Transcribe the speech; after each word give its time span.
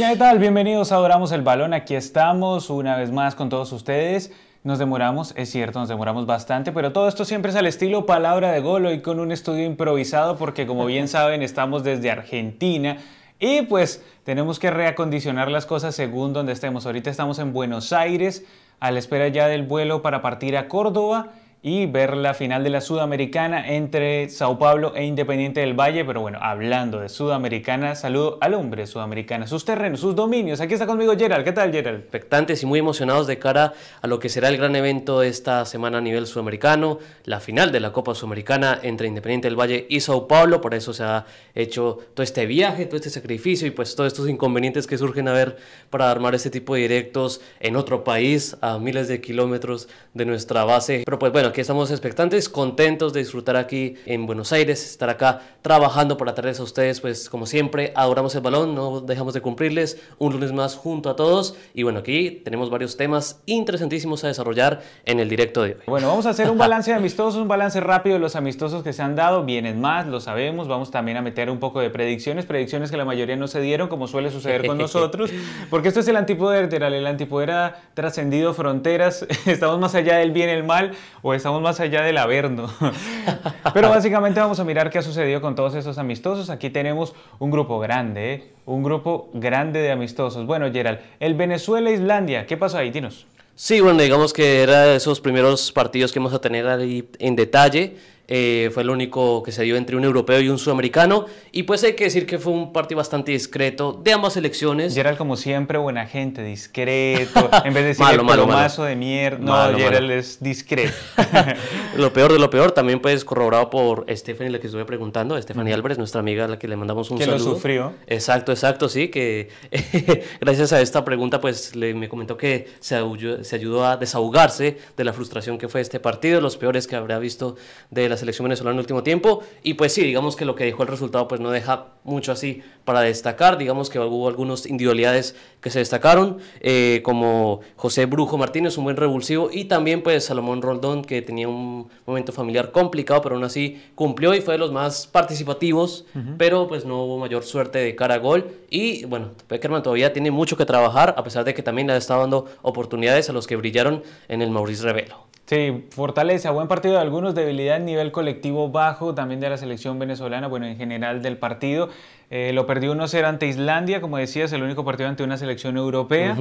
¿Qué 0.00 0.16
tal? 0.16 0.38
Bienvenidos 0.38 0.92
a 0.92 0.94
Adoramos 0.94 1.30
el 1.30 1.42
Balón. 1.42 1.74
Aquí 1.74 1.94
estamos 1.94 2.70
una 2.70 2.96
vez 2.96 3.12
más 3.12 3.34
con 3.34 3.50
todos 3.50 3.70
ustedes. 3.70 4.32
Nos 4.64 4.78
demoramos, 4.78 5.34
es 5.36 5.50
cierto, 5.50 5.78
nos 5.78 5.90
demoramos 5.90 6.24
bastante, 6.24 6.72
pero 6.72 6.90
todo 6.90 7.06
esto 7.06 7.26
siempre 7.26 7.50
es 7.50 7.56
al 7.56 7.66
estilo 7.66 8.06
palabra 8.06 8.50
de 8.50 8.60
gol 8.60 8.90
y 8.90 9.02
con 9.02 9.20
un 9.20 9.30
estudio 9.30 9.66
improvisado 9.66 10.38
porque 10.38 10.66
como 10.66 10.86
bien 10.86 11.06
saben 11.08 11.42
estamos 11.42 11.84
desde 11.84 12.10
Argentina 12.10 12.96
y 13.38 13.60
pues 13.60 14.02
tenemos 14.24 14.58
que 14.58 14.70
reacondicionar 14.70 15.50
las 15.50 15.66
cosas 15.66 15.94
según 15.94 16.32
donde 16.32 16.52
estemos. 16.52 16.86
Ahorita 16.86 17.10
estamos 17.10 17.38
en 17.38 17.52
Buenos 17.52 17.92
Aires 17.92 18.46
a 18.80 18.92
la 18.92 19.00
espera 19.00 19.28
ya 19.28 19.48
del 19.48 19.64
vuelo 19.64 20.00
para 20.00 20.22
partir 20.22 20.56
a 20.56 20.66
Córdoba 20.66 21.32
y 21.62 21.84
ver 21.86 22.16
la 22.16 22.32
final 22.32 22.64
de 22.64 22.70
la 22.70 22.80
Sudamericana 22.80 23.68
entre 23.74 24.30
Sao 24.30 24.58
Paulo 24.58 24.94
e 24.96 25.04
Independiente 25.04 25.60
del 25.60 25.78
Valle. 25.78 26.04
Pero 26.06 26.22
bueno, 26.22 26.38
hablando 26.40 27.00
de 27.00 27.10
Sudamericana, 27.10 27.94
saludo 27.94 28.38
al 28.40 28.54
hombre 28.54 28.86
sudamericana, 28.86 29.46
sus 29.46 29.64
terrenos, 29.64 30.00
sus 30.00 30.14
dominios. 30.14 30.60
Aquí 30.60 30.72
está 30.72 30.86
conmigo 30.86 31.14
Gerald. 31.18 31.44
¿Qué 31.44 31.52
tal, 31.52 31.70
Gerald? 31.70 32.00
Expectantes 32.00 32.62
y 32.62 32.66
muy 32.66 32.78
emocionados 32.78 33.26
de 33.26 33.38
cara 33.38 33.74
a 34.00 34.06
lo 34.06 34.18
que 34.18 34.30
será 34.30 34.48
el 34.48 34.56
gran 34.56 34.74
evento 34.74 35.20
de 35.20 35.28
esta 35.28 35.66
semana 35.66 35.98
a 35.98 36.00
nivel 36.00 36.26
sudamericano, 36.26 36.98
la 37.24 37.40
final 37.40 37.72
de 37.72 37.80
la 37.80 37.92
Copa 37.92 38.14
Sudamericana 38.14 38.78
entre 38.82 39.08
Independiente 39.08 39.48
del 39.48 39.60
Valle 39.60 39.86
y 39.90 40.00
Sao 40.00 40.26
Paulo. 40.26 40.62
Por 40.62 40.72
eso 40.74 40.94
se 40.94 41.04
ha 41.04 41.26
hecho 41.54 41.98
todo 42.14 42.24
este 42.24 42.46
viaje, 42.46 42.86
todo 42.86 42.96
este 42.96 43.10
sacrificio 43.10 43.66
y 43.66 43.70
pues 43.70 43.94
todos 43.94 44.08
estos 44.08 44.30
inconvenientes 44.30 44.86
que 44.86 44.96
surgen 44.96 45.28
a 45.28 45.32
ver 45.32 45.58
para 45.90 46.10
armar 46.10 46.34
este 46.34 46.48
tipo 46.48 46.74
de 46.74 46.82
directos 46.82 47.42
en 47.60 47.76
otro 47.76 48.02
país, 48.02 48.56
a 48.62 48.78
miles 48.78 49.08
de 49.08 49.20
kilómetros 49.20 49.88
de 50.14 50.24
nuestra 50.24 50.64
base. 50.64 51.02
Pero 51.04 51.18
pues 51.18 51.32
bueno, 51.32 51.49
aquí 51.50 51.60
estamos 51.60 51.90
expectantes, 51.90 52.48
contentos 52.48 53.12
de 53.12 53.20
disfrutar 53.20 53.56
aquí 53.56 53.96
en 54.06 54.24
Buenos 54.24 54.52
Aires, 54.52 54.88
estar 54.88 55.10
acá 55.10 55.40
trabajando 55.62 56.16
para 56.16 56.32
traerles 56.32 56.60
a 56.60 56.62
ustedes, 56.62 57.00
pues 57.00 57.28
como 57.28 57.44
siempre, 57.44 57.92
adoramos 57.96 58.34
el 58.36 58.40
balón, 58.40 58.74
no 58.74 59.00
dejamos 59.00 59.34
de 59.34 59.40
cumplirles 59.40 60.00
un 60.18 60.32
lunes 60.32 60.52
más 60.52 60.76
junto 60.76 61.10
a 61.10 61.16
todos. 61.16 61.56
Y 61.74 61.82
bueno, 61.82 61.98
aquí 61.98 62.30
tenemos 62.44 62.70
varios 62.70 62.96
temas 62.96 63.40
interesantísimos 63.46 64.22
a 64.22 64.28
desarrollar 64.28 64.80
en 65.04 65.18
el 65.18 65.28
directo 65.28 65.62
de 65.62 65.70
hoy. 65.70 65.76
Bueno, 65.86 66.06
vamos 66.06 66.26
a 66.26 66.30
hacer 66.30 66.48
un 66.50 66.58
balance 66.58 66.92
de 66.92 66.96
amistosos, 66.96 67.40
un 67.40 67.48
balance 67.48 67.80
rápido 67.80 68.14
de 68.14 68.20
los 68.20 68.36
amistosos 68.36 68.84
que 68.84 68.92
se 68.92 69.02
han 69.02 69.16
dado. 69.16 69.44
Vienen 69.44 69.80
más, 69.80 70.06
lo 70.06 70.20
sabemos. 70.20 70.68
Vamos 70.68 70.92
también 70.92 71.16
a 71.16 71.22
meter 71.22 71.50
un 71.50 71.58
poco 71.58 71.80
de 71.80 71.90
predicciones, 71.90 72.46
predicciones 72.46 72.92
que 72.92 72.96
la 72.96 73.04
mayoría 73.04 73.34
no 73.34 73.48
se 73.48 73.60
dieron, 73.60 73.88
como 73.88 74.06
suele 74.06 74.30
suceder 74.30 74.66
con 74.66 74.78
nosotros, 74.78 75.30
porque 75.68 75.88
esto 75.88 75.98
es 75.98 76.06
el 76.06 76.16
antipoder, 76.16 76.72
el 76.72 77.06
antipoder 77.06 77.50
ha 77.50 77.76
trascendido 77.94 78.54
fronteras, 78.54 79.26
estamos 79.46 79.80
más 79.80 79.96
allá 79.96 80.16
del 80.16 80.30
bien 80.30 80.48
y 80.48 80.52
el 80.52 80.64
mal, 80.64 80.92
o 81.22 81.34
estamos 81.40 81.62
más 81.62 81.80
allá 81.80 82.02
del 82.02 82.18
averno. 82.18 82.70
Pero 83.74 83.88
básicamente 83.88 84.40
vamos 84.40 84.60
a 84.60 84.64
mirar 84.64 84.90
qué 84.90 84.98
ha 84.98 85.02
sucedido 85.02 85.40
con 85.40 85.54
todos 85.54 85.74
esos 85.74 85.96
amistosos. 85.96 86.50
Aquí 86.50 86.68
tenemos 86.68 87.14
un 87.38 87.50
grupo 87.50 87.78
grande, 87.78 88.34
¿eh? 88.34 88.52
un 88.66 88.82
grupo 88.82 89.30
grande 89.32 89.80
de 89.80 89.90
amistosos. 89.90 90.44
Bueno, 90.44 90.70
Gerald, 90.70 90.98
el 91.18 91.34
Venezuela-Islandia, 91.34 92.46
¿qué 92.46 92.58
pasó 92.58 92.76
ahí? 92.76 92.90
Dinos. 92.90 93.26
Sí, 93.54 93.80
bueno, 93.80 94.02
digamos 94.02 94.32
que 94.32 94.62
era 94.62 94.94
esos 94.94 95.20
primeros 95.20 95.72
partidos 95.72 96.12
que 96.12 96.18
vamos 96.18 96.34
a 96.34 96.40
tener 96.40 96.66
ahí 96.68 97.08
en 97.18 97.36
detalle. 97.36 97.96
Eh, 98.32 98.70
fue 98.72 98.84
el 98.84 98.90
único 98.90 99.42
que 99.42 99.50
se 99.50 99.64
dio 99.64 99.76
entre 99.76 99.96
un 99.96 100.04
europeo 100.04 100.40
y 100.40 100.48
un 100.48 100.56
sudamericano. 100.56 101.26
Y 101.50 101.64
pues 101.64 101.82
hay 101.82 101.94
que 101.94 102.04
decir 102.04 102.26
que 102.26 102.38
fue 102.38 102.52
un 102.52 102.72
partido 102.72 102.98
bastante 102.98 103.32
discreto 103.32 103.92
de 103.92 104.12
ambas 104.12 104.36
elecciones. 104.36 104.94
Gerald, 104.94 105.18
como 105.18 105.36
siempre, 105.36 105.78
buena 105.78 106.06
gente, 106.06 106.42
discreto. 106.42 107.50
En 107.64 107.74
vez 107.74 107.82
de 107.82 107.88
decir 107.88 108.04
malo, 108.04 108.22
malo, 108.22 108.46
malo. 108.46 108.84
de 108.84 108.96
mierda. 108.96 109.38
No, 109.38 109.76
Gerald 109.76 110.10
es 110.12 110.40
discreto. 110.40 110.92
lo 111.96 112.12
peor 112.12 112.32
de 112.32 112.38
lo 112.38 112.48
peor, 112.48 112.70
también 112.70 113.00
pues 113.00 113.24
corroborado 113.24 113.68
por 113.68 114.06
Stephanie, 114.08 114.50
la 114.50 114.60
que 114.60 114.68
estuve 114.68 114.84
preguntando, 114.84 115.40
Stephanie 115.40 115.74
Álvarez, 115.74 115.98
nuestra 115.98 116.20
amiga, 116.20 116.44
a 116.44 116.48
la 116.48 116.58
que 116.58 116.68
le 116.68 116.76
mandamos 116.76 117.10
un 117.10 117.18
saludo. 117.18 117.36
Que 117.36 117.42
lo 117.42 117.50
sufrió. 117.50 117.92
Exacto, 118.06 118.52
exacto, 118.52 118.88
sí, 118.88 119.08
que 119.08 119.48
gracias 120.40 120.72
a 120.72 120.80
esta 120.80 121.04
pregunta 121.04 121.40
pues 121.40 121.74
le, 121.74 121.94
me 121.94 122.08
comentó 122.08 122.36
que 122.36 122.68
se, 122.78 122.96
se 123.42 123.56
ayudó 123.56 123.84
a 123.84 123.96
desahogarse 123.96 124.78
de 124.96 125.04
la 125.04 125.12
frustración 125.12 125.58
que 125.58 125.68
fue 125.68 125.80
este 125.80 126.00
partido, 126.00 126.40
los 126.40 126.56
peores 126.56 126.86
que 126.86 126.96
habrá 126.96 127.18
visto 127.18 127.56
de 127.90 128.08
las 128.08 128.19
selección 128.20 128.44
venezolana 128.44 128.74
en 128.74 128.78
el 128.78 128.82
último 128.82 129.02
tiempo. 129.02 129.42
Y 129.62 129.74
pues 129.74 129.92
sí, 129.92 130.02
digamos 130.02 130.36
que 130.36 130.44
lo 130.44 130.54
que 130.54 130.64
dejó 130.64 130.82
el 130.84 130.88
resultado 130.88 131.26
pues 131.26 131.40
no 131.40 131.50
deja 131.50 131.86
mucho 132.04 132.32
así 132.32 132.62
para 132.84 133.00
destacar. 133.00 133.58
Digamos 133.58 133.90
que 133.90 133.98
hubo 133.98 134.28
algunas 134.28 134.66
individualidades 134.66 135.34
que 135.60 135.70
se 135.70 135.80
destacaron, 135.80 136.38
eh, 136.60 137.00
como 137.04 137.60
José 137.76 138.06
Brujo 138.06 138.38
Martínez, 138.38 138.78
un 138.78 138.84
buen 138.84 138.96
revulsivo, 138.96 139.50
y 139.52 139.66
también 139.66 140.02
pues 140.02 140.24
Salomón 140.24 140.62
Roldón, 140.62 141.04
que 141.04 141.22
tenía 141.22 141.48
un 141.48 141.88
momento 142.06 142.32
familiar 142.32 142.70
complicado, 142.72 143.20
pero 143.22 143.34
aún 143.34 143.44
así 143.44 143.82
cumplió 143.94 144.34
y 144.34 144.40
fue 144.40 144.54
de 144.54 144.58
los 144.58 144.72
más 144.72 145.06
participativos, 145.06 146.06
pero 146.38 146.68
pues 146.68 146.84
no 146.84 147.04
hubo 147.04 147.18
mayor 147.18 147.44
suerte 147.44 147.78
de 147.78 147.94
cara 147.94 148.14
a 148.14 148.18
gol. 148.18 148.50
Y 148.70 149.04
bueno, 149.04 149.30
Peckerman 149.48 149.82
todavía 149.82 150.12
tiene 150.12 150.30
mucho 150.30 150.56
que 150.56 150.64
trabajar, 150.64 151.14
a 151.16 151.24
pesar 151.24 151.44
de 151.44 151.54
que 151.54 151.62
también 151.62 151.86
le 151.86 151.94
ha 151.94 151.96
estado 151.96 152.20
dando 152.20 152.46
oportunidades 152.62 153.28
a 153.28 153.32
los 153.32 153.46
que 153.46 153.56
brillaron 153.56 154.02
en 154.28 154.42
el 154.42 154.50
Maurice 154.50 154.82
Revelo. 154.82 155.29
Sí, 155.50 155.84
fortaleza, 155.90 156.52
buen 156.52 156.68
partido 156.68 156.94
de 156.94 157.00
algunos, 157.00 157.34
debilidad 157.34 157.76
en 157.78 157.84
nivel 157.84 158.12
colectivo 158.12 158.70
bajo 158.70 159.16
también 159.16 159.40
de 159.40 159.50
la 159.50 159.56
selección 159.56 159.98
venezolana, 159.98 160.46
bueno, 160.46 160.66
en 160.66 160.76
general 160.76 161.22
del 161.22 161.38
partido. 161.38 161.88
Eh, 162.32 162.52
lo 162.52 162.64
perdió 162.64 162.94
1-0 162.94 163.24
ante 163.24 163.48
Islandia, 163.48 164.00
como 164.00 164.16
decías, 164.16 164.52
el 164.52 164.62
único 164.62 164.84
partido 164.84 165.08
ante 165.08 165.24
una 165.24 165.36
selección 165.36 165.76
europea. 165.76 166.36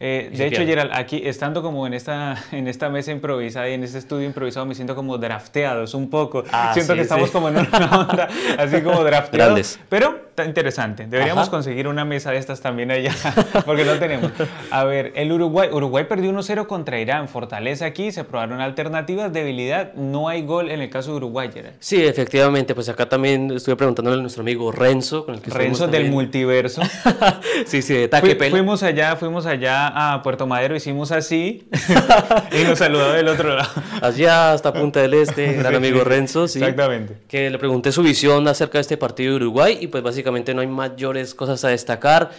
Eh, 0.00 0.30
de 0.34 0.46
hecho, 0.46 0.64
Gerald, 0.64 0.92
aquí 0.94 1.20
estando 1.24 1.62
como 1.62 1.86
en 1.86 1.92
esta, 1.92 2.36
en 2.52 2.68
esta 2.68 2.88
mesa 2.88 3.12
improvisada 3.12 3.68
y 3.68 3.74
en 3.74 3.84
este 3.84 3.98
estudio 3.98 4.26
improvisado, 4.26 4.64
me 4.64 4.74
siento 4.74 4.94
como 4.94 5.18
drafteados 5.18 5.92
un 5.92 6.08
poco. 6.08 6.42
Ah, 6.50 6.70
siento 6.72 6.94
que 6.94 7.02
estamos 7.02 7.30
como 7.30 7.50
en 7.50 7.58
una 7.58 7.68
onda 8.00 8.28
así 8.58 8.80
como 8.80 9.04
drafteados. 9.04 9.78
Pero 9.90 10.26
está 10.30 10.46
interesante. 10.46 11.06
Deberíamos 11.06 11.50
conseguir 11.50 11.86
una 11.86 12.06
mesa 12.06 12.30
de 12.30 12.38
estas 12.38 12.62
también 12.62 12.90
allá, 12.90 13.14
porque 13.66 13.84
no 13.84 13.98
tenemos. 13.98 14.32
A 14.70 14.84
ver, 14.84 15.12
el 15.16 15.32
Uruguay. 15.32 15.68
Uruguay 15.70 16.04
perdió 16.04 16.32
1-0 16.32 16.66
contra 16.66 16.98
Irán. 16.98 17.28
Fortaleza 17.28 17.84
aquí, 17.84 18.10
se 18.10 18.24
probaron 18.24 18.62
alternativas. 18.62 19.32
Debilidad, 19.32 19.92
no 19.94 20.28
hay 20.28 20.44
gol 20.44 20.70
en 20.70 20.80
el 20.80 20.88
caso 20.88 21.10
de 21.10 21.16
Uruguay, 21.18 21.50
Gerald. 21.52 21.76
Sí, 21.80 22.02
efectivamente. 22.02 22.74
Pues 22.74 22.88
acá 22.88 23.06
también 23.06 23.50
estuve 23.50 23.76
preguntándole 23.76 24.18
a 24.18 24.20
nuestro 24.20 24.42
amigo 24.42 24.72
Renzo 24.72 25.25
Renzo 25.26 25.86
del 25.88 26.10
multiverso. 26.10 26.82
sí, 27.66 27.82
sí, 27.82 27.94
de 27.94 28.08
Taque 28.08 28.36
Fuimos 28.50 28.82
allá, 28.82 29.16
fuimos 29.16 29.46
allá 29.46 29.88
a 30.14 30.22
Puerto 30.22 30.46
Madero, 30.46 30.76
hicimos 30.76 31.12
así 31.12 31.68
y 32.52 32.64
nos 32.64 32.78
saludó 32.78 33.12
del 33.12 33.28
otro 33.28 33.54
lado. 33.54 33.70
Allá 34.00 34.52
hasta 34.52 34.72
Punta 34.72 35.00
del 35.00 35.14
Este, 35.14 35.52
gran 35.58 35.74
amigo 35.74 36.04
Renzo, 36.04 36.48
sí. 36.48 36.58
Exactamente. 36.58 37.18
Que 37.28 37.50
le 37.50 37.58
pregunté 37.58 37.92
su 37.92 38.02
visión 38.02 38.46
acerca 38.48 38.78
de 38.78 38.82
este 38.82 38.96
partido 38.96 39.30
de 39.32 39.36
Uruguay 39.36 39.78
y 39.80 39.86
pues 39.88 40.02
básicamente 40.02 40.54
no 40.54 40.60
hay 40.60 40.66
mayores 40.66 41.34
cosas 41.34 41.64
a 41.64 41.68
destacar 41.68 42.30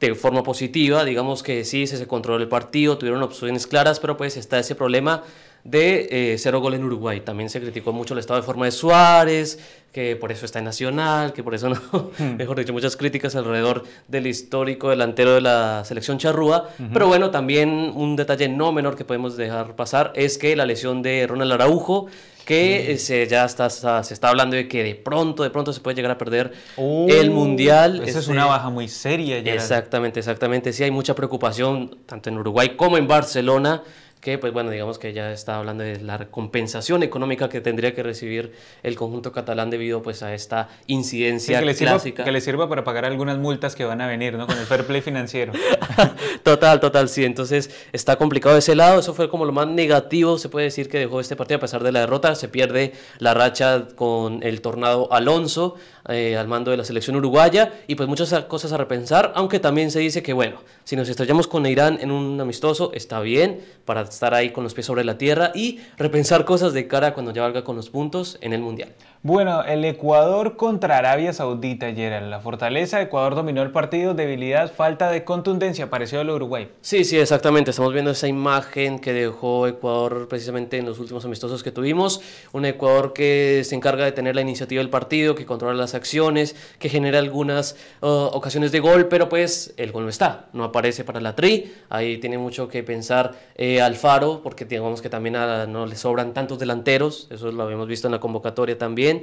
de 0.00 0.14
forma 0.14 0.42
positiva, 0.42 1.04
digamos 1.04 1.42
que 1.42 1.64
sí, 1.64 1.86
se, 1.86 1.96
se 1.96 2.06
controló 2.06 2.42
el 2.42 2.48
partido, 2.48 2.98
tuvieron 2.98 3.22
opciones 3.22 3.66
claras, 3.66 3.98
pero 3.98 4.16
pues 4.16 4.36
está 4.36 4.58
ese 4.58 4.74
problema 4.74 5.22
de 5.66 6.08
eh, 6.10 6.38
cero 6.38 6.60
gol 6.60 6.74
en 6.74 6.84
Uruguay. 6.84 7.20
También 7.20 7.50
se 7.50 7.60
criticó 7.60 7.92
mucho 7.92 8.14
el 8.14 8.20
estado 8.20 8.40
de 8.40 8.46
forma 8.46 8.66
de 8.66 8.70
Suárez, 8.70 9.58
que 9.92 10.14
por 10.14 10.30
eso 10.30 10.44
está 10.46 10.60
en 10.60 10.66
Nacional, 10.66 11.32
que 11.32 11.42
por 11.42 11.54
eso 11.54 11.68
no, 11.68 11.76
hmm. 12.18 12.36
mejor 12.36 12.58
dicho, 12.58 12.72
muchas 12.72 12.96
críticas 12.96 13.34
alrededor 13.34 13.84
del 14.08 14.26
histórico 14.26 14.90
delantero 14.90 15.34
de 15.34 15.40
la 15.40 15.84
selección 15.84 16.18
charrúa. 16.18 16.68
Pero 16.92 17.08
bueno, 17.08 17.30
también 17.30 17.92
un 17.94 18.14
detalle 18.14 18.48
no 18.48 18.72
menor 18.72 18.96
que 18.96 19.04
podemos 19.04 19.36
dejar 19.36 19.74
pasar 19.74 20.12
es 20.14 20.38
que 20.38 20.54
la 20.54 20.66
lesión 20.66 21.02
de 21.02 21.26
Ronald 21.26 21.52
Araujo, 21.52 22.06
que 22.44 22.96
se, 22.98 23.26
ya 23.26 23.44
está, 23.44 23.68
se 23.68 24.14
está 24.14 24.28
hablando 24.28 24.54
de 24.54 24.68
que 24.68 24.84
de 24.84 24.94
pronto, 24.94 25.42
de 25.42 25.50
pronto 25.50 25.72
se 25.72 25.80
puede 25.80 25.96
llegar 25.96 26.12
a 26.12 26.18
perder 26.18 26.52
el 26.76 27.30
Mundial. 27.32 28.02
Esa 28.06 28.20
es 28.20 28.28
una 28.28 28.46
baja 28.46 28.70
muy 28.70 28.86
seria. 28.86 29.40
Ya. 29.40 29.54
Exactamente, 29.54 30.20
exactamente. 30.20 30.72
Sí 30.72 30.84
hay 30.84 30.92
mucha 30.92 31.16
preocupación, 31.16 31.98
tanto 32.06 32.30
en 32.30 32.38
Uruguay 32.38 32.76
como 32.76 32.98
en 32.98 33.08
Barcelona 33.08 33.82
que 34.20 34.38
pues 34.38 34.52
bueno, 34.52 34.70
digamos 34.70 34.98
que 34.98 35.12
ya 35.12 35.30
está 35.30 35.56
hablando 35.56 35.84
de 35.84 36.00
la 36.00 36.26
compensación 36.26 37.02
económica 37.02 37.48
que 37.48 37.60
tendría 37.60 37.94
que 37.94 38.02
recibir 38.02 38.52
el 38.82 38.96
conjunto 38.96 39.30
catalán 39.30 39.70
debido 39.70 40.02
pues 40.02 40.22
a 40.22 40.34
esta 40.34 40.68
incidencia 40.86 41.60
que 41.60 41.66
le 41.66 41.74
clásica. 41.74 42.24
que 42.24 42.32
le 42.32 42.40
sirva 42.40 42.68
para 42.68 42.82
pagar 42.82 43.04
algunas 43.04 43.38
multas 43.38 43.76
que 43.76 43.84
van 43.84 44.00
a 44.00 44.06
venir, 44.06 44.34
¿no? 44.34 44.46
Con 44.46 44.58
el 44.58 44.66
fair 44.66 44.84
play 44.86 45.00
financiero. 45.00 45.52
total, 46.42 46.80
total, 46.80 47.08
sí. 47.08 47.24
Entonces 47.24 47.70
está 47.92 48.16
complicado 48.16 48.54
de 48.54 48.60
ese 48.60 48.74
lado. 48.74 48.98
Eso 48.98 49.14
fue 49.14 49.28
como 49.28 49.44
lo 49.44 49.52
más 49.52 49.68
negativo, 49.68 50.38
se 50.38 50.48
puede 50.48 50.66
decir, 50.66 50.88
que 50.88 50.98
dejó 50.98 51.20
este 51.20 51.36
partido 51.36 51.58
a 51.58 51.60
pesar 51.60 51.82
de 51.82 51.92
la 51.92 52.00
derrota. 52.00 52.34
Se 52.34 52.48
pierde 52.48 52.94
la 53.18 53.34
racha 53.34 53.86
con 53.94 54.42
el 54.42 54.60
tornado 54.60 55.12
Alonso 55.12 55.76
eh, 56.08 56.36
al 56.36 56.48
mando 56.48 56.70
de 56.70 56.76
la 56.76 56.84
selección 56.84 57.16
uruguaya 57.16 57.72
y 57.86 57.94
pues 57.94 58.08
muchas 58.08 58.32
cosas 58.44 58.72
a 58.72 58.76
repensar, 58.76 59.32
aunque 59.34 59.58
también 59.58 59.90
se 59.90 59.98
dice 59.98 60.22
que 60.22 60.32
bueno, 60.32 60.60
si 60.84 60.96
nos 60.96 61.08
estrellamos 61.08 61.46
con 61.48 61.66
Irán 61.66 61.98
en 62.00 62.10
un 62.10 62.40
amistoso 62.40 62.92
está 62.94 63.20
bien 63.20 63.60
para 63.84 64.02
estar 64.02 64.34
ahí 64.34 64.50
con 64.50 64.64
los 64.64 64.74
pies 64.74 64.86
sobre 64.86 65.04
la 65.04 65.18
tierra 65.18 65.52
y 65.54 65.80
repensar 65.96 66.44
cosas 66.44 66.72
de 66.72 66.86
cara 66.86 67.14
cuando 67.14 67.32
ya 67.32 67.42
valga 67.42 67.64
con 67.64 67.76
los 67.76 67.90
puntos 67.90 68.38
en 68.40 68.52
el 68.52 68.60
Mundial. 68.60 68.92
Bueno, 69.26 69.64
el 69.64 69.84
Ecuador 69.84 70.56
contra 70.56 70.98
Arabia 70.98 71.32
Saudita 71.32 71.86
ayer 71.86 72.22
la 72.22 72.38
fortaleza. 72.38 73.02
Ecuador 73.02 73.34
dominó 73.34 73.60
el 73.62 73.72
partido, 73.72 74.14
debilidad, 74.14 74.72
falta 74.72 75.10
de 75.10 75.24
contundencia, 75.24 75.90
parecido 75.90 76.20
al 76.20 76.30
Uruguay. 76.30 76.68
Sí, 76.80 77.02
sí, 77.02 77.18
exactamente. 77.18 77.72
Estamos 77.72 77.92
viendo 77.92 78.12
esa 78.12 78.28
imagen 78.28 79.00
que 79.00 79.12
dejó 79.12 79.66
Ecuador 79.66 80.28
precisamente 80.28 80.78
en 80.78 80.86
los 80.86 81.00
últimos 81.00 81.24
amistosos 81.24 81.64
que 81.64 81.72
tuvimos. 81.72 82.20
Un 82.52 82.66
Ecuador 82.66 83.12
que 83.14 83.62
se 83.64 83.74
encarga 83.74 84.04
de 84.04 84.12
tener 84.12 84.36
la 84.36 84.42
iniciativa 84.42 84.78
del 84.78 84.90
partido, 84.90 85.34
que 85.34 85.44
controla 85.44 85.74
las 85.74 85.96
acciones, 85.96 86.54
que 86.78 86.88
genera 86.88 87.18
algunas 87.18 87.74
uh, 88.02 88.06
ocasiones 88.06 88.70
de 88.70 88.78
gol, 88.78 89.08
pero 89.08 89.28
pues 89.28 89.74
el 89.76 89.90
gol 89.90 90.04
no 90.04 90.10
está, 90.10 90.44
no 90.52 90.62
aparece 90.62 91.02
para 91.02 91.20
la 91.20 91.34
tri. 91.34 91.72
Ahí 91.88 92.18
tiene 92.18 92.38
mucho 92.38 92.68
que 92.68 92.84
pensar 92.84 93.32
eh, 93.56 93.80
Alfaro, 93.80 94.40
porque 94.44 94.66
digamos 94.66 95.02
que 95.02 95.10
también 95.10 95.32
no 95.32 95.84
le 95.84 95.96
sobran 95.96 96.32
tantos 96.32 96.60
delanteros. 96.60 97.26
Eso 97.32 97.50
lo 97.50 97.64
habíamos 97.64 97.88
visto 97.88 98.06
en 98.06 98.12
la 98.12 98.20
convocatoria 98.20 98.78
también 98.78 99.15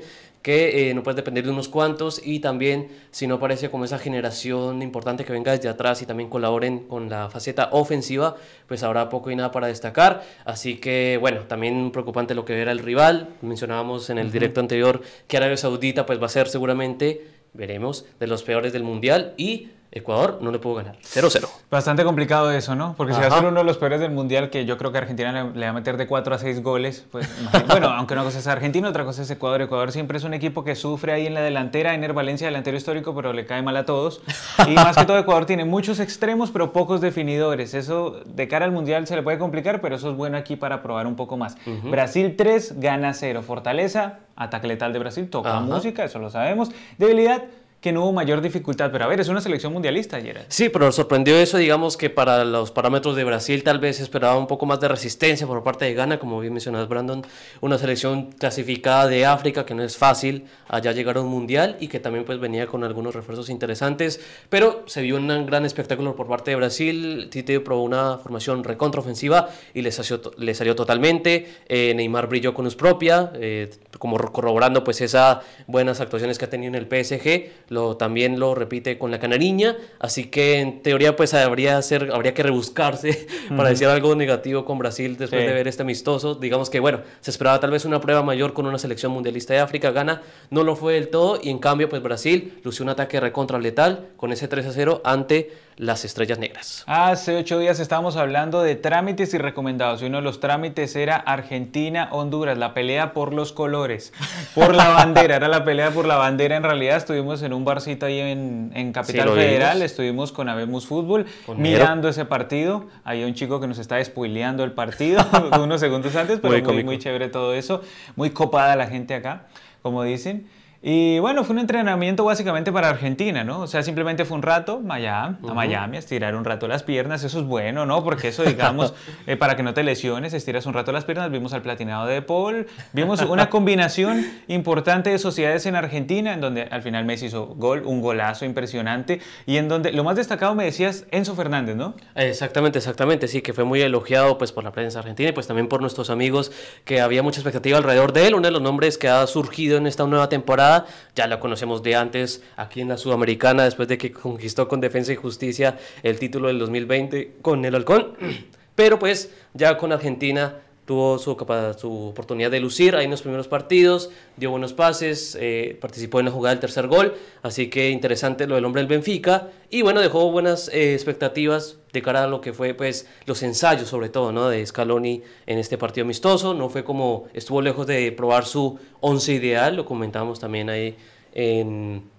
que 0.43 0.89
eh, 0.89 0.93
no 0.93 1.03
puedes 1.03 1.15
depender 1.15 1.45
de 1.45 1.51
unos 1.51 1.69
cuantos 1.69 2.21
y 2.23 2.39
también 2.39 2.89
si 3.11 3.27
no 3.27 3.35
aparece 3.35 3.71
como 3.71 3.85
esa 3.85 3.97
generación 3.97 4.81
importante 4.81 5.23
que 5.23 5.31
venga 5.31 5.53
desde 5.53 5.69
atrás 5.69 6.01
y 6.01 6.05
también 6.05 6.29
colaboren 6.29 6.79
con 6.79 7.09
la 7.09 7.29
faceta 7.29 7.69
ofensiva, 7.71 8.35
pues 8.67 8.83
habrá 8.83 9.07
poco 9.07 9.31
y 9.31 9.37
nada 9.37 9.51
para 9.51 9.67
destacar. 9.67 10.21
Así 10.43 10.77
que 10.77 11.17
bueno, 11.19 11.41
también 11.47 11.91
preocupante 11.91 12.35
lo 12.35 12.43
que 12.43 12.61
era 12.61 12.73
el 12.73 12.79
rival. 12.79 13.29
Mencionábamos 13.41 14.09
en 14.09 14.17
el 14.17 14.31
directo 14.31 14.59
anterior 14.59 15.01
que 15.27 15.37
Arabia 15.37 15.55
Saudita 15.55 16.05
pues 16.05 16.21
va 16.21 16.25
a 16.25 16.29
ser 16.29 16.49
seguramente, 16.49 17.25
veremos, 17.53 18.05
de 18.19 18.27
los 18.27 18.43
peores 18.43 18.73
del 18.73 18.83
mundial 18.83 19.33
y 19.37 19.69
Ecuador 19.95 20.39
no 20.41 20.51
le 20.51 20.57
pudo 20.57 20.75
ganar. 20.75 20.97
0-0. 21.03 21.47
Bastante 21.69 22.03
complicado 22.03 22.51
eso, 22.51 22.73
¿no? 22.73 22.95
Porque 22.97 23.13
si 23.13 23.21
va 23.21 23.27
a 23.27 23.29
ser 23.29 23.45
uno 23.45 23.59
de 23.59 23.63
los 23.63 23.77
peores 23.77 23.99
del 23.99 24.11
Mundial, 24.11 24.49
que 24.49 24.65
yo 24.65 24.77
creo 24.79 24.91
que 24.91 24.97
Argentina 24.97 25.51
le, 25.53 25.65
va 25.65 25.69
a 25.69 25.73
meter 25.73 25.97
de 25.97 26.07
4 26.07 26.33
a 26.33 26.37
6 26.39 26.63
goles, 26.63 27.05
pues 27.11 27.29
bueno, 27.67 27.87
aunque 27.95 28.15
una 28.15 28.23
cosa 28.23 28.39
es 28.39 28.47
Argentina, 28.47 28.89
otra 28.89 29.05
cosa 29.05 29.21
es 29.21 29.29
Ecuador. 29.29 29.61
Ecuador 29.61 29.91
siempre 29.91 30.17
es 30.17 30.23
un 30.23 30.33
equipo 30.33 30.63
que 30.63 30.75
sufre 30.75 31.13
ahí 31.13 31.27
en 31.27 31.35
la 31.35 31.41
delantera, 31.41 31.93
Ener 31.93 32.13
Valencia, 32.13 32.47
delantero 32.47 32.75
histórico, 32.75 33.13
pero 33.13 33.33
le 33.33 33.45
cae 33.45 33.61
mal 33.61 33.77
a 33.77 33.85
todos. 33.85 34.21
Y 34.67 34.75
más 34.75 34.95
que 34.95 35.05
todo 35.05 35.17
Ecuador 35.17 35.45
tiene 35.45 35.65
muchos 35.65 35.99
extremos, 35.99 36.49
pero 36.49 36.71
pocos 36.71 37.01
definidores. 37.01 37.73
Eso 37.73 38.21
de 38.25 38.47
cara 38.47 38.65
al 38.65 38.71
Mundial 38.71 39.05
se 39.07 39.15
le 39.15 39.21
puede 39.21 39.37
complicar, 39.37 39.81
pero 39.81 39.95
eso 39.95 40.09
es 40.09 40.15
bueno 40.15 40.37
aquí 40.37 40.55
para 40.55 40.81
probar 40.81 41.05
un 41.05 41.15
poco 41.15 41.37
más. 41.37 41.57
Brasil 41.83 42.35
3, 42.37 42.79
gana 42.79 43.13
0. 43.13 43.41
Fortaleza, 43.43 44.19
ataque 44.35 44.67
letal 44.67 44.93
de 44.93 44.99
Brasil, 44.99 45.29
toca 45.29 45.59
música, 45.59 46.05
eso 46.05 46.19
lo 46.19 46.29
sabemos. 46.29 46.71
Debilidad, 46.97 47.43
que 47.83 47.91
no 47.91 48.03
hubo 48.03 48.13
mayor 48.13 48.39
dificultad. 48.39 48.89
Pero 48.91 49.03
a 49.03 49.07
ver, 49.07 49.19
es 49.19 49.27
una 49.27 49.41
selección 49.41 49.73
mundialista, 49.73 50.21
Gerard. 50.21 50.45
Sí, 50.47 50.69
pero 50.69 50.89
sorprendió 50.93 51.35
eso, 51.37 51.57
digamos 51.57 51.97
que 51.97 52.09
para 52.09 52.45
los 52.45 52.71
parámetros 52.71 53.17
de 53.17 53.25
Brasil 53.25 53.61
tal 53.61 53.79
vez 53.79 53.99
esperaba 53.99 54.37
un 54.37 54.47
poco 54.47 54.65
más 54.65 54.79
de 54.79 54.87
resistencia 54.87 55.45
por 55.45 55.61
parte 55.63 55.83
de 55.83 55.93
Ghana, 55.93 56.17
como 56.17 56.39
bien 56.39 56.53
mencionas 56.53 56.87
Brandon, 56.87 57.25
una 57.59 57.77
selección 57.77 58.31
clasificada 58.31 59.07
de 59.07 59.25
África 59.25 59.65
que 59.65 59.75
no 59.75 59.83
es 59.83 59.97
fácil 59.97 60.45
allá 60.69 60.93
llegar 60.93 61.17
a 61.17 61.21
un 61.21 61.27
mundial 61.27 61.75
y 61.81 61.89
que 61.89 61.99
también 61.99 62.23
pues 62.23 62.39
venía 62.39 62.67
con 62.67 62.85
algunos 62.85 63.13
refuerzos 63.13 63.49
interesantes, 63.49 64.21
pero 64.49 64.83
se 64.85 65.01
vio 65.01 65.17
un 65.17 65.45
gran 65.45 65.65
espectáculo 65.65 66.15
por 66.15 66.27
parte 66.27 66.51
de 66.51 66.55
Brasil, 66.55 67.27
Tite 67.29 67.59
probó 67.59 67.83
una 67.83 68.17
formación 68.17 68.63
recontraofensiva 68.63 69.49
y 69.73 69.81
le 69.81 69.91
salió, 69.91 70.21
le 70.37 70.55
salió 70.55 70.73
totalmente, 70.73 71.47
eh, 71.67 71.93
Neymar 71.93 72.27
brilló 72.27 72.53
con 72.53 72.63
luz 72.63 72.77
propia, 72.77 73.33
eh, 73.35 73.69
como 73.99 74.17
corroborando 74.17 74.85
pues 74.85 75.01
esas 75.01 75.39
buenas 75.67 75.99
actuaciones 75.99 76.37
que 76.37 76.45
ha 76.45 76.49
tenido 76.49 76.73
en 76.73 76.75
el 76.75 76.85
PSG, 76.87 77.72
también 77.97 78.39
lo 78.39 78.55
repite 78.55 78.97
con 78.97 79.11
la 79.11 79.19
canariña, 79.19 79.75
así 79.99 80.25
que 80.25 80.59
en 80.59 80.81
teoría 80.81 81.15
pues 81.15 81.33
habría, 81.33 81.81
ser, 81.81 82.11
habría 82.13 82.33
que 82.33 82.43
rebuscarse 82.43 83.27
para 83.57 83.69
decir 83.69 83.87
algo 83.87 84.15
negativo 84.15 84.65
con 84.65 84.77
Brasil 84.77 85.17
después 85.17 85.45
de 85.45 85.53
ver 85.53 85.67
este 85.67 85.83
amistoso. 85.83 86.35
Digamos 86.35 86.69
que 86.69 86.79
bueno, 86.79 87.01
se 87.21 87.31
esperaba 87.31 87.59
tal 87.59 87.71
vez 87.71 87.85
una 87.85 87.99
prueba 88.01 88.23
mayor 88.23 88.53
con 88.53 88.65
una 88.65 88.79
selección 88.79 89.11
mundialista 89.11 89.53
de 89.53 89.59
África, 89.59 89.91
gana, 89.91 90.21
no 90.49 90.63
lo 90.63 90.75
fue 90.75 90.93
del 90.93 91.09
todo 91.09 91.39
y 91.41 91.49
en 91.49 91.59
cambio 91.59 91.89
pues 91.89 92.01
Brasil 92.01 92.59
lució 92.63 92.83
un 92.83 92.89
ataque 92.89 93.19
recontra 93.19 93.59
letal 93.59 94.07
con 94.17 94.31
ese 94.31 94.47
3 94.47 94.65
a 94.67 94.71
0 94.71 95.01
ante 95.03 95.51
las 95.77 96.05
estrellas 96.05 96.39
negras. 96.39 96.83
Hace 96.87 97.37
ocho 97.37 97.59
días 97.59 97.79
estábamos 97.79 98.15
hablando 98.15 98.61
de 98.61 98.75
trámites 98.75 99.33
y 99.33 99.37
recomendados. 99.37 100.01
Y 100.01 100.05
uno 100.05 100.17
de 100.17 100.23
los 100.23 100.39
trámites 100.39 100.95
era 100.95 101.15
Argentina-Honduras, 101.15 102.57
la 102.57 102.73
pelea 102.73 103.13
por 103.13 103.33
los 103.33 103.51
colores, 103.51 104.13
por 104.53 104.75
la 104.75 104.89
bandera. 104.89 105.35
Era 105.35 105.47
la 105.47 105.63
pelea 105.63 105.91
por 105.91 106.05
la 106.05 106.15
bandera. 106.15 106.55
En 106.55 106.63
realidad 106.63 106.97
estuvimos 106.97 107.41
en 107.41 107.53
un 107.53 107.65
barcito 107.65 108.05
ahí 108.05 108.19
en, 108.19 108.91
Capital 108.93 109.29
Federal, 109.29 109.81
estuvimos 109.81 110.31
con 110.31 110.49
Habemos 110.49 110.85
Fútbol 110.85 111.25
mirando 111.57 112.09
ese 112.09 112.25
partido. 112.25 112.87
Hay 113.03 113.23
un 113.23 113.33
chico 113.33 113.59
que 113.59 113.67
nos 113.67 113.79
está 113.79 114.03
spoileando 114.03 114.63
el 114.63 114.71
partido 114.71 115.25
unos 115.59 115.79
segundos 115.79 116.15
antes, 116.15 116.39
pero 116.39 116.73
muy, 116.73 116.83
muy 116.83 116.99
chévere 116.99 117.29
todo 117.29 117.53
eso. 117.53 117.81
Muy 118.15 118.29
copada 118.29 118.75
la 118.75 118.87
gente 118.87 119.15
acá, 119.15 119.47
como 119.81 120.03
dicen. 120.03 120.47
Y 120.85 121.17
bueno, 121.19 121.45
fue 121.45 121.53
un 121.53 121.59
entrenamiento 121.59 122.25
básicamente 122.25 122.69
para 122.69 122.89
Argentina, 122.89 123.45
¿no? 123.45 123.61
O 123.61 123.67
sea, 123.67 123.83
simplemente 123.83 124.25
fue 124.25 124.35
un 124.35 124.43
rato 124.43 124.81
Miami, 124.81 125.37
a 125.47 125.53
Miami, 125.53 125.95
a 125.95 125.99
estirar 125.99 126.35
un 126.35 126.43
rato 126.43 126.67
las 126.67 126.83
piernas, 126.83 127.23
eso 127.23 127.39
es 127.39 127.45
bueno, 127.45 127.85
¿no? 127.85 128.03
Porque 128.03 128.27
eso, 128.27 128.43
digamos, 128.43 128.93
eh, 129.25 129.37
para 129.37 129.55
que 129.55 129.63
no 129.63 129.73
te 129.73 129.81
lesiones, 129.83 130.33
estiras 130.33 130.65
un 130.65 130.73
rato 130.73 130.91
las 130.91 131.05
piernas, 131.05 131.31
vimos 131.31 131.53
al 131.53 131.61
platinado 131.61 132.05
de 132.05 132.21
Paul, 132.21 132.67
vimos 132.91 133.21
una 133.21 133.49
combinación 133.49 134.25
importante 134.49 135.09
de 135.09 135.19
sociedades 135.19 135.65
en 135.67 135.77
Argentina, 135.77 136.33
en 136.33 136.41
donde 136.41 136.63
al 136.63 136.81
final 136.81 137.05
Messi 137.05 137.27
hizo 137.27 137.45
gol, 137.55 137.83
un 137.85 138.01
golazo 138.01 138.43
impresionante, 138.43 139.21
y 139.45 139.55
en 139.55 139.69
donde 139.69 139.93
lo 139.93 140.03
más 140.03 140.17
destacado 140.17 140.53
me 140.53 140.65
decías 140.65 141.05
Enzo 141.11 141.33
Fernández, 141.33 141.77
¿no? 141.77 141.93
Exactamente, 142.13 142.79
exactamente, 142.79 143.29
sí, 143.29 143.41
que 143.41 143.53
fue 143.53 143.63
muy 143.63 143.79
elogiado 143.81 144.37
pues 144.37 144.51
por 144.51 144.65
la 144.65 144.73
prensa 144.73 144.99
argentina 144.99 145.29
y 145.29 145.31
pues 145.31 145.47
también 145.47 145.69
por 145.69 145.79
nuestros 145.79 146.09
amigos, 146.09 146.51
que 146.83 146.99
había 146.99 147.23
mucha 147.23 147.39
expectativa 147.39 147.77
alrededor 147.77 148.11
de 148.11 148.27
él, 148.27 148.35
uno 148.35 148.47
de 148.47 148.51
los 148.51 148.61
nombres 148.61 148.97
que 148.97 149.07
ha 149.07 149.25
surgido 149.27 149.77
en 149.77 149.87
esta 149.87 150.05
nueva 150.05 150.27
temporada 150.27 150.72
ya 151.15 151.27
la 151.27 151.39
conocemos 151.39 151.83
de 151.83 151.95
antes 151.95 152.43
aquí 152.55 152.81
en 152.81 152.89
la 152.89 152.97
Sudamericana, 152.97 153.63
después 153.63 153.87
de 153.87 153.97
que 153.97 154.11
conquistó 154.11 154.67
con 154.67 154.81
Defensa 154.81 155.13
y 155.13 155.15
Justicia 155.15 155.77
el 156.03 156.19
título 156.19 156.47
del 156.47 156.59
2020 156.59 157.37
con 157.41 157.63
el 157.65 157.75
Halcón, 157.75 158.13
pero 158.75 158.99
pues 158.99 159.31
ya 159.53 159.77
con 159.77 159.91
Argentina 159.91 160.55
tuvo 160.85 161.17
su, 161.17 161.37
su 161.77 162.07
oportunidad 162.07 162.51
de 162.51 162.59
lucir 162.59 162.95
ahí 162.95 163.05
en 163.05 163.11
los 163.11 163.21
primeros 163.21 163.47
partidos, 163.47 164.09
dio 164.37 164.51
buenos 164.51 164.73
pases, 164.73 165.37
eh, 165.39 165.77
participó 165.79 166.19
en 166.19 166.25
la 166.25 166.31
jugada 166.31 166.55
del 166.55 166.59
tercer 166.59 166.87
gol, 166.87 167.15
así 167.41 167.69
que 167.69 167.89
interesante 167.89 168.47
lo 168.47 168.55
del 168.55 168.65
hombre 168.65 168.81
del 168.81 168.89
Benfica 168.89 169.49
y 169.69 169.81
bueno, 169.81 170.01
dejó 170.01 170.29
buenas 170.31 170.69
eh, 170.69 170.93
expectativas 170.93 171.77
de 171.93 172.01
cara 172.01 172.23
a 172.23 172.27
lo 172.27 172.41
que 172.41 172.53
fue 172.53 172.73
pues 172.73 173.07
los 173.25 173.41
ensayos 173.43 173.87
sobre 173.87 174.09
todo, 174.09 174.31
¿no? 174.31 174.49
de 174.49 174.65
Scaloni 174.65 175.21
en 175.45 175.57
este 175.57 175.77
partido 175.77 176.03
amistoso, 176.05 176.53
no 176.53 176.69
fue 176.69 176.83
como 176.83 177.27
estuvo 177.33 177.61
lejos 177.61 177.87
de 177.87 178.11
probar 178.11 178.45
su 178.45 178.77
once 178.99 179.33
ideal, 179.33 179.75
lo 179.75 179.85
comentamos 179.85 180.39
también 180.39 180.69
ahí 180.69 180.95
en 181.33 182.13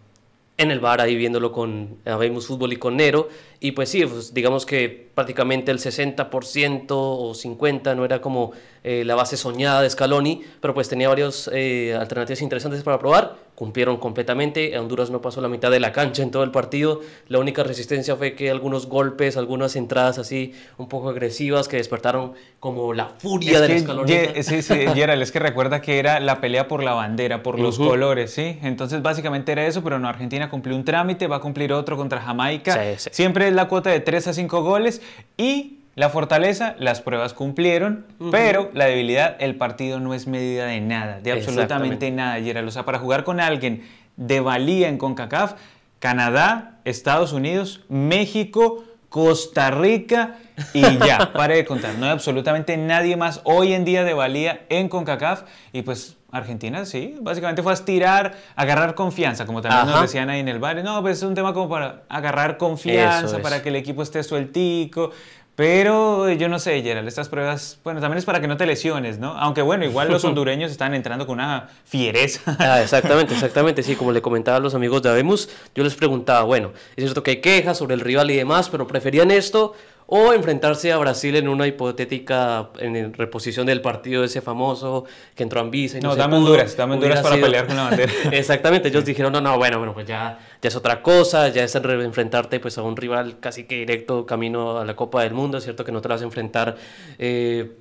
en 0.57 0.71
el 0.71 0.81
bar 0.81 1.01
ahí 1.01 1.17
viéndolo 1.17 1.51
con 1.53 1.99
Habemos 2.05 2.47
Fútbol 2.47 2.73
y 2.73 2.77
con 2.77 2.97
Nero 2.97 3.29
y 3.65 3.73
pues 3.73 3.89
sí, 3.89 4.05
pues 4.05 4.35
digamos 4.35 4.67
que 4.67 5.09
prácticamente 5.15 5.71
el 5.71 5.79
60% 5.79 6.87
o 6.91 7.33
50% 7.33 7.97
no 7.97 8.05
era 8.05 8.21
como 8.21 8.53
eh, 8.83 9.05
la 9.07 9.15
base 9.15 9.39
soñada 9.39 9.81
de 9.81 9.89
Scaloni, 9.89 10.43
pero 10.61 10.75
pues 10.75 10.91
tenía 10.91 11.09
varias 11.09 11.49
eh, 11.51 11.97
alternativas 11.99 12.43
interesantes 12.43 12.83
para 12.83 12.99
probar, 12.99 13.37
cumplieron 13.55 13.97
completamente, 13.97 14.77
Honduras 14.79 15.09
no 15.09 15.23
pasó 15.23 15.41
la 15.41 15.49
mitad 15.49 15.71
de 15.71 15.81
la 15.81 15.93
cancha 15.93 16.23
en 16.23 16.31
todo 16.31 16.43
el 16.43 16.51
partido, 16.51 17.01
la 17.29 17.39
única 17.39 17.63
resistencia 17.63 18.17
fue 18.17 18.35
que 18.35 18.51
algunos 18.51 18.87
golpes, 18.87 19.39
algunas 19.39 19.77
entradas 19.77 20.19
así 20.19 20.53
un 20.77 20.89
poco 20.89 21.09
agresivas 21.09 21.67
que 21.67 21.79
despertaron 21.79 22.35
como 22.61 22.93
la 22.93 23.07
furia 23.07 23.63
de 23.63 23.79
Scaloni. 23.79 24.13
Sí, 24.43 24.61
sí, 24.61 24.75
Gerald, 24.95 25.23
es 25.23 25.33
que 25.33 25.39
recuerda 25.39 25.81
que 25.81 25.99
era 25.99 26.21
la 26.21 26.43
pelea 26.43 26.69
por 26.69 26.83
la 26.83 26.93
bandera, 26.93 27.43
por 27.43 27.59
los 27.59 27.79
colores, 27.79 28.33
¿sí? 28.33 28.59
Entonces 28.63 29.01
básicamente 29.01 29.53
era 29.53 29.67
eso, 29.67 29.83
pero 29.83 29.99
no, 29.99 30.09
Argentina 30.09 30.51
cumplió 30.51 30.77
un 30.77 30.85
trámite, 30.85 31.27
va 31.29 31.37
a 31.37 31.41
cumplir 31.41 31.73
otro 31.73 31.97
contra 31.97 32.21
Jamaica, 32.21 32.79
siempre 32.99 33.54
la 33.55 33.69
cuota 33.69 33.91
de 33.91 34.01
3 34.01 34.29
a 34.29 34.33
5 34.33 34.63
goles 34.63 35.01
y 35.37 35.79
la 35.97 36.09
fortaleza, 36.11 36.75
las 36.79 37.01
pruebas 37.01 37.35
cumplieron, 37.35 38.05
pero 38.33 38.71
la 38.75 38.87
debilidad, 38.87 39.37
el 39.39 39.55
partido 39.55 40.01
no 40.01 40.13
es 40.13 40.27
medida 40.27 40.67
de 40.67 40.81
nada, 40.81 41.21
de 41.21 41.31
absolutamente 41.31 42.11
nada, 42.11 42.41
Gerald. 42.43 42.67
O 42.67 42.73
sea, 42.73 42.85
para 42.85 42.99
jugar 42.99 43.23
con 43.23 43.39
alguien 43.39 43.85
de 44.17 44.41
valía 44.41 44.89
en 44.89 44.99
CONCACAF, 44.99 45.55
Canadá, 46.01 46.79
Estados 46.85 47.33
Unidos, 47.33 47.83
México, 47.89 48.85
Costa 49.09 49.71
Rica 49.71 50.35
y 50.73 50.83
ya, 50.99 51.33
pare 51.33 51.55
de 51.55 51.65
contar. 51.65 51.95
No 51.95 52.07
hay 52.07 52.13
absolutamente 52.13 52.77
nadie 52.77 53.17
más 53.17 53.41
hoy 53.45 53.73
en 53.73 53.85
día 53.85 54.03
de 54.03 54.15
valía 54.15 54.63
en 54.71 54.89
CONCACAF 54.89 55.45
y 55.73 55.83
pues 55.83 56.17
Argentina, 56.35 56.85
sí, 56.85 57.17
básicamente 57.21 57.63
fue 57.63 57.73
a 57.73 57.75
estirar, 57.75 58.35
agarrar 58.57 58.95
confianza, 58.95 59.47
como 59.47 59.63
también 59.63 59.87
nos 59.87 60.03
decían 60.03 60.29
ahí 60.31 60.41
en 60.41 60.49
el 60.49 60.59
bar. 60.59 60.83
No, 60.83 61.01
pues 61.01 61.19
es 61.19 61.23
un 61.23 61.35
tema 61.35 61.55
como 61.55 61.69
para 61.69 62.03
agarrar 62.09 62.57
confianza, 62.57 63.39
para 63.39 63.63
que 63.63 63.69
el 63.69 63.77
equipo 63.77 64.03
esté 64.03 64.23
sueltico. 64.23 65.13
Pero 65.57 66.29
yo 66.33 66.49
no 66.49 66.59
sé, 66.59 66.83
Gerald, 66.83 67.07
estas 67.07 67.29
pruebas, 67.29 67.79
bueno, 67.85 68.01
también 68.01 68.19
es 68.19 68.25
para 68.25 68.41
que 68.41 68.49
no 68.49 68.57
te 68.57 68.67
lesiones, 68.67 69.21
¿no? 69.21 69.39
Aunque 69.39 69.63
bueno, 69.63 69.85
igual 69.85 70.09
los 70.09 70.25
hondureños 70.25 70.73
están 70.73 70.95
entrando 70.95 71.27
con 71.29 71.35
una 71.35 71.69
fiereza. 71.85 72.57
Ah, 72.59 72.81
exactamente, 72.83 73.35
exactamente, 73.35 73.85
sí, 73.85 73.95
como 73.95 74.11
le 74.11 74.21
comentaba 74.21 74.57
a 74.57 74.61
los 74.61 74.75
amigos 74.75 75.03
de 75.03 75.11
Abemus, 75.11 75.49
yo 75.77 75.85
les 75.85 75.95
preguntaba, 75.95 76.43
bueno, 76.43 76.73
es 76.97 77.05
cierto 77.05 77.23
que 77.23 77.33
hay 77.33 77.37
quejas 77.41 77.79
sobre 77.79 77.95
el 77.95 78.01
rival 78.01 78.33
y 78.33 78.37
demás, 78.37 78.69
pero 78.69 78.89
¿preferían 78.89 79.31
esto 79.31 79.75
o 80.07 80.33
enfrentarse 80.33 80.93
a 80.93 80.99
Brasil 80.99 81.37
en 81.37 81.49
una 81.49 81.67
hipotética 81.67 82.71
en 82.79 83.13
reposición 83.15 83.67
del 83.67 83.81
partido 83.81 84.25
ese 84.25 84.41
famoso 84.41 85.05
que 85.35 85.43
entró 85.43 85.61
a 85.61 85.63
Anvisa. 85.63 85.99
Y 85.99 86.01
no, 86.01 86.11
no 86.11 86.17
dame 86.17 86.37
Honduras, 86.37 86.77
dame 86.77 86.95
Honduras 86.95 87.21
para 87.21 87.37
pelear 87.37 87.67
con 87.67 87.77
la 87.77 87.85
bandera. 87.85 88.13
Exactamente, 88.33 88.89
ellos 88.89 89.05
dijeron, 89.05 89.33
no, 89.33 89.41
no, 89.41 89.57
bueno, 89.57 89.79
bueno, 89.79 89.95
pues 89.95 90.07
ya, 90.07 90.39
ya 90.61 90.69
es 90.69 90.77
otra 90.77 91.03
cosa, 91.03 91.49
ya 91.49 91.65
es 91.65 91.75
enfrentarte 91.75 92.61
pues 92.61 92.77
a 92.79 92.83
un 92.83 92.97
rival 92.97 93.39
casi 93.41 93.65
que 93.65 93.77
directo 93.77 94.27
camino 94.27 94.79
a 94.79 94.85
la 94.85 94.95
Copa 94.95 95.23
del 95.23 95.35
Mundo, 95.35 95.59
es 95.59 95.65
cierto 95.65 95.85
que 95.85 95.93
no 95.93 96.01
te 96.01 96.09
vas 96.09 96.21
a 96.21 96.25
enfrentar... 96.25 96.77
Eh, 97.19 97.79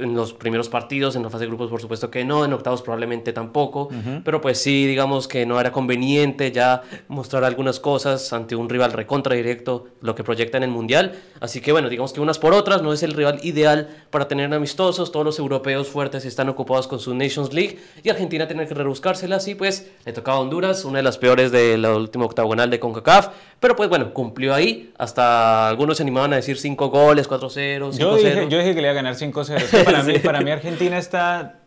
en 0.00 0.14
los 0.14 0.32
primeros 0.32 0.68
partidos, 0.68 1.16
en 1.16 1.22
la 1.22 1.30
fase 1.30 1.44
de 1.44 1.48
grupos 1.48 1.70
por 1.70 1.80
supuesto 1.80 2.10
que 2.10 2.24
no, 2.24 2.44
en 2.44 2.52
octavos 2.52 2.82
probablemente 2.82 3.32
tampoco, 3.32 3.88
pero 4.24 4.40
pues 4.40 4.60
sí, 4.60 4.86
digamos 4.86 5.28
que 5.28 5.46
no 5.46 5.60
era 5.60 5.72
conveniente 5.72 6.52
ya 6.52 6.82
mostrar 7.08 7.44
algunas 7.44 7.80
cosas 7.80 8.32
ante 8.32 8.56
un 8.56 8.68
rival 8.68 8.92
recontra 8.92 9.34
directo, 9.34 9.88
lo 10.00 10.14
que 10.14 10.24
proyecta 10.24 10.56
en 10.56 10.64
el 10.64 10.70
Mundial, 10.70 11.12
así 11.40 11.60
que 11.60 11.72
bueno, 11.72 11.88
digamos 11.88 12.12
que 12.12 12.20
unas 12.20 12.38
por 12.38 12.54
otras, 12.54 12.82
no 12.82 12.92
es 12.92 13.02
el 13.02 13.12
rival 13.12 13.40
ideal 13.42 13.88
para 14.10 14.28
tener 14.28 14.52
amistosos, 14.52 15.12
todos 15.12 15.24
los 15.24 15.38
europeos 15.38 15.88
fuertes 15.88 16.24
están 16.24 16.48
ocupados 16.48 16.86
con 16.86 17.00
su 17.00 17.14
Nations 17.14 17.52
League 17.52 17.78
y 18.02 18.10
Argentina 18.10 18.46
tiene 18.46 18.66
que 18.66 18.74
rebuscárselas 18.74 19.46
y 19.48 19.54
pues 19.54 19.90
le 20.04 20.12
tocaba 20.12 20.38
a 20.38 20.40
Honduras, 20.40 20.84
una 20.84 20.98
de 20.98 21.02
las 21.02 21.18
peores 21.18 21.52
de 21.52 21.78
la 21.78 21.94
última 21.94 22.24
octagonal 22.24 22.70
de 22.70 22.80
CONCACAF, 22.80 23.28
pero 23.60 23.76
pues 23.76 23.88
bueno, 23.88 24.12
cumplió 24.14 24.54
ahí, 24.54 24.92
hasta 24.98 25.68
algunos 25.68 25.98
se 25.98 26.02
animaban 26.02 26.32
a 26.32 26.36
decir 26.36 26.56
5 26.58 26.88
goles, 26.88 27.28
4-0, 27.28 27.92
5-0. 27.92 27.98
Yo 27.98 28.48
yo 28.48 28.58
dije 28.58 28.74
que 28.74 28.80
le 28.80 28.88
iba 28.88 28.90
a 28.90 28.94
ganar 28.94 29.14
5-0 29.14 29.84
para, 29.84 30.02
mí, 30.02 30.18
para 30.18 30.40
mí 30.40 30.50
Argentina 30.50 30.96
está 30.98 31.60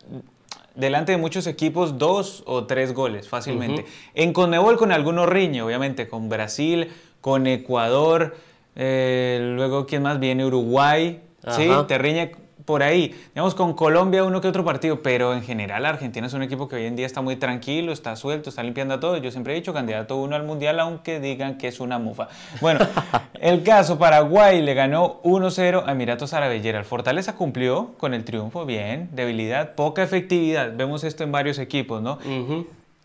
delante 0.74 1.12
de 1.12 1.18
muchos 1.18 1.46
equipos 1.46 1.98
dos 1.98 2.42
o 2.46 2.64
tres 2.64 2.92
goles 2.92 3.28
fácilmente. 3.28 3.84
En 4.14 4.32
Conmebol 4.32 4.76
con 4.76 4.92
algunos 4.92 5.28
riñe, 5.28 5.62
obviamente, 5.62 6.08
con 6.08 6.28
Brasil, 6.28 6.88
con 7.20 7.46
Ecuador, 7.46 8.36
eh, 8.74 9.52
luego 9.56 9.86
quién 9.86 10.02
más 10.02 10.18
viene 10.18 10.44
Uruguay, 10.44 11.20
sí, 11.48 11.70
te 11.86 11.98
riñe 11.98 12.32
por 12.64 12.82
ahí. 12.82 13.14
Digamos, 13.34 13.54
con 13.54 13.74
Colombia 13.74 14.24
uno 14.24 14.40
que 14.40 14.48
otro 14.48 14.64
partido, 14.64 15.02
pero 15.02 15.34
en 15.34 15.42
general 15.42 15.84
Argentina 15.86 16.26
es 16.26 16.32
un 16.32 16.42
equipo 16.42 16.68
que 16.68 16.76
hoy 16.76 16.86
en 16.86 16.96
día 16.96 17.06
está 17.06 17.20
muy 17.20 17.36
tranquilo, 17.36 17.92
está 17.92 18.16
suelto, 18.16 18.50
está 18.50 18.62
limpiando 18.62 18.94
a 18.94 19.00
todo. 19.00 19.16
Yo 19.18 19.30
siempre 19.30 19.52
he 19.52 19.56
dicho 19.56 19.72
candidato 19.72 20.16
uno 20.16 20.36
al 20.36 20.44
Mundial, 20.44 20.80
aunque 20.80 21.20
digan 21.20 21.58
que 21.58 21.68
es 21.68 21.80
una 21.80 21.98
mufa. 21.98 22.28
Bueno, 22.60 22.80
el 23.40 23.62
caso, 23.62 23.98
Paraguay 23.98 24.62
le 24.62 24.74
ganó 24.74 25.20
1-0 25.22 25.84
a 25.86 25.92
Emiratos 25.92 26.32
Árabes. 26.32 26.64
El 26.64 26.84
Fortaleza 26.84 27.34
cumplió 27.34 27.94
con 27.98 28.14
el 28.14 28.24
triunfo, 28.24 28.64
bien, 28.64 29.10
debilidad, 29.12 29.74
poca 29.74 30.02
efectividad. 30.02 30.72
Vemos 30.74 31.04
esto 31.04 31.24
en 31.24 31.32
varios 31.32 31.58
equipos, 31.58 32.00
¿no? 32.00 32.18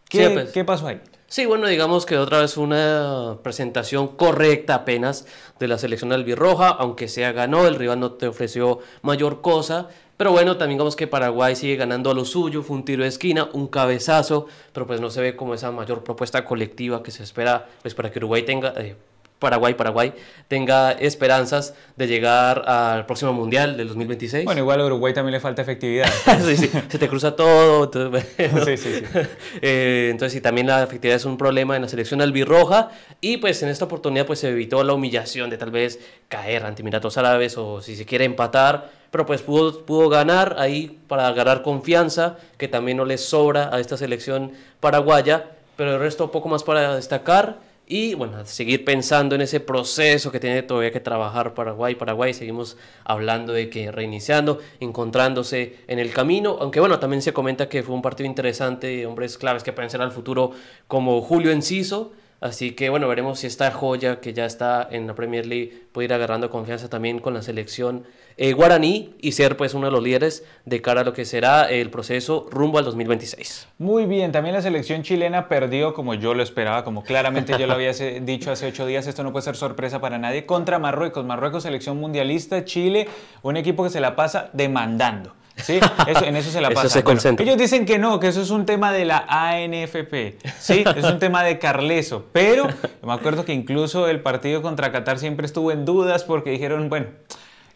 Pues. 0.10 0.52
¿Qué 0.52 0.64
pasó 0.64 0.88
ahí? 0.88 1.00
Sí, 1.32 1.46
bueno, 1.46 1.68
digamos 1.68 2.08
que 2.08 2.18
otra 2.18 2.40
vez 2.40 2.58
una 2.58 3.38
presentación 3.44 4.08
correcta 4.08 4.74
apenas 4.74 5.28
de 5.60 5.68
la 5.68 5.78
selección 5.78 6.12
albirroja, 6.12 6.70
aunque 6.70 7.08
sea 7.08 7.32
ganó, 7.34 7.68
el 7.68 7.76
rival 7.76 8.00
no 8.00 8.14
te 8.14 8.28
ofreció 8.28 8.80
mayor 9.04 9.42
cosa, 9.42 9.90
pero 10.18 10.32
bueno, 10.32 10.58
también 10.58 10.78
digamos 10.80 10.96
que 10.96 11.06
Paraguay 11.06 11.56
sigue 11.56 11.76
ganando 11.76 12.10
a 12.10 12.16
lo 12.16 12.26
suyo, 12.26 12.64
fue 12.64 12.78
un 12.78 12.84
tiro 12.84 13.04
de 13.04 13.10
esquina, 13.10 13.48
un 13.54 13.68
cabezazo, 13.68 14.48
pero 14.74 14.88
pues 14.88 15.02
no 15.02 15.12
se 15.12 15.22
ve 15.22 15.36
como 15.36 15.54
esa 15.54 15.72
mayor 15.72 16.04
propuesta 16.04 16.44
colectiva 16.46 17.04
que 17.04 17.12
se 17.12 17.22
espera 17.22 17.70
pues 17.84 17.94
para 17.94 18.12
que 18.12 18.18
Uruguay 18.18 18.42
tenga, 18.42 18.74
eh, 18.78 18.96
Paraguay, 19.40 19.74
Paraguay 19.74 20.14
tenga 20.50 20.92
esperanzas 20.92 21.74
de 21.96 22.08
llegar 22.08 22.64
al 22.68 23.06
próximo 23.06 23.32
Mundial 23.32 23.78
del 23.78 23.88
2026. 23.88 24.44
Bueno, 24.44 24.60
igual 24.60 24.82
a 24.82 24.86
Uruguay 24.86 25.14
también 25.14 25.34
le 25.34 25.40
falta 25.40 25.62
efectividad. 25.62 26.10
sí, 26.46 26.58
sí, 26.58 26.70
se 26.90 27.00
te 27.00 27.08
cruza 27.08 27.36
todo. 27.36 27.90
sí, 28.38 28.78
sí, 28.78 28.78
sí. 28.78 29.04
Eh, 29.62 30.10
entonces, 30.12 30.34
sí, 30.34 30.42
también 30.42 30.68
la 30.68 30.84
efectividad 30.84 31.16
es 31.16 31.26
un 31.26 31.38
problema 31.38 31.76
en 31.76 31.82
la 31.84 31.88
selección 31.88 32.22
albirroja 32.22 32.90
y 33.22 33.38
pues 33.38 33.62
en 33.64 33.70
esta 33.70 33.86
oportunidad 33.86 34.26
pues 34.26 34.40
se 34.40 34.50
evitó 34.50 34.84
la 34.84 34.94
humillación 34.94 35.50
de 35.50 35.58
tal 35.58 35.72
vez 35.72 36.00
caer 36.28 36.66
ante 36.66 36.82
Emiratos 36.82 37.18
Árabes 37.18 37.58
o 37.58 37.82
si 37.82 37.96
se 37.96 38.06
quiere 38.06 38.26
empatar, 38.26 38.92
pero 39.12 39.26
pues 39.26 39.42
pudo, 39.42 39.86
pudo 39.86 40.10
ganar 40.10 40.56
ahí 40.60 41.00
para 41.08 41.32
ganar 41.32 41.62
confianza 41.62 42.38
que 42.58 42.68
también 42.68 42.98
no 42.98 43.06
le 43.06 43.18
sobra 43.18 43.74
a 43.74 43.80
esta 43.80 43.98
selección 43.98 44.52
paraguaya, 44.80 45.52
pero 45.76 45.94
el 45.94 46.00
resto 46.00 46.32
poco 46.32 46.50
más 46.50 46.64
para 46.64 46.96
destacar 46.96 47.69
y 47.92 48.14
bueno, 48.14 48.46
seguir 48.46 48.86
pensando 48.86 49.34
en 49.34 49.42
ese 49.42 49.60
proceso 49.60 50.32
que 50.32 50.40
tiene 50.40 50.62
todavía 50.62 50.92
que 50.92 51.00
trabajar 51.00 51.56
Paraguay. 51.56 51.96
Paraguay, 51.96 52.36
seguimos 52.36 52.78
hablando 53.04 53.52
de 53.52 53.72
que 53.72 53.92
reiniciando, 53.92 54.60
encontrándose 54.80 55.78
en 55.88 55.98
el 55.98 56.14
camino, 56.14 56.58
aunque 56.62 56.80
bueno, 56.80 57.00
también 57.00 57.24
se 57.24 57.34
comenta 57.34 57.68
que 57.68 57.82
fue 57.82 57.96
un 57.96 58.04
partido 58.04 58.28
interesante, 58.28 59.08
hombres 59.08 59.40
claves 59.40 59.64
que 59.64 59.74
pueden 59.74 59.90
ser 59.90 60.04
al 60.04 60.12
futuro 60.12 60.52
como 60.88 61.20
Julio 61.22 61.52
Enciso, 61.52 62.12
Así 62.42 62.72
que 62.72 62.90
bueno, 62.90 63.08
veremos 63.08 63.40
si 63.40 63.48
esta 63.48 63.70
joya 63.72 64.22
que 64.22 64.34
ya 64.34 64.46
está 64.46 64.88
en 64.90 65.08
la 65.08 65.16
Premier 65.16 65.46
League 65.46 65.88
puede 65.92 66.06
ir 66.06 66.14
agarrando 66.14 66.50
confianza 66.50 66.90
también 66.90 67.20
con 67.20 67.34
la 67.34 67.42
selección 67.42 68.06
eh, 68.38 68.54
guaraní 68.54 69.14
y 69.20 69.34
ser 69.34 69.58
pues 69.58 69.74
uno 69.74 69.88
de 69.88 69.92
los 69.92 70.02
líderes 70.02 70.46
de 70.64 70.82
cara 70.82 71.02
a 71.02 71.04
lo 71.04 71.12
que 71.12 71.26
será 71.26 71.70
el 71.70 71.90
proceso 71.90 72.48
rumbo 72.50 72.78
al 72.78 72.86
2026. 72.86 73.68
Muy 73.78 74.06
bien, 74.06 74.32
también 74.32 74.56
la 74.56 74.62
selección 74.62 75.04
chilena 75.04 75.50
perdió 75.50 75.94
como 75.94 76.14
yo 76.14 76.34
lo 76.34 76.42
esperaba, 76.42 76.86
como 76.86 77.04
claramente 77.04 77.58
yo 77.60 77.68
lo 77.68 77.74
había 77.74 77.92
dicho 78.22 78.52
hace 78.52 78.68
ocho 78.68 78.86
días, 78.86 79.08
esto 79.08 79.24
no 79.24 79.34
puede 79.34 79.44
ser 79.44 79.58
sorpresa 79.58 80.00
para 80.00 80.18
nadie, 80.18 80.46
contra 80.46 80.80
Marruecos. 80.80 81.26
Marruecos, 81.26 81.64
selección 81.64 81.98
mundialista, 81.98 82.64
Chile, 82.64 83.10
un 83.42 83.58
equipo 83.58 83.84
que 83.84 83.90
se 83.90 84.00
la 84.00 84.16
pasa 84.16 84.50
demandando. 84.54 85.36
Sí, 85.64 85.80
eso, 86.08 86.26
en 86.26 86.36
eso 86.36 86.52
se 86.52 86.62
la 86.62 86.70
pasa. 86.72 87.04
ellos 87.40 87.58
dicen 87.58 87.86
que 87.86 87.98
no, 87.98 88.20
que 88.20 88.28
eso 88.28 88.42
es 88.42 88.50
un 88.50 88.66
tema 88.66 88.92
de 88.92 89.06
la 89.06 89.26
ANFP. 89.28 90.38
Sí, 90.60 90.84
es 90.96 91.04
un 91.06 91.20
tema 91.20 91.44
de 91.44 91.60
Carleso. 91.60 92.26
Pero 92.32 92.68
me 93.04 93.14
acuerdo 93.14 93.46
que 93.46 93.54
incluso 93.54 94.08
el 94.08 94.22
partido 94.22 94.62
contra 94.62 94.92
Qatar 94.92 95.20
siempre 95.20 95.46
estuvo 95.46 95.72
en 95.72 95.86
dudas 95.86 96.24
porque 96.24 96.52
dijeron, 96.52 96.90
bueno, 96.90 97.08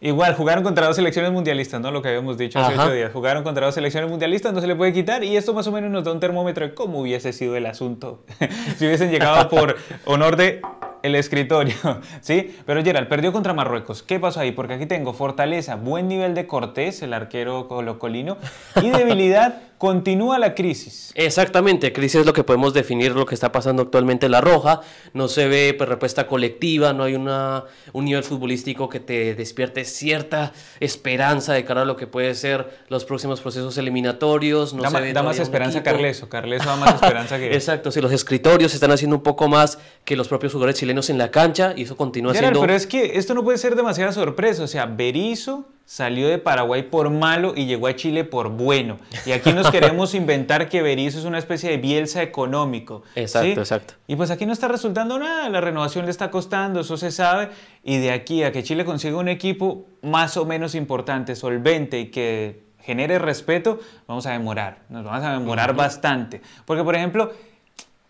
Igual, 0.04 0.36
jugaron 0.36 0.66
contra 0.66 0.86
dos 0.86 0.98
selecciones 0.98 1.32
mundialistas, 1.32 1.80
¿no? 1.80 1.90
Lo 1.90 2.02
que 2.02 2.10
habíamos 2.10 2.38
dicho 2.38 2.60
hace 2.60 2.78
ocho 2.78 2.92
días. 2.92 3.10
Jugaron 3.14 3.42
contra 3.42 3.66
dos 3.66 3.76
selecciones 3.76 4.10
mundialistas, 4.10 4.52
no 4.52 4.60
se 4.60 4.68
le 4.68 4.76
puede 4.76 4.92
quitar. 4.92 5.24
Y 5.24 5.38
esto 5.38 5.54
más 5.54 5.66
o 5.68 5.72
menos 5.72 5.92
nos 5.92 6.04
da 6.04 6.12
un 6.12 6.20
termómetro 6.20 6.68
de 6.68 6.74
cómo 6.74 7.00
hubiese 7.00 7.32
sido 7.32 7.56
el 7.56 7.66
asunto 7.66 8.26
si 8.78 8.86
hubiesen 8.86 9.12
llegado 9.12 9.48
por 9.48 9.78
honor 10.04 10.36
de 10.36 10.62
el 11.04 11.16
escritorio, 11.16 11.76
¿sí? 12.22 12.56
Pero 12.66 12.84
Gerald 12.84 13.08
perdió 13.08 13.32
contra 13.32 13.54
Marruecos. 13.54 14.02
¿Qué 14.02 14.20
pasó 14.20 14.40
ahí? 14.40 14.52
Porque 14.52 14.74
aquí 14.74 14.86
tengo 14.88 15.14
fortaleza, 15.14 15.76
buen 15.76 16.08
nivel 16.08 16.34
de 16.34 16.48
Cortés, 16.48 17.04
el 17.04 17.14
arquero 17.14 17.68
colocolino, 17.68 18.38
y 18.82 18.90
debilidad, 18.90 19.62
continúa 19.84 20.40
la 20.40 20.56
crisis. 20.56 21.12
Exactamente, 21.14 21.92
crisis 21.92 22.22
es 22.22 22.26
lo 22.26 22.32
que 22.32 22.46
podemos 22.46 22.74
definir 22.74 23.14
lo 23.14 23.26
que 23.26 23.36
está 23.36 23.52
pasando 23.52 23.82
actualmente 23.82 24.28
en 24.28 24.32
La 24.32 24.40
Roja. 24.40 24.80
No 25.12 25.28
se 25.28 25.50
ve 25.50 25.76
pues, 25.78 25.90
respuesta 25.90 26.26
colectiva, 26.26 26.94
no 26.94 27.04
hay 27.04 27.16
una, 27.16 27.66
un 27.92 28.06
nivel 28.06 28.24
futbolístico 28.24 28.88
que 28.88 29.02
te 29.02 29.36
despierte 29.36 29.84
cierta 29.84 30.54
esperanza 30.80 31.52
de 31.52 31.66
cara 31.66 31.82
a 31.82 31.86
lo 31.86 31.98
que 31.98 32.08
puede 32.08 32.34
ser 32.34 32.80
los 32.88 33.04
próximos 33.04 33.42
procesos 33.42 33.78
eliminatorios. 33.78 34.74
No 34.74 34.84
da, 34.84 34.90
se 34.90 35.12
da 35.12 35.22
más 35.22 35.40
esperanza 35.40 35.84
Carleso, 35.84 36.30
Carleso 36.30 36.64
da 36.64 36.78
más 36.78 36.96
esperanza 37.04 37.38
que... 37.38 37.54
Exacto, 37.54 37.92
si 37.92 38.00
los 38.00 38.14
escritorios 38.14 38.74
están 38.74 38.92
haciendo 38.92 39.18
un 39.18 39.24
poco 39.24 39.50
más 39.50 39.80
que 40.06 40.16
los 40.16 40.30
propios 40.30 40.54
jugadores 40.54 40.80
chilenos 40.80 41.10
en 41.10 41.18
la 41.18 41.30
cancha 41.30 41.74
y 41.76 41.82
eso 41.82 41.98
continúa 41.98 42.34
siendo... 42.34 42.62
Pero 42.62 42.74
es 42.74 42.88
que 42.88 43.18
esto 43.18 43.34
no 43.34 43.44
puede 43.44 43.58
ser 43.58 43.76
demasiada 43.76 44.14
sorpresa, 44.14 44.64
o 44.64 44.68
sea, 44.68 44.86
Berizzo 44.86 45.74
salió 45.86 46.28
de 46.28 46.38
Paraguay 46.38 46.84
por 46.84 47.10
malo 47.10 47.54
y 47.56 47.66
llegó 47.66 47.88
a 47.88 47.96
Chile 47.96 48.24
por 48.24 48.50
bueno. 48.50 48.98
Y 49.26 49.32
aquí 49.32 49.52
nos 49.52 49.70
queremos 49.72 50.14
inventar 50.14 50.70
que 50.70 50.82
Berizzo 50.82 51.20
es 51.20 51.26
una 51.26 51.38
especie 51.38 51.70
de 51.70 51.78
Bielsa 51.78 52.22
económico. 52.22 53.04
Exacto, 53.16 53.62
exacto. 53.62 53.94
Y 54.08 54.16
pues 54.16 54.32
aquí 54.32 54.46
no 54.46 54.54
está 54.54 54.68
resultando 54.68 55.20
nada, 55.20 55.50
la 55.50 55.62
renovación 55.62 56.06
le 56.06 56.12
está 56.12 56.32
costando, 56.32 56.82
eso 56.82 56.98
se 56.98 57.12
sabe. 57.12 57.50
Y 57.84 57.98
de 57.98 58.12
aquí 58.12 58.44
a 58.44 58.52
que 58.52 58.64
Chile 58.64 58.86
consiga 58.86 59.18
un 59.18 59.28
equipo 59.28 59.86
más 60.02 60.38
o 60.38 60.46
menos 60.46 60.76
importante, 60.76 61.36
solvente 61.36 62.00
y 62.00 62.06
que 62.12 62.64
genere 62.80 63.18
respeto, 63.18 63.80
vamos 64.08 64.26
a 64.26 64.32
demorar, 64.32 64.80
nos 64.90 65.06
vamos 65.06 65.24
a 65.24 65.34
demorar 65.34 65.74
bastante. 65.74 66.42
Porque, 66.66 66.84
por 66.84 66.96
ejemplo, 66.96 67.32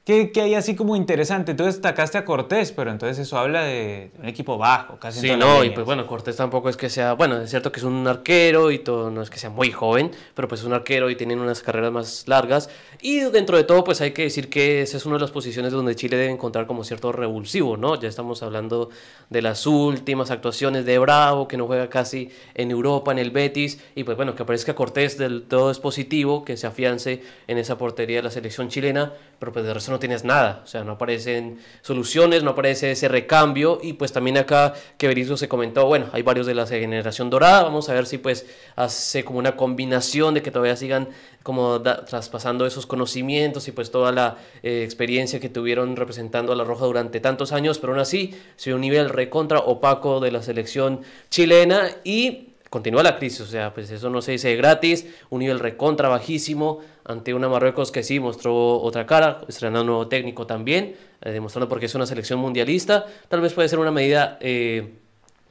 ¿Qué, 0.06 0.30
hay 0.42 0.54
así 0.54 0.76
como 0.76 0.98
interesante? 0.98 1.52
Entonces 1.52 1.76
destacaste 1.76 2.18
a 2.18 2.26
Cortés, 2.26 2.74
pero 2.74 2.92
entonces 2.92 3.20
eso 3.20 3.38
habla 3.38 3.64
de 3.64 4.12
un 4.20 4.28
equipo 4.28 4.58
bajo, 4.58 5.00
casi 5.00 5.22
Sí, 5.22 5.34
no, 5.38 5.64
y 5.64 5.70
pues 5.70 5.86
bueno, 5.86 6.06
Cortés 6.06 6.36
tampoco 6.36 6.68
es 6.68 6.76
que 6.76 6.90
sea, 6.90 7.14
bueno, 7.14 7.40
es 7.40 7.50
cierto 7.50 7.72
que 7.72 7.80
es 7.80 7.86
un 7.86 8.06
arquero 8.06 8.72
y 8.72 8.80
todo, 8.80 9.10
no 9.12 9.22
es 9.22 9.30
que 9.30 9.40
sea 9.40 9.50
muy 9.50 9.72
joven, 9.72 10.12
pero 10.36 10.50
pues 10.50 10.60
es 10.60 10.68
un 10.68 10.74
arquero 10.74 11.10
y 11.10 11.16
tienen 11.16 11.40
unas 11.40 11.62
carreras 11.62 11.94
más 11.94 12.28
largas. 12.28 12.70
Y 13.06 13.20
dentro 13.20 13.58
de 13.58 13.66
todo, 13.66 13.84
pues 13.84 14.00
hay 14.00 14.12
que 14.12 14.22
decir 14.22 14.50
que 14.50 14.82
esa 14.82 14.96
es 14.96 15.06
una 15.06 15.16
de 15.16 15.20
las 15.20 15.32
posiciones 15.32 15.74
donde 15.74 15.94
Chile 15.94 16.16
debe 16.16 16.32
encontrar 16.32 16.66
como 16.66 16.86
cierto 16.86 17.12
revulsivo, 17.12 17.76
¿no? 17.76 18.00
Ya 18.00 18.08
estamos 18.08 18.42
hablando 18.44 18.92
de 19.30 19.42
las 19.42 19.68
últimas 19.68 20.32
actuaciones 20.32 20.86
de 20.86 20.98
Bravo, 21.00 21.50
que 21.50 21.58
no 21.58 21.68
juega 21.68 21.90
casi 21.90 22.30
en 22.56 22.72
Europa, 22.72 23.12
en 23.12 23.20
el 23.20 23.32
Betis, 23.32 23.82
y 23.94 24.06
pues 24.06 24.16
bueno, 24.16 24.36
que 24.36 24.44
aparezca 24.44 24.74
Cortés 24.74 25.18
del 25.18 25.44
todo 25.44 25.70
es 25.70 25.80
positivo, 25.80 26.46
que 26.46 26.56
se 26.56 26.66
afiance 26.66 27.22
en 27.48 27.58
esa 27.58 27.78
portería 27.78 28.20
de 28.20 28.24
la 28.24 28.32
selección 28.32 28.70
chilena, 28.70 29.12
pero 29.38 29.52
pues 29.52 29.66
de 29.66 29.74
resto 29.74 29.92
no 29.92 30.00
tienes 30.00 30.24
nada, 30.24 30.62
o 30.64 30.68
sea, 30.68 30.86
no 30.86 30.94
aparecen 30.94 31.60
soluciones, 31.82 32.42
no 32.44 32.52
aparece 32.52 32.92
ese 32.92 33.10
recambio 33.10 33.80
y 33.84 33.92
pues 33.92 34.14
también 34.14 34.38
acá 34.38 34.76
que 34.98 35.10
Berizzo 35.10 35.36
se 35.36 35.50
comentó, 35.50 35.86
bueno, 35.88 36.06
hay 36.14 36.22
varios 36.22 36.48
de 36.48 36.56
la 36.56 36.66
generación 36.66 37.30
dorada, 37.30 37.64
vamos 37.64 37.90
a 37.90 37.94
ver 37.94 38.06
si 38.06 38.18
pues 38.18 38.46
hace 38.78 39.26
como 39.26 39.40
una 39.40 39.58
combinación 39.58 40.36
de 40.36 40.42
que 40.42 40.52
todavía 40.52 40.78
sigan 40.78 41.10
como 41.44 41.82
traspasando 41.82 42.66
esos 42.66 42.86
conocimientos 42.94 43.68
y 43.68 43.72
pues 43.72 43.90
toda 43.90 44.12
la 44.12 44.38
eh, 44.62 44.84
experiencia 44.84 45.40
que 45.40 45.50
tuvieron 45.50 45.96
representando 45.96 46.54
a 46.54 46.56
la 46.56 46.64
Roja 46.64 46.86
durante 46.86 47.20
tantos 47.20 47.52
años, 47.52 47.80
pero 47.80 47.94
aún 47.94 48.00
así 48.00 48.36
se 48.56 48.72
un 48.72 48.82
nivel 48.82 49.10
recontra 49.10 49.58
opaco 49.58 50.20
de 50.20 50.32
la 50.32 50.44
selección 50.44 51.02
chilena 51.32 51.90
y 52.04 52.50
continúa 52.70 53.02
la 53.02 53.18
crisis, 53.18 53.42
o 53.42 53.46
sea, 53.48 53.74
pues 53.74 53.90
eso 53.90 54.12
no 54.12 54.22
se 54.22 54.34
dice 54.34 54.56
gratis, 54.56 55.08
un 55.32 55.40
nivel 55.40 55.60
recontra 55.60 56.08
bajísimo 56.08 56.82
ante 57.04 57.34
una 57.34 57.50
Marruecos 57.50 57.92
que 57.92 58.04
sí 58.04 58.20
mostró 58.20 58.80
otra 58.80 59.08
cara, 59.08 59.42
estrenando 59.48 59.82
un 59.82 59.88
nuevo 59.88 60.08
técnico 60.08 60.46
también, 60.46 60.96
eh, 61.22 61.32
demostrando 61.32 61.68
porque 61.68 61.88
es 61.88 61.96
una 61.96 62.06
selección 62.06 62.40
mundialista, 62.40 63.08
tal 63.28 63.42
vez 63.42 63.54
puede 63.54 63.70
ser 63.70 63.80
una 63.80 63.92
medida 63.92 64.38
eh, 64.40 65.00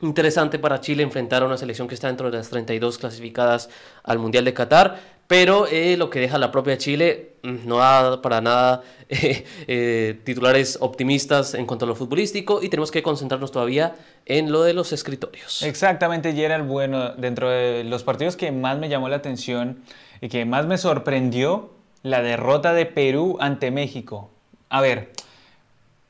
interesante 0.00 0.60
para 0.60 0.80
Chile 0.80 1.02
enfrentar 1.02 1.42
a 1.42 1.46
una 1.46 1.56
selección 1.56 1.88
que 1.88 1.94
está 1.94 2.06
dentro 2.06 2.30
de 2.30 2.36
las 2.36 2.50
32 2.50 2.98
clasificadas 2.98 3.68
al 4.04 4.20
Mundial 4.20 4.44
de 4.44 4.54
Qatar, 4.54 5.00
pero 5.26 5.66
eh, 5.66 5.96
lo 5.96 6.10
que 6.10 6.20
deja 6.20 6.38
la 6.38 6.50
propia 6.50 6.76
Chile 6.76 7.31
no 7.42 7.78
da 7.78 8.22
para 8.22 8.40
nada 8.40 8.82
titulares 10.24 10.78
optimistas 10.80 11.54
en 11.54 11.66
cuanto 11.66 11.84
a 11.84 11.88
lo 11.88 11.94
futbolístico 11.94 12.62
y 12.62 12.68
tenemos 12.68 12.90
que 12.90 13.02
concentrarnos 13.02 13.52
todavía 13.52 13.96
en 14.26 14.52
lo 14.52 14.62
de 14.62 14.74
los 14.74 14.92
escritorios. 14.92 15.62
Exactamente, 15.62 16.32
Gerald. 16.32 16.68
Bueno, 16.68 17.10
dentro 17.14 17.50
de 17.50 17.84
los 17.84 18.04
partidos 18.04 18.36
que 18.36 18.52
más 18.52 18.78
me 18.78 18.88
llamó 18.88 19.08
la 19.08 19.16
atención 19.16 19.82
y 20.20 20.28
que 20.28 20.44
más 20.44 20.66
me 20.66 20.78
sorprendió, 20.78 21.70
la 22.02 22.22
derrota 22.22 22.72
de 22.72 22.86
Perú 22.86 23.36
ante 23.40 23.70
México. 23.70 24.30
A 24.68 24.80
ver, 24.80 25.12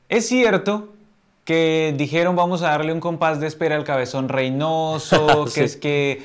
es 0.08 0.26
cierto 0.26 0.91
que 1.44 1.94
dijeron 1.96 2.36
vamos 2.36 2.62
a 2.62 2.70
darle 2.70 2.92
un 2.92 3.00
compás 3.00 3.40
de 3.40 3.46
espera 3.46 3.76
al 3.76 3.84
cabezón 3.84 4.28
Reynoso, 4.28 5.46
que 5.54 5.64
es 5.64 5.76
que 5.76 6.22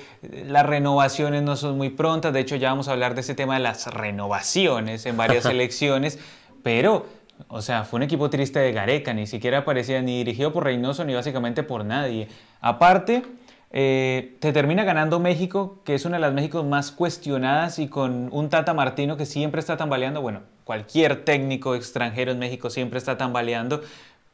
las 0.48 0.66
renovaciones 0.66 1.44
no 1.44 1.56
son 1.56 1.78
muy 1.78 1.90
prontas, 1.90 2.34
de 2.34 2.40
hecho 2.40 2.56
ya 2.56 2.70
vamos 2.70 2.88
a 2.88 2.92
hablar 2.92 3.16
de 3.16 3.22
ese 3.22 3.34
tema 3.34 3.56
de 3.56 3.62
las 3.62 3.88
renovaciones 3.88 5.06
en 5.06 5.18
varias 5.18 5.46
elecciones, 5.48 6.20
pero 6.64 7.06
o 7.50 7.62
sea, 7.62 7.84
fue 7.84 7.98
un 7.98 8.04
equipo 8.04 8.30
triste 8.30 8.60
de 8.60 8.72
Gareca, 8.72 9.14
ni 9.14 9.28
siquiera 9.28 9.64
parecía 9.64 10.02
ni 10.02 10.18
dirigido 10.18 10.52
por 10.52 10.64
Reynoso 10.64 11.06
ni 11.06 11.14
básicamente 11.14 11.64
por 11.64 11.86
nadie. 11.86 12.28
Aparte, 12.62 13.24
eh, 13.72 14.38
te 14.40 14.54
termina 14.54 14.84
ganando 14.84 15.20
México, 15.20 15.82
que 15.84 15.94
es 15.94 16.06
una 16.06 16.18
de 16.18 16.22
las 16.22 16.34
Méxicos 16.34 16.66
más 16.66 16.92
cuestionadas 16.92 17.80
y 17.80 17.88
con 17.88 18.30
un 18.32 18.50
Tata 18.50 18.74
Martino 18.74 19.18
que 19.18 19.26
siempre 19.26 19.60
está 19.60 19.78
tambaleando. 19.78 20.22
Bueno, 20.22 20.42
cualquier 20.64 21.26
técnico 21.26 21.76
extranjero 21.76 22.32
en 22.32 22.40
México 22.40 22.70
siempre 22.70 22.98
está 22.98 23.18
tambaleando, 23.18 23.82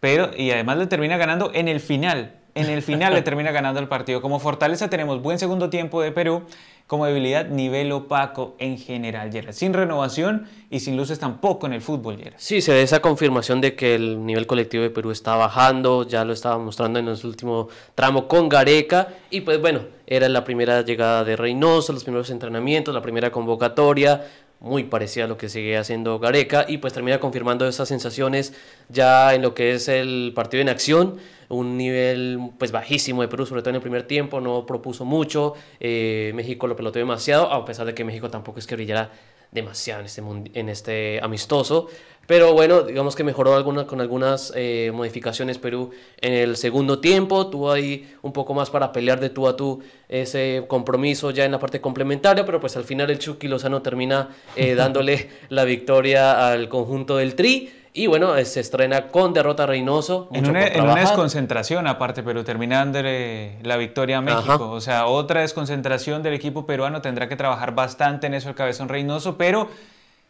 pero 0.03 0.31
y 0.35 0.51
además 0.51 0.77
le 0.79 0.87
termina 0.87 1.15
ganando 1.15 1.51
en 1.53 1.69
el 1.69 1.79
final. 1.79 2.33
En 2.55 2.65
el 2.69 2.81
final 2.81 3.13
le 3.13 3.21
termina 3.21 3.53
ganando 3.53 3.79
el 3.79 3.87
partido. 3.87 4.21
Como 4.21 4.37
fortaleza 4.37 4.89
tenemos 4.89 5.21
buen 5.21 5.39
segundo 5.39 5.69
tiempo 5.69 6.01
de 6.01 6.11
Perú 6.11 6.43
como 6.87 7.05
debilidad, 7.05 7.47
nivel 7.47 7.89
opaco 7.93 8.55
en 8.59 8.77
general. 8.77 9.31
Sin 9.53 9.73
renovación 9.73 10.49
y 10.69 10.81
sin 10.81 10.97
luces 10.97 11.19
tampoco 11.19 11.67
en 11.67 11.73
el 11.73 11.79
fútbol. 11.79 12.19
Sí, 12.35 12.61
se 12.61 12.73
ve 12.73 12.81
esa 12.81 12.99
confirmación 12.99 13.61
de 13.61 13.75
que 13.75 13.95
el 13.95 14.25
nivel 14.25 14.45
colectivo 14.45 14.83
de 14.83 14.89
Perú 14.89 15.09
está 15.11 15.37
bajando, 15.37 16.05
ya 16.05 16.25
lo 16.25 16.33
estaba 16.33 16.57
mostrando 16.57 16.99
en 16.99 17.07
el 17.07 17.17
último 17.23 17.69
tramo 17.95 18.27
con 18.27 18.49
Gareca, 18.49 19.07
y 19.29 19.39
pues 19.39 19.61
bueno, 19.61 19.83
era 20.05 20.27
la 20.27 20.43
primera 20.43 20.81
llegada 20.81 21.23
de 21.23 21.37
Reynoso, 21.37 21.93
los 21.93 22.03
primeros 22.03 22.29
entrenamientos, 22.29 22.93
la 22.93 23.01
primera 23.01 23.31
convocatoria, 23.31 24.27
muy 24.63 24.85
parecida 24.85 25.25
a 25.25 25.27
lo 25.27 25.37
que 25.37 25.49
sigue 25.49 25.77
haciendo 25.77 26.19
Gareca 26.19 26.65
y 26.67 26.77
pues 26.77 26.93
termina 26.93 27.19
confirmando 27.19 27.67
esas 27.67 27.89
sensaciones 27.89 28.53
ya 28.87 29.35
en 29.35 29.41
lo 29.41 29.53
que 29.53 29.73
es 29.73 29.89
el 29.89 30.31
partido 30.33 30.61
en 30.61 30.69
acción, 30.69 31.17
un 31.49 31.77
nivel 31.77 32.39
pues 32.57 32.71
bajísimo 32.71 33.21
de 33.21 33.27
Perú, 33.27 33.45
sobre 33.45 33.61
todo 33.61 33.71
en 33.71 33.75
el 33.75 33.81
primer 33.81 34.03
tiempo, 34.03 34.39
no 34.39 34.65
propuso 34.65 35.03
mucho, 35.03 35.53
eh, 35.81 36.31
México 36.33 36.65
lo 36.67 36.77
peloteó 36.77 37.01
demasiado, 37.01 37.51
a 37.51 37.65
pesar 37.65 37.85
de 37.85 37.93
que 37.93 38.05
México 38.05 38.29
tampoco 38.29 38.59
es 38.59 38.65
que 38.65 38.75
brillara 38.75 39.11
demasiado 39.51 39.99
en 39.99 40.05
este, 40.05 40.21
en 40.59 40.69
este 40.69 41.19
amistoso. 41.21 41.89
Pero 42.25 42.53
bueno, 42.53 42.83
digamos 42.83 43.15
que 43.15 43.23
mejoró 43.23 43.55
alguna, 43.55 43.85
con 43.85 43.99
algunas 43.99 44.53
eh, 44.55 44.91
modificaciones 44.93 45.57
Perú 45.57 45.91
en 46.21 46.33
el 46.33 46.55
segundo 46.55 46.99
tiempo. 46.99 47.47
Tuvo 47.47 47.71
ahí 47.71 48.15
un 48.21 48.31
poco 48.31 48.53
más 48.53 48.69
para 48.69 48.93
pelear 48.93 49.19
de 49.19 49.29
tú 49.29 49.47
a 49.47 49.57
tú 49.57 49.81
ese 50.07 50.63
compromiso 50.67 51.31
ya 51.31 51.43
en 51.43 51.51
la 51.51 51.59
parte 51.59 51.81
complementaria, 51.81 52.45
pero 52.45 52.61
pues 52.61 52.77
al 52.77 52.85
final 52.85 53.09
el 53.09 53.19
Chucky 53.19 53.47
Lozano 53.47 53.81
termina 53.81 54.29
eh, 54.55 54.73
dándole 54.75 55.29
la 55.49 55.65
victoria 55.65 56.49
al 56.49 56.69
conjunto 56.69 57.17
del 57.17 57.35
Tri. 57.35 57.71
Y 57.95 58.07
bueno, 58.07 58.33
se 58.43 58.59
estrena 58.61 59.09
con 59.09 59.33
derrota 59.33 59.67
Reynoso. 59.67 60.27
En 60.31 60.49
una, 60.49 60.65
en 60.65 60.81
una, 60.81 60.95
desconcentración 60.95 61.85
aparte, 61.85 62.23
pero 62.23 62.43
terminando 62.43 62.99
la 63.03 63.77
victoria 63.77 64.17
a 64.17 64.21
México. 64.21 64.71
O 64.71 64.81
sea, 64.81 65.05
otra 65.05 65.41
desconcentración 65.41 66.23
del 66.23 66.33
equipo 66.33 66.65
peruano. 66.65 67.03
Tendrá 67.03 67.29
que 67.29 67.35
trabajar 67.35 67.75
bastante 67.75 68.25
en 68.25 68.33
eso 68.33 68.49
el 68.49 68.55
cabezón 68.55 68.87
Reynoso, 68.89 69.37
pero... 69.37 69.67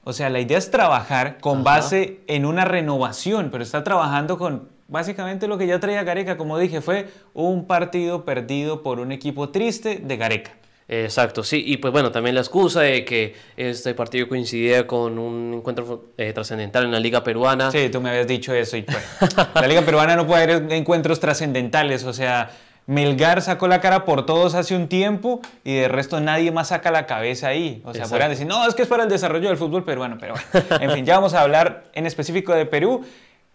O 0.03 0.13
sea, 0.13 0.29
la 0.29 0.39
idea 0.39 0.57
es 0.57 0.69
trabajar 0.69 1.37
con 1.39 1.63
base 1.63 2.19
en 2.27 2.45
una 2.45 2.65
renovación, 2.65 3.49
pero 3.51 3.63
está 3.63 3.83
trabajando 3.83 4.37
con 4.37 4.69
básicamente 4.87 5.47
lo 5.47 5.57
que 5.57 5.65
ya 5.65 5.79
traía 5.79 6.03
Gareca. 6.03 6.37
Como 6.37 6.57
dije, 6.57 6.81
fue 6.81 7.07
un 7.33 7.65
partido 7.67 8.25
perdido 8.25 8.83
por 8.83 8.99
un 8.99 9.11
equipo 9.11 9.49
triste 9.49 10.01
de 10.03 10.17
Gareca. 10.17 10.51
Exacto, 10.89 11.43
sí, 11.43 11.63
y 11.65 11.77
pues 11.77 11.93
bueno, 11.93 12.11
también 12.11 12.35
la 12.35 12.41
excusa 12.41 12.81
de 12.81 13.05
que 13.05 13.35
este 13.55 13.93
partido 13.93 14.27
coincidía 14.27 14.85
con 14.85 15.17
un 15.17 15.53
encuentro 15.53 16.09
eh, 16.17 16.33
trascendental 16.33 16.83
en 16.83 16.91
la 16.91 16.99
Liga 16.99 17.23
Peruana. 17.23 17.71
Sí, 17.71 17.87
tú 17.89 18.01
me 18.01 18.09
habías 18.09 18.27
dicho 18.27 18.53
eso, 18.53 18.75
y 18.75 18.81
pues, 18.81 18.97
la 19.55 19.65
Liga 19.67 19.81
Peruana 19.83 20.17
no 20.17 20.27
puede 20.27 20.43
haber 20.43 20.71
encuentros 20.73 21.21
trascendentales, 21.21 22.03
o 22.03 22.11
sea, 22.11 22.51
Melgar 22.85 23.41
sacó 23.41 23.67
la 23.67 23.79
cara 23.79 24.03
por 24.03 24.25
todos 24.25 24.55
hace 24.55 24.75
un 24.75 24.87
tiempo 24.87 25.41
y 25.63 25.75
de 25.75 25.87
resto 25.87 26.19
nadie 26.19 26.51
más 26.51 26.69
saca 26.69 26.91
la 26.91 27.05
cabeza 27.05 27.47
ahí. 27.47 27.81
O 27.85 27.93
sea, 27.93 28.07
podrían 28.07 28.29
decir, 28.29 28.45
no, 28.45 28.67
es 28.67 28.75
que 28.75 28.81
es 28.81 28.87
para 28.87 29.03
el 29.03 29.09
desarrollo 29.09 29.47
del 29.47 29.57
fútbol 29.57 29.83
peruano, 29.85 30.17
pero 30.19 30.33
bueno, 30.51 30.83
en 30.83 30.91
fin, 30.91 31.05
ya 31.05 31.15
vamos 31.15 31.33
a 31.33 31.41
hablar 31.41 31.85
en 31.93 32.05
específico 32.05 32.53
de 32.53 32.65
Perú, 32.65 33.05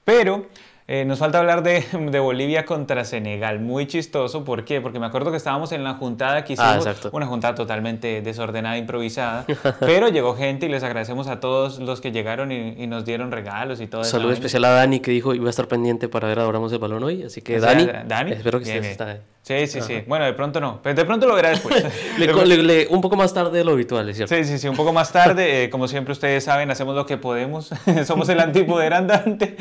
pero 0.04 0.46
eh, 0.90 1.04
nos 1.04 1.18
falta 1.18 1.38
hablar 1.38 1.62
de, 1.62 2.18
Bolivia 2.18 2.64
contra 2.64 3.04
Senegal. 3.04 3.60
Muy 3.60 3.86
chistoso. 3.86 4.42
¿Por 4.44 4.64
qué? 4.64 4.80
Porque 4.80 4.98
me 4.98 5.04
acuerdo 5.04 5.30
que 5.30 5.36
estábamos 5.36 5.70
en 5.72 5.84
la 5.84 5.94
juntada 5.94 6.44
que 6.44 6.54
ah, 6.56 6.78
hicimos. 6.80 7.10
una 7.12 7.26
juntada 7.26 7.54
totalmente 7.54 8.22
desordenada, 8.22 8.78
improvisada. 8.78 9.44
pero 9.80 10.08
llegó 10.08 10.34
gente 10.34 10.64
y 10.64 10.70
les 10.70 10.82
agradecemos 10.82 11.28
a 11.28 11.40
todos 11.40 11.78
los 11.78 12.00
que 12.00 12.10
llegaron 12.10 12.50
y, 12.50 12.86
nos 12.88 13.04
dieron 13.04 13.30
regalos 13.30 13.82
y 13.82 13.86
todo 13.86 14.00
eso. 14.00 14.12
Saludo 14.12 14.32
especial 14.32 14.64
a 14.64 14.70
Dani 14.70 15.00
que 15.00 15.10
dijo 15.10 15.34
iba 15.34 15.48
a 15.48 15.50
estar 15.50 15.68
pendiente 15.68 16.08
para 16.08 16.26
ver 16.26 16.38
Adoramos 16.38 16.72
el 16.72 16.78
Balón 16.78 17.04
hoy. 17.04 17.22
Así 17.22 17.42
que 17.42 17.60
Dani, 17.60 17.86
Dani, 18.06 18.32
espero 18.32 18.58
que 18.58 18.78
estés. 18.78 19.20
Sí, 19.48 19.66
sí, 19.66 19.80
sí. 19.80 20.02
Bueno, 20.06 20.26
de 20.26 20.34
pronto 20.34 20.60
no. 20.60 20.78
Pero 20.82 20.94
de 20.94 21.06
pronto 21.06 21.26
lo 21.26 21.34
verá 21.34 21.48
después. 21.48 21.82
un 22.90 23.00
poco 23.00 23.16
más 23.16 23.32
tarde 23.32 23.56
de 23.56 23.64
lo 23.64 23.72
habitual, 23.72 24.14
¿cierto? 24.14 24.34
Sí, 24.34 24.44
sí, 24.44 24.58
sí. 24.58 24.68
Un 24.68 24.76
poco 24.76 24.92
más 24.92 25.10
tarde. 25.10 25.64
Eh, 25.64 25.70
como 25.70 25.88
siempre 25.88 26.12
ustedes 26.12 26.44
saben, 26.44 26.70
hacemos 26.70 26.94
lo 26.94 27.06
que 27.06 27.16
podemos. 27.16 27.70
Somos 28.04 28.28
el 28.28 28.40
antipoder 28.40 28.92
andante. 28.92 29.56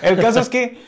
El 0.00 0.18
caso 0.18 0.40
es 0.40 0.48
que 0.48 0.78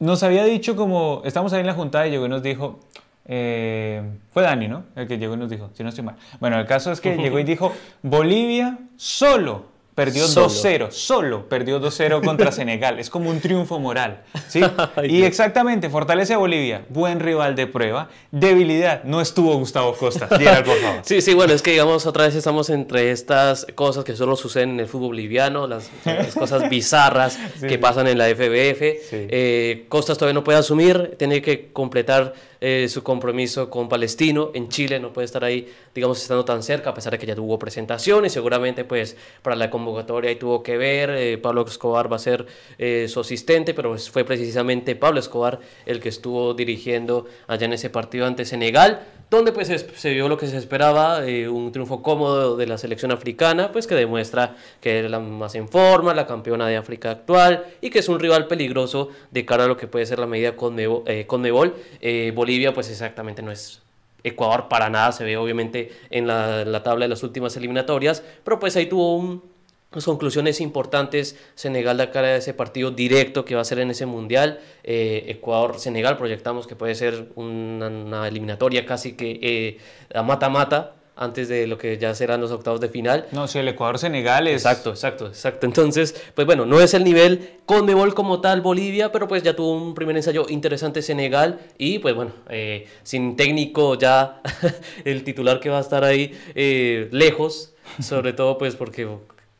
nos 0.00 0.22
había 0.22 0.44
dicho 0.44 0.76
como... 0.76 1.22
Estamos 1.24 1.54
ahí 1.54 1.60
en 1.60 1.66
la 1.66 1.72
juntada 1.72 2.06
y 2.06 2.10
llegó 2.10 2.26
y 2.26 2.28
nos 2.28 2.42
dijo... 2.42 2.80
Eh, 3.24 4.02
fue 4.34 4.42
Dani, 4.42 4.68
¿no? 4.68 4.84
El 4.94 5.08
que 5.08 5.16
llegó 5.16 5.32
y 5.32 5.38
nos 5.38 5.48
dijo, 5.48 5.70
si 5.72 5.82
no 5.82 5.88
estoy 5.88 6.04
mal. 6.04 6.16
Bueno, 6.40 6.60
el 6.60 6.66
caso 6.66 6.92
es 6.92 7.00
que 7.00 7.16
llegó 7.16 7.38
y 7.38 7.44
dijo, 7.44 7.72
Bolivia 8.02 8.80
solo 8.96 9.71
Perdió 9.94 10.24
2-0, 10.26 10.90
solo 10.90 11.48
perdió 11.48 11.80
2-0 11.80 12.24
contra 12.24 12.50
Senegal. 12.52 12.98
Es 12.98 13.10
como 13.10 13.28
un 13.28 13.40
triunfo 13.40 13.78
moral. 13.78 14.22
¿sí? 14.48 14.60
y 15.04 15.22
exactamente, 15.22 15.90
fortalece 15.90 16.34
a 16.34 16.38
Bolivia, 16.38 16.84
buen 16.88 17.20
rival 17.20 17.54
de 17.54 17.66
prueba. 17.66 18.08
Debilidad, 18.30 19.04
no 19.04 19.20
estuvo 19.20 19.54
Gustavo 19.56 19.94
Costa. 19.94 20.28
por 20.28 20.40
favor. 20.40 21.02
Sí, 21.02 21.20
sí, 21.20 21.34
bueno, 21.34 21.52
es 21.52 21.62
que 21.62 21.72
digamos 21.72 22.06
otra 22.06 22.24
vez 22.24 22.34
estamos 22.34 22.70
entre 22.70 23.10
estas 23.10 23.66
cosas 23.74 24.04
que 24.04 24.16
solo 24.16 24.36
suceden 24.36 24.70
en 24.70 24.80
el 24.80 24.86
fútbol 24.86 25.12
boliviano, 25.12 25.66
las, 25.66 25.90
cosas 26.34 26.70
bizarras 26.70 27.38
que 27.60 27.78
pasan 27.78 28.06
en 28.06 28.16
la 28.16 28.26
FBF. 28.28 28.80
Eh, 29.12 29.84
Costas 29.88 30.16
todavía 30.16 30.34
no 30.34 30.44
puede 30.44 30.58
asumir, 30.58 31.16
tiene 31.18 31.42
que 31.42 31.70
completar 31.72 32.32
eh, 32.64 32.88
su 32.88 33.02
compromiso 33.02 33.68
con 33.68 33.88
Palestino. 33.88 34.52
En 34.54 34.68
Chile, 34.68 35.00
no 35.00 35.12
puede 35.12 35.24
estar 35.24 35.42
ahí, 35.42 35.66
digamos, 35.96 36.22
estando 36.22 36.44
tan 36.44 36.62
cerca, 36.62 36.90
a 36.90 36.94
pesar 36.94 37.10
de 37.10 37.18
que 37.18 37.26
ya 37.26 37.34
tuvo 37.34 37.58
presentación 37.58 38.24
y 38.24 38.30
seguramente 38.30 38.84
pues 38.84 39.16
para 39.42 39.56
la 39.56 39.68
convocatoria 39.68 40.30
ahí 40.30 40.36
tuvo 40.36 40.62
que 40.62 40.76
ver, 40.76 41.10
eh, 41.10 41.38
Pablo 41.38 41.66
Escobar 41.66 42.10
va 42.10 42.16
a 42.16 42.20
ser 42.20 42.46
eh, 42.78 43.06
su 43.08 43.18
asistente, 43.18 43.74
pero 43.74 43.90
pues, 43.90 44.08
fue 44.08 44.22
precisamente 44.22 44.94
Pablo 44.94 45.18
Escobar 45.18 45.58
el 45.86 45.98
que 45.98 46.08
estuvo 46.08 46.54
dirigiendo 46.54 47.26
allá 47.48 47.66
en 47.66 47.72
ese 47.72 47.90
partido 47.90 48.26
ante 48.26 48.44
Senegal, 48.44 49.08
donde 49.36 49.52
pues 49.52 49.68
se 49.68 50.10
vio 50.10 50.28
lo 50.28 50.36
que 50.36 50.46
se 50.46 50.56
esperaba, 50.56 51.20
un 51.50 51.72
triunfo 51.72 52.02
cómodo 52.02 52.56
de 52.56 52.66
la 52.66 52.78
selección 52.78 53.12
africana, 53.12 53.72
pues 53.72 53.86
que 53.86 53.94
demuestra 53.94 54.56
que 54.80 55.04
es 55.04 55.10
la 55.10 55.20
más 55.20 55.54
en 55.54 55.68
forma, 55.68 56.14
la 56.14 56.26
campeona 56.26 56.66
de 56.66 56.76
África 56.76 57.10
actual 57.10 57.64
y 57.80 57.90
que 57.90 58.00
es 58.00 58.08
un 58.08 58.20
rival 58.20 58.46
peligroso 58.46 59.08
de 59.30 59.44
cara 59.44 59.64
a 59.64 59.66
lo 59.66 59.76
que 59.76 59.86
puede 59.86 60.06
ser 60.06 60.18
la 60.18 60.26
medida 60.26 60.56
con 60.56 60.74
Mebol. 60.74 61.74
Bolivia 62.02 62.32
Bolivia 62.32 62.74
pues 62.74 62.90
exactamente 62.90 63.40
no 63.40 63.50
es 63.50 63.80
Ecuador 64.24 64.68
para 64.68 64.88
nada, 64.88 65.12
se 65.12 65.24
ve 65.24 65.36
obviamente 65.36 65.90
en 66.10 66.26
la, 66.26 66.82
tabla 66.82 67.06
de 67.06 67.08
las 67.08 67.22
últimas 67.22 67.56
eliminatorias, 67.56 68.22
pero 68.44 68.58
pues 68.58 68.76
ahí 68.76 68.86
tuvo 68.86 69.16
un 69.16 69.51
Las 69.94 70.06
conclusiones 70.06 70.62
importantes, 70.62 71.36
Senegal 71.54 71.98
da 71.98 72.10
cara 72.10 72.28
a 72.28 72.36
ese 72.36 72.54
partido 72.54 72.90
directo 72.90 73.44
que 73.44 73.54
va 73.54 73.60
a 73.60 73.64
ser 73.64 73.78
en 73.78 73.90
ese 73.90 74.06
mundial, 74.06 74.58
eh, 74.84 75.24
Ecuador-Senegal 75.28 76.16
proyectamos 76.16 76.66
que 76.66 76.76
puede 76.76 76.94
ser 76.94 77.28
una, 77.34 78.26
eliminatoria 78.26 78.86
casi 78.86 79.12
que 79.12 79.38
eh, 79.42 79.78
a 80.14 80.22
mata-mata, 80.22 80.94
antes 81.14 81.46
de 81.48 81.66
lo 81.66 81.76
que 81.76 81.98
ya 81.98 82.14
serán 82.14 82.40
los 82.40 82.50
octavos 82.52 82.80
de 82.80 82.88
final. 82.88 83.26
No, 83.32 83.46
si 83.46 83.58
el 83.58 83.68
Ecuador-Senegal 83.68 84.48
es... 84.48 84.62
Exacto, 84.64 84.90
exacto, 84.90 85.26
exacto. 85.26 85.66
Entonces, 85.66 86.14
pues 86.34 86.46
bueno, 86.46 86.64
no 86.64 86.80
es 86.80 86.94
el 86.94 87.04
nivel 87.04 87.58
Conmebol 87.66 88.14
como 88.14 88.40
tal 88.40 88.62
Bolivia, 88.62 89.12
pero 89.12 89.28
pues 89.28 89.42
ya 89.42 89.54
tuvo 89.54 89.74
un 89.74 89.94
primer 89.94 90.16
ensayo 90.16 90.46
interesante 90.48 91.02
Senegal 91.02 91.60
y 91.76 91.98
pues 91.98 92.14
bueno, 92.14 92.32
eh, 92.48 92.86
sin 93.02 93.36
técnico 93.36 93.98
ya 93.98 94.40
el 95.04 95.22
titular 95.22 95.60
que 95.60 95.68
va 95.68 95.76
a 95.76 95.82
estar 95.82 96.02
ahí 96.02 96.32
lejos, 96.54 97.74
sobre 98.00 98.32
todo 98.32 98.56
pues 98.56 98.74
porque 98.74 99.06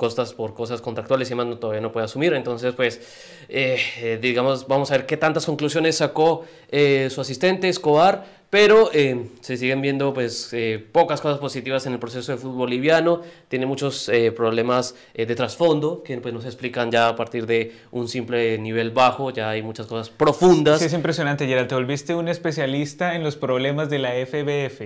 costas 0.02 0.32
por 0.32 0.52
cosas 0.52 0.80
contractuales 0.80 1.30
y 1.30 1.36
más 1.36 1.46
no, 1.46 1.58
todavía 1.58 1.80
no 1.80 1.92
puede 1.92 2.06
asumir. 2.06 2.34
Entonces, 2.34 2.74
pues, 2.74 3.00
eh, 3.48 3.78
eh, 3.98 4.18
digamos, 4.20 4.66
vamos 4.66 4.90
a 4.90 4.96
ver 4.96 5.06
qué 5.06 5.16
tantas 5.16 5.46
conclusiones 5.46 5.98
sacó 5.98 6.44
eh, 6.72 7.06
su 7.08 7.20
asistente 7.20 7.68
Escobar 7.68 8.41
pero 8.52 8.90
eh, 8.92 9.28
se 9.40 9.56
siguen 9.56 9.80
viendo 9.80 10.12
pues 10.12 10.50
eh, 10.52 10.84
pocas 10.92 11.22
cosas 11.22 11.38
positivas 11.38 11.86
en 11.86 11.94
el 11.94 11.98
proceso 11.98 12.32
de 12.32 12.36
fútbol 12.36 12.58
boliviano, 12.58 13.22
tiene 13.48 13.64
muchos 13.64 14.10
eh, 14.10 14.30
problemas 14.30 14.94
de 15.14 15.34
trasfondo 15.34 16.02
que 16.02 16.18
pues 16.18 16.34
nos 16.34 16.44
explican 16.44 16.90
ya 16.90 17.08
a 17.08 17.16
partir 17.16 17.46
de 17.46 17.72
un 17.92 18.08
simple 18.08 18.58
nivel 18.58 18.90
bajo, 18.90 19.30
ya 19.30 19.48
hay 19.48 19.62
muchas 19.62 19.86
cosas 19.86 20.10
profundas. 20.10 20.80
Sí, 20.80 20.84
es 20.84 20.92
impresionante, 20.92 21.46
Gerald, 21.46 21.66
te 21.66 21.74
volviste 21.74 22.14
un 22.14 22.28
especialista 22.28 23.14
en 23.14 23.22
los 23.22 23.36
problemas 23.36 23.88
de 23.88 23.98
la 24.00 24.10
FBF. 24.10 24.82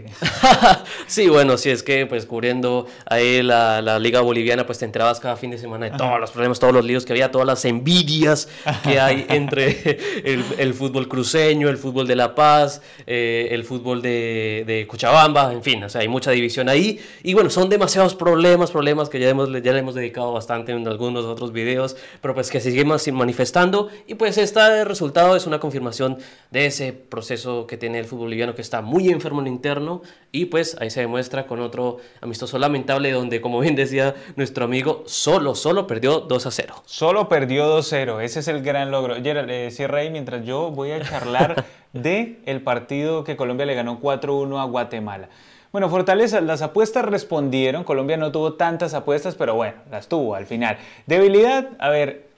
sí, 1.09 1.29
bueno, 1.29 1.59
si 1.59 1.71
es 1.71 1.83
que 1.83 2.07
pues 2.07 2.25
cubriendo 2.25 2.87
ahí 3.05 3.43
la, 3.43 3.83
la, 3.83 3.99
liga 3.99 4.21
boliviana 4.21 4.65
pues 4.65 4.79
te 4.79 4.85
enterabas 4.85 5.19
cada 5.19 5.35
fin 5.35 5.51
de 5.51 5.59
semana 5.59 5.91
de 5.91 5.99
todos 5.99 6.21
los 6.21 6.31
problemas, 6.31 6.61
todos 6.61 6.73
los 6.73 6.85
líos 6.85 7.05
que 7.05 7.15
había, 7.15 7.33
todas 7.33 7.49
las 7.49 7.65
envidias 7.65 8.49
que 8.85 9.01
hay 9.01 9.27
entre 9.29 9.99
el, 10.25 10.45
el, 10.57 10.73
fútbol 10.73 11.09
cruceño, 11.09 11.69
el 11.69 11.79
fútbol 11.79 12.07
de 12.07 12.15
La 12.15 12.37
Paz, 12.37 12.81
eh, 13.09 13.56
el 13.57 13.65
fútbol 13.65 14.03
de, 14.03 14.65
de, 14.67 14.87
Cochabamba, 14.87 15.53
en 15.53 15.63
fin, 15.63 15.83
o 15.83 15.89
sea, 15.89 16.03
hay 16.03 16.09
mucha 16.09 16.31
división 16.31 16.69
ahí. 16.69 17.01
Y 17.23 17.35
bueno, 17.35 17.51
son 17.51 17.69
demasiados 17.69 18.15
problemas, 18.15 18.71
problemas 18.71 19.09
que 19.09 19.19
ya, 19.19 19.29
hemos, 19.29 19.51
ya 19.51 19.73
le 19.73 19.79
hemos 19.79 19.95
dedicado 19.95 20.33
bastante 20.33 20.73
en 20.73 20.87
algunos 20.87 21.25
otros 21.25 21.53
videos, 21.53 21.97
pero 22.21 22.35
pues 22.35 22.51
que 22.51 22.61
se 22.61 22.71
siguen 22.71 22.89
manifestando. 23.13 23.89
Y 24.07 24.15
pues 24.15 24.39
este 24.39 24.85
resultado 24.85 25.35
es 25.37 25.47
una 25.47 25.59
confirmación 25.59 26.19
de 26.51 26.67
ese 26.67 26.93
proceso 26.93 27.67
que 27.67 27.77
tiene 27.77 27.99
el 27.99 28.05
fútbol 28.05 28.27
boliviano 28.27 28.55
que 28.55 28.63
está 28.63 28.83
muy 28.83 29.09
enfermo 29.09 29.41
en 29.41 29.47
interno. 29.47 30.03
Y 30.33 30.47
pues 30.47 30.77
ahí 30.81 30.91
se 30.91 31.01
demuestra 31.01 31.47
con 31.47 31.61
otro 31.61 31.99
amistoso 32.21 32.59
lamentable 32.59 33.11
donde, 33.11 33.41
como 33.41 33.61
bien 33.61 33.75
decía 33.75 34.15
nuestro 34.37 34.65
amigo, 34.65 35.05
solo, 35.07 35.55
solo 35.55 35.87
perdió 35.87 36.21
2 36.21 36.47
a 36.47 36.51
0. 36.51 36.83
Solo 36.85 37.29
perdió 37.29 37.67
2 37.67 37.87
a 37.87 37.89
0, 37.89 38.21
ese 38.21 38.41
es 38.41 38.49
el 38.49 38.63
gran 38.63 38.91
logro. 38.91 39.17
Gerald, 39.23 39.51
eh, 39.51 39.71
cierra 39.71 40.01
ahí 40.01 40.11
mientras 40.11 40.45
yo 40.45 40.71
voy 40.71 40.91
a 40.91 41.03
charlar 41.03 41.65
de 41.97 42.39
el 42.47 42.63
partido 42.63 43.25
que 43.25 43.37
Colombia 43.37 43.67
le 43.67 43.75
ganó 43.75 44.01
4-1 44.01 44.61
a 44.61 44.65
Guatemala. 44.65 45.29
Bueno, 45.73 45.91
Fortaleza, 45.91 46.41
las 46.41 46.63
apuestas 46.63 47.05
respondieron. 47.05 47.85
Colombia 47.85 48.17
no 48.17 48.33
tuvo 48.33 48.55
tantas 48.55 48.95
apuestas, 48.95 49.35
pero 49.35 49.55
bueno, 49.55 49.75
las 49.91 50.09
tuvo 50.09 50.35
al 50.35 50.47
final. 50.47 50.79
Debilidad, 51.07 51.69
a 51.79 51.91
ver, 51.91 52.29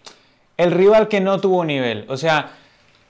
el 0.57 0.73
rival 0.73 1.09
que 1.09 1.21
no 1.21 1.40
tuvo 1.40 1.64
nivel. 1.64 2.05
O 2.09 2.16
sea, 2.16 2.51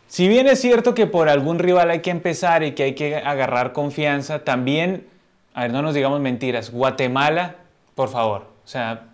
si 0.07 0.29
bien 0.29 0.47
es 0.47 0.61
cierto 0.61 0.95
que 0.95 1.07
por 1.07 1.29
algún 1.29 1.59
rival 1.59 1.91
hay 1.91 2.01
que 2.01 2.11
empezar 2.11 2.63
y 2.63 2.73
que 2.73 2.83
hay 2.83 2.95
que 2.95 3.17
agarrar 3.17 3.73
confianza, 3.73 4.45
también, 4.45 5.07
a 5.55 5.63
ver, 5.63 5.73
no 5.73 5.83
nos 5.83 5.95
digamos 5.95 6.21
mentiras, 6.21 6.71
Guatemala, 6.71 7.57
por 7.95 8.09
favor. 8.09 8.49
O 8.65 8.69
sea, 8.69 9.05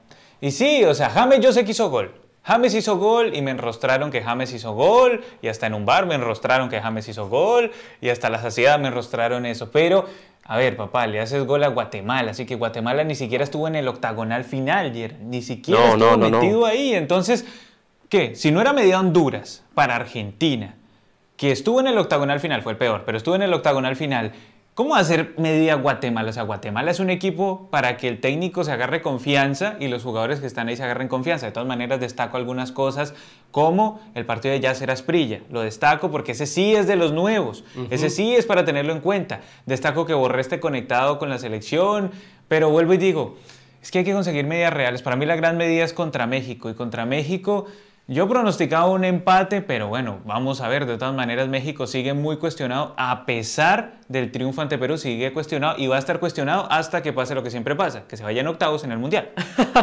y 0.41 0.51
sí, 0.51 0.85
o 0.85 0.95
sea, 0.95 1.11
James 1.11 1.41
yo 1.41 1.53
sé 1.53 1.65
que 1.65 1.71
hizo 1.71 1.91
gol. 1.91 2.13
James 2.45 2.75
hizo 2.75 2.99
gol 2.99 3.35
y 3.35 3.41
me 3.41 3.53
enrostraron 3.53 4.11
que 4.11 4.23
James 4.23 4.53
hizo 4.53 4.73
gol 4.73 5.25
y 5.41 5.49
hasta 5.49 5.67
en 5.67 5.73
un 5.73 5.87
bar 5.87 6.05
me 6.05 6.15
enrostraron 6.15 6.69
que 6.69 6.79
James 6.79 7.09
hizo 7.09 7.29
gol 7.29 7.73
y 8.03 8.11
hasta 8.11 8.29
la 8.29 8.39
saciedad 8.39 8.79
me 8.79 8.89
enrostraron 8.89 9.47
eso. 9.47 9.71
Pero, 9.71 10.05
a 10.45 10.59
ver, 10.59 10.77
papá, 10.77 11.07
le 11.07 11.21
haces 11.21 11.47
gol 11.47 11.65
a 11.65 11.69
Guatemala, 11.69 12.33
así 12.33 12.45
que 12.45 12.55
Guatemala 12.55 13.03
ni 13.03 13.15
siquiera 13.15 13.45
estuvo 13.45 13.67
en 13.67 13.77
el 13.77 13.89
octagonal 13.89 14.45
final, 14.45 14.93
ni 15.23 15.41
siquiera 15.41 15.93
estuvo 15.93 16.19
metido 16.19 16.67
ahí. 16.67 16.95
Entonces, 16.95 17.47
¿qué? 18.11 18.35
Si 18.35 18.51
no 18.51 18.61
era 18.61 18.75
medida 18.75 19.01
Honduras 19.01 19.65
para 19.73 19.97
Argentina, 19.97 20.75
que 21.39 21.51
estuvo 21.51 21.81
en 21.81 21.87
el 21.87 21.97
octagonal 21.97 22.41
final, 22.41 22.63
fue 22.63 22.73
el 22.73 22.79
peor, 22.79 23.05
pero 23.07 23.17
estuvo 23.17 23.35
en 23.37 23.43
el 23.43 23.55
octagonal 23.55 23.97
final 23.97 24.33
¿Cómo 24.75 24.97
hacer 24.97 25.35
medida 25.39 25.75
Guatemala? 25.75 26.31
O 26.31 26.33
sea, 26.33 26.43
Guatemala 26.43 26.91
es 26.91 26.99
un 26.99 27.09
equipo 27.09 27.69
para 27.71 27.97
que 27.97 28.09
el 28.09 28.21
técnico 28.21 28.65
se 28.65 28.73
agarre 28.73 29.03
confianza 29.03 29.77
y 29.79 29.87
los 29.87 30.03
jugadores 30.03 30.41
que 30.41 30.49
están 30.49 30.67
ahí 30.67 30.77
se 30.77 30.83
agarren 30.83 31.07
confianza. 31.07 31.47
De 31.47 31.53
todas 31.53 31.69
maneras, 31.69 32.01
destaco 32.01 32.37
algunas 32.37 32.73
cosas 32.73 33.15
como 33.53 34.01
el 34.17 34.27
partido 34.27 34.53
de 34.53 34.59
Yacer 34.59 34.91
Asprilla. 34.91 35.43
Lo 35.49 35.61
destaco 35.61 36.11
porque 36.11 36.33
ese 36.33 36.47
sí 36.47 36.75
es 36.75 36.89
de 36.89 36.97
los 36.97 37.13
nuevos. 37.13 37.63
Ese 37.91 38.11
sí 38.11 38.35
es 38.35 38.47
para 38.47 38.65
tenerlo 38.65 38.93
en 38.93 38.99
cuenta. 38.99 39.43
Destaco 39.65 40.07
que 40.07 40.15
Borré 40.15 40.41
esté 40.41 40.59
conectado 40.59 41.21
con 41.21 41.29
la 41.29 41.39
selección, 41.39 42.11
pero 42.49 42.69
vuelvo 42.69 42.95
y 42.95 42.97
digo, 42.97 43.37
es 43.81 43.93
que 43.93 43.99
hay 43.99 44.05
que 44.05 44.13
conseguir 44.13 44.45
medidas 44.45 44.73
reales. 44.73 45.03
Para 45.03 45.15
mí 45.15 45.25
la 45.25 45.37
gran 45.37 45.57
medida 45.57 45.85
es 45.85 45.93
contra 45.93 46.27
México 46.27 46.69
y 46.69 46.75
contra 46.75 47.07
México 47.07 47.67
yo 48.07 48.29
pronosticaba 48.29 48.91
un 48.91 49.03
empate, 49.03 49.63
pero 49.63 49.89
bueno, 49.89 50.21
vamos 50.27 50.61
a 50.61 50.69
ver. 50.69 50.85
De 50.85 50.99
todas 50.99 51.15
maneras, 51.15 51.49
México 51.49 51.87
sigue 51.87 52.13
muy 52.13 52.37
cuestionado, 52.37 52.95
a 52.99 53.25
pesar 53.25 53.95
del 54.09 54.31
triunfo 54.31 54.61
ante 54.61 54.77
Perú, 54.77 54.99
sigue 54.99 55.33
cuestionado 55.33 55.79
y 55.79 55.87
va 55.87 55.97
a 55.97 55.99
estar 56.01 56.21
cuestionado 56.21 56.71
hasta 56.71 57.03
que 57.03 57.15
pase 57.15 57.35
lo 57.35 57.43
que 57.43 57.51
siempre 57.51 57.75
pasa, 57.75 58.03
que 58.07 58.19
se 58.19 58.23
vayan 58.23 58.47
octavos 58.47 58.85
en 58.85 58.93
el 58.93 58.99
Mundial. 58.99 59.31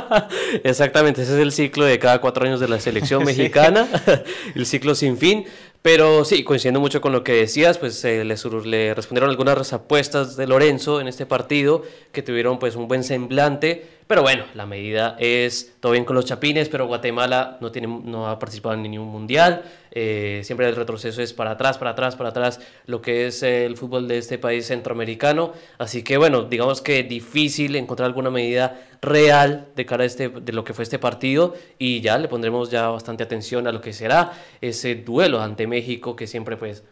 Exactamente, 0.64 1.24
ese 1.24 1.34
es 1.34 1.40
el 1.40 1.52
ciclo 1.52 1.86
de 1.86 1.98
cada 1.98 2.22
cuatro 2.22 2.46
años 2.46 2.60
de 2.60 2.68
la 2.68 2.80
selección 2.80 3.24
mexicana, 3.26 3.88
el 4.56 4.68
ciclo 4.68 4.94
sin 4.94 5.18
fin. 5.18 5.46
Pero 5.82 6.26
sí, 6.26 6.44
coincidiendo 6.44 6.80
mucho 6.80 7.02
con 7.02 7.12
lo 7.12 7.24
que 7.24 7.34
decías, 7.34 7.80
pues 7.80 8.06
eh, 8.06 8.24
le, 8.24 8.36
le, 8.66 8.94
respondieron 8.94 9.32
algunas 9.32 9.74
apuestas 9.74 10.36
de 10.38 10.46
Lorenzo 10.46 11.02
en 11.02 11.08
este 11.08 11.26
partido 11.26 11.82
que 12.12 12.22
tuvieron 12.22 12.60
pues 12.60 12.76
un 12.76 12.88
buen 12.88 13.04
semblante. 13.04 13.88
Pero 14.06 14.22
bueno, 14.22 14.44
la 14.54 14.68
medida 14.68 15.16
es 15.20 15.74
todo 15.80 15.94
bien 15.94 16.06
con 16.06 16.16
los 16.16 16.26
chapines, 16.26 16.70
pero 16.70 16.86
Guatemala 16.86 17.58
no, 17.62 17.72
tiene, 17.72 17.88
no 17.88 18.28
ha 18.28 18.38
participado 18.38 18.76
en 18.76 18.84
ningún 18.84 19.08
mundial. 19.08 19.64
Eh, 19.92 20.42
siempre 20.44 20.68
el 20.68 20.76
retroceso 20.76 21.22
es 21.22 21.34
para 21.34 21.52
atrás, 21.52 21.78
para 21.78 21.92
atrás, 21.92 22.16
para 22.16 22.30
atrás, 22.30 22.60
lo 22.86 23.02
que 23.02 23.28
es 23.28 23.44
el 23.44 23.78
fútbol 23.78 24.08
de 24.08 24.18
este 24.18 24.38
país 24.38 24.68
centroamericano. 24.68 25.54
Así 25.78 26.04
que 26.04 26.18
bueno, 26.18 26.44
digamos 26.44 26.82
que 26.82 27.04
difícil 27.04 27.76
encontrar 27.76 28.08
alguna 28.08 28.30
medida 28.30 28.88
real 29.02 29.68
de 29.76 29.86
cara 29.86 30.04
a 30.04 30.08
este, 30.08 30.30
de 30.30 30.54
lo 30.54 30.64
que 30.64 30.74
fue 30.74 30.84
este 30.84 31.00
partido 31.00 31.56
y 31.78 32.02
ya 32.02 32.18
le 32.18 32.28
pondremos 32.28 32.70
ya 32.70 32.88
bastante 32.88 33.24
atención 33.24 33.68
a 33.68 33.72
lo 33.72 33.82
que 33.82 33.94
será 33.94 34.34
ese 34.62 34.96
duelo 34.96 35.42
ante 35.42 35.68
México 35.68 36.16
que 36.16 36.28
siempre 36.28 36.56
pues 36.58 36.84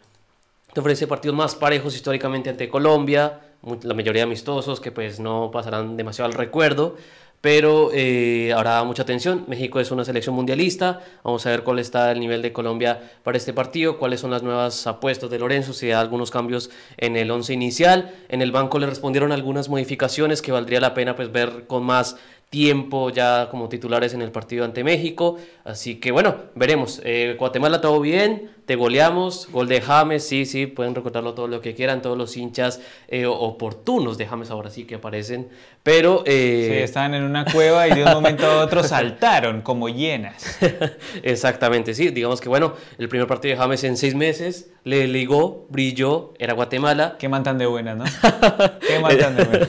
te 0.72 0.80
ofrece 0.80 1.06
partidos 1.06 1.36
más 1.36 1.54
parejos 1.54 1.94
históricamente 1.94 2.50
ante 2.50 2.68
Colombia 2.68 3.40
la 3.82 3.94
mayoría 3.94 4.22
amistosos 4.22 4.80
que 4.80 4.90
pues 4.90 5.20
no 5.20 5.50
pasarán 5.50 5.96
demasiado 5.96 6.30
al 6.30 6.36
recuerdo, 6.36 6.96
pero 7.40 7.90
eh, 7.92 8.52
habrá 8.54 8.82
mucha 8.84 9.02
atención. 9.02 9.44
México 9.48 9.80
es 9.80 9.90
una 9.90 10.04
selección 10.04 10.34
mundialista, 10.34 11.00
vamos 11.24 11.46
a 11.46 11.50
ver 11.50 11.62
cuál 11.62 11.78
está 11.78 12.12
el 12.12 12.20
nivel 12.20 12.42
de 12.42 12.52
Colombia 12.52 13.12
para 13.22 13.38
este 13.38 13.52
partido, 13.52 13.98
cuáles 13.98 14.20
son 14.20 14.30
las 14.30 14.42
nuevas 14.42 14.86
apuestas 14.86 15.30
de 15.30 15.38
Lorenzo, 15.38 15.72
si 15.72 15.86
hay 15.86 15.92
algunos 15.92 16.30
cambios 16.30 16.70
en 16.96 17.16
el 17.16 17.30
once 17.30 17.52
inicial. 17.52 18.14
En 18.28 18.42
el 18.42 18.52
banco 18.52 18.78
le 18.78 18.86
respondieron 18.86 19.32
algunas 19.32 19.68
modificaciones 19.68 20.42
que 20.42 20.52
valdría 20.52 20.80
la 20.80 20.94
pena 20.94 21.16
pues 21.16 21.32
ver 21.32 21.66
con 21.66 21.84
más 21.84 22.16
tiempo 22.50 23.10
ya 23.10 23.48
como 23.48 23.68
titulares 23.68 24.12
en 24.12 24.22
el 24.22 24.32
partido 24.32 24.64
ante 24.64 24.84
México. 24.84 25.38
Así 25.64 26.00
que 26.00 26.10
bueno, 26.10 26.36
veremos. 26.54 27.00
Eh, 27.04 27.36
Guatemala 27.38 27.80
todo 27.80 28.00
bien, 28.00 28.50
te 28.70 28.76
goleamos, 28.76 29.48
gol 29.50 29.66
de 29.66 29.80
James, 29.80 30.22
sí, 30.22 30.46
sí, 30.46 30.68
pueden 30.68 30.94
recordarlo 30.94 31.34
todo 31.34 31.48
lo 31.48 31.60
que 31.60 31.74
quieran, 31.74 32.02
todos 32.02 32.16
los 32.16 32.36
hinchas 32.36 32.80
eh, 33.08 33.26
oportunos 33.26 34.16
de 34.16 34.26
James 34.26 34.48
ahora 34.52 34.70
sí 34.70 34.84
que 34.84 34.94
aparecen, 34.94 35.48
pero... 35.82 36.22
Eh... 36.24 36.68
Sí, 36.70 36.78
estaban 36.84 37.14
en 37.14 37.24
una 37.24 37.44
cueva 37.46 37.88
y 37.88 37.94
de 37.96 38.04
un 38.04 38.12
momento 38.12 38.46
a 38.46 38.62
otro 38.62 38.84
saltaron 38.84 39.62
como 39.62 39.88
llenas. 39.88 40.60
Exactamente, 41.24 41.94
sí, 41.94 42.10
digamos 42.10 42.40
que 42.40 42.48
bueno, 42.48 42.74
el 42.96 43.08
primer 43.08 43.26
partido 43.26 43.56
de 43.56 43.60
James 43.60 43.82
en 43.82 43.96
seis 43.96 44.14
meses 44.14 44.70
le 44.84 45.08
ligó, 45.08 45.66
brilló, 45.68 46.32
era 46.38 46.52
Guatemala. 46.52 47.16
Qué 47.18 47.28
man 47.28 47.42
tan 47.42 47.58
de 47.58 47.66
buena, 47.66 47.96
¿no? 47.96 48.04
Qué 48.86 49.00
man 49.00 49.18
tan 49.18 49.34
de 49.34 49.44
buena. 49.46 49.68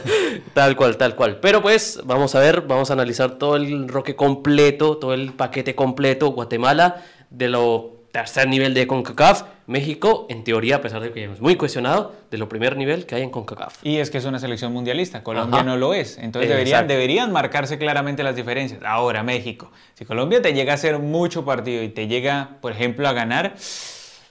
tal 0.54 0.76
cual, 0.76 0.98
tal 0.98 1.16
cual. 1.16 1.40
Pero 1.40 1.64
pues 1.64 2.02
vamos 2.04 2.36
a 2.36 2.40
ver, 2.40 2.62
vamos 2.62 2.92
a 2.92 2.94
analizar 2.94 3.40
todo 3.40 3.56
el 3.56 3.88
roque 3.88 4.16
completo, 4.16 4.98
todo 4.98 5.16
el 5.16 5.34
paquete 5.34 5.74
completo, 5.74 6.28
Guatemala, 6.34 7.04
de 7.32 7.50
lo 7.50 8.01
tercer 8.12 8.48
nivel 8.48 8.74
de 8.74 8.88
CONCACAF, 8.88 9.44
México, 9.68 10.26
en 10.30 10.44
teoría, 10.44 10.78
a 10.78 10.82
pesar 10.82 11.02
de 11.02 11.12
que 11.12 11.26
es 11.26 11.40
muy 11.40 11.56
cuestionado, 11.56 12.14
de 12.30 12.38
lo 12.38 12.50
primer 12.50 12.76
nivel 12.76 13.06
que 13.06 13.16
hay 13.16 13.22
en 13.24 13.30
CONCACAF. 13.30 13.86
Y 13.86 13.98
es 13.98 14.10
que 14.10 14.18
es 14.18 14.26
una 14.26 14.40
selección 14.40 14.74
mundialista, 14.74 15.24
Colombia 15.24 15.64
no 15.64 15.78
lo 15.78 15.94
es, 15.94 16.18
entonces 16.18 16.50
deberían, 16.50 16.88
deberían 16.88 17.32
marcarse 17.32 17.78
claramente 17.78 18.24
las 18.24 18.36
diferencias. 18.36 18.82
Ahora, 18.84 19.24
México, 19.24 19.72
si 19.94 20.06
Colombia 20.06 20.42
te 20.42 20.54
llega 20.54 20.74
a 20.74 20.76
hacer 20.76 21.00
mucho 21.00 21.46
partido 21.46 21.84
y 21.84 21.90
te 21.90 22.08
llega, 22.08 22.58
por 22.62 22.74
ejemplo, 22.74 23.08
a 23.08 23.14
ganar, 23.14 23.56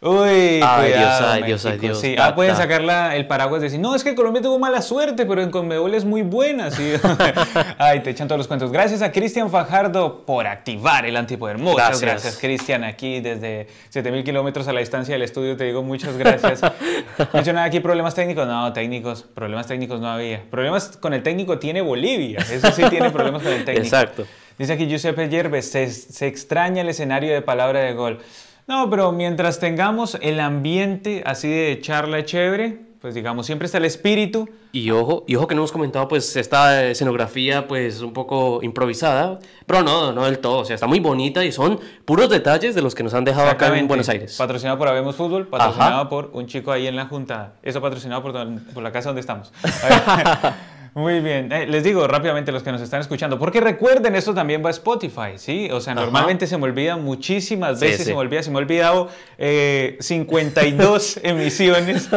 Uy, 0.03 0.61
Ay, 0.63 0.63
Dios, 0.63 0.63
cuidado, 0.63 1.31
ay, 1.31 1.43
Dios, 1.43 1.67
ay, 1.67 1.79
Dios, 1.79 2.01
sí. 2.01 2.17
Ah, 2.19 2.35
pueden 2.35 2.57
sacar 2.57 2.81
la- 2.81 3.15
el 3.17 3.27
paraguas 3.27 3.61
y 3.61 3.65
decir, 3.65 3.81
no, 3.81 3.95
es 3.95 4.03
que 4.03 4.15
Colombia 4.15 4.41
tuvo 4.41 4.59
mala 4.59 4.81
suerte, 4.81 5.27
pero 5.27 5.43
en 5.43 5.51
Conmebol 5.51 5.95
es 5.95 6.07
muy 6.07 6.23
buena. 6.23 6.71
Sí. 6.71 6.95
Ay, 7.79 8.01
te 8.01 8.09
echan 8.09 8.27
todos 8.27 8.39
los 8.39 8.49
cuentos. 8.49 8.73
Gracias 8.73 9.03
a 9.03 9.13
Cristian 9.13 9.51
Fajardo 9.51 10.25
por 10.25 10.47
activar 10.47 11.05
el 11.05 11.19
antipoder. 11.19 11.59
Muchas 11.59 11.77
Gracias. 12.01 12.01
gracias, 12.01 12.39
Cristian. 12.39 12.83
Aquí 12.85 13.21
desde 13.21 13.67
7000 13.91 14.25
kilómetros 14.25 14.67
a 14.69 14.73
la 14.73 14.81
distancia 14.81 15.15
del 15.15 15.21
estudio 15.23 15.55
te 15.59 15.65
digo 15.65 15.83
muchas 15.83 16.17
gracias. 16.17 16.63
Mencionaba 17.35 17.67
aquí 17.67 17.81
problemas 17.81 18.15
técnicos. 18.15 18.47
No, 18.47 18.73
técnicos, 18.73 19.23
problemas 19.35 19.67
técnicos 19.67 20.01
no 20.01 20.09
había. 20.09 20.41
Problemas 20.51 20.97
con 20.97 21.13
el 21.13 21.23
técnico 21.23 21.59
tiene 21.59 21.83
Bolivia. 21.83 22.39
Eso 22.51 22.73
sí 22.73 22.85
tiene 22.89 23.11
problemas 23.11 23.43
con 23.43 23.53
el 23.53 23.67
técnico. 23.67 23.85
Exacto. 23.85 24.25
Dice 24.57 24.73
aquí 24.73 24.87
Giuseppe 24.89 25.29
Yerbes, 25.29 25.71
se, 25.71 25.91
se 25.91 26.27
extraña 26.27 26.81
el 26.81 26.89
escenario 26.89 27.35
de 27.35 27.43
palabra 27.43 27.81
de 27.81 27.93
gol. 27.93 28.19
No, 28.67 28.89
pero 28.89 29.13
mientras 29.13 29.59
tengamos 29.59 30.17
el 30.23 30.41
ambiente 30.41 31.23
así 31.27 31.49
de 31.49 31.79
charla 31.81 32.25
chévere, 32.25 32.81
pues 33.01 33.15
digamos, 33.15 33.47
siempre 33.47 33.67
está 33.67 33.79
el 33.79 33.87
espíritu. 33.87 34.49
Y 34.73 34.91
ojo, 34.91 35.25
y 35.27 35.35
ojo 35.35 35.47
que 35.49 35.55
no 35.55 35.63
hemos 35.63 35.73
comentado 35.73 36.07
pues 36.07 36.37
esta 36.37 36.85
escenografía 36.85 37.67
pues 37.67 38.03
un 38.03 38.13
poco 38.13 38.61
improvisada, 38.63 39.39
pero 39.67 39.83
no, 39.83 40.13
no 40.13 40.27
del 40.27 40.39
todo, 40.39 40.59
o 40.59 40.65
sea, 40.65 40.75
está 40.75 40.87
muy 40.87 41.01
bonita 41.01 41.45
y 41.45 41.51
son 41.51 41.81
puros 42.05 42.29
detalles 42.29 42.75
de 42.75 42.83
los 42.83 42.95
que 42.95 43.03
nos 43.03 43.15
han 43.15 43.25
dejado 43.25 43.49
acá 43.49 43.77
en. 43.77 43.89
Buenos 43.89 44.09
Aires. 44.09 44.37
Patrocinado 44.37 44.79
por 44.79 44.89
Habemos 44.89 45.17
Fútbol, 45.17 45.49
patrocinado 45.49 46.01
Ajá. 46.03 46.09
por 46.09 46.31
un 46.35 46.47
chico 46.47 46.71
ahí 46.71 46.87
en 46.87 46.95
la 46.95 47.07
junta. 47.07 47.55
Eso 47.63 47.81
patrocinado 47.81 48.23
por, 48.23 48.33
por 48.73 48.83
la 48.83 48.93
casa 48.93 49.09
donde 49.09 49.21
estamos. 49.21 49.53
A 49.65 49.89
ver. 50.19 50.55
Muy 50.95 51.21
bien. 51.21 51.53
Eh, 51.53 51.67
les 51.67 51.85
digo 51.85 52.07
rápidamente 52.09 52.51
los 52.51 52.63
que 52.63 52.73
nos 52.73 52.81
están 52.81 53.01
escuchando, 53.01 53.39
porque 53.39 53.61
recuerden, 53.61 54.17
esto 54.17 54.35
también 54.35 54.65
va 54.65 54.69
a 54.69 54.73
Spotify, 54.73 55.37
¿sí? 55.37 55.69
O 55.71 55.81
sea, 55.81 55.93
Ajá. 55.93 56.03
normalmente 56.03 56.47
se 56.47 56.59
me 56.59 56.65
olvida 56.65 56.97
muchísimas 56.97 57.79
veces, 57.79 57.99
sí. 57.99 58.05
se 58.05 58.13
me 58.13 58.19
olvida, 58.19 58.43
se 58.43 58.51
me 58.51 58.57
ha 58.57 58.59
olvidado 58.59 59.09
eh, 59.39 59.97
52 60.01 61.21
emisiones, 61.23 62.09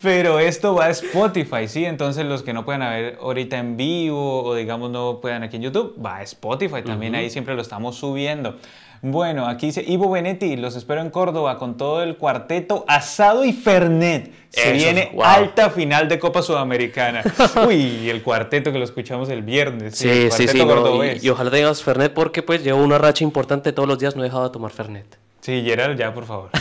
pero 0.00 0.38
esto 0.38 0.74
va 0.74 0.86
a 0.86 0.90
Spotify, 0.90 1.66
¿sí? 1.66 1.84
Entonces 1.84 2.24
los 2.24 2.42
que 2.42 2.52
no 2.52 2.64
puedan 2.64 2.80
ver 2.80 3.18
ahorita 3.20 3.58
en 3.58 3.76
vivo 3.76 4.44
o 4.44 4.54
digamos 4.54 4.90
no 4.90 5.20
puedan 5.20 5.42
aquí 5.42 5.56
en 5.56 5.62
YouTube, 5.62 5.94
va 6.04 6.18
a 6.18 6.22
Spotify, 6.22 6.82
también 6.82 7.16
ahí 7.16 7.30
siempre 7.30 7.54
lo 7.54 7.62
estamos 7.62 7.96
subiendo. 7.96 8.56
Bueno, 9.02 9.46
aquí 9.46 9.66
dice 9.66 9.84
Ivo 9.86 10.10
Benetti, 10.10 10.56
los 10.56 10.74
espero 10.74 11.00
en 11.00 11.10
Córdoba 11.10 11.56
con 11.58 11.76
todo 11.76 12.02
el 12.02 12.16
cuarteto 12.16 12.84
Asado 12.88 13.44
y 13.44 13.52
Fernet. 13.52 14.32
Se 14.48 14.62
Eso, 14.62 14.72
viene 14.72 15.10
wow. 15.14 15.22
alta 15.24 15.70
final 15.70 16.08
de 16.08 16.18
Copa 16.18 16.42
Sudamericana. 16.42 17.22
Uy, 17.66 18.10
el 18.10 18.22
cuarteto 18.22 18.72
que 18.72 18.78
lo 18.78 18.84
escuchamos 18.84 19.28
el 19.28 19.42
viernes. 19.42 19.96
Sí, 19.96 20.08
el 20.08 20.32
sí, 20.32 20.46
cuarteto 20.46 20.52
sí, 20.52 20.58
no, 20.58 20.66
cordobés. 20.66 21.22
y, 21.22 21.26
y 21.26 21.30
ojalá 21.30 21.50
tengas 21.50 21.82
Fernet 21.82 22.12
porque 22.12 22.42
pues 22.42 22.64
llevo 22.64 22.82
una 22.82 22.98
racha 22.98 23.22
importante 23.24 23.72
todos 23.72 23.88
los 23.88 23.98
días, 23.98 24.16
no 24.16 24.22
he 24.22 24.24
dejado 24.24 24.44
de 24.44 24.50
tomar 24.50 24.70
Fernet. 24.72 25.18
Sí, 25.40 25.62
Gerald, 25.64 25.98
ya, 25.98 26.12
por 26.12 26.24
favor. 26.26 26.50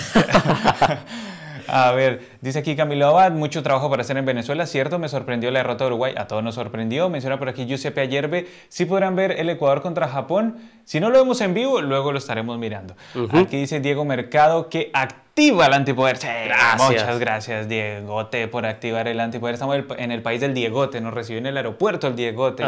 A 1.68 1.92
ver, 1.92 2.37
dice 2.42 2.60
aquí 2.60 2.76
Camilo 2.76 3.08
Abad, 3.08 3.32
mucho 3.32 3.64
trabajo 3.64 3.90
para 3.90 4.02
hacer 4.02 4.18
en 4.18 4.26
Venezuela, 4.26 4.66
¿cierto? 4.66 5.00
Me 5.00 5.10
sorprendió 5.10 5.52
la 5.52 5.60
derrota 5.60 5.84
de 5.86 5.90
Uruguay, 5.90 6.14
a 6.18 6.28
todos 6.28 6.44
nos 6.44 6.56
sorprendió. 6.56 7.10
Menciona 7.10 7.38
por 7.40 7.50
aquí 7.50 7.66
Giuseppe 7.66 8.02
Ayerbe, 8.02 8.48
sí 8.70 8.86
podrán 8.86 9.16
ver 9.16 9.32
el 9.40 9.50
Ecuador 9.50 9.82
contra 9.82 10.08
Japón. 10.08 10.58
Si 10.86 11.00
no 11.00 11.10
lo 11.10 11.20
vemos 11.20 11.42
en 11.42 11.54
vivo, 11.54 11.82
luego 11.82 12.12
lo 12.12 12.18
estaremos 12.18 12.58
mirando. 12.58 12.96
Aquí 13.34 13.58
dice 13.58 13.80
Diego 13.82 14.06
Mercado 14.06 14.70
que 14.70 14.90
activa 14.94 15.66
el 15.68 15.74
antipoder. 15.74 16.18
Sí, 16.18 16.28
Gracias. 16.46 16.90
Muchas 16.90 17.20
gracias, 17.20 17.68
Diegote, 17.68 18.48
por 18.48 18.66
activar 18.66 19.08
el 19.08 19.20
antipoder. 19.20 19.54
Estamos 19.56 19.78
en 19.98 20.12
el- 20.12 20.22
país 20.22 20.40
del 20.42 20.54
Diegote, 20.54 21.00
nos 21.02 21.14
recibió 21.14 21.40
en 21.40 21.46
el 21.46 21.58
aeropuerto 21.58 22.08
el 22.08 22.16
Diegote. 22.16 22.64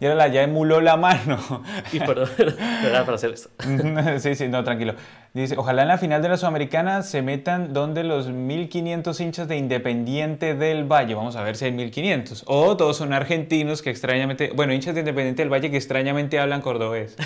Y 0.00 0.06
ahora 0.06 0.28
ya 0.28 0.42
emuló 0.42 0.80
la 0.80 0.96
mano. 0.96 1.38
Y 1.92 2.00
perdón, 2.00 2.28
era 2.84 3.04
para 3.04 3.14
hacer 3.14 3.30
esto. 3.30 3.48
sí, 4.18 4.34
sí, 4.34 4.48
no, 4.48 4.62
tranquilo. 4.64 4.94
Dice, 5.32 5.56
ojalá 5.56 5.82
en 5.82 5.88
la 5.88 5.98
final 5.98 6.20
de 6.22 6.28
la 6.28 6.36
Sudamericana 6.36 7.02
se 7.02 7.22
metan 7.22 7.72
donde 7.72 8.04
los 8.04 8.28
1500 8.28 8.84
hinchas 9.20 9.48
de 9.48 9.56
Independiente 9.56 10.54
del 10.54 10.84
Valle. 10.84 11.14
Vamos 11.14 11.34
a 11.36 11.42
ver 11.42 11.56
si 11.56 11.64
hay 11.64 11.72
1500. 11.72 12.44
O 12.46 12.76
todos 12.76 12.96
son 12.96 13.12
argentinos 13.12 13.82
que 13.82 13.90
extrañamente, 13.90 14.52
bueno, 14.54 14.72
hinchas 14.72 14.94
de 14.94 15.00
Independiente 15.00 15.42
del 15.42 15.52
Valle 15.52 15.70
que 15.70 15.76
extrañamente 15.76 16.38
hablan 16.38 16.60
cordobés. 16.60 17.16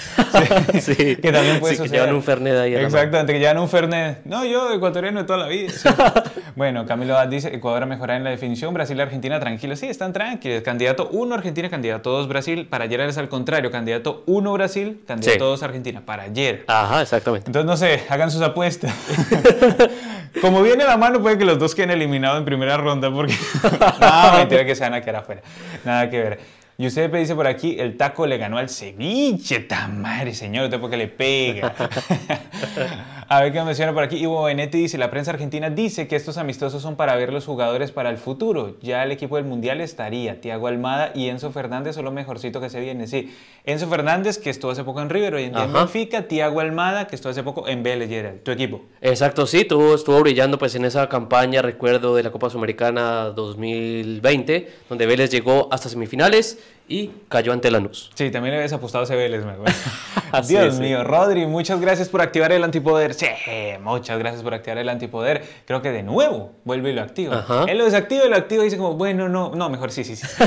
Sí, 0.80 1.16
que 1.16 1.32
también 1.32 1.60
puede 1.60 1.74
sí, 1.74 1.82
que 1.82 1.88
suceder. 1.88 2.02
llevan 2.02 2.14
un 2.14 2.22
Fernet 2.22 2.56
ahí. 2.56 2.74
Exactamente, 2.74 3.32
que 3.32 3.38
llevan 3.38 3.58
un 3.58 3.68
Fernet. 3.68 4.24
No, 4.24 4.44
yo 4.44 4.72
ecuatoriano 4.72 5.20
de 5.20 5.26
toda 5.26 5.40
la 5.40 5.48
vida. 5.48 5.70
Sí. 5.70 5.88
bueno, 6.56 6.86
Camilo 6.86 7.14
Abad 7.16 7.28
dice, 7.28 7.54
Ecuador 7.54 7.82
a 7.82 7.86
mejorar 7.86 8.16
en 8.16 8.24
la 8.24 8.30
definición, 8.30 8.72
Brasil 8.72 8.96
y 8.96 9.00
Argentina 9.00 9.38
tranquilos. 9.40 9.78
Sí, 9.78 9.86
están 9.86 10.12
tranquilos. 10.12 10.62
Candidato 10.62 11.08
1 11.12 11.34
Argentina, 11.34 11.68
candidato 11.68 12.10
2 12.10 12.28
Brasil. 12.28 12.66
Para 12.68 12.84
ayer 12.84 13.00
es 13.00 13.18
al 13.18 13.28
contrario, 13.28 13.70
candidato 13.70 14.22
1 14.26 14.52
Brasil, 14.52 15.00
candidato 15.06 15.38
Sí. 15.38 15.50
2 15.50 15.62
Argentina. 15.62 16.02
Para 16.04 16.24
ayer. 16.24 16.64
Ajá, 16.66 17.02
exactamente. 17.02 17.48
Entonces, 17.48 17.66
no 17.66 17.76
sé, 17.76 18.02
hagan 18.08 18.30
sus 18.30 18.42
apuestas. 18.42 18.94
Como 20.40 20.62
viene 20.62 20.84
la 20.84 20.96
mano, 20.96 21.20
puede 21.20 21.38
que 21.38 21.44
los 21.44 21.57
dos 21.58 21.74
queden 21.74 21.90
eliminados 21.90 22.38
en 22.38 22.44
primera 22.44 22.76
ronda, 22.76 23.10
porque. 23.10 23.34
no, 24.00 24.38
mentira 24.38 24.64
que 24.64 24.74
se 24.74 24.82
van 24.84 24.94
a 24.94 25.00
quedar 25.00 25.16
afuera. 25.16 25.42
Nada 25.84 26.08
que 26.08 26.18
ver. 26.20 26.40
Giuseppe 26.78 27.18
dice 27.18 27.34
por 27.34 27.46
aquí: 27.46 27.76
el 27.78 27.96
taco 27.96 28.26
le 28.26 28.38
ganó 28.38 28.58
al 28.58 28.68
ceviche. 28.68 29.60
¡Tan 29.60 30.00
madre, 30.00 30.34
señor! 30.34 30.64
Usted 30.64 30.80
porque 30.80 30.96
le 30.96 31.08
pega. 31.08 31.74
a 33.28 33.42
ver 33.42 33.52
qué 33.52 33.58
me 33.58 33.66
menciona 33.66 33.92
por 33.92 34.02
aquí. 34.02 34.16
Ivo 34.16 34.42
Benetti 34.44 34.78
dice: 34.78 34.96
la 34.96 35.10
prensa 35.10 35.32
argentina 35.32 35.68
dice 35.68 36.08
que 36.08 36.16
estos 36.16 36.38
amistosos 36.38 36.82
son 36.82 36.96
para 36.96 37.14
ver 37.16 37.32
los 37.32 37.44
jugadores 37.44 37.92
para 37.92 38.08
el 38.10 38.16
futuro. 38.16 38.76
Ya 38.80 39.02
el 39.04 39.12
equipo 39.12 39.36
del 39.36 39.44
mundial 39.44 39.80
estaría. 39.80 40.40
Tiago 40.40 40.66
Almada 40.66 41.12
y 41.14 41.28
Enzo 41.28 41.52
Fernández 41.52 41.94
son 41.94 42.06
lo 42.06 42.12
mejorcito 42.12 42.60
que 42.60 42.70
se 42.70 42.80
viene. 42.80 43.06
Sí, 43.06 43.34
Enzo 43.64 43.86
Fernández, 43.88 44.38
que 44.38 44.48
estuvo 44.48 44.70
hace 44.70 44.82
poco 44.82 45.02
en 45.02 45.10
River, 45.10 45.34
hoy 45.34 45.44
en 45.44 45.52
día 45.52 45.64
en. 45.64 45.72
Benfica. 45.72 46.26
Tiago 46.26 46.60
Almada, 46.60 47.06
que 47.06 47.16
estuvo 47.16 47.30
hace 47.30 47.42
poco 47.42 47.68
en 47.68 47.82
Vélez, 47.82 48.42
tu 48.42 48.50
equipo. 48.50 48.82
Exacto, 49.02 49.46
sí, 49.46 49.64
tuvo, 49.64 49.94
estuvo 49.94 50.18
brillando 50.20 50.58
pues 50.58 50.74
en 50.74 50.84
esa 50.86 51.08
campaña, 51.08 51.60
recuerdo, 51.60 52.16
de 52.16 52.22
la 52.22 52.30
Copa 52.30 52.48
Sudamericana 52.48 53.24
2020, 53.30 54.72
donde 54.88 55.06
Vélez 55.06 55.30
llegó 55.30 55.68
hasta 55.70 55.88
semifinales 55.88 56.58
y 56.88 57.10
cayó 57.28 57.52
ante 57.52 57.70
Lanús. 57.70 58.10
Sí, 58.14 58.30
también 58.30 58.52
le 58.52 58.58
habías 58.58 58.72
apostado 58.72 59.02
a 59.02 59.04
ese 59.04 59.16
Vélez, 59.16 59.44
me 59.44 59.52
acuerdo. 59.52 59.74
Sí, 60.42 60.54
Dios 60.54 60.76
sí. 60.76 60.82
mío, 60.82 61.04
Rodri, 61.04 61.46
muchas 61.46 61.80
gracias 61.80 62.08
por 62.08 62.22
activar 62.22 62.52
el 62.52 62.64
antipoder. 62.64 63.14
Sí, 63.14 63.26
muchas 63.82 64.18
gracias 64.18 64.42
por 64.42 64.54
activar 64.54 64.78
el 64.78 64.88
antipoder. 64.88 65.42
Creo 65.66 65.82
que 65.82 65.90
de 65.90 66.02
nuevo 66.02 66.52
vuelve 66.64 66.90
y 66.90 66.92
lo 66.94 67.02
activa. 67.02 67.38
Ajá. 67.38 67.64
Él 67.68 67.78
lo 67.78 67.84
desactiva 67.84 68.24
y 68.24 68.28
lo 68.28 68.36
activa 68.36 68.62
y 68.62 68.66
dice 68.66 68.76
como, 68.76 68.94
bueno, 68.94 69.28
no, 69.28 69.50
no, 69.54 69.68
mejor 69.68 69.90
sí, 69.90 70.04
sí, 70.04 70.16
sí. 70.16 70.26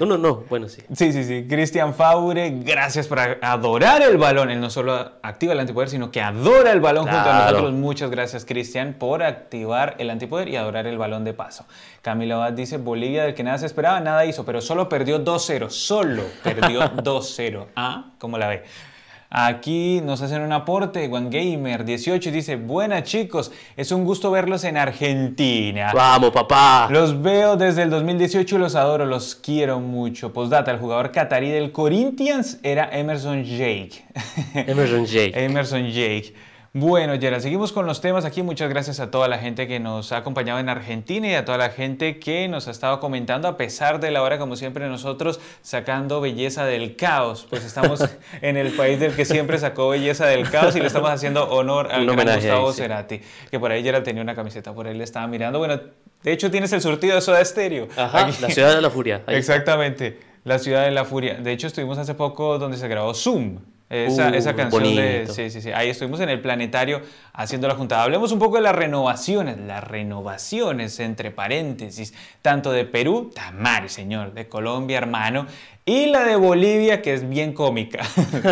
No, 0.00 0.06
no, 0.06 0.18
no, 0.18 0.44
bueno, 0.48 0.68
sí. 0.68 0.82
Sí, 0.92 1.12
sí, 1.12 1.22
sí. 1.22 1.46
Cristian 1.48 1.94
Faure, 1.94 2.50
gracias 2.64 3.06
por 3.06 3.20
adorar 3.20 4.02
el 4.02 4.18
balón. 4.18 4.50
Él 4.50 4.60
no 4.60 4.68
solo 4.70 5.12
activa 5.22 5.52
el 5.52 5.60
antipoder, 5.60 5.90
sino 5.90 6.10
que 6.10 6.20
adora 6.20 6.72
el 6.72 6.80
balón 6.80 7.04
junto 7.04 7.18
a 7.18 7.42
nosotros. 7.42 7.72
Muchas 7.72 8.10
gracias, 8.10 8.44
Cristian, 8.44 8.94
por 8.94 9.22
activar 9.22 9.94
el 9.98 10.10
antipoder 10.10 10.48
y 10.48 10.56
adorar 10.56 10.86
el 10.86 10.98
balón 10.98 11.24
de 11.24 11.34
paso. 11.34 11.66
Camilo 12.00 12.36
Abad 12.36 12.52
dice, 12.52 12.78
Bolivia 12.78 13.24
del 13.24 13.34
que 13.34 13.44
nada 13.44 13.58
se 13.58 13.66
esperaba, 13.66 14.00
nada 14.00 14.24
hizo, 14.24 14.44
pero 14.44 14.60
solo 14.60 14.88
perdió 14.88 15.24
2-0. 15.24 15.70
Solo 15.70 16.24
perdió 16.42 16.80
2-0. 16.96 17.66
¿Ah? 17.76 18.06
¿Cómo 18.18 18.38
la 18.38 18.48
ve? 18.48 18.62
Aquí 19.34 20.02
nos 20.04 20.20
hacen 20.20 20.42
un 20.42 20.52
aporte, 20.52 21.08
One 21.10 21.30
Gamer 21.30 21.86
18 21.86 22.30
dice, 22.30 22.56
buenas 22.56 23.04
chicos, 23.04 23.50
es 23.78 23.90
un 23.90 24.04
gusto 24.04 24.30
verlos 24.30 24.62
en 24.64 24.76
Argentina. 24.76 25.90
Vamos, 25.94 26.32
papá. 26.32 26.88
Los 26.90 27.22
veo 27.22 27.56
desde 27.56 27.84
el 27.84 27.88
2018 27.88 28.56
y 28.56 28.58
los 28.58 28.74
adoro, 28.74 29.06
los 29.06 29.34
quiero 29.34 29.80
mucho. 29.80 30.34
Postdata, 30.34 30.70
el 30.70 30.78
jugador 30.78 31.12
catarí 31.12 31.48
del 31.48 31.72
Corinthians 31.72 32.58
era 32.62 32.90
Emerson 32.92 33.42
Jake. 33.44 34.04
Emerson 34.54 35.06
Jake. 35.06 35.32
Emerson 35.34 35.86
Jake. 35.86 36.34
Bueno, 36.74 37.12
Gerald, 37.20 37.42
seguimos 37.42 37.70
con 37.70 37.84
los 37.84 38.00
temas 38.00 38.24
aquí. 38.24 38.42
Muchas 38.42 38.70
gracias 38.70 38.98
a 38.98 39.10
toda 39.10 39.28
la 39.28 39.36
gente 39.36 39.68
que 39.68 39.78
nos 39.78 40.10
ha 40.10 40.16
acompañado 40.16 40.58
en 40.58 40.70
Argentina 40.70 41.28
y 41.28 41.34
a 41.34 41.44
toda 41.44 41.58
la 41.58 41.68
gente 41.68 42.18
que 42.18 42.48
nos 42.48 42.66
ha 42.66 42.70
estado 42.70 42.98
comentando, 42.98 43.46
a 43.46 43.58
pesar 43.58 44.00
de 44.00 44.10
la 44.10 44.22
hora, 44.22 44.38
como 44.38 44.56
siempre, 44.56 44.88
nosotros 44.88 45.38
sacando 45.60 46.22
belleza 46.22 46.64
del 46.64 46.96
caos. 46.96 47.46
Pues 47.50 47.62
estamos 47.62 48.02
en 48.40 48.56
el 48.56 48.72
país 48.72 48.98
del 48.98 49.14
que 49.14 49.26
siempre 49.26 49.58
sacó 49.58 49.90
belleza 49.90 50.24
del 50.24 50.48
caos 50.48 50.74
y 50.74 50.80
le 50.80 50.86
estamos 50.86 51.10
haciendo 51.10 51.46
honor 51.50 51.92
al 51.92 52.06
gran 52.06 52.36
Gustavo 52.36 52.68
ahí, 52.68 52.72
sí. 52.72 52.80
Cerati, 52.80 53.20
que 53.50 53.60
por 53.60 53.70
ahí 53.70 53.82
Gerald 53.82 54.06
tenía 54.06 54.22
una 54.22 54.34
camiseta, 54.34 54.72
por 54.72 54.86
ahí 54.86 54.96
le 54.96 55.04
estaba 55.04 55.26
mirando. 55.26 55.58
Bueno, 55.58 55.78
de 56.22 56.32
hecho 56.32 56.50
tienes 56.50 56.72
el 56.72 56.80
surtido 56.80 57.16
de 57.16 57.20
Soda 57.20 57.44
Stereo. 57.44 57.88
Ajá, 57.98 58.28
Aquí. 58.28 58.40
la 58.40 58.48
ciudad 58.48 58.74
de 58.74 58.80
la 58.80 58.88
furia. 58.88 59.20
Ahí. 59.26 59.36
Exactamente, 59.36 60.20
la 60.44 60.58
ciudad 60.58 60.84
de 60.86 60.90
la 60.90 61.04
furia. 61.04 61.34
De 61.34 61.52
hecho, 61.52 61.66
estuvimos 61.66 61.98
hace 61.98 62.14
poco 62.14 62.58
donde 62.58 62.78
se 62.78 62.88
grabó 62.88 63.12
Zoom. 63.12 63.58
Esa, 63.92 64.30
Uh, 64.30 64.34
esa 64.34 64.54
canción 64.54 64.82
de... 64.82 65.26
Sí, 65.28 65.50
sí, 65.50 65.60
sí. 65.60 65.70
Ahí 65.70 65.90
estuvimos 65.90 66.18
en 66.20 66.30
el 66.30 66.40
planetario 66.40 67.02
haciendo 67.34 67.68
la 67.68 67.74
juntada. 67.74 68.04
Hablemos 68.04 68.32
un 68.32 68.38
poco 68.38 68.56
de 68.56 68.62
las 68.62 68.74
renovaciones. 68.74 69.58
Las 69.58 69.84
renovaciones, 69.84 70.98
entre 70.98 71.30
paréntesis, 71.30 72.14
tanto 72.40 72.72
de 72.72 72.86
Perú, 72.86 73.30
Tamar, 73.34 73.90
señor, 73.90 74.32
de 74.32 74.48
Colombia, 74.48 74.96
hermano, 74.96 75.46
y 75.84 76.06
la 76.06 76.24
de 76.24 76.36
Bolivia, 76.36 77.02
que 77.02 77.12
es 77.12 77.28
bien 77.28 77.52
cómica. 77.52 78.00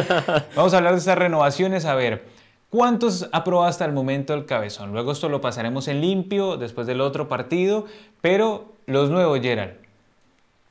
Vamos 0.54 0.74
a 0.74 0.76
hablar 0.76 0.92
de 0.92 0.98
estas 0.98 1.16
renovaciones. 1.16 1.86
A 1.86 1.94
ver, 1.94 2.26
¿cuántos 2.68 3.30
ha 3.32 3.42
probado 3.42 3.66
hasta 3.66 3.86
el 3.86 3.92
momento 3.92 4.34
el 4.34 4.44
cabezón? 4.44 4.92
Luego 4.92 5.12
esto 5.12 5.30
lo 5.30 5.40
pasaremos 5.40 5.88
en 5.88 6.02
limpio 6.02 6.58
después 6.58 6.86
del 6.86 7.00
otro 7.00 7.28
partido, 7.28 7.86
pero 8.20 8.74
los 8.84 9.08
nuevos, 9.08 9.40
Gerald. 9.40 9.79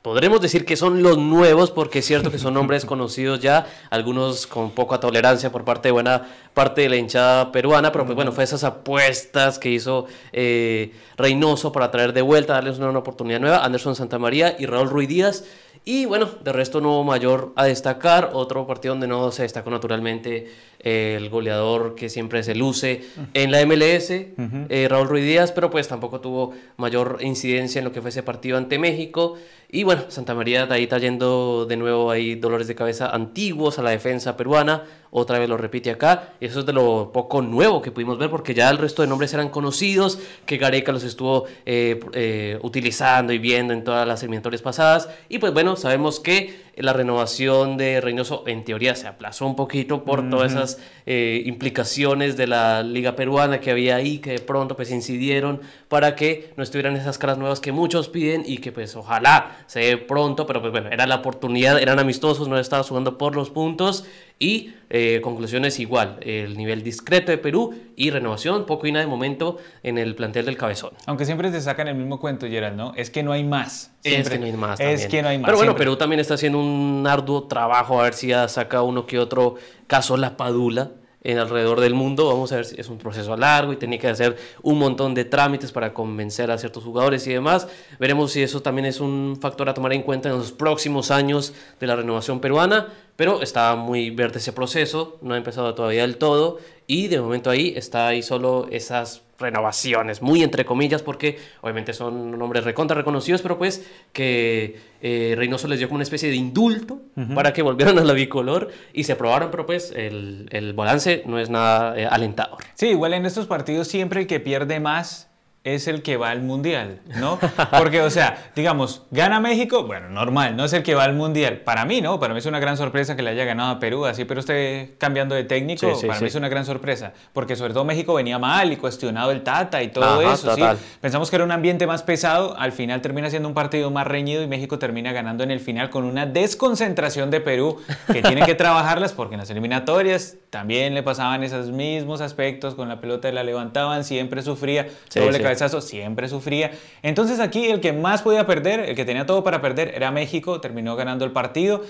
Podremos 0.02 0.40
decir 0.40 0.64
que 0.64 0.76
son 0.76 1.02
los 1.02 1.18
nuevos, 1.18 1.70
porque 1.70 1.98
es 1.98 2.06
cierto 2.06 2.30
que 2.30 2.38
son 2.38 2.54
nombres 2.54 2.84
conocidos 2.84 3.40
ya, 3.40 3.66
algunos 3.90 4.46
con 4.46 4.70
poca 4.70 4.98
tolerancia 4.98 5.52
por 5.52 5.64
parte 5.64 5.88
de 5.88 5.92
buena 5.92 6.26
parte 6.54 6.82
de 6.82 6.88
la 6.88 6.96
hinchada 6.96 7.52
peruana, 7.52 7.92
pero 7.92 8.06
pues 8.06 8.16
bueno, 8.16 8.32
fue 8.32 8.44
esas 8.44 8.64
apuestas 8.64 9.58
que 9.58 9.70
hizo 9.70 10.06
eh, 10.32 10.92
Reynoso 11.16 11.70
para 11.70 11.90
traer 11.90 12.12
de 12.12 12.22
vuelta, 12.22 12.54
darles 12.54 12.78
una, 12.78 12.98
oportunidad 12.98 13.40
nueva, 13.40 13.64
Anderson 13.64 13.94
Santamaría 13.94 14.56
y 14.58 14.66
Raúl 14.66 14.88
Ruiz 14.88 15.08
Díaz. 15.08 15.44
Y 15.84 16.04
bueno, 16.04 16.28
de 16.44 16.52
resto 16.52 16.80
no 16.80 16.90
hubo 16.90 17.04
mayor 17.04 17.52
a 17.56 17.64
destacar. 17.64 18.30
Otro 18.34 18.66
partido 18.66 18.92
donde 18.92 19.06
no 19.06 19.32
se 19.32 19.42
destacó 19.42 19.70
naturalmente 19.70 20.52
eh, 20.82 21.14
el 21.18 21.28
goleador 21.28 21.94
que 21.94 22.08
siempre 22.08 22.42
se 22.42 22.54
luce 22.54 23.02
en 23.34 23.50
la 23.50 23.64
MLS, 23.66 24.10
eh, 24.10 24.86
Raúl 24.88 25.08
Ruiz 25.08 25.24
Díaz, 25.24 25.52
pero 25.52 25.70
pues 25.70 25.88
tampoco 25.88 26.20
tuvo 26.20 26.54
mayor 26.78 27.18
incidencia 27.20 27.80
en 27.80 27.84
lo 27.84 27.92
que 27.92 28.00
fue 28.00 28.08
ese 28.08 28.22
partido 28.22 28.56
ante 28.56 28.78
México. 28.78 29.36
Y 29.72 29.84
bueno, 29.84 30.02
Santa 30.08 30.34
María 30.34 30.66
de 30.66 30.74
ahí 30.74 30.86
trayendo 30.88 31.64
de 31.64 31.76
nuevo 31.76 32.10
ahí 32.10 32.34
dolores 32.34 32.66
de 32.66 32.74
cabeza 32.74 33.10
antiguos 33.10 33.78
a 33.78 33.82
la 33.82 33.90
defensa 33.90 34.36
peruana. 34.36 34.84
Otra 35.12 35.38
vez 35.38 35.48
lo 35.48 35.56
repite 35.56 35.90
acá. 35.90 36.34
Y 36.40 36.46
eso 36.46 36.60
es 36.60 36.66
de 36.66 36.72
lo 36.72 37.12
poco 37.12 37.40
nuevo 37.42 37.80
que 37.80 37.92
pudimos 37.92 38.18
ver 38.18 38.30
porque 38.30 38.54
ya 38.54 38.68
el 38.70 38.78
resto 38.78 39.02
de 39.02 39.08
nombres 39.08 39.32
eran 39.32 39.48
conocidos, 39.48 40.18
que 40.44 40.56
Gareca 40.56 40.90
los 40.90 41.04
estuvo 41.04 41.44
eh, 41.66 42.58
utilizando 42.62 43.32
y 43.32 43.38
viendo 43.38 43.72
en 43.72 43.84
todas 43.84 44.08
las 44.08 44.22
eliminatorias 44.22 44.62
pasadas. 44.62 45.08
Y 45.28 45.38
pues 45.38 45.52
bueno, 45.52 45.76
sabemos 45.76 46.18
que 46.18 46.69
la 46.82 46.92
renovación 46.92 47.76
de 47.76 48.00
Reynoso 48.00 48.44
en 48.46 48.64
teoría 48.64 48.94
se 48.94 49.06
aplazó 49.06 49.46
un 49.46 49.56
poquito 49.56 50.04
por 50.04 50.28
todas 50.30 50.52
esas 50.52 50.78
eh, 51.06 51.42
implicaciones 51.46 52.36
de 52.36 52.46
la 52.46 52.82
liga 52.82 53.16
peruana 53.16 53.60
que 53.60 53.70
había 53.70 53.96
ahí 53.96 54.18
que 54.18 54.32
de 54.32 54.38
pronto 54.38 54.76
pues 54.76 54.90
incidieron 54.90 55.60
para 55.88 56.16
que 56.16 56.52
no 56.56 56.62
estuvieran 56.62 56.96
esas 56.96 57.18
caras 57.18 57.38
nuevas 57.38 57.60
que 57.60 57.72
muchos 57.72 58.08
piden 58.08 58.42
y 58.46 58.58
que 58.58 58.72
pues 58.72 58.96
ojalá 58.96 59.58
se 59.66 59.80
dé 59.80 59.96
pronto, 59.96 60.46
pero 60.46 60.60
pues 60.60 60.72
bueno, 60.72 60.88
era 60.90 61.06
la 61.06 61.16
oportunidad, 61.16 61.80
eran 61.80 61.98
amistosos, 61.98 62.48
no 62.48 62.58
estaban 62.58 62.84
jugando 62.84 63.18
por 63.18 63.34
los 63.34 63.50
puntos 63.50 64.04
y 64.40 64.72
eh, 64.88 65.20
conclusiones 65.22 65.78
igual, 65.78 66.18
el 66.22 66.56
nivel 66.56 66.82
discreto 66.82 67.30
de 67.30 67.38
Perú 67.38 67.74
y 67.94 68.10
renovación, 68.10 68.64
poco 68.64 68.86
y 68.86 68.92
nada 68.92 69.04
de 69.04 69.10
momento 69.10 69.58
en 69.82 69.98
el 69.98 70.16
plantel 70.16 70.46
del 70.46 70.56
cabezón. 70.56 70.92
Aunque 71.06 71.26
siempre 71.26 71.50
te 71.50 71.60
sacan 71.60 71.86
el 71.86 71.94
mismo 71.94 72.18
cuento, 72.18 72.48
Gerald, 72.48 72.74
¿no? 72.74 72.94
Es 72.96 73.10
que 73.10 73.22
no 73.22 73.32
hay 73.32 73.44
más. 73.44 73.92
es 74.02 74.28
que 74.28 74.38
no 74.38 74.46
hay 74.46 74.52
más. 74.52 74.80
Es 74.80 75.06
que 75.06 75.22
no 75.22 75.28
hay 75.28 75.38
más. 75.38 75.46
Pero 75.46 75.58
bueno, 75.58 75.76
Perú 75.76 75.96
también 75.96 76.20
está 76.20 76.34
haciendo 76.34 76.58
un 76.58 77.06
arduo 77.06 77.44
trabajo 77.44 78.00
a 78.00 78.04
ver 78.04 78.14
si 78.14 78.28
ya 78.28 78.48
saca 78.48 78.82
uno 78.82 79.06
que 79.06 79.18
otro 79.18 79.56
caso 79.86 80.16
La 80.16 80.38
Padula 80.38 80.92
en 81.22 81.38
alrededor 81.38 81.80
del 81.80 81.94
mundo. 81.94 82.28
Vamos 82.28 82.52
a 82.52 82.56
ver 82.56 82.64
si 82.64 82.80
es 82.80 82.88
un 82.88 82.98
proceso 82.98 83.36
largo 83.36 83.72
y 83.72 83.76
tenía 83.76 83.98
que 83.98 84.08
hacer 84.08 84.36
un 84.62 84.78
montón 84.78 85.14
de 85.14 85.24
trámites 85.24 85.72
para 85.72 85.92
convencer 85.92 86.50
a 86.50 86.58
ciertos 86.58 86.84
jugadores 86.84 87.26
y 87.26 87.32
demás. 87.32 87.68
Veremos 87.98 88.32
si 88.32 88.42
eso 88.42 88.62
también 88.62 88.86
es 88.86 89.00
un 89.00 89.38
factor 89.40 89.68
a 89.68 89.74
tomar 89.74 89.92
en 89.92 90.02
cuenta 90.02 90.28
en 90.28 90.38
los 90.38 90.52
próximos 90.52 91.10
años 91.10 91.52
de 91.78 91.86
la 91.86 91.96
renovación 91.96 92.40
peruana. 92.40 92.88
Pero 93.16 93.42
está 93.42 93.76
muy 93.76 94.08
verde 94.08 94.38
ese 94.38 94.54
proceso, 94.54 95.18
no 95.20 95.34
ha 95.34 95.36
empezado 95.36 95.74
todavía 95.74 96.02
del 96.02 96.16
todo 96.16 96.58
y 96.90 97.06
de 97.06 97.20
momento 97.20 97.50
ahí 97.50 97.72
está 97.76 98.08
ahí 98.08 98.20
solo 98.20 98.66
esas 98.68 99.22
renovaciones, 99.38 100.22
muy 100.22 100.42
entre 100.42 100.64
comillas, 100.64 101.02
porque 101.02 101.38
obviamente 101.60 101.92
son 101.92 102.36
nombres 102.36 102.64
recontra 102.64 102.96
reconocidos, 102.96 103.42
pero 103.42 103.58
pues 103.58 103.86
que 104.12 104.80
eh, 105.00 105.34
Reynoso 105.36 105.68
les 105.68 105.78
dio 105.78 105.86
como 105.86 105.98
una 105.98 106.02
especie 106.02 106.28
de 106.28 106.34
indulto 106.34 107.00
para 107.32 107.52
que 107.52 107.62
volvieran 107.62 107.96
a 108.00 108.04
la 108.04 108.12
bicolor 108.12 108.70
y 108.92 109.04
se 109.04 109.12
aprobaron, 109.12 109.52
pero 109.52 109.66
pues 109.66 109.92
el, 109.94 110.48
el 110.50 110.72
balance 110.72 111.22
no 111.26 111.38
es 111.38 111.48
nada 111.48 111.96
eh, 111.96 112.06
alentador. 112.06 112.58
Sí, 112.74 112.88
igual 112.88 113.14
en 113.14 113.24
estos 113.24 113.46
partidos 113.46 113.86
siempre 113.86 114.22
el 114.22 114.26
que 114.26 114.40
pierde 114.40 114.80
más 114.80 115.29
es 115.62 115.88
el 115.88 116.02
que 116.02 116.16
va 116.16 116.30
al 116.30 116.40
mundial, 116.40 117.00
¿no? 117.16 117.38
Porque, 117.76 118.00
o 118.00 118.08
sea, 118.08 118.50
digamos, 118.56 119.02
gana 119.10 119.40
México, 119.40 119.86
bueno, 119.86 120.08
normal, 120.08 120.56
no 120.56 120.64
es 120.64 120.72
el 120.72 120.82
que 120.82 120.94
va 120.94 121.04
al 121.04 121.12
mundial. 121.12 121.58
Para 121.58 121.84
mí, 121.84 122.00
¿no? 122.00 122.18
Para 122.18 122.32
mí 122.32 122.38
es 122.38 122.46
una 122.46 122.58
gran 122.60 122.78
sorpresa 122.78 123.14
que 123.14 123.22
le 123.22 123.30
haya 123.30 123.44
ganado 123.44 123.72
a 123.72 123.78
Perú, 123.78 124.06
así, 124.06 124.24
pero 124.24 124.40
usted 124.40 124.90
cambiando 124.96 125.34
de 125.34 125.44
técnico, 125.44 126.00
para 126.06 126.18
mí 126.18 126.26
es 126.26 126.34
una 126.34 126.48
gran 126.48 126.64
sorpresa, 126.64 127.12
porque 127.34 127.56
sobre 127.56 127.74
todo 127.74 127.84
México 127.84 128.14
venía 128.14 128.38
mal 128.38 128.72
y 128.72 128.76
cuestionado 128.76 129.32
el 129.32 129.42
Tata 129.42 129.82
y 129.82 129.88
todo 129.88 130.22
eso, 130.22 130.54
¿sí? 130.54 130.62
Pensamos 131.02 131.28
que 131.28 131.36
era 131.36 131.44
un 131.44 131.52
ambiente 131.52 131.86
más 131.86 132.02
pesado, 132.02 132.56
al 132.58 132.72
final 132.72 133.02
termina 133.02 133.28
siendo 133.28 133.46
un 133.46 133.54
partido 133.54 133.90
más 133.90 134.06
reñido 134.06 134.42
y 134.42 134.46
México 134.46 134.78
termina 134.78 135.12
ganando 135.12 135.44
en 135.44 135.50
el 135.50 135.60
final 135.60 135.90
con 135.90 136.04
una 136.04 136.24
desconcentración 136.24 137.30
de 137.30 137.40
Perú 137.40 137.78
que 138.10 138.22
tiene 138.22 138.46
que 138.46 138.54
trabajarlas 138.54 139.12
porque 139.12 139.34
en 139.34 139.40
las 139.40 139.50
eliminatorias 139.50 140.36
también 140.48 140.94
le 140.94 141.02
pasaban 141.02 141.44
esos 141.44 141.70
mismos 141.70 142.22
aspectos, 142.22 142.74
con 142.74 142.88
la 142.88 143.00
pelota 143.00 143.30
la 143.30 143.44
levantaban, 143.44 144.04
siempre 144.04 144.42
sufría, 144.42 144.88
doble 145.14 145.49
cabezazo, 145.50 145.80
siempre 145.80 146.28
sufría. 146.28 146.70
Entonces 147.02 147.40
aquí 147.40 147.66
el 147.66 147.80
que 147.80 147.92
más 147.92 148.22
podía 148.22 148.46
perder, 148.46 148.80
el 148.80 148.94
que 148.94 149.04
tenía 149.04 149.26
todo 149.26 149.42
para 149.42 149.60
perder, 149.60 149.92
era 149.94 150.10
México, 150.12 150.60
terminó 150.60 150.94
ganando 150.94 151.24
el 151.24 151.32
partido. 151.32 151.82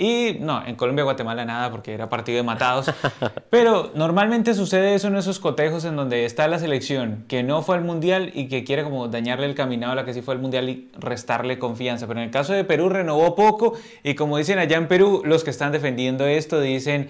Y 0.00 0.36
no, 0.38 0.64
en 0.64 0.76
Colombia, 0.76 1.02
Guatemala 1.02 1.44
nada, 1.44 1.72
porque 1.72 1.92
era 1.92 2.08
partido 2.08 2.36
de 2.36 2.44
matados. 2.44 2.88
Pero 3.50 3.90
normalmente 3.96 4.54
sucede 4.54 4.94
eso 4.94 5.08
en 5.08 5.16
esos 5.16 5.40
cotejos 5.40 5.84
en 5.84 5.96
donde 5.96 6.24
está 6.24 6.46
la 6.46 6.60
selección 6.60 7.24
que 7.26 7.42
no 7.42 7.62
fue 7.62 7.74
al 7.74 7.82
mundial 7.82 8.30
y 8.32 8.46
que 8.46 8.62
quiere 8.62 8.84
como 8.84 9.08
dañarle 9.08 9.46
el 9.46 9.56
caminado 9.56 9.94
a 9.94 9.96
la 9.96 10.04
que 10.04 10.14
sí 10.14 10.22
fue 10.22 10.34
al 10.34 10.40
mundial 10.40 10.68
y 10.68 10.88
restarle 10.96 11.58
confianza. 11.58 12.06
Pero 12.06 12.20
en 12.20 12.26
el 12.26 12.30
caso 12.30 12.52
de 12.52 12.62
Perú 12.62 12.88
renovó 12.88 13.34
poco 13.34 13.72
y 14.04 14.14
como 14.14 14.38
dicen 14.38 14.60
allá 14.60 14.76
en 14.76 14.86
Perú, 14.86 15.22
los 15.24 15.42
que 15.42 15.50
están 15.50 15.72
defendiendo 15.72 16.28
esto 16.28 16.60
dicen 16.60 17.08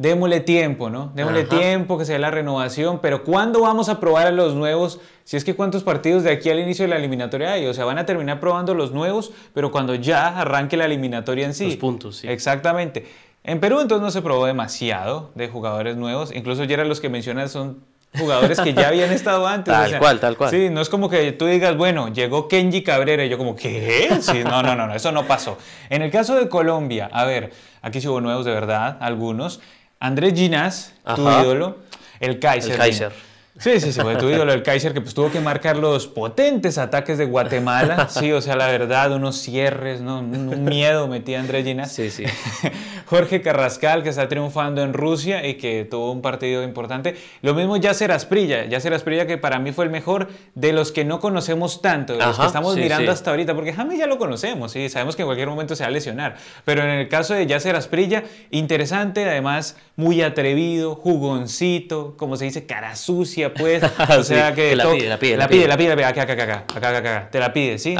démosle 0.00 0.40
tiempo, 0.40 0.88
¿no? 0.88 1.12
Démosle 1.14 1.44
tiempo, 1.44 1.98
que 1.98 2.04
sea 2.04 2.18
la 2.18 2.30
renovación, 2.30 3.00
pero 3.00 3.22
¿cuándo 3.22 3.60
vamos 3.60 3.88
a 3.90 4.00
probar 4.00 4.26
a 4.26 4.30
los 4.30 4.54
nuevos? 4.54 4.98
Si 5.24 5.36
es 5.36 5.44
que 5.44 5.54
cuántos 5.54 5.84
partidos 5.84 6.22
de 6.22 6.30
aquí 6.32 6.48
al 6.48 6.58
inicio 6.58 6.84
de 6.84 6.88
la 6.88 6.96
eliminatoria 6.96 7.52
hay, 7.52 7.66
o 7.66 7.74
sea, 7.74 7.84
van 7.84 7.98
a 7.98 8.06
terminar 8.06 8.40
probando 8.40 8.74
los 8.74 8.92
nuevos, 8.92 9.32
pero 9.52 9.70
cuando 9.70 9.94
ya 9.94 10.40
arranque 10.40 10.78
la 10.78 10.86
eliminatoria 10.86 11.44
en 11.44 11.54
sí. 11.54 11.66
Los 11.66 11.76
puntos, 11.76 12.16
sí. 12.16 12.28
Exactamente. 12.28 13.06
En 13.44 13.60
Perú 13.60 13.80
entonces 13.80 14.02
no 14.02 14.10
se 14.10 14.22
probó 14.22 14.46
demasiado 14.46 15.30
de 15.34 15.48
jugadores 15.48 15.96
nuevos, 15.96 16.34
incluso 16.34 16.64
ya 16.64 16.74
eran 16.74 16.88
los 16.88 17.00
que 17.00 17.10
mencionas 17.10 17.52
son 17.52 17.84
jugadores 18.18 18.58
que 18.60 18.74
ya 18.74 18.88
habían 18.88 19.12
estado 19.12 19.46
antes. 19.46 19.72
Tal 19.72 19.98
cual, 19.98 20.18
tal 20.18 20.36
cual. 20.36 20.50
Sí, 20.50 20.68
no 20.70 20.80
es 20.80 20.88
como 20.88 21.08
que 21.08 21.32
tú 21.32 21.46
digas, 21.46 21.76
bueno, 21.76 22.08
llegó 22.08 22.48
Kenji 22.48 22.82
Cabrera 22.82 23.24
y 23.24 23.28
yo 23.28 23.38
como, 23.38 23.54
¿qué? 23.54 24.10
Sí, 24.20 24.42
no, 24.44 24.62
no, 24.62 24.74
no, 24.74 24.86
no, 24.86 24.94
eso 24.94 25.12
no 25.12 25.26
pasó. 25.26 25.58
En 25.90 26.02
el 26.02 26.10
caso 26.10 26.34
de 26.36 26.48
Colombia, 26.48 27.08
a 27.12 27.24
ver, 27.24 27.52
aquí 27.82 28.00
sí 28.00 28.08
hubo 28.08 28.20
nuevos 28.20 28.44
de 28.46 28.52
verdad, 28.52 28.96
algunos. 29.00 29.60
Andrés 30.02 30.32
Ginás, 30.34 30.94
tu 31.14 31.20
ídolo, 31.20 31.76
el 32.20 32.40
Kaiser. 32.40 32.72
El 32.72 32.78
Kaiser. 32.78 33.12
Sí, 33.60 33.78
sí, 33.78 33.92
sí, 33.92 34.00
fue 34.00 34.16
tu 34.16 34.30
ídolo, 34.30 34.54
el 34.54 34.62
Kaiser, 34.62 34.94
que 34.94 35.02
pues 35.02 35.12
tuvo 35.12 35.30
que 35.30 35.38
marcar 35.38 35.76
los 35.76 36.06
potentes 36.06 36.78
ataques 36.78 37.18
de 37.18 37.26
Guatemala. 37.26 38.08
Sí, 38.08 38.32
o 38.32 38.40
sea, 38.40 38.56
la 38.56 38.68
verdad, 38.68 39.12
unos 39.12 39.36
cierres, 39.36 40.00
¿no? 40.00 40.20
un 40.20 40.64
miedo 40.64 41.06
metía 41.08 41.40
Andrés 41.40 41.66
Ginás. 41.66 41.92
Sí, 41.92 42.10
sí. 42.10 42.24
Jorge 43.06 43.42
Carrascal, 43.42 44.02
que 44.02 44.08
está 44.08 44.28
triunfando 44.28 44.82
en 44.82 44.94
Rusia 44.94 45.46
y 45.46 45.54
que 45.54 45.84
tuvo 45.84 46.12
un 46.12 46.22
partido 46.22 46.62
importante. 46.62 47.16
Lo 47.42 47.54
mismo 47.54 47.76
Yasser 47.76 48.12
Asprilla, 48.12 48.64
Yasser 48.64 48.94
Asprilla 48.94 49.26
que 49.26 49.36
para 49.36 49.58
mí 49.58 49.72
fue 49.72 49.84
el 49.84 49.90
mejor 49.90 50.28
de 50.54 50.72
los 50.72 50.90
que 50.90 51.04
no 51.04 51.20
conocemos 51.20 51.82
tanto, 51.82 52.14
de 52.14 52.20
los 52.20 52.38
que 52.38 52.46
estamos 52.46 52.76
mirando 52.76 53.12
hasta 53.12 53.30
ahorita, 53.30 53.54
porque 53.54 53.74
James 53.74 53.98
ya 53.98 54.06
lo 54.06 54.16
conocemos, 54.16 54.72
¿sí? 54.72 54.88
sabemos 54.88 55.16
que 55.16 55.22
en 55.22 55.26
cualquier 55.26 55.48
momento 55.48 55.76
se 55.76 55.82
va 55.82 55.88
a 55.88 55.90
lesionar. 55.90 56.36
Pero 56.64 56.82
en 56.82 56.88
el 56.88 57.08
caso 57.08 57.34
de 57.34 57.46
Yasser 57.46 57.76
Asprilla, 57.76 58.24
interesante, 58.52 59.28
además 59.28 59.76
muy 59.96 60.22
atrevido, 60.22 60.94
jugoncito, 60.94 62.14
como 62.16 62.36
se 62.36 62.46
dice, 62.46 62.64
cara 62.64 62.96
sucia 62.96 63.49
pues. 63.54 63.82
O 64.18 64.22
sea 64.24 64.54
que. 64.54 64.74
la 64.76 64.90
pide, 64.90 65.08
la 65.08 65.18
pide. 65.18 65.36
La 65.36 65.48
pide, 65.48 65.68
la 65.68 65.76
pide, 65.76 66.04
acá, 66.04 66.22
acá, 66.22 66.32
acá, 66.32 66.64
acá, 66.74 66.98
acá, 66.98 67.28
Te 67.30 67.38
la 67.38 67.52
pide, 67.52 67.78
¿sí? 67.78 67.96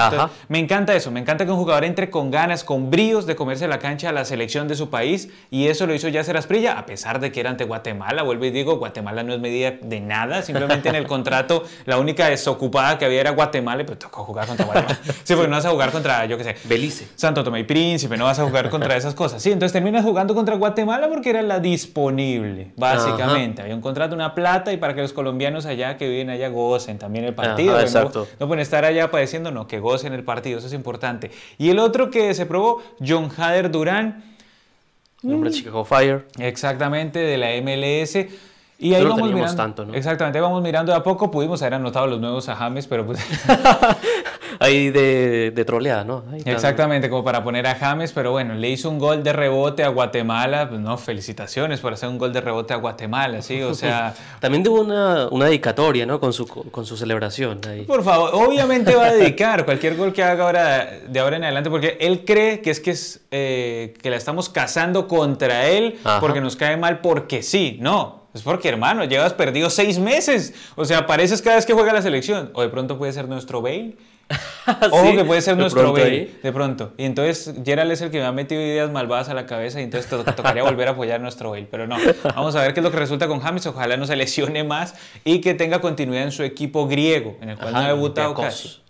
me 0.49 0.59
encanta 0.59 0.95
eso. 0.95 1.11
Me 1.11 1.21
encanta 1.21 1.45
que 1.45 1.51
un 1.51 1.59
jugador 1.59 1.85
entre 1.85 2.11
con 2.11 2.31
ganas, 2.31 2.65
con 2.65 2.91
bríos 2.91 3.27
de 3.27 3.37
comerse 3.37 3.69
la 3.69 3.79
cancha 3.79 4.09
a 4.09 4.13
la 4.13 4.25
selección 4.25 4.69
de 4.69 4.75
su 4.75 4.91
país. 4.91 5.29
Y 5.51 5.69
eso 5.69 5.87
lo 5.87 5.95
hizo 5.95 6.09
Yasser 6.09 6.37
Asprilla, 6.37 6.79
a 6.79 6.87
pesar 6.87 7.21
de 7.21 7.33
que 7.33 7.41
era 7.41 7.51
ante 7.51 7.65
Guatemala. 7.65 8.23
Vuelvo 8.23 8.45
y 8.45 8.51
digo, 8.51 8.77
Guatemala 8.79 9.23
no 9.23 9.35
es 9.35 9.41
medida 9.41 9.73
de 9.81 10.01
nada. 10.01 10.43
Simplemente 10.43 10.89
en 10.89 10.95
el 10.95 11.07
contrato, 11.07 11.65
la 11.87 11.99
única 11.99 12.29
desocupada 12.29 12.99
que 12.99 13.05
había 13.05 13.21
era 13.21 13.31
Guatemala. 13.31 13.85
Pero 13.85 13.99
tocó 13.99 14.25
jugar 14.25 14.47
contra 14.47 14.67
Guatemala. 14.67 14.99
Sí, 15.25 15.35
porque 15.35 15.49
no 15.49 15.57
vas 15.57 15.65
a 15.67 15.71
jugar 15.71 15.91
contra, 15.91 16.27
yo 16.27 16.37
qué 16.39 16.45
sé. 16.45 16.57
Belice. 16.65 17.09
Santo 17.17 17.45
Tomé 17.45 17.61
y 17.61 17.65
Príncipe. 17.65 18.17
No 18.17 18.25
vas 18.25 18.39
a 18.39 18.45
jugar 18.45 18.71
contra 18.71 18.97
esas 18.97 19.15
cosas. 19.15 19.43
Sí, 19.43 19.53
entonces 19.53 19.73
terminas 19.73 20.05
jugando 20.05 20.35
contra 20.35 20.57
Guatemala 20.57 21.09
porque 21.09 21.31
era 21.31 21.43
la 21.43 21.59
disponible, 21.61 22.73
básicamente. 22.77 23.63
Había 23.63 23.75
un 23.75 23.81
contrato, 23.81 24.15
una 24.15 24.35
plata 24.35 24.73
y 24.73 24.77
para 24.77 24.95
que 24.95 25.01
los 25.03 25.13
colombianos 25.13 25.40
allá 25.47 25.97
que 25.97 26.09
viven 26.09 26.31
allá 26.31 26.49
gocen 26.49 26.99
también 26.99 27.25
el 27.25 27.35
partido. 27.35 27.79
exacto. 27.81 28.27
No, 28.39 28.47
pueden 28.47 28.61
estar 28.61 28.85
allá 28.85 29.11
padeciendo, 29.11 29.51
no, 29.51 29.67
que 29.67 29.81
gocen 29.81 30.13
el 30.13 30.25
partido, 30.25 30.59
eso 30.59 30.67
es 30.67 30.73
importante. 30.73 31.31
Y 31.59 31.71
el 31.71 31.79
otro 31.79 32.11
que 32.11 32.33
se 32.35 32.47
probó, 32.47 32.83
John 33.05 33.31
Hader 33.37 33.71
Durán. 33.71 34.25
Nombre 35.23 35.51
Chicago 35.51 35.85
Fire. 35.85 36.27
Exactamente, 36.39 37.19
de 37.19 37.37
la 37.37 37.49
MLS. 37.61 38.17
Y 38.79 38.95
ahí 38.95 39.05
vamos 39.05 39.31
mirando. 39.31 39.57
Tanto, 39.57 39.85
¿no? 39.85 39.95
Exactamente, 39.95 40.41
vamos 40.41 40.63
mirando 40.63 40.93
de 40.93 40.99
a 40.99 41.03
poco. 41.03 41.31
Pudimos 41.31 41.61
haber 41.61 41.75
anotado 41.75 42.07
los 42.07 42.21
nuevos 42.21 42.49
a 42.49 42.57
James, 42.57 42.87
pero 42.87 43.05
pues. 43.05 43.21
ahí 44.61 44.91
de, 44.91 45.51
de 45.51 45.65
troleada, 45.65 46.05
¿no? 46.05 46.23
Exactamente, 46.45 47.09
como 47.09 47.25
para 47.25 47.43
poner 47.43 47.67
a 47.67 47.75
James, 47.75 48.13
pero 48.13 48.31
bueno, 48.31 48.55
le 48.55 48.69
hizo 48.69 48.91
un 48.91 48.99
gol 48.99 49.25
de 49.25 49.33
rebote 49.33 49.83
a 49.83 49.89
Guatemala, 49.89 50.69
pues 50.69 50.81
no, 50.81 50.99
felicitaciones 50.99 51.81
por 51.81 51.95
hacer 51.95 52.11
un 52.11 52.19
gol 52.19 52.33
de 52.33 52.43
rebote 52.43 52.75
a 52.75 52.77
Guatemala, 52.77 53.41
¿sí? 53.41 53.63
O 53.63 53.75
sea... 53.75 54.15
También 54.41 54.63
tuvo 54.63 54.83
una, 54.83 55.29
una 55.29 55.47
dedicatoria, 55.47 56.05
¿no? 56.05 56.21
Con 56.21 56.35
su, 56.35 56.47
con 56.47 56.85
su 56.85 56.97
celebración 56.97 57.61
ahí. 57.67 57.85
Por 57.85 58.05
favor, 58.05 58.31
obviamente 58.35 58.95
va 58.95 59.07
a 59.07 59.13
dedicar 59.15 59.65
cualquier 59.65 59.97
gol 59.97 60.13
que 60.13 60.23
haga 60.23 60.45
ahora, 60.45 60.91
de 61.09 61.21
ahora 61.21 61.37
en 61.39 61.45
adelante, 61.45 61.71
porque 61.71 61.97
él 61.99 62.27
cree 62.27 62.61
que 62.61 62.71
es 62.71 62.81
que, 62.81 62.91
es, 62.91 63.23
eh, 63.31 63.95
que 64.03 64.11
la 64.11 64.17
estamos 64.17 64.51
cazando 64.51 65.09
contra 65.09 65.69
él 65.69 65.99
porque 66.21 66.43
nos 66.43 66.57
cae 66.57 66.77
mal 66.77 67.01
porque 67.01 67.43
sí, 67.43 67.79
no. 67.81 68.21
Es 68.35 68.43
porque, 68.43 68.69
hermano, 68.69 69.05
llevas 69.05 69.33
perdido 69.33 69.71
seis 69.71 69.99
meses. 69.99 70.55
O 70.77 70.85
sea, 70.85 70.99
apareces 70.99 71.43
cada 71.43 71.57
vez 71.57 71.67
que 71.67 71.73
juega 71.73 71.93
la 71.93 72.03
selección. 72.03 72.51
O 72.55 72.63
de 72.63 72.69
pronto 72.69 72.97
puede 72.97 73.13
ser 73.13 73.27
nuestro 73.27 73.61
Bale. 73.61 73.97
Ojo 74.91 75.17
que 75.17 75.25
puede 75.25 75.41
ser 75.43 75.57
nuestro 75.57 75.93
Bale, 75.93 76.31
de 76.43 76.53
pronto. 76.53 76.93
Y 76.97 77.05
entonces 77.05 77.55
Gerald 77.65 77.91
es 77.91 78.01
el 78.01 78.11
que 78.11 78.19
me 78.19 78.27
ha 78.27 78.33
metido 78.33 78.61
ideas 78.61 78.91
malvadas 78.91 79.29
a 79.29 79.35
la 79.35 79.47
cabeza 79.47 79.81
y 79.81 79.85
entonces 79.85 80.09
tocaría 80.37 80.63
volver 80.63 80.89
a 80.89 80.91
apoyar 80.93 81.21
nuestro 81.21 81.51
Bale. 81.51 81.67
Pero 81.71 81.87
no, 81.87 81.97
vamos 82.23 82.55
a 82.55 82.63
ver 82.63 82.75
qué 82.75 82.81
es 82.81 82.85
lo 82.85 82.91
que 82.91 82.99
resulta 82.99 83.27
con 83.27 83.41
James. 83.41 83.67
Ojalá 83.67 83.97
no 83.97 84.07
se 84.07 84.17
lesione 84.17 84.65
más 84.65 84.95
y 85.25 85.41
que 85.41 85.55
tenga 85.55 85.81
continuidad 85.81 86.25
en 86.25 86.33
su 86.33 86.43
equipo 86.43 86.87
griego, 86.87 87.37
en 87.41 87.51
el 87.51 87.59
cual 87.59 87.73
no 87.73 87.79
ha 87.81 87.89
debutado 87.89 88.35
casi. 88.35 88.81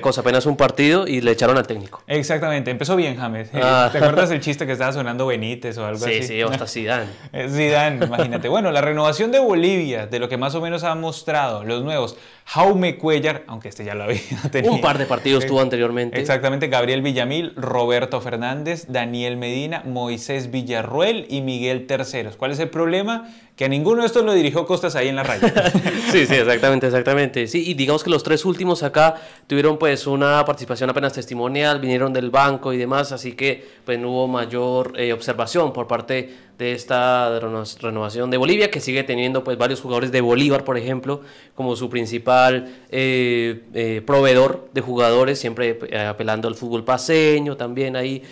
Cosa, 0.00 0.20
apenas 0.20 0.46
un 0.46 0.56
partido 0.56 1.06
y 1.06 1.20
le 1.20 1.32
echaron 1.32 1.56
al 1.56 1.66
técnico. 1.66 2.02
Exactamente, 2.06 2.70
empezó 2.70 2.96
bien 2.96 3.16
James. 3.16 3.50
Ah. 3.54 3.88
¿Te 3.92 3.98
acuerdas 3.98 4.30
el 4.30 4.40
chiste 4.40 4.64
que 4.64 4.72
estaba 4.72 4.92
sonando 4.92 5.26
Benítez 5.26 5.76
o 5.78 5.84
algo 5.84 6.04
así? 6.04 6.22
Sí, 6.22 6.28
sí, 6.28 6.42
hasta 6.42 6.66
Zidane. 6.68 7.10
Zidane, 7.48 8.06
imagínate. 8.06 8.48
Bueno, 8.48 8.70
la 8.70 8.80
renovación 8.80 9.30
de 9.30 9.38
Bolivia, 9.38 10.06
de 10.06 10.18
lo 10.18 10.28
que 10.28 10.36
más 10.36 10.54
o 10.54 10.60
menos 10.60 10.84
ha 10.84 10.94
mostrado 10.94 11.64
los 11.64 11.82
nuevos 11.82 12.16
Jaume 12.46 12.96
Cuellar, 12.96 13.44
aunque 13.46 13.68
este 13.68 13.84
ya 13.84 13.94
lo 13.94 14.04
había 14.04 14.20
Un 14.64 14.80
par 14.80 14.98
de 14.98 15.06
partidos 15.06 15.46
tuvo 15.46 15.60
anteriormente. 15.60 16.18
Exactamente, 16.18 16.68
Gabriel 16.68 17.02
Villamil, 17.02 17.52
Roberto 17.56 18.20
Fernández, 18.20 18.86
Daniel 18.88 19.36
Medina, 19.36 19.82
Moisés 19.84 20.50
Villarruel 20.50 21.26
y 21.28 21.40
Miguel 21.40 21.86
Terceros. 21.86 22.36
¿Cuál 22.36 22.52
es 22.52 22.58
el 22.58 22.70
problema? 22.70 23.28
Que 23.58 23.68
ninguno 23.68 24.02
de 24.02 24.06
estos 24.06 24.24
lo 24.24 24.32
dirigió 24.34 24.64
Costas 24.66 24.94
ahí 24.94 25.08
en 25.08 25.16
la 25.16 25.24
raya. 25.24 25.52
sí, 26.12 26.26
sí, 26.26 26.34
exactamente, 26.36 26.86
exactamente. 26.86 27.48
Sí, 27.48 27.68
y 27.68 27.74
digamos 27.74 28.04
que 28.04 28.10
los 28.10 28.22
tres 28.22 28.44
últimos 28.44 28.84
acá 28.84 29.16
tuvieron 29.48 29.78
pues 29.78 30.06
una 30.06 30.44
participación 30.44 30.88
apenas 30.90 31.12
testimonial, 31.12 31.80
vinieron 31.80 32.12
del 32.12 32.30
banco 32.30 32.72
y 32.72 32.76
demás, 32.76 33.10
así 33.10 33.32
que 33.32 33.66
pues 33.84 33.98
no 33.98 34.10
hubo 34.10 34.28
mayor 34.28 34.92
eh, 34.96 35.12
observación 35.12 35.72
por 35.72 35.88
parte 35.88 36.32
de 36.56 36.70
esta 36.70 37.36
renovación 37.40 38.30
de 38.30 38.36
Bolivia, 38.36 38.70
que 38.70 38.78
sigue 38.78 39.02
teniendo 39.02 39.42
pues 39.42 39.58
varios 39.58 39.80
jugadores 39.80 40.12
de 40.12 40.20
Bolívar, 40.20 40.62
por 40.62 40.78
ejemplo, 40.78 41.22
como 41.56 41.74
su 41.74 41.90
principal 41.90 42.72
eh, 42.90 43.64
eh, 43.74 44.02
proveedor 44.06 44.68
de 44.72 44.82
jugadores, 44.82 45.40
siempre 45.40 45.76
apelando 46.08 46.46
al 46.46 46.54
fútbol 46.54 46.84
paseño 46.84 47.56
también 47.56 47.96
ahí. 47.96 48.22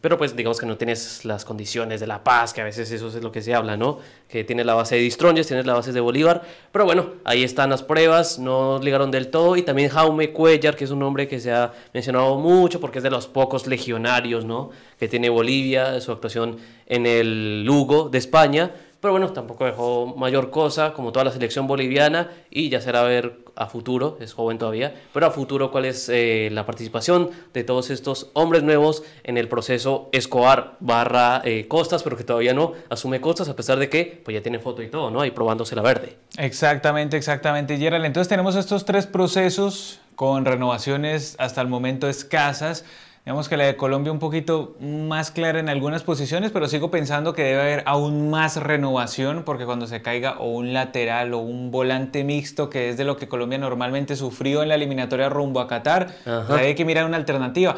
Pero 0.00 0.16
pues 0.16 0.36
digamos 0.36 0.60
que 0.60 0.66
no 0.66 0.76
tienes 0.76 1.24
las 1.24 1.44
condiciones 1.44 1.98
de 1.98 2.06
La 2.06 2.22
Paz, 2.22 2.52
que 2.52 2.60
a 2.60 2.64
veces 2.64 2.90
eso 2.92 3.08
es 3.08 3.22
lo 3.22 3.32
que 3.32 3.42
se 3.42 3.54
habla, 3.54 3.76
¿no? 3.76 3.98
Que 4.28 4.44
tienes 4.44 4.64
la 4.64 4.74
base 4.74 4.94
de 4.94 5.00
Distronges, 5.00 5.48
tienes 5.48 5.66
la 5.66 5.74
base 5.74 5.92
de 5.92 6.00
Bolívar. 6.00 6.42
Pero 6.70 6.84
bueno, 6.84 7.14
ahí 7.24 7.42
están 7.42 7.70
las 7.70 7.82
pruebas, 7.82 8.38
no 8.38 8.78
ligaron 8.78 9.10
del 9.10 9.28
todo. 9.28 9.56
Y 9.56 9.62
también 9.62 9.88
Jaume 9.88 10.30
Cuellar, 10.30 10.76
que 10.76 10.84
es 10.84 10.90
un 10.92 11.00
nombre 11.00 11.26
que 11.26 11.40
se 11.40 11.52
ha 11.52 11.72
mencionado 11.92 12.36
mucho 12.36 12.80
porque 12.80 12.98
es 12.98 13.04
de 13.04 13.10
los 13.10 13.26
pocos 13.26 13.66
legionarios, 13.66 14.44
¿no? 14.44 14.70
Que 15.00 15.08
tiene 15.08 15.30
Bolivia, 15.30 16.00
su 16.00 16.12
actuación 16.12 16.58
en 16.86 17.04
el 17.06 17.64
Lugo 17.64 18.08
de 18.08 18.18
España. 18.18 18.70
Pero 19.00 19.12
bueno, 19.12 19.32
tampoco 19.32 19.64
dejó 19.64 20.14
mayor 20.16 20.50
cosa, 20.50 20.92
como 20.92 21.12
toda 21.12 21.24
la 21.24 21.30
selección 21.30 21.68
boliviana, 21.68 22.30
y 22.50 22.68
ya 22.68 22.80
será 22.80 23.02
ver 23.02 23.38
a 23.54 23.66
futuro, 23.66 24.18
es 24.20 24.32
joven 24.32 24.58
todavía, 24.58 24.94
pero 25.12 25.26
a 25.26 25.30
futuro 25.30 25.70
cuál 25.70 25.84
es 25.84 26.08
eh, 26.08 26.48
la 26.52 26.66
participación 26.66 27.30
de 27.52 27.64
todos 27.64 27.90
estos 27.90 28.30
hombres 28.32 28.62
nuevos 28.62 29.04
en 29.24 29.36
el 29.36 29.48
proceso 29.48 30.08
Escobar 30.12 30.76
barra 30.80 31.42
eh, 31.44 31.66
Costas, 31.68 32.02
pero 32.02 32.16
que 32.16 32.24
todavía 32.24 32.54
no 32.54 32.72
asume 32.88 33.20
Costas, 33.20 33.48
a 33.48 33.56
pesar 33.56 33.78
de 33.78 33.88
que 33.88 34.20
pues 34.24 34.34
ya 34.34 34.42
tiene 34.42 34.58
foto 34.58 34.82
y 34.82 34.88
todo, 34.88 35.10
¿no? 35.10 35.20
Ahí 35.20 35.30
probándose 35.30 35.76
la 35.76 35.82
verde. 35.82 36.16
Exactamente, 36.36 37.16
exactamente, 37.16 37.76
Gerald. 37.78 38.04
Entonces 38.04 38.28
tenemos 38.28 38.56
estos 38.56 38.84
tres 38.84 39.06
procesos 39.06 40.00
con 40.14 40.44
renovaciones 40.44 41.36
hasta 41.38 41.60
el 41.60 41.68
momento 41.68 42.08
escasas. 42.08 42.84
Digamos 43.28 43.50
que 43.50 43.58
la 43.58 43.64
de 43.64 43.76
Colombia 43.76 44.10
un 44.10 44.20
poquito 44.20 44.74
más 44.80 45.30
clara 45.30 45.60
en 45.60 45.68
algunas 45.68 46.02
posiciones, 46.02 46.50
pero 46.50 46.66
sigo 46.66 46.90
pensando 46.90 47.34
que 47.34 47.42
debe 47.42 47.60
haber 47.60 47.82
aún 47.84 48.30
más 48.30 48.56
renovación 48.56 49.42
porque 49.44 49.66
cuando 49.66 49.86
se 49.86 50.00
caiga 50.00 50.38
o 50.38 50.48
un 50.48 50.72
lateral 50.72 51.34
o 51.34 51.38
un 51.40 51.70
volante 51.70 52.24
mixto, 52.24 52.70
que 52.70 52.88
es 52.88 52.96
de 52.96 53.04
lo 53.04 53.18
que 53.18 53.28
Colombia 53.28 53.58
normalmente 53.58 54.16
sufrió 54.16 54.62
en 54.62 54.70
la 54.70 54.76
eliminatoria 54.76 55.28
rumbo 55.28 55.60
a 55.60 55.68
Qatar, 55.68 56.08
pues 56.24 56.58
hay 56.58 56.74
que 56.74 56.86
mirar 56.86 57.04
una 57.04 57.18
alternativa. 57.18 57.76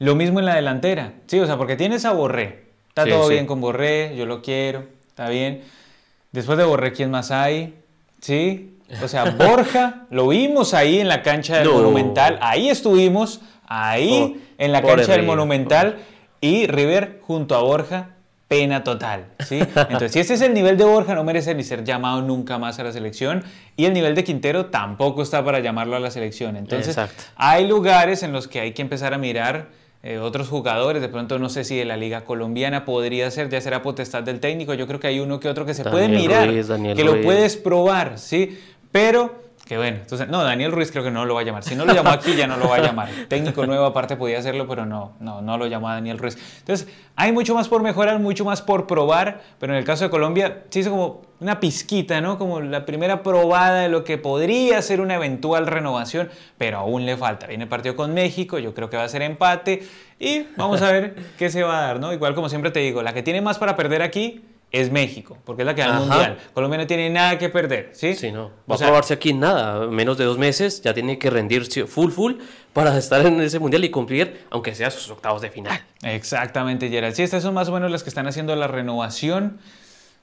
Lo 0.00 0.16
mismo 0.16 0.40
en 0.40 0.46
la 0.46 0.56
delantera, 0.56 1.12
sí, 1.28 1.38
o 1.38 1.46
sea, 1.46 1.56
porque 1.56 1.76
tienes 1.76 2.04
a 2.04 2.10
Borré, 2.10 2.64
está 2.88 3.06
todo 3.06 3.28
bien 3.28 3.46
con 3.46 3.60
Borré, 3.60 4.16
yo 4.16 4.26
lo 4.26 4.42
quiero, 4.42 4.84
está 5.06 5.28
bien. 5.28 5.62
Después 6.32 6.58
de 6.58 6.64
Borré, 6.64 6.92
¿quién 6.92 7.12
más 7.12 7.30
hay? 7.30 7.76
Sí, 8.20 8.78
o 9.00 9.06
sea, 9.06 9.26
Borja, 9.38 10.06
lo 10.10 10.26
vimos 10.26 10.74
ahí 10.74 10.98
en 10.98 11.06
la 11.06 11.22
cancha 11.22 11.58
del 11.58 11.68
Monumental, 11.68 12.36
ahí 12.42 12.68
estuvimos, 12.68 13.40
ahí 13.68 14.34
oh, 14.36 14.47
en 14.58 14.72
la 14.72 14.82
cancha 14.82 15.12
del 15.12 15.24
Monumental 15.24 15.96
y 16.40 16.66
River 16.66 17.20
junto 17.22 17.54
a 17.54 17.62
Borja, 17.62 18.10
pena 18.48 18.82
total, 18.82 19.26
¿sí? 19.40 19.58
Entonces, 19.58 20.12
si 20.12 20.20
ese 20.20 20.34
es 20.34 20.40
el 20.40 20.54
nivel 20.54 20.76
de 20.76 20.84
Borja, 20.84 21.14
no 21.14 21.22
merece 21.22 21.54
ni 21.54 21.62
ser 21.62 21.84
llamado 21.84 22.22
nunca 22.22 22.58
más 22.58 22.78
a 22.78 22.84
la 22.84 22.92
selección 22.92 23.44
y 23.76 23.84
el 23.84 23.92
nivel 23.92 24.14
de 24.14 24.24
Quintero 24.24 24.66
tampoco 24.66 25.22
está 25.22 25.44
para 25.44 25.60
llamarlo 25.60 25.96
a 25.96 26.00
la 26.00 26.10
selección. 26.10 26.56
Entonces, 26.56 26.98
hay 27.36 27.66
lugares 27.66 28.22
en 28.22 28.32
los 28.32 28.48
que 28.48 28.60
hay 28.60 28.72
que 28.72 28.82
empezar 28.82 29.14
a 29.14 29.18
mirar 29.18 29.68
eh, 30.02 30.18
otros 30.18 30.48
jugadores, 30.48 31.02
de 31.02 31.08
pronto 31.08 31.38
no 31.38 31.48
sé 31.48 31.64
si 31.64 31.76
de 31.76 31.84
la 31.84 31.96
liga 31.96 32.24
colombiana 32.24 32.84
podría 32.84 33.30
ser, 33.30 33.48
ya 33.48 33.60
será 33.60 33.82
potestad 33.82 34.22
del 34.22 34.38
técnico, 34.38 34.72
yo 34.74 34.86
creo 34.86 35.00
que 35.00 35.08
hay 35.08 35.18
uno 35.18 35.40
que 35.40 35.48
otro 35.48 35.66
que 35.66 35.74
se 35.74 35.82
puede 35.84 36.08
mirar, 36.08 36.48
que 36.48 37.04
lo 37.04 37.20
puedes 37.20 37.56
probar, 37.56 38.18
¿sí? 38.18 38.60
Pero 38.92 39.47
que 39.68 39.76
bueno, 39.76 39.98
entonces, 39.98 40.28
no, 40.28 40.42
Daniel 40.42 40.72
Ruiz 40.72 40.90
creo 40.90 41.04
que 41.04 41.10
no 41.10 41.26
lo 41.26 41.34
va 41.34 41.42
a 41.42 41.44
llamar. 41.44 41.62
Si 41.62 41.74
no 41.74 41.84
lo 41.84 41.92
llamó 41.92 42.08
aquí, 42.08 42.34
ya 42.34 42.46
no 42.46 42.56
lo 42.56 42.70
va 42.70 42.76
a 42.76 42.80
llamar. 42.80 43.10
Técnico 43.28 43.66
nuevo 43.66 43.84
aparte 43.84 44.16
podía 44.16 44.38
hacerlo, 44.38 44.66
pero 44.66 44.86
no, 44.86 45.12
no, 45.20 45.42
no 45.42 45.58
lo 45.58 45.66
llamó 45.66 45.90
a 45.90 45.94
Daniel 45.94 46.16
Ruiz. 46.16 46.38
Entonces, 46.60 46.88
hay 47.16 47.32
mucho 47.32 47.54
más 47.54 47.68
por 47.68 47.82
mejorar, 47.82 48.18
mucho 48.18 48.46
más 48.46 48.62
por 48.62 48.86
probar, 48.86 49.42
pero 49.58 49.74
en 49.74 49.78
el 49.78 49.84
caso 49.84 50.04
de 50.04 50.10
Colombia 50.10 50.62
se 50.70 50.78
hizo 50.78 50.90
como 50.90 51.20
una 51.40 51.60
pizquita, 51.60 52.22
¿no? 52.22 52.38
Como 52.38 52.62
la 52.62 52.86
primera 52.86 53.22
probada 53.22 53.80
de 53.80 53.90
lo 53.90 54.04
que 54.04 54.16
podría 54.16 54.80
ser 54.80 55.02
una 55.02 55.16
eventual 55.16 55.66
renovación, 55.66 56.30
pero 56.56 56.78
aún 56.78 57.04
le 57.04 57.18
falta. 57.18 57.46
Viene 57.46 57.64
el 57.64 57.68
partido 57.68 57.94
con 57.94 58.14
México, 58.14 58.58
yo 58.58 58.72
creo 58.72 58.88
que 58.88 58.96
va 58.96 59.04
a 59.04 59.08
ser 59.10 59.20
empate 59.20 59.86
y 60.18 60.46
vamos 60.56 60.80
a 60.80 60.90
ver 60.90 61.14
qué 61.38 61.50
se 61.50 61.62
va 61.62 61.78
a 61.78 61.82
dar, 61.82 62.00
¿no? 62.00 62.14
Igual 62.14 62.34
como 62.34 62.48
siempre 62.48 62.70
te 62.70 62.80
digo, 62.80 63.02
la 63.02 63.12
que 63.12 63.22
tiene 63.22 63.42
más 63.42 63.58
para 63.58 63.76
perder 63.76 64.00
aquí 64.00 64.40
es 64.70 64.90
México, 64.90 65.38
porque 65.44 65.62
es 65.62 65.66
la 65.66 65.74
que 65.74 65.80
da 65.80 65.88
el 65.88 66.00
mundial. 66.00 66.38
Colombia 66.52 66.78
no 66.78 66.86
tiene 66.86 67.08
nada 67.08 67.38
que 67.38 67.48
perder, 67.48 67.90
¿sí? 67.92 68.14
Sí, 68.14 68.30
no. 68.30 68.50
Va 68.70 68.74
a 68.74 68.78
probarse 68.78 69.14
aquí 69.14 69.32
nada, 69.32 69.86
menos 69.86 70.18
de 70.18 70.24
dos 70.24 70.36
meses, 70.36 70.82
ya 70.82 70.92
tiene 70.92 71.18
que 71.18 71.30
rendir 71.30 71.66
full, 71.86 72.10
full 72.10 72.34
para 72.72 72.96
estar 72.98 73.24
en 73.24 73.40
ese 73.40 73.58
mundial 73.58 73.84
y 73.84 73.90
cumplir, 73.90 74.44
aunque 74.50 74.74
sea 74.74 74.90
sus 74.90 75.10
octavos 75.10 75.40
de 75.40 75.50
final. 75.50 75.80
Exactamente, 76.02 76.88
Gerald. 76.90 77.14
Sí, 77.14 77.22
estas 77.22 77.42
son 77.42 77.54
más 77.54 77.68
o 77.68 77.72
menos 77.72 77.90
las 77.90 78.02
que 78.02 78.10
están 78.10 78.26
haciendo 78.26 78.54
la 78.56 78.66
renovación. 78.66 79.58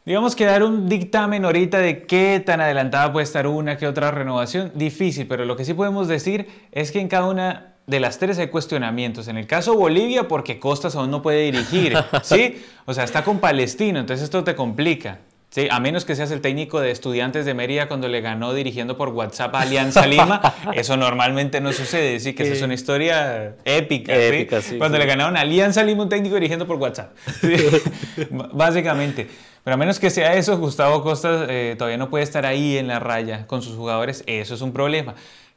Digamos 0.05 0.35
que 0.35 0.45
dar 0.45 0.61
un 0.61 0.87
dictamen 0.87 1.45
ahorita 1.45 1.79
de 1.79 2.05
qué 2.05 2.39
tan 2.45 2.61
adelantada 2.61 3.11
puede 3.11 3.23
estar 3.23 3.47
una 3.47 3.77
que 3.77 3.87
otra 3.87 4.11
renovación, 4.11 4.71
difícil, 4.75 5.27
pero 5.27 5.45
lo 5.45 5.55
que 5.57 5.65
sí 5.65 5.73
podemos 5.73 6.07
decir 6.07 6.47
es 6.71 6.91
que 6.91 6.99
en 6.99 7.07
cada 7.07 7.25
una 7.25 7.74
de 7.87 7.99
las 7.99 8.17
tres 8.17 8.37
hay 8.39 8.47
cuestionamientos. 8.47 9.27
En 9.27 9.37
el 9.37 9.47
caso 9.47 9.75
Bolivia, 9.75 10.27
porque 10.27 10.59
Costas 10.59 10.95
aún 10.95 11.11
no 11.11 11.21
puede 11.21 11.43
dirigir, 11.43 11.95
¿sí? 12.23 12.63
O 12.85 12.93
sea, 12.93 13.03
está 13.03 13.23
con 13.23 13.39
Palestino, 13.39 13.99
entonces 13.99 14.23
esto 14.23 14.43
te 14.43 14.55
complica. 14.55 15.19
Sí, 15.49 15.69
a 15.71 15.79
menos 15.79 16.03
que 16.03 16.15
seas 16.15 16.31
el 16.31 16.41
técnico 16.41 16.81
de 16.81 16.91
estudiantes 16.91 17.45
de 17.45 17.53
Mérida 17.53 17.87
cuando 17.87 18.09
le 18.09 18.19
ganó 18.19 18.53
dirigiendo 18.53 18.97
por 18.97 19.09
WhatsApp 19.09 19.55
a 19.55 19.61
Alianza 19.61 20.05
Lima, 20.07 20.41
eso 20.73 20.97
normalmente 20.97 21.61
no 21.61 21.71
sucede, 21.71 22.19
sí, 22.19 22.33
que 22.33 22.43
esa 22.43 22.55
es 22.55 22.61
una 22.61 22.73
historia 22.73 23.55
épica, 23.63 24.13
¿sí? 24.61 24.77
cuando 24.77 24.97
le 24.97 25.05
ganaron 25.05 25.37
a 25.37 25.41
Alianza 25.41 25.81
Lima 25.81 26.03
un 26.03 26.09
técnico 26.09 26.35
dirigiendo 26.35 26.67
por 26.67 26.75
WhatsApp, 26.75 27.15
básicamente. 28.53 29.29
Pero 29.63 29.75
a 29.75 29.77
menos 29.77 29.97
que 29.97 30.09
sea 30.09 30.35
eso, 30.35 30.57
Gustavo 30.57 31.01
Costas 31.01 31.47
eh, 31.49 31.75
todavía 31.77 31.97
no 31.97 32.09
puede 32.09 32.25
estar 32.25 32.45
ahí 32.45 32.77
en 32.77 32.87
la 32.87 32.99
raya 32.99 33.47
con 33.47 33.61
sus 33.61 33.77
jugadores, 33.77 34.25
eso 34.27 34.55
es 34.55 34.61
un 34.61 34.73
problema. 34.73 35.15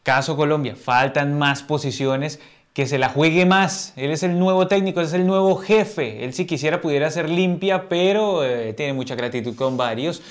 Caso 0.09 0.39
Colombia, 0.39 0.75
faltan 0.75 1.39
más 1.39 1.63
posiciones, 1.63 2.41
que 2.73 2.87
se 2.87 2.97
la 2.97 3.11
juegue 3.11 3.45
más. 3.45 3.93
Él 3.95 4.11
es 4.11 4.23
el 4.23 4.39
nuevo 4.39 4.67
técnico, 4.67 5.03
es 5.03 5.13
el 5.13 5.27
nuevo 5.27 5.57
jefe. 5.57 6.25
Él 6.25 6.33
si 6.33 6.47
quisiera 6.47 6.81
pudiera 6.81 7.11
ser 7.11 7.29
limpia, 7.29 7.91
pero 7.91 8.43
eh, 8.43 8.73
tiene 8.73 8.95
mucha 8.95 9.17
gratitud 9.17 9.55
con 9.55 9.77
varios. 9.77 10.23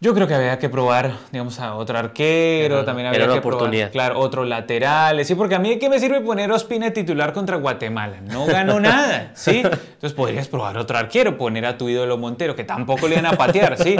Yo 0.00 0.14
creo 0.14 0.28
que 0.28 0.34
había 0.34 0.60
que 0.60 0.68
probar, 0.68 1.12
digamos, 1.32 1.58
a 1.58 1.74
otro 1.74 1.98
arquero, 1.98 2.84
también 2.84 3.08
había 3.08 3.26
que 3.26 3.40
probar, 3.40 3.90
claro, 3.90 4.20
otro 4.20 4.44
lateral, 4.44 5.24
sí, 5.24 5.34
porque 5.34 5.56
a 5.56 5.58
mí 5.58 5.76
¿qué 5.80 5.88
me 5.88 5.98
sirve 5.98 6.20
poner 6.20 6.52
Ospina 6.52 6.92
titular 6.92 7.32
contra 7.32 7.56
Guatemala? 7.56 8.20
No 8.20 8.46
ganó 8.46 8.78
nada, 8.80 9.32
¿sí? 9.34 9.56
Entonces 9.64 10.12
podrías 10.12 10.46
probar 10.46 10.78
otro 10.78 10.96
arquero, 10.96 11.36
poner 11.36 11.66
a 11.66 11.76
tu 11.76 11.88
ídolo 11.88 12.16
Montero, 12.16 12.54
que 12.54 12.62
tampoco 12.62 13.08
le 13.08 13.14
iban 13.14 13.26
a 13.26 13.32
patear, 13.32 13.76
¿sí? 13.76 13.96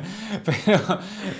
pero, 0.44 0.80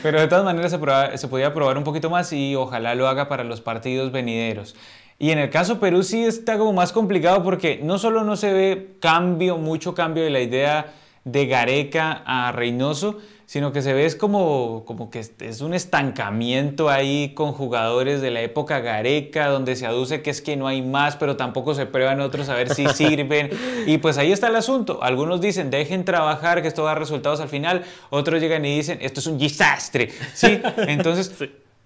pero 0.00 0.20
de 0.20 0.28
todas 0.28 0.44
maneras 0.44 0.70
se, 0.70 1.18
se 1.18 1.26
podía 1.26 1.52
probar 1.52 1.76
un 1.76 1.82
poquito 1.82 2.08
más 2.08 2.32
y 2.32 2.54
ojalá 2.54 2.94
lo 2.94 3.08
haga 3.08 3.28
para 3.28 3.42
los 3.42 3.60
partidos 3.60 4.12
venideros. 4.12 4.76
Y 5.18 5.32
en 5.32 5.40
el 5.40 5.50
caso 5.50 5.80
Perú 5.80 6.04
sí 6.04 6.24
está 6.24 6.56
como 6.56 6.72
más 6.72 6.92
complicado 6.92 7.42
porque 7.42 7.80
no 7.82 7.98
solo 7.98 8.22
no 8.22 8.36
se 8.36 8.52
ve 8.52 8.96
cambio, 9.00 9.58
mucho 9.58 9.92
cambio 9.92 10.22
de 10.22 10.30
la 10.30 10.38
idea 10.38 10.92
de 11.24 11.46
Gareca 11.46 12.22
a 12.24 12.52
Reynoso, 12.52 13.18
sino 13.48 13.72
que 13.72 13.80
se 13.80 13.94
ve 13.94 14.04
es 14.04 14.14
como, 14.14 14.84
como 14.84 15.08
que 15.10 15.20
es 15.20 15.60
un 15.62 15.72
estancamiento 15.72 16.90
ahí 16.90 17.32
con 17.34 17.52
jugadores 17.52 18.20
de 18.20 18.30
la 18.30 18.42
época 18.42 18.80
Gareca, 18.80 19.46
donde 19.46 19.74
se 19.74 19.86
aduce 19.86 20.20
que 20.20 20.28
es 20.28 20.42
que 20.42 20.54
no 20.58 20.68
hay 20.68 20.82
más, 20.82 21.16
pero 21.16 21.38
tampoco 21.38 21.74
se 21.74 21.86
prueban 21.86 22.20
otros 22.20 22.50
a 22.50 22.54
ver 22.54 22.74
si 22.74 22.86
sirven. 22.94 23.48
Y 23.86 23.96
pues 23.98 24.18
ahí 24.18 24.32
está 24.32 24.48
el 24.48 24.56
asunto. 24.56 25.02
Algunos 25.02 25.40
dicen, 25.40 25.70
dejen 25.70 26.04
trabajar, 26.04 26.60
que 26.60 26.68
esto 26.68 26.84
da 26.84 26.94
resultados 26.94 27.40
al 27.40 27.48
final. 27.48 27.84
Otros 28.10 28.42
llegan 28.42 28.66
y 28.66 28.76
dicen, 28.76 28.98
esto 29.00 29.20
es 29.20 29.26
un 29.26 29.38
desastre. 29.38 30.10
¿Sí? 30.34 30.60
Entonces... 30.86 31.34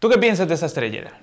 ¿Tú 0.01 0.09
qué 0.09 0.19
piensas 0.19 0.49
de 0.49 0.55
esa 0.55 0.67
estrellera? 0.67 1.17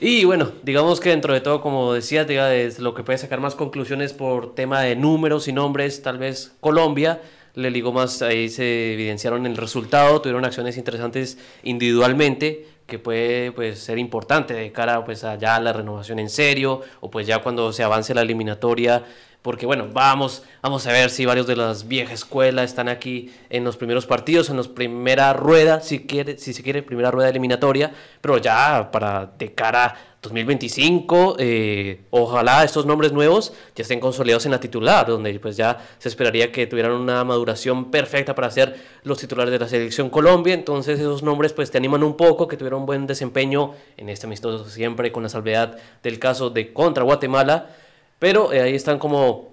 Y 0.00 0.24
bueno, 0.24 0.52
digamos 0.62 1.00
que 1.00 1.10
dentro 1.10 1.34
de 1.34 1.42
todo, 1.42 1.60
como 1.60 1.92
decías, 1.92 2.26
es 2.30 2.78
lo 2.78 2.94
que 2.94 3.02
puede 3.02 3.18
sacar 3.18 3.40
más 3.40 3.54
conclusiones 3.54 4.14
por 4.14 4.54
tema 4.54 4.80
de 4.80 4.96
números 4.96 5.48
y 5.48 5.52
nombres, 5.52 6.00
tal 6.00 6.16
vez 6.16 6.54
Colombia, 6.60 7.20
le 7.54 7.70
ligó 7.70 7.92
más, 7.92 8.22
ahí 8.22 8.48
se 8.48 8.94
evidenciaron 8.94 9.46
el 9.46 9.56
resultado, 9.56 10.20
tuvieron 10.20 10.44
acciones 10.44 10.76
interesantes 10.76 11.38
individualmente, 11.62 12.66
que 12.86 12.98
puede 12.98 13.52
pues, 13.52 13.78
ser 13.78 13.98
importante 13.98 14.54
de 14.54 14.72
cara 14.72 15.04
pues, 15.04 15.24
a 15.24 15.36
la 15.36 15.72
renovación 15.72 16.18
en 16.18 16.30
serio, 16.30 16.82
o 17.00 17.10
pues 17.10 17.26
ya 17.26 17.40
cuando 17.42 17.72
se 17.72 17.82
avance 17.82 18.14
la 18.14 18.22
eliminatoria, 18.22 19.04
porque 19.42 19.66
bueno, 19.66 19.88
vamos, 19.92 20.44
vamos 20.62 20.86
a 20.86 20.92
ver 20.92 21.10
si 21.10 21.26
varios 21.26 21.48
de 21.48 21.56
las 21.56 21.88
viejas 21.88 22.14
escuelas 22.14 22.70
están 22.70 22.88
aquí 22.88 23.32
en 23.50 23.64
los 23.64 23.76
primeros 23.76 24.06
partidos, 24.06 24.48
en 24.50 24.56
la 24.56 24.62
primera 24.62 25.32
rueda, 25.32 25.80
si, 25.80 26.06
quiere, 26.06 26.38
si 26.38 26.52
se 26.52 26.62
quiere, 26.62 26.82
primera 26.82 27.10
rueda 27.10 27.28
eliminatoria, 27.28 27.92
pero 28.20 28.38
ya 28.38 28.90
para 28.92 29.26
de 29.26 29.52
cara 29.52 30.11
2025, 30.22 31.36
eh, 31.40 32.00
ojalá 32.10 32.62
estos 32.62 32.86
nombres 32.86 33.12
nuevos 33.12 33.52
ya 33.74 33.82
estén 33.82 33.98
consolidados 33.98 34.46
en 34.46 34.52
la 34.52 34.60
titular, 34.60 35.04
donde 35.06 35.36
pues 35.40 35.56
ya 35.56 35.84
se 35.98 36.08
esperaría 36.08 36.52
que 36.52 36.68
tuvieran 36.68 36.92
una 36.92 37.24
maduración 37.24 37.90
perfecta 37.90 38.32
para 38.34 38.48
ser 38.52 38.76
los 39.02 39.18
titulares 39.18 39.50
de 39.50 39.58
la 39.58 39.68
selección 39.68 40.10
Colombia, 40.10 40.54
entonces 40.54 41.00
esos 41.00 41.24
nombres 41.24 41.52
pues 41.52 41.72
te 41.72 41.78
animan 41.78 42.04
un 42.04 42.16
poco, 42.16 42.46
que 42.46 42.56
tuvieron 42.56 42.82
un 42.82 42.86
buen 42.86 43.08
desempeño 43.08 43.72
en 43.96 44.08
este 44.08 44.26
amistoso 44.26 44.70
siempre 44.70 45.10
con 45.10 45.24
la 45.24 45.28
salvedad 45.28 45.76
del 46.04 46.20
caso 46.20 46.50
de 46.50 46.72
contra 46.72 47.02
Guatemala, 47.02 47.70
pero 48.20 48.52
eh, 48.52 48.62
ahí 48.62 48.76
están 48.76 49.00
como 49.00 49.50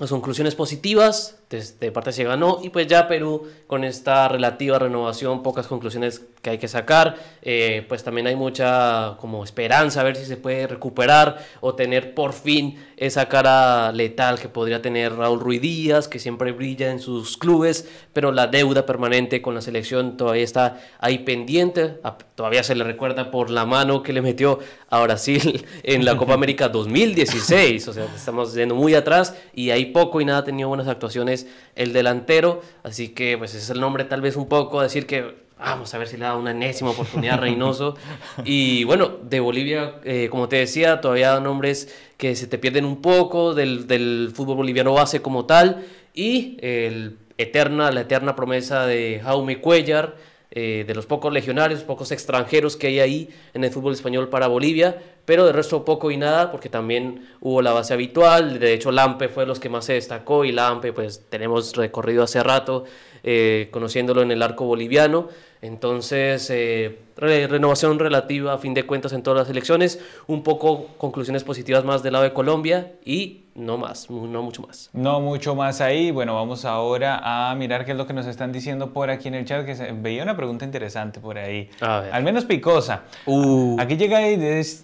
las 0.00 0.10
conclusiones 0.10 0.56
positivas, 0.56 1.37
de, 1.50 1.92
parte 1.92 2.12
se 2.12 2.24
ganó 2.24 2.58
y 2.62 2.68
pues 2.68 2.86
ya 2.86 3.08
Perú 3.08 3.48
con 3.66 3.82
esta 3.82 4.28
relativa 4.28 4.78
renovación, 4.78 5.42
pocas 5.42 5.66
conclusiones 5.66 6.22
que 6.42 6.50
hay 6.50 6.58
que 6.58 6.68
sacar, 6.68 7.16
eh, 7.42 7.84
pues 7.88 8.04
también 8.04 8.26
hay 8.26 8.36
mucha 8.36 9.16
como 9.18 9.42
esperanza 9.42 10.00
a 10.00 10.04
ver 10.04 10.16
si 10.16 10.26
se 10.26 10.36
puede 10.36 10.66
recuperar 10.66 11.38
o 11.60 11.74
tener 11.74 12.14
por 12.14 12.32
fin 12.32 12.78
esa 12.96 13.28
cara 13.28 13.92
letal 13.92 14.38
que 14.38 14.48
podría 14.48 14.82
tener 14.82 15.14
Raúl 15.14 15.40
Ruiz 15.40 15.62
Díaz, 15.62 16.06
que 16.06 16.18
siempre 16.18 16.52
brilla 16.52 16.90
en 16.90 17.00
sus 17.00 17.36
clubes, 17.36 17.88
pero 18.12 18.30
la 18.30 18.46
deuda 18.46 18.84
permanente 18.84 19.40
con 19.40 19.54
la 19.54 19.62
selección 19.62 20.16
todavía 20.16 20.44
está 20.44 20.80
ahí 20.98 21.20
pendiente, 21.20 21.98
todavía 22.34 22.62
se 22.62 22.74
le 22.74 22.84
recuerda 22.84 23.30
por 23.30 23.50
la 23.50 23.64
mano 23.64 24.02
que 24.02 24.12
le 24.12 24.20
metió 24.20 24.58
a 24.90 25.00
Brasil 25.00 25.66
en 25.82 26.04
la 26.04 26.16
Copa 26.16 26.34
América 26.34 26.68
2016, 26.68 27.88
o 27.88 27.92
sea, 27.92 28.04
estamos 28.14 28.54
yendo 28.54 28.74
muy 28.74 28.94
atrás 28.94 29.34
y 29.54 29.70
hay 29.70 29.86
poco 29.86 30.20
y 30.20 30.24
nada 30.24 30.40
ha 30.40 30.44
tenido 30.44 30.68
buenas 30.68 30.88
actuaciones 30.88 31.37
el 31.76 31.92
delantero, 31.92 32.62
así 32.82 33.10
que 33.10 33.38
pues 33.38 33.54
es 33.54 33.70
el 33.70 33.80
nombre 33.80 34.04
tal 34.04 34.20
vez 34.20 34.36
un 34.36 34.48
poco, 34.48 34.82
decir 34.82 35.06
que 35.06 35.48
vamos 35.58 35.92
a 35.92 35.98
ver 35.98 36.08
si 36.08 36.16
le 36.16 36.24
da 36.24 36.36
una 36.36 36.52
enésima 36.52 36.90
oportunidad 36.90 37.34
a 37.34 37.38
Reynoso. 37.38 37.96
y 38.44 38.84
bueno, 38.84 39.18
de 39.22 39.40
Bolivia, 39.40 39.96
eh, 40.04 40.28
como 40.30 40.48
te 40.48 40.56
decía, 40.56 41.00
todavía 41.00 41.38
nombres 41.40 41.94
que 42.16 42.36
se 42.36 42.46
te 42.46 42.58
pierden 42.58 42.84
un 42.84 43.02
poco 43.02 43.54
del, 43.54 43.86
del 43.86 44.30
fútbol 44.34 44.56
boliviano 44.56 44.92
base 44.92 45.20
como 45.22 45.46
tal, 45.46 45.84
y 46.14 46.56
el 46.60 47.18
eterna, 47.38 47.90
la 47.90 48.02
eterna 48.02 48.34
promesa 48.34 48.86
de 48.86 49.20
Jaume 49.22 49.60
Cuellar, 49.60 50.16
eh, 50.50 50.84
de 50.86 50.94
los 50.94 51.04
pocos 51.04 51.30
legionarios, 51.30 51.82
pocos 51.82 52.10
extranjeros 52.10 52.76
que 52.76 52.86
hay 52.86 53.00
ahí 53.00 53.28
en 53.52 53.64
el 53.64 53.70
fútbol 53.70 53.92
español 53.92 54.30
para 54.30 54.46
Bolivia, 54.46 54.96
pero 55.26 55.44
de 55.44 55.52
resto 55.52 55.84
poco 55.84 56.10
y 56.10 56.16
nada, 56.16 56.50
porque 56.50 56.70
también 56.70 57.28
hubo 57.42 57.60
la 57.60 57.72
base 57.72 57.92
habitual, 57.92 58.58
de 58.58 58.72
hecho 58.72 58.90
Lampe 58.90 59.28
fue 59.28 59.44
los 59.44 59.60
que 59.60 59.68
más 59.68 59.84
se 59.84 59.92
destacó 59.92 60.46
y 60.46 60.52
Lampe 60.52 60.94
pues 60.94 61.26
tenemos 61.28 61.76
recorrido 61.76 62.22
hace 62.22 62.42
rato 62.42 62.84
eh, 63.24 63.68
conociéndolo 63.70 64.22
en 64.22 64.30
el 64.30 64.42
arco 64.42 64.64
boliviano, 64.64 65.28
entonces 65.60 66.48
eh, 66.48 66.98
renovación 67.16 67.98
relativa 67.98 68.54
a 68.54 68.58
fin 68.58 68.72
de 68.72 68.84
cuentas 68.84 69.12
en 69.12 69.22
todas 69.22 69.40
las 69.40 69.50
elecciones, 69.50 70.00
un 70.28 70.42
poco 70.42 70.86
conclusiones 70.96 71.44
positivas 71.44 71.84
más 71.84 72.02
del 72.02 72.14
lado 72.14 72.24
de 72.24 72.32
Colombia 72.32 72.92
y 73.04 73.47
no 73.58 73.76
más, 73.76 74.08
no 74.08 74.42
mucho 74.42 74.62
más. 74.62 74.88
No 74.92 75.20
mucho 75.20 75.54
más 75.54 75.80
ahí. 75.80 76.10
Bueno, 76.10 76.34
vamos 76.34 76.64
ahora 76.64 77.50
a 77.50 77.54
mirar 77.56 77.84
qué 77.84 77.92
es 77.92 77.98
lo 77.98 78.06
que 78.06 78.12
nos 78.12 78.26
están 78.26 78.52
diciendo 78.52 78.92
por 78.92 79.10
aquí 79.10 79.28
en 79.28 79.34
el 79.34 79.44
chat, 79.44 79.66
que 79.66 79.74
se, 79.74 79.92
veía 79.92 80.22
una 80.22 80.36
pregunta 80.36 80.64
interesante 80.64 81.20
por 81.20 81.38
ahí. 81.38 81.68
Al 81.80 82.22
menos 82.22 82.44
picosa. 82.44 83.02
Uh. 83.26 83.76
Aquí 83.80 83.96
llega 83.96 84.26
y 84.28 84.36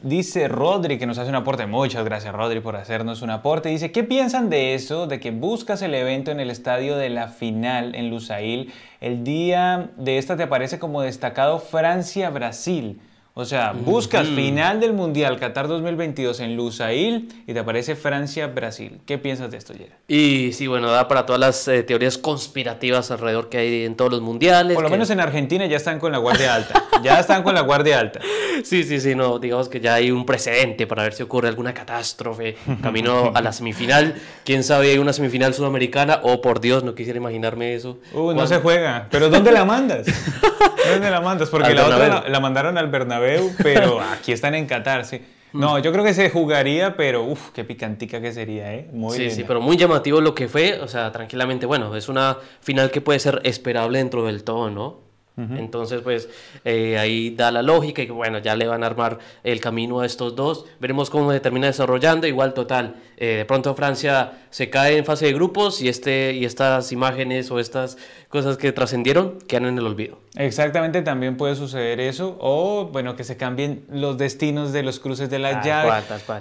dice 0.03 0.49
Rodri, 0.49 0.99
que 0.99 1.07
nos 1.07 1.19
hace 1.19 1.31
un 1.31 1.37
aporte. 1.37 1.67
Muchas 1.67 2.05
gracias, 2.05 2.35
Rodri, 2.35 2.61
por 2.61 2.77
hacernos 2.77 3.23
un 3.23 3.31
aporte. 3.31 3.69
Dice, 3.69 3.93
¿qué 3.93 4.03
piensan 4.03 4.51
de 4.51 4.75
eso, 4.75 5.07
de 5.07 5.21
que 5.21 5.31
buscas 5.31 5.81
el 5.83 5.95
evento 5.95 6.33
en 6.33 6.41
el 6.41 6.51
estadio 6.51 6.97
de 6.97 7.11
la 7.11 7.29
final 7.29 7.95
en 7.95 8.11
Lusail? 8.11 8.73
El 9.01 9.23
día 9.23 9.91
de 9.97 10.19
esta 10.19 10.37
te 10.37 10.43
aparece 10.43 10.79
como 10.79 11.03
destacado 11.03 11.61
Francia-Brasil. 11.61 13.01
O 13.37 13.45
sea, 13.45 13.73
buscas 13.73 14.29
final 14.29 14.79
del 14.79 14.93
Mundial 14.93 15.41
Qatar 15.41 15.67
2022 15.67 16.39
en 16.39 16.55
Lusail 16.55 17.29
y 17.49 17.53
te 17.53 17.59
aparece 17.59 17.97
Francia-Brasil. 17.97 19.01
¿Qué 19.07 19.19
piensas 19.19 19.51
de 19.51 19.57
esto, 19.57 19.73
Yera? 19.73 19.97
Y 20.07 20.53
sí, 20.53 20.69
bueno, 20.69 20.89
da 20.89 21.09
para 21.09 21.27
todas 21.27 21.41
las 21.41 21.67
eh, 21.67 21.83
teorías 21.83 22.17
conspirativas 22.17 23.11
alrededor 23.11 23.49
que 23.49 23.59
hay 23.59 23.85
en 23.87 23.97
todos 23.97 24.13
los 24.13 24.21
mundiales. 24.21 24.77
Por 24.77 24.85
lo 24.85 24.91
menos 24.91 25.11
en 25.11 25.19
Argentina 25.19 25.67
ya 25.67 25.79
están 25.79 25.99
con 25.99 26.13
la 26.13 26.19
guardia 26.19 26.55
alta. 26.55 26.85
ya 27.03 27.19
están 27.19 27.43
con 27.43 27.57
la 27.57 27.63
guardia 27.63 27.99
alta. 27.99 28.21
Sí, 28.63 28.85
sí, 28.85 29.01
sí, 29.01 29.15
no, 29.15 29.39
digamos 29.39 29.69
que 29.69 29.81
ya 29.81 29.95
hay 29.95 30.11
un 30.11 30.25
precedente 30.25 30.87
para 30.87 31.03
ver 31.03 31.15
si 31.15 31.23
ocurre 31.23 31.49
alguna 31.49 31.75
catástrofe 31.75 32.57
camino 32.83 33.33
a 33.35 33.41
la 33.41 33.53
semifinal. 33.53 34.15
Quién 34.45 34.63
sabe, 34.63 34.91
hay 34.91 34.99
una 34.99 35.13
semifinal 35.13 35.55
sudamericana. 35.55 36.21
Oh, 36.23 36.41
por 36.41 36.61
Dios, 36.61 36.85
no 36.85 36.95
quisiera 36.95 37.17
imaginarme 37.19 37.75
eso. 37.75 37.99
Uh, 38.13 38.33
no 38.33 38.47
se 38.47 38.59
juega. 38.59 39.09
¿Pero 39.11 39.29
dónde 39.29 39.53
la 39.53 39.65
mandas? 39.65 40.07
¿Dónde 40.91 41.11
la 41.11 41.21
mandas? 41.21 41.49
Porque 41.49 41.75
la 41.75 41.87
otra 41.87 42.29
la 42.29 42.41
mandaron 42.41 42.79
al 42.79 42.89
Bernabéu 42.89 43.53
pero 43.63 44.01
aquí 44.13 44.33
están 44.33 44.55
en 44.55 44.67
Qatar, 44.67 45.05
sí. 45.05 45.21
No, 45.53 45.79
yo 45.79 45.93
creo 45.93 46.03
que 46.05 46.15
se 46.15 46.31
jugaría, 46.31 46.97
pero 46.97 47.23
uff, 47.23 47.51
qué 47.51 47.63
picantica 47.63 48.21
que 48.21 48.33
sería, 48.33 48.75
¿eh? 48.75 48.89
Muy 48.93 49.17
sí, 49.17 49.31
sí, 49.31 49.45
pero 49.47 49.61
muy 49.61 49.77
llamativo 49.77 50.21
lo 50.21 50.35
que 50.35 50.49
fue, 50.49 50.81
o 50.81 50.89
sea, 50.89 51.13
tranquilamente, 51.13 51.65
bueno, 51.65 51.95
es 51.95 52.09
una 52.09 52.39
final 52.61 52.91
que 52.91 53.01
puede 53.01 53.21
ser 53.21 53.41
esperable 53.45 53.99
dentro 53.99 54.27
del 54.27 54.43
todo, 54.43 54.69
¿no? 54.71 55.04
Entonces, 55.37 56.01
pues 56.03 56.29
eh, 56.65 56.97
ahí 56.97 57.31
da 57.31 57.51
la 57.51 57.63
lógica 57.63 58.03
y 58.03 58.07
bueno, 58.07 58.39
ya 58.39 58.55
le 58.55 58.69
van 58.69 58.85
a 58.85 58.87
armar 58.87 59.19
el 59.43 59.61
camino 59.61 59.99
a 60.01 60.07
estos 60.07 60.37
dos. 60.37 60.65
Veremos 60.79 61.11
cómo 61.11 61.33
se 61.33 61.41
termina 61.41 61.67
desarrollando. 61.67 62.29
Igual, 62.29 62.55
total, 62.55 62.97
eh, 63.17 63.39
de 63.39 63.45
pronto 63.45 63.75
Francia 63.75 64.45
se 64.51 64.71
cae 64.71 64.97
en 64.97 65.05
fase 65.05 65.27
de 65.27 65.33
grupos 65.33 65.83
y, 65.83 65.89
este, 65.89 66.35
y 66.35 66.45
estas 66.45 66.93
imágenes 66.93 67.51
o 67.51 67.59
estas 67.59 67.99
cosas 68.29 68.57
que 68.57 68.71
trascendieron 68.71 69.39
quedan 69.49 69.67
en 69.67 69.79
el 69.79 69.87
olvido. 69.87 70.21
Exactamente, 70.37 71.03
también 71.03 71.37
puede 71.37 71.57
suceder 71.57 71.99
eso. 71.99 72.37
O, 72.41 72.91
bueno, 72.93 73.17
que 73.17 73.25
se 73.25 73.37
cambien 73.37 73.85
los 73.91 74.17
destinos 74.19 74.73
de 74.73 74.85
los 74.85 75.01
cruces 75.01 75.31
de 75.31 75.41
la 75.41 75.65
llave. 75.65 75.91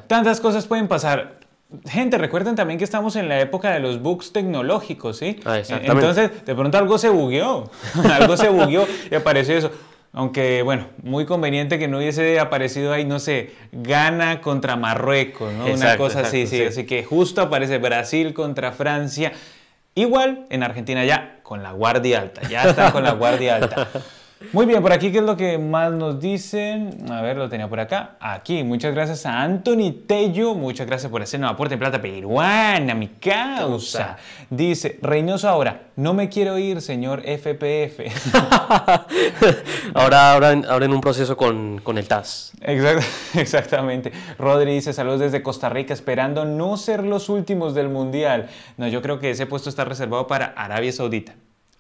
Tantas 0.08 0.39
cosas 0.39 0.68
pueden 0.68 0.88
pasar. 0.88 1.43
Gente, 1.89 2.17
recuerden 2.17 2.55
también 2.55 2.78
que 2.78 2.84
estamos 2.84 3.15
en 3.15 3.30
la 3.30 3.39
época 3.39 3.71
de 3.71 3.80
los 3.80 4.01
bugs 4.01 4.32
tecnológicos, 4.32 5.17
¿sí? 5.17 5.39
Ah, 5.45 5.59
Entonces, 5.67 6.45
de 6.45 6.55
pronto 6.55 6.78
algo 6.78 6.97
se 6.97 7.09
bugueó, 7.09 7.69
algo 8.11 8.38
se 8.38 8.49
bugueó 8.49 8.88
y 9.09 9.15
apareció 9.15 9.57
eso. 9.57 9.71
Aunque, 10.15 10.61
bueno, 10.61 10.88
muy 11.01 11.26
conveniente 11.26 11.80
que 11.80 11.88
no 11.88 11.97
hubiese 11.97 12.39
aparecido 12.39 12.93
ahí, 12.93 13.03
no 13.03 13.17
sé, 13.17 13.55
Ghana 13.71 14.41
contra 14.41 14.76
Marruecos, 14.76 15.51
¿no? 15.53 15.65
Una 15.65 15.97
cosa 15.97 16.19
así, 16.19 16.45
sí. 16.45 16.63
Así 16.63 16.86
que 16.86 17.03
justo 17.03 17.41
aparece 17.41 17.80
Brasil 17.80 18.34
contra 18.34 18.71
Francia. 18.71 19.32
Igual 19.95 20.45
en 20.51 20.61
Argentina 20.61 21.03
ya 21.05 21.39
con 21.41 21.63
la 21.63 21.71
guardia 21.71 22.21
alta, 22.21 22.47
ya 22.47 22.63
está 22.63 22.91
con 22.91 23.03
la 23.03 23.13
guardia 23.13 23.55
alta. 23.55 23.89
Muy 24.52 24.66
bien, 24.66 24.82
por 24.82 24.91
aquí, 24.91 25.12
¿qué 25.12 25.20
es 25.20 25.24
lo 25.24 25.38
que 25.38 25.58
más 25.58 25.91
nos 25.91 26.20
dicen? 26.20 27.10
A 27.10 27.22
ver, 27.22 27.38
lo 27.38 27.50
tenía 27.50 27.68
por 27.68 27.80
acá. 27.80 28.18
Aquí, 28.20 28.64
muchas 28.64 28.94
gracias 28.94 29.26
a 29.26 29.41
Anthony 29.41 30.04
Tello. 30.06 30.54
Muchas 30.54 30.86
gracias 30.86 31.12
por 31.12 31.22
nuevo 31.22 31.54
aporte 31.54 31.76
en 31.76 31.80
plata 31.80 32.02
peruana, 32.02 32.94
mi 32.94 33.08
causa. 33.08 34.18
Dice, 34.50 35.00
Reynoso 35.02 35.48
ahora, 35.48 35.88
no 35.96 36.14
me 36.14 36.30
quiero 36.30 36.58
ir, 36.58 36.82
señor 36.82 37.22
FPF. 37.22 38.00
ahora, 39.94 40.34
ahora, 40.34 40.62
ahora 40.70 40.86
en 40.86 40.94
un 40.94 41.02
proceso 41.02 41.38
con, 41.38 41.80
con 41.80 41.98
el 41.98 42.08
TAS. 42.08 42.54
exactamente. 43.36 44.12
Rodri 44.38 44.74
dice, 44.74 44.94
saludos 44.94 45.22
desde 45.22 45.41
Costa 45.41 45.70
Rica, 45.70 45.94
esperando 45.94 46.46
no 46.46 46.78
ser 46.78 47.04
los 47.04 47.30
últimos 47.30 47.74
del 47.74 47.89
Mundial. 47.89 48.50
No, 48.78 48.88
yo 48.88 49.02
creo 49.02 49.20
que 49.20 49.32
ese 49.32 49.46
puesto 49.46 49.70
está 49.70 49.86
reservado 49.86 50.28
para 50.28 50.48
Arabia 50.48 50.91
Saudita. 50.91 51.34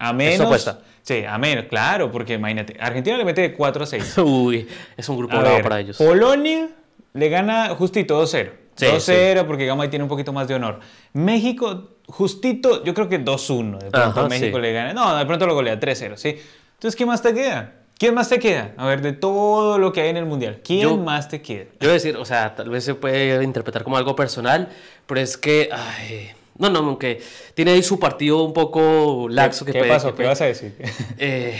A 0.03 0.13
menos. 0.13 0.77
Sí, 1.01 1.23
a 1.27 1.37
menos, 1.37 1.65
claro, 1.65 2.11
porque 2.11 2.33
imagínate, 2.33 2.77
Argentina 2.79 3.17
le 3.17 3.25
mete 3.25 3.53
4 3.53 3.83
a 3.83 3.85
6. 3.85 4.17
Uy, 4.23 4.67
es 4.95 5.07
un 5.09 5.17
grupo 5.17 5.37
bravo 5.37 5.61
para 5.61 5.79
ellos. 5.79 5.97
Polonia 5.97 6.69
le 7.13 7.29
gana 7.29 7.69
justito 7.69 8.21
2-0. 8.21 8.51
2-0 8.77 9.45
porque 9.45 9.63
digamos 9.63 9.83
ahí 9.83 9.89
tiene 9.89 10.03
un 10.03 10.09
poquito 10.09 10.33
más 10.33 10.47
de 10.47 10.55
honor. 10.55 10.79
México, 11.13 11.97
justito, 12.07 12.83
yo 12.83 12.93
creo 12.93 13.07
que 13.07 13.23
2-1. 13.23 13.79
De 13.79 13.91
pronto 13.91 14.27
México 14.27 14.59
le 14.59 14.73
gana. 14.73 14.93
No, 14.93 15.15
de 15.15 15.25
pronto 15.25 15.45
lo 15.45 15.53
golea 15.53 15.79
3-0, 15.79 16.15
¿sí? 16.17 16.37
Entonces, 16.73 16.95
¿qué 16.97 17.05
más 17.05 17.21
te 17.21 17.33
queda? 17.33 17.73
¿Quién 17.97 18.15
más 18.15 18.27
te 18.27 18.39
queda? 18.39 18.73
A 18.75 18.87
ver, 18.87 19.01
de 19.01 19.13
todo 19.13 19.77
lo 19.77 19.93
que 19.93 20.01
hay 20.01 20.09
en 20.09 20.17
el 20.17 20.25
Mundial, 20.25 20.61
¿quién 20.63 21.03
más 21.03 21.29
te 21.29 21.41
queda? 21.41 21.65
Yo 21.79 21.87
voy 21.87 21.89
a 21.91 21.93
decir, 21.93 22.17
o 22.17 22.25
sea, 22.25 22.55
tal 22.55 22.69
vez 22.69 22.83
se 22.83 22.95
puede 22.95 23.41
interpretar 23.43 23.83
como 23.83 23.95
algo 23.95 24.15
personal, 24.15 24.69
pero 25.05 25.21
es 25.21 25.37
que... 25.37 25.69
Ay, 25.71 26.31
no, 26.59 26.69
no, 26.69 26.79
aunque 26.79 27.19
tiene 27.55 27.71
ahí 27.71 27.81
su 27.81 27.99
partido 27.99 28.43
un 28.43 28.53
poco 28.53 29.27
laxo. 29.27 29.65
¿Qué, 29.65 29.71
que 29.71 29.81
¿qué 29.81 29.87
pasó? 29.87 30.13
¿Qué 30.13 30.23
vas 30.23 30.41
a 30.41 30.45
decir? 30.45 30.75
Eh, 31.17 31.57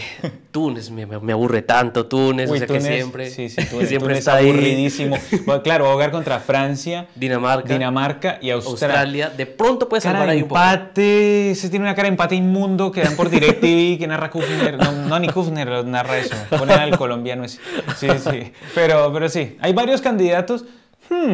Túnez, 0.51 0.89
me, 0.89 1.05
me, 1.05 1.31
aburre 1.31 1.61
tanto 1.61 2.05
Túnez, 2.05 2.49
o 2.49 2.57
sea 2.57 2.67
que 2.67 2.81
siempre, 2.81 3.29
sí, 3.29 3.49
sí, 3.49 3.63
Túnez, 3.65 3.89
siempre 3.89 4.17
está 4.17 4.37
aburridísimo. 4.37 5.17
claro, 5.63 5.85
va 5.85 5.91
a 5.91 5.93
jugar 5.93 6.11
contra 6.11 6.39
Francia, 6.39 7.07
Dinamarca, 7.15 7.73
Dinamarca 7.73 8.39
y 8.41 8.49
Australia. 8.49 9.29
De 9.29 9.45
pronto 9.45 9.87
puede 9.87 10.01
salvar 10.01 10.29
ahí 10.29 10.39
empate, 10.39 11.53
se 11.55 11.69
tiene 11.69 11.85
una 11.85 11.95
cara 11.95 12.07
de 12.07 12.13
empate 12.13 12.35
inmundo 12.35 12.91
que 12.91 13.01
dan 13.01 13.15
por 13.15 13.29
DirecTV, 13.29 13.97
que 13.97 14.07
narra 14.07 14.29
Kufner, 14.29 14.77
no, 14.77 14.91
no, 14.91 15.19
ni 15.19 15.29
Kufner 15.29 15.85
narra 15.85 16.17
eso, 16.17 16.35
ponen 16.49 16.79
al 16.79 16.97
colombiano 16.97 17.43
ese. 17.43 17.59
Sí, 17.97 18.07
sí, 18.19 18.51
pero, 18.75 19.11
pero 19.13 19.29
sí, 19.29 19.57
hay 19.59 19.73
varios 19.73 20.01
candidatos. 20.01 20.65
Hmm. 21.09 21.33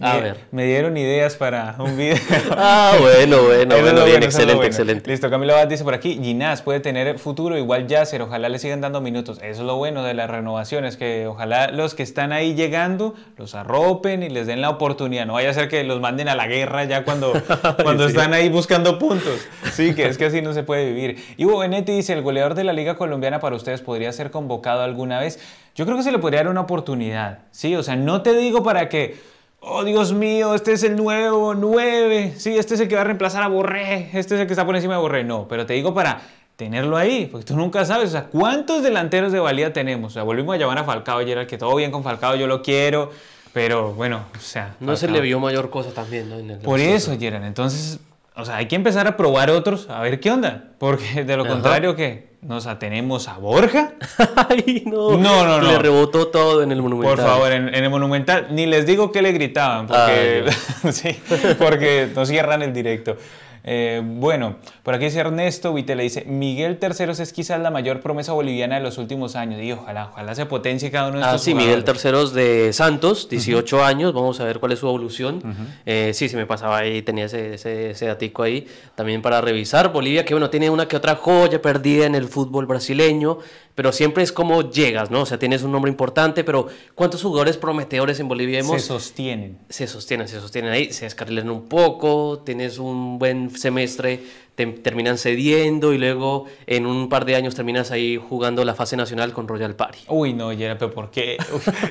A 0.00 0.16
ver. 0.18 0.36
Me 0.52 0.64
dieron 0.64 0.96
ideas 0.96 1.34
para 1.34 1.74
un 1.80 1.96
video. 1.96 2.16
ah, 2.52 2.96
bueno, 3.00 3.42
bueno, 3.42 3.80
bueno, 3.80 4.04
bien, 4.04 4.22
excelente, 4.22 4.64
excelente. 4.64 5.10
Listo, 5.10 5.28
Camilo 5.28 5.54
Abad 5.54 5.66
dice 5.66 5.82
por 5.82 5.92
aquí, 5.92 6.20
Ginás 6.22 6.62
puede 6.62 6.78
tener 6.78 7.18
futuro 7.18 7.58
igual 7.58 7.88
Yasser, 7.88 8.22
ojalá 8.22 8.48
le 8.48 8.60
sigan 8.60 8.80
dando 8.80 9.00
minutos. 9.00 9.38
Eso 9.38 9.62
es 9.62 9.66
lo 9.66 9.76
bueno 9.76 10.04
de 10.04 10.14
las 10.14 10.30
renovaciones, 10.30 10.96
que 10.96 11.26
ojalá 11.26 11.72
los 11.72 11.96
que 11.96 12.04
están 12.04 12.30
ahí 12.30 12.54
llegando 12.54 13.14
los 13.36 13.56
arropen 13.56 14.22
y 14.22 14.28
les 14.28 14.46
den 14.46 14.60
la 14.60 14.70
oportunidad. 14.70 15.26
No 15.26 15.32
vaya 15.32 15.50
a 15.50 15.54
ser 15.54 15.68
que 15.68 15.82
los 15.82 16.00
manden 16.00 16.28
a 16.28 16.36
la 16.36 16.46
guerra 16.46 16.84
ya 16.84 17.02
cuando, 17.02 17.32
cuando 17.82 18.06
están 18.06 18.34
ahí 18.34 18.48
buscando 18.48 19.00
puntos. 19.00 19.48
Sí, 19.72 19.96
que 19.96 20.06
es 20.06 20.16
que 20.16 20.26
así 20.26 20.42
no 20.42 20.52
se 20.52 20.62
puede 20.62 20.92
vivir. 20.92 21.16
Ivo 21.38 21.58
Benetti 21.58 21.90
dice, 21.90 22.12
el 22.12 22.22
goleador 22.22 22.54
de 22.54 22.62
la 22.62 22.72
Liga 22.72 22.94
Colombiana 22.94 23.40
para 23.40 23.56
ustedes 23.56 23.80
podría 23.80 24.12
ser 24.12 24.30
convocado 24.30 24.82
alguna 24.82 25.18
vez. 25.18 25.40
Yo 25.74 25.86
creo 25.86 25.96
que 25.96 26.04
se 26.04 26.12
le 26.12 26.20
podría 26.20 26.40
dar 26.40 26.50
una 26.50 26.60
oportunidad, 26.60 27.40
¿sí? 27.50 27.74
O 27.74 27.82
sea, 27.82 27.96
no 27.96 28.22
te 28.22 28.36
digo 28.36 28.62
para 28.62 28.88
que 28.88 29.37
oh 29.60 29.84
Dios 29.84 30.12
mío, 30.12 30.54
este 30.54 30.72
es 30.72 30.82
el 30.82 30.96
nuevo 30.96 31.54
9, 31.54 32.34
sí, 32.36 32.56
este 32.56 32.74
es 32.74 32.80
el 32.80 32.88
que 32.88 32.94
va 32.94 33.02
a 33.02 33.04
reemplazar 33.04 33.42
a 33.42 33.48
Borré, 33.48 34.10
este 34.12 34.34
es 34.34 34.40
el 34.40 34.46
que 34.46 34.52
está 34.52 34.64
por 34.64 34.76
encima 34.76 34.94
de 34.94 35.00
Borré. 35.00 35.24
No, 35.24 35.46
pero 35.48 35.66
te 35.66 35.74
digo 35.74 35.94
para 35.94 36.20
tenerlo 36.56 36.96
ahí, 36.96 37.28
porque 37.30 37.46
tú 37.46 37.56
nunca 37.56 37.84
sabes, 37.84 38.08
o 38.08 38.12
sea, 38.12 38.24
¿cuántos 38.24 38.82
delanteros 38.82 39.32
de 39.32 39.40
valía 39.40 39.72
tenemos? 39.72 40.12
O 40.12 40.14
sea, 40.14 40.22
volvimos 40.24 40.54
a 40.54 40.58
llamar 40.58 40.78
a 40.78 40.84
Falcao 40.84 41.18
ayer, 41.18 41.46
que 41.46 41.58
todo 41.58 41.74
bien 41.76 41.90
con 41.90 42.02
Falcao, 42.02 42.34
yo 42.34 42.46
lo 42.46 42.62
quiero, 42.62 43.10
pero 43.52 43.94
bueno, 43.94 44.24
o 44.36 44.40
sea... 44.40 44.74
No 44.80 44.96
se 44.96 45.08
le 45.08 45.20
vio 45.20 45.38
mayor 45.38 45.70
cosa 45.70 45.90
también, 45.92 46.28
¿no? 46.28 46.58
por 46.58 46.80
eso, 46.80 47.16
Gerard, 47.18 47.44
entonces, 47.44 48.00
o 48.34 48.44
sea, 48.44 48.56
hay 48.56 48.66
que 48.66 48.76
empezar 48.76 49.06
a 49.06 49.16
probar 49.16 49.50
otros, 49.50 49.88
a 49.88 50.00
ver 50.00 50.18
qué 50.18 50.30
onda, 50.30 50.70
porque 50.78 51.24
de 51.24 51.36
lo 51.36 51.46
contrario, 51.46 51.94
¿qué? 51.94 52.27
Nos 52.42 52.66
atenemos 52.66 53.28
a 53.28 53.38
Borja. 53.38 53.94
Ay, 54.48 54.84
no. 54.86 55.16
No, 55.16 55.44
no, 55.44 55.60
no. 55.60 55.72
Le 55.72 55.78
rebotó 55.78 56.28
todo 56.28 56.62
en 56.62 56.72
el 56.72 56.82
Monumental. 56.82 57.16
Por 57.16 57.24
favor, 57.24 57.52
en, 57.52 57.74
el 57.74 57.90
Monumental, 57.90 58.48
ni 58.50 58.66
les 58.66 58.86
digo 58.86 59.10
que 59.10 59.22
le 59.22 59.32
gritaban, 59.32 59.86
porque, 59.86 60.44
sí, 60.92 61.20
porque 61.58 62.08
nos 62.14 62.28
cierran 62.28 62.62
el 62.62 62.72
directo. 62.72 63.16
Eh, 63.64 64.02
bueno, 64.04 64.56
por 64.82 64.94
aquí 64.94 65.06
dice 65.06 65.20
Ernesto 65.20 65.74
le 65.74 66.02
dice, 66.02 66.24
Miguel 66.24 66.78
Terceros 66.78 67.20
es 67.20 67.32
quizás 67.32 67.60
la 67.60 67.70
mayor 67.70 68.00
promesa 68.00 68.32
boliviana 68.32 68.76
de 68.76 68.82
los 68.82 68.98
últimos 68.98 69.36
años. 69.36 69.60
Y 69.62 69.72
ojalá, 69.72 70.10
ojalá 70.12 70.34
se 70.34 70.46
potencie 70.46 70.90
cada 70.90 71.08
uno 71.08 71.18
de 71.18 71.24
ah, 71.24 71.26
estos 71.28 71.42
Ah, 71.42 71.44
sí, 71.44 71.54
Miguel 71.54 71.84
Terceros 71.84 72.32
de 72.32 72.72
Santos, 72.72 73.28
18 73.28 73.84
años, 73.84 74.12
vamos 74.12 74.40
a 74.40 74.44
ver 74.44 74.60
cuál 74.60 74.72
es 74.72 74.78
su 74.78 74.86
evolución. 74.86 75.42
Eh, 75.86 76.12
sí, 76.14 76.28
se 76.28 76.36
me 76.36 76.46
pasaba 76.46 76.78
ahí, 76.78 77.02
tenía 77.02 77.26
ese, 77.26 77.54
ese, 77.54 77.90
ese 77.90 78.06
datico 78.06 78.42
ahí, 78.42 78.66
también 78.94 79.22
para 79.22 79.40
revisar. 79.40 79.92
Bolivia, 79.92 80.24
que 80.24 80.34
bueno, 80.34 80.50
tiene 80.50 80.70
una 80.70 80.86
que 80.86 80.96
otra 80.96 81.16
joya 81.16 81.60
perdida 81.62 82.06
en 82.06 82.14
el 82.14 82.28
fútbol 82.28 82.66
brasileño, 82.66 83.38
pero 83.78 83.92
siempre 83.92 84.24
es 84.24 84.32
como 84.32 84.72
llegas, 84.72 85.12
¿no? 85.12 85.20
O 85.20 85.24
sea, 85.26 85.38
tienes 85.38 85.62
un 85.62 85.70
nombre 85.70 85.88
importante, 85.88 86.42
pero 86.42 86.66
¿cuántos 86.96 87.22
jugadores 87.22 87.58
prometedores 87.58 88.18
en 88.18 88.26
Bolivia 88.26 88.58
hemos? 88.58 88.82
Se 88.82 88.88
sostienen. 88.88 89.56
Se 89.68 89.86
sostienen, 89.86 90.26
se 90.26 90.40
sostienen 90.40 90.72
ahí, 90.72 90.92
se 90.92 91.04
descarrilan 91.04 91.48
un 91.48 91.68
poco, 91.68 92.42
tienes 92.44 92.78
un 92.78 93.20
buen 93.20 93.56
semestre, 93.56 94.20
te 94.56 94.66
terminan 94.66 95.16
cediendo 95.16 95.92
y 95.92 95.98
luego 95.98 96.46
en 96.66 96.86
un 96.86 97.08
par 97.08 97.24
de 97.24 97.36
años 97.36 97.54
terminas 97.54 97.92
ahí 97.92 98.16
jugando 98.16 98.64
la 98.64 98.74
fase 98.74 98.96
nacional 98.96 99.32
con 99.32 99.46
Royal 99.46 99.76
Party. 99.76 100.00
Uy, 100.08 100.32
no, 100.32 100.50
Gerald, 100.50 100.80
pero 100.80 100.92
¿por 100.92 101.12
qué? 101.12 101.36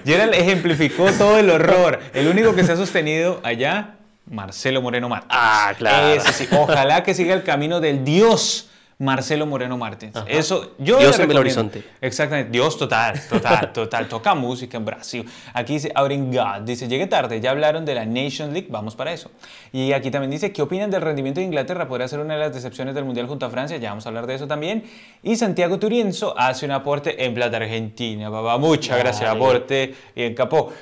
Gerald 0.05 0.33
ejemplificó 0.33 1.09
todo 1.13 1.39
el 1.39 1.49
horror. 1.49 2.01
El 2.13 2.27
único 2.27 2.53
que 2.53 2.65
se 2.65 2.73
ha 2.73 2.75
sostenido 2.75 3.39
allá, 3.43 3.95
Marcelo 4.29 4.81
Moreno 4.81 5.07
Martínez. 5.07 5.37
Ah, 5.39 5.73
claro. 5.77 6.21
Ojalá 6.51 7.03
que 7.03 7.13
siga 7.13 7.33
el 7.33 7.43
camino 7.43 7.79
del 7.79 8.03
Dios 8.03 8.67
Marcelo 8.99 9.45
Moreno 9.45 9.77
Martins. 9.77 10.15
Eso 10.27 10.73
yo 10.79 10.97
Dios 10.97 11.19
en 11.19 11.29
el 11.29 11.37
horizonte. 11.37 11.83
Exactamente. 12.01 12.51
Dios 12.51 12.77
total, 12.77 13.21
total, 13.29 13.71
total. 13.73 14.07
Toca 14.07 14.33
música 14.33 14.77
en 14.77 14.85
Brasil. 14.85 15.25
Aquí 15.53 15.73
dice 15.73 15.91
Aurin 15.93 16.31
God, 16.31 16.61
dice, 16.61 16.87
llegué 16.87 17.05
tarde, 17.05 17.39
ya 17.39 17.51
hablaron 17.51 17.85
de 17.85 17.93
la 17.93 18.05
Nation 18.05 18.53
League, 18.53 18.67
vamos 18.71 18.95
para 18.95 19.13
eso. 19.13 19.29
Y 19.71 19.91
aquí 19.93 20.09
también 20.09 20.31
dice, 20.31 20.51
¿qué 20.51 20.63
opinan 20.63 20.89
del 20.89 21.01
rendimiento 21.01 21.39
de 21.39 21.45
Inglaterra? 21.45 21.87
Podría 21.87 22.07
ser 22.07 22.19
una 22.19 22.33
de 22.33 22.39
las 22.39 22.53
decepciones 22.55 22.95
del 22.95 23.05
Mundial 23.05 23.27
junto 23.27 23.45
a 23.45 23.49
Francia, 23.51 23.77
ya 23.77 23.89
vamos 23.89 24.05
a 24.07 24.09
hablar 24.09 24.25
de 24.25 24.33
eso 24.33 24.47
también. 24.47 24.83
Y 25.21 25.35
Santiago 25.35 25.77
Turienzo 25.77 26.33
hace 26.37 26.65
un 26.65 26.71
aporte 26.71 27.23
en 27.23 27.35
plata 27.35 27.57
argentina, 27.57 28.31
papá. 28.31 28.57
Muchas 28.57 28.97
gracias, 28.97 29.29
aporte 29.29 29.93
y 30.15 30.23
en 30.23 30.33
capó. 30.33 30.73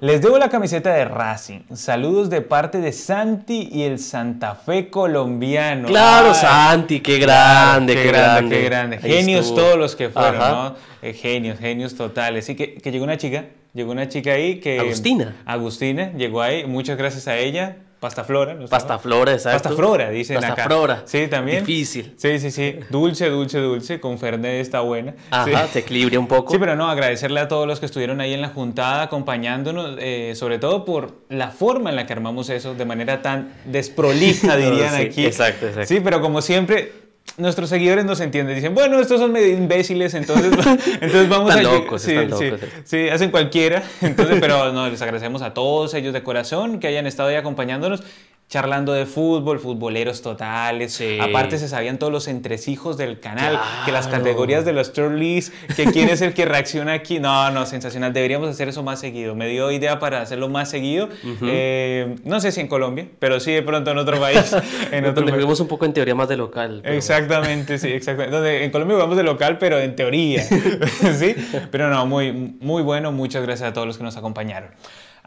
Les 0.00 0.22
debo 0.22 0.38
la 0.38 0.48
camiseta 0.48 0.94
de 0.94 1.04
Racing. 1.04 1.60
Saludos 1.74 2.30
de 2.30 2.40
parte 2.40 2.80
de 2.80 2.92
Santi 2.92 3.68
y 3.72 3.82
el 3.82 3.98
Santa 3.98 4.54
Fe 4.54 4.88
colombiano. 4.90 5.88
Claro, 5.88 6.32
Santi, 6.32 7.00
que 7.00 7.15
grande, 7.18 7.94
qué, 7.94 8.06
grande, 8.06 8.56
qué 8.56 8.64
grande. 8.64 8.98
Genios 8.98 9.54
todos 9.54 9.78
los 9.78 9.96
que 9.96 10.08
fueron, 10.10 10.38
¿no? 10.38 10.74
Eh, 11.02 11.12
genios, 11.12 11.58
genios 11.58 11.94
totales. 11.94 12.44
Sí, 12.44 12.54
que, 12.56 12.74
que 12.74 12.90
llegó 12.90 13.04
una 13.04 13.16
chica, 13.16 13.46
llegó 13.74 13.92
una 13.92 14.08
chica 14.08 14.32
ahí 14.32 14.60
que... 14.60 14.78
Agustina. 14.80 15.36
Agustina, 15.44 16.12
llegó 16.16 16.42
ahí, 16.42 16.66
muchas 16.66 16.96
gracias 16.96 17.28
a 17.28 17.36
ella. 17.38 17.76
Pasta 18.00 18.24
flora. 18.24 18.52
¿no 18.54 18.66
Pasta 18.66 18.98
flora, 18.98 19.32
exacto. 19.32 19.62
Pasta 19.62 19.76
flora, 19.76 20.10
dicen 20.10 20.36
Pasta 20.36 20.52
acá. 20.52 20.64
flora. 20.64 21.02
Sí, 21.06 21.28
también. 21.28 21.64
Difícil. 21.64 22.12
Sí, 22.16 22.38
sí, 22.38 22.50
sí. 22.50 22.76
Dulce, 22.90 23.30
dulce, 23.30 23.58
dulce. 23.58 24.00
Con 24.00 24.18
Fernet 24.18 24.60
está 24.60 24.80
buena. 24.80 25.14
Ajá, 25.30 25.66
se 25.68 25.78
equilibra 25.78 26.18
un 26.18 26.28
poco. 26.28 26.52
Sí, 26.52 26.58
pero 26.58 26.76
no, 26.76 26.88
agradecerle 26.88 27.40
a 27.40 27.48
todos 27.48 27.66
los 27.66 27.80
que 27.80 27.86
estuvieron 27.86 28.20
ahí 28.20 28.34
en 28.34 28.42
la 28.42 28.48
juntada 28.48 29.02
acompañándonos, 29.02 29.96
eh, 29.98 30.34
sobre 30.36 30.58
todo 30.58 30.84
por 30.84 31.22
la 31.30 31.50
forma 31.50 31.88
en 31.88 31.96
la 31.96 32.06
que 32.06 32.12
armamos 32.12 32.50
eso, 32.50 32.74
de 32.74 32.84
manera 32.84 33.22
tan 33.22 33.54
desprolija, 33.64 34.56
dirían 34.56 34.94
aquí. 34.94 35.24
Exacto, 35.24 35.66
exacto. 35.66 35.88
Sí, 35.88 36.00
pero 36.00 36.20
como 36.20 36.42
siempre, 36.42 36.92
nuestros 37.38 37.68
seguidores 37.68 38.04
nos 38.04 38.20
entienden. 38.20 38.56
Dicen, 38.56 38.74
bueno, 38.74 38.98
estos 39.00 39.20
son 39.20 39.32
medio 39.32 39.56
imbéciles, 39.56 40.14
entonces, 40.14 40.52
entonces 41.00 41.28
vamos 41.28 41.50
están 41.50 41.66
a... 41.66 41.70
Locos, 41.70 42.02
sí, 42.02 42.12
están 42.12 42.30
locos, 42.30 42.60
sí, 42.60 42.66
sí, 42.84 43.08
hacen 43.08 43.30
cualquiera. 43.30 43.82
Entonces, 44.00 44.38
pero 44.40 44.72
no, 44.72 44.88
les 44.88 45.00
agradecemos 45.02 45.42
a 45.42 45.52
todos 45.54 45.94
ellos 45.94 46.12
de 46.12 46.22
corazón 46.22 46.80
que 46.80 46.86
hayan 46.86 47.06
estado 47.06 47.28
ahí 47.28 47.36
acompañándonos 47.36 48.02
charlando 48.48 48.92
de 48.92 49.06
fútbol, 49.06 49.58
futboleros 49.58 50.22
totales. 50.22 51.02
Aparte 51.20 51.58
se 51.58 51.68
sabían 51.68 51.98
todos 51.98 52.12
los 52.12 52.28
entresijos 52.28 52.96
del 52.96 53.18
canal, 53.18 53.60
que 53.84 53.90
las 53.90 54.06
categorías 54.06 54.64
de 54.64 54.72
los 54.72 54.92
Turleys, 54.92 55.52
que 55.74 55.86
quién 55.86 56.08
es 56.08 56.20
el 56.20 56.32
que 56.32 56.44
reacciona 56.44 56.92
aquí. 56.92 57.18
No, 57.18 57.50
no, 57.50 57.66
sensacional. 57.66 58.12
Deberíamos 58.12 58.48
hacer 58.48 58.68
eso 58.68 58.82
más 58.84 59.00
seguido. 59.00 59.34
Me 59.34 59.48
dio 59.48 59.70
idea 59.72 59.98
para 59.98 60.22
hacerlo 60.22 60.48
más 60.48 60.70
seguido. 60.70 61.08
Eh, 61.42 62.16
no 62.24 62.40
sé 62.40 62.52
si 62.52 62.60
en 62.60 62.68
Colombia, 62.68 63.08
pero 63.18 63.40
sí 63.40 63.52
de 63.52 63.62
pronto 63.62 63.90
en 63.90 63.98
otro 63.98 64.20
país. 64.20 64.54
en 64.92 65.04
otro 65.04 65.14
Donde 65.14 65.32
juguemos 65.32 65.58
un 65.58 65.68
poco 65.68 65.84
en 65.84 65.92
teoría 65.92 66.14
más 66.14 66.28
de 66.28 66.36
local. 66.36 66.82
Exactamente, 66.84 67.78
sí, 67.78 67.88
exactamente. 67.88 68.36
Donde 68.36 68.64
en 68.64 68.70
Colombia 68.70 68.94
jugamos 68.94 69.16
de 69.16 69.24
local, 69.24 69.58
pero 69.58 69.80
en 69.80 69.96
teoría. 69.96 70.42
¿Sí? 71.18 71.34
Pero 71.72 71.90
no, 71.90 72.06
muy, 72.06 72.32
muy 72.32 72.82
bueno. 72.82 73.10
Muchas 73.10 73.42
gracias 73.42 73.70
a 73.70 73.72
todos 73.72 73.88
los 73.88 73.98
que 73.98 74.04
nos 74.04 74.16
acompañaron. 74.16 74.70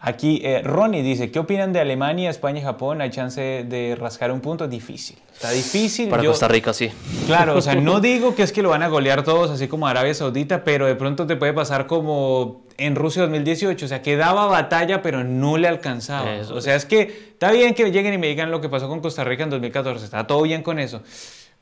Aquí 0.01 0.39
eh, 0.43 0.61
Ronnie 0.63 1.03
dice, 1.03 1.29
¿qué 1.29 1.39
opinan 1.39 1.73
de 1.73 1.81
Alemania, 1.81 2.29
España 2.29 2.59
y 2.59 2.63
Japón? 2.63 3.01
¿Hay 3.01 3.09
chance 3.09 3.65
de 3.67 3.97
rascar 3.99 4.31
un 4.31 4.39
punto? 4.39 4.67
Difícil. 4.67 5.17
Está 5.33 5.51
difícil. 5.51 6.09
Para 6.09 6.23
Costa 6.23 6.47
Rica, 6.47 6.73
sí. 6.73 6.89
Claro, 7.25 7.57
o 7.57 7.61
sea, 7.61 7.75
no 7.75 7.99
digo 8.01 8.33
que 8.33 8.43
es 8.43 8.53
que 8.53 8.61
lo 8.61 8.69
van 8.69 8.81
a 8.81 8.87
golear 8.87 9.23
todos, 9.23 9.51
así 9.51 9.67
como 9.67 9.87
Arabia 9.87 10.13
Saudita, 10.13 10.63
pero 10.63 10.85
de 10.85 10.95
pronto 10.95 11.27
te 11.27 11.35
puede 11.35 11.51
pasar 11.51 11.85
como 11.85 12.61
en 12.77 12.95
Rusia 12.95 13.23
2018, 13.23 13.85
o 13.85 13.89
sea, 13.89 14.01
que 14.01 14.15
daba 14.15 14.45
batalla, 14.45 15.01
pero 15.01 15.25
no 15.25 15.57
le 15.57 15.67
alcanzaba. 15.67 16.29
o 16.49 16.61
sea, 16.61 16.75
es 16.75 16.85
que 16.85 17.01
está 17.33 17.51
bien 17.51 17.73
que 17.73 17.91
lleguen 17.91 18.13
y 18.13 18.17
me 18.17 18.27
digan 18.27 18.51
lo 18.51 18.61
que 18.61 18.69
pasó 18.69 18.87
con 18.87 19.01
Costa 19.01 19.25
Rica 19.25 19.43
en 19.43 19.49
2014, 19.49 20.05
está 20.05 20.25
todo 20.25 20.43
bien 20.43 20.63
con 20.63 20.79
eso. 20.79 21.01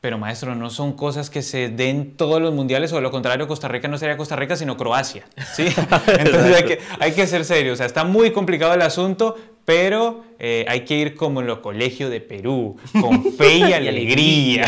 Pero 0.08 0.18
maestro, 0.18 0.56
no 0.56 0.70
son 0.70 0.94
cosas 0.94 1.30
que 1.30 1.42
se 1.42 1.68
den 1.68 2.16
todos 2.16 2.42
los 2.42 2.54
mundiales 2.54 2.94
o 2.94 2.96
de 2.96 3.02
lo 3.02 3.12
contrario, 3.12 3.46
Costa 3.46 3.68
Rica 3.68 3.90
no 3.90 3.98
sería 3.98 4.16
Costa 4.16 4.38
Rica, 4.38 4.56
sino 4.56 4.78
Croacia. 4.78 5.26
¿sí? 5.54 5.66
Entonces 6.18 6.56
hay 6.56 6.64
que, 6.64 6.80
hay 6.98 7.12
que 7.12 7.28
ser 7.28 7.44
serio. 7.44 7.74
O 7.74 7.76
sea, 7.76 7.86
está 7.86 8.06
muy 8.06 8.32
complicado 8.32 8.74
el 8.74 8.84
asunto, 8.84 9.36
pero 9.66 10.24
eh, 10.40 10.64
hay 10.70 10.86
que 10.86 10.96
ir 10.96 11.16
como 11.16 11.42
en 11.42 11.48
lo 11.48 11.62
colegio 11.62 12.10
de 12.10 12.22
Perú, 12.22 12.78
con 13.02 13.34
fe 13.34 13.58
y 13.58 13.64
alegría. 13.74 14.66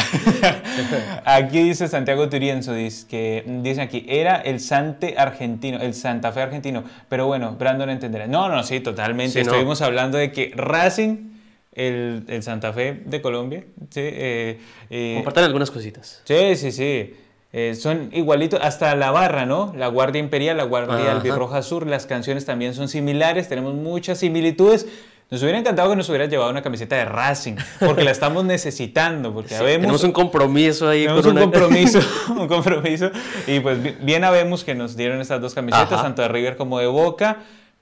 aquí 1.23 1.63
dice 1.63 1.87
Santiago 1.87 2.27
Turienzo, 2.27 2.73
dice 2.73 3.07
que 3.07 3.45
dicen 3.47 3.83
aquí, 3.83 4.05
era 4.09 4.35
el 4.41 4.59
Sante 4.59 5.15
argentino, 5.17 5.79
el 5.79 5.93
Santa 5.93 6.33
Fe 6.33 6.41
argentino. 6.41 6.83
Pero 7.07 7.27
bueno, 7.27 7.55
Brandon 7.57 7.89
entenderá. 7.89 8.27
No, 8.27 8.49
no, 8.49 8.61
sí, 8.63 8.81
totalmente. 8.81 9.39
Estuvimos 9.39 9.81
hablando 9.81 10.17
de 10.17 10.33
que 10.33 10.51
Racing 10.53 11.38
el, 11.79 12.25
el 12.27 12.43
Santa 12.43 12.73
Fe 12.73 13.01
de 13.05 13.21
Colombia. 13.21 13.63
¿sí? 13.89 14.01
Eh, 14.01 14.59
eh, 14.89 15.13
Compartan 15.15 15.45
algunas 15.45 15.71
cositas. 15.71 16.21
Sí, 16.25 16.55
sí, 16.55 16.71
sí. 16.71 17.15
Eh, 17.51 17.73
son 17.73 18.09
igualitos, 18.13 18.59
hasta 18.61 18.95
la 18.95 19.09
barra, 19.11 19.45
¿no? 19.45 19.73
La 19.75 19.87
Guardia 19.87 20.19
Imperial, 20.19 20.57
la 20.57 20.65
Guardia 20.65 21.11
Albirroja 21.11 21.63
Sur, 21.63 21.87
las 21.87 22.05
canciones 22.05 22.45
también 22.45 22.75
son 22.75 22.87
similares, 22.87 23.47
tenemos 23.47 23.73
muchas 23.73 24.19
similitudes. 24.19 24.87
Nos 25.31 25.41
hubiera 25.41 25.57
encantado 25.57 25.89
que 25.91 25.95
nos 25.95 26.09
hubiera 26.09 26.25
llevado 26.25 26.49
una 26.49 26.61
camiseta 26.61 26.95
de 26.95 27.05
Racing, 27.05 27.55
porque 27.79 28.03
la 28.03 28.11
estamos 28.11 28.45
necesitando, 28.45 29.33
porque 29.33 29.55
tenemos 29.59 30.03
un 30.03 30.11
compromiso 30.11 30.89
ahí. 30.89 31.03
Tenemos 31.03 31.25
un 31.25 31.37
compromiso, 31.37 31.99
un 32.29 32.47
compromiso, 32.47 33.11
y 33.47 33.59
pues 33.61 34.03
bien 34.03 34.23
habemos 34.23 34.63
que 34.63 34.75
nos 34.75 34.95
dieron 34.95 35.21
estas 35.21 35.41
dos 35.41 35.53
camisetas, 35.53 36.01
tanto 36.01 36.21
de 36.21 36.27
River 36.27 36.57
como 36.57 36.79
de 36.79 36.87
Boca, 36.87 37.37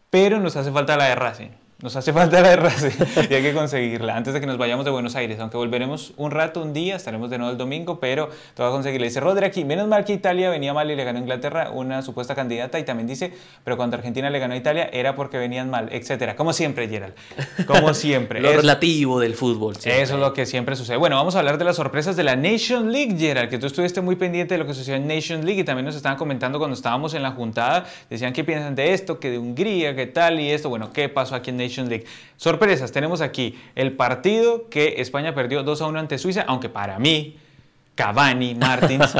pero 0.10 0.40
nos 0.40 0.56
hace 0.56 0.72
falta 0.72 0.96
la 0.96 1.06
de 1.06 1.16
Racing. 1.16 1.50
Nos 1.80 1.96
hace 1.96 2.12
falta 2.12 2.42
la 2.42 2.56
de 2.56 3.28
y 3.30 3.34
hay 3.36 3.44
que 3.44 3.54
conseguirla 3.54 4.18
antes 4.18 4.34
de 4.34 4.40
que 4.40 4.48
nos 4.48 4.58
vayamos 4.58 4.84
de 4.84 4.90
Buenos 4.90 5.16
Aires. 5.16 5.40
Aunque 5.40 5.58
volveremos 5.58 6.12
un 6.18 6.32
rato, 6.32 6.60
un 6.60 6.74
día, 6.74 6.96
estaremos 6.96 7.30
de 7.30 7.38
nuevo 7.38 7.52
el 7.52 7.58
domingo, 7.60 8.00
pero 8.00 8.30
te 8.56 8.64
va 8.64 8.70
a 8.70 8.72
conseguirla. 8.72 9.06
Dice 9.06 9.20
Rodri 9.20 9.46
aquí, 9.46 9.64
menos 9.64 9.88
mal 9.88 10.04
que 10.04 10.14
Italia 10.14 10.50
venía 10.50 10.74
mal 10.74 10.90
y 10.90 10.96
le 10.96 11.04
ganó 11.04 11.20
a 11.20 11.22
Inglaterra, 11.22 11.70
una 11.70 12.02
supuesta 12.02 12.34
candidata. 12.34 12.80
Y 12.80 12.84
también 12.84 13.06
dice, 13.06 13.32
pero 13.64 13.78
cuando 13.78 13.96
Argentina 13.96 14.28
le 14.32 14.40
ganó 14.40 14.56
a 14.56 14.58
Italia 14.58 14.90
era 14.92 15.16
porque 15.16 15.38
venían 15.38 15.70
mal, 15.70 15.90
etcétera. 15.92 16.36
Como 16.36 16.52
siempre, 16.52 16.88
Gerald. 16.88 17.14
Como 17.68 17.94
siempre. 17.94 18.42
lo 18.42 18.54
relativo 18.54 19.20
del 19.20 19.36
fútbol. 19.36 19.76
Eso 19.78 20.14
es 20.16 20.20
lo 20.20 20.34
que 20.34 20.48
siempre 20.48 20.76
sucede. 20.76 20.98
Bueno, 20.98 21.16
vamos 21.16 21.36
a 21.36 21.40
hablar 21.40 21.60
de 21.60 21.66
las 21.66 21.76
sorpresas 21.76 22.16
de 22.16 22.24
la 22.24 22.36
Nation 22.36 22.92
League, 22.92 23.16
Gerald, 23.20 23.52
que 23.52 23.60
tú 23.60 23.68
estuviste 23.68 24.02
muy 24.02 24.16
pendiente 24.16 24.56
de 24.56 24.58
lo 24.58 24.66
que 24.66 24.74
sucedió 24.74 24.96
en 24.96 25.08
Nation 25.08 25.46
League 25.46 25.62
y 25.62 25.64
también 25.64 25.86
nos 25.86 25.96
estaban 25.96 26.18
comentando 26.18 26.58
cuando 26.58 26.74
estábamos 26.74 27.14
en 27.14 27.22
la 27.22 27.34
juntada. 27.34 27.86
Decían 28.10 28.34
qué 28.34 28.44
piensan 28.44 28.74
de 28.74 28.94
esto, 28.94 29.20
que 29.20 29.30
de 29.30 29.38
Hungría, 29.38 29.96
qué 29.96 30.08
tal 30.08 30.40
y 30.40 30.50
esto. 30.50 30.70
Bueno, 30.70 30.92
¿qué 30.92 31.08
pasó 31.08 31.36
aquí 31.36 31.52
en 31.52 31.58
Nation 31.58 31.67
League? 31.90 32.06
Sorpresas, 32.38 32.92
tenemos 32.92 33.22
aquí 33.22 33.58
el 33.76 33.94
partido 33.94 34.70
que 34.70 34.96
España 34.98 35.34
perdió 35.36 35.64
2 35.64 35.82
a 35.82 35.88
1 35.88 36.00
ante 36.00 36.18
Suiza, 36.18 36.44
aunque 36.48 36.70
para 36.70 37.00
mí 37.00 37.38
Cavani, 37.98 38.54
Martins, 38.60 39.14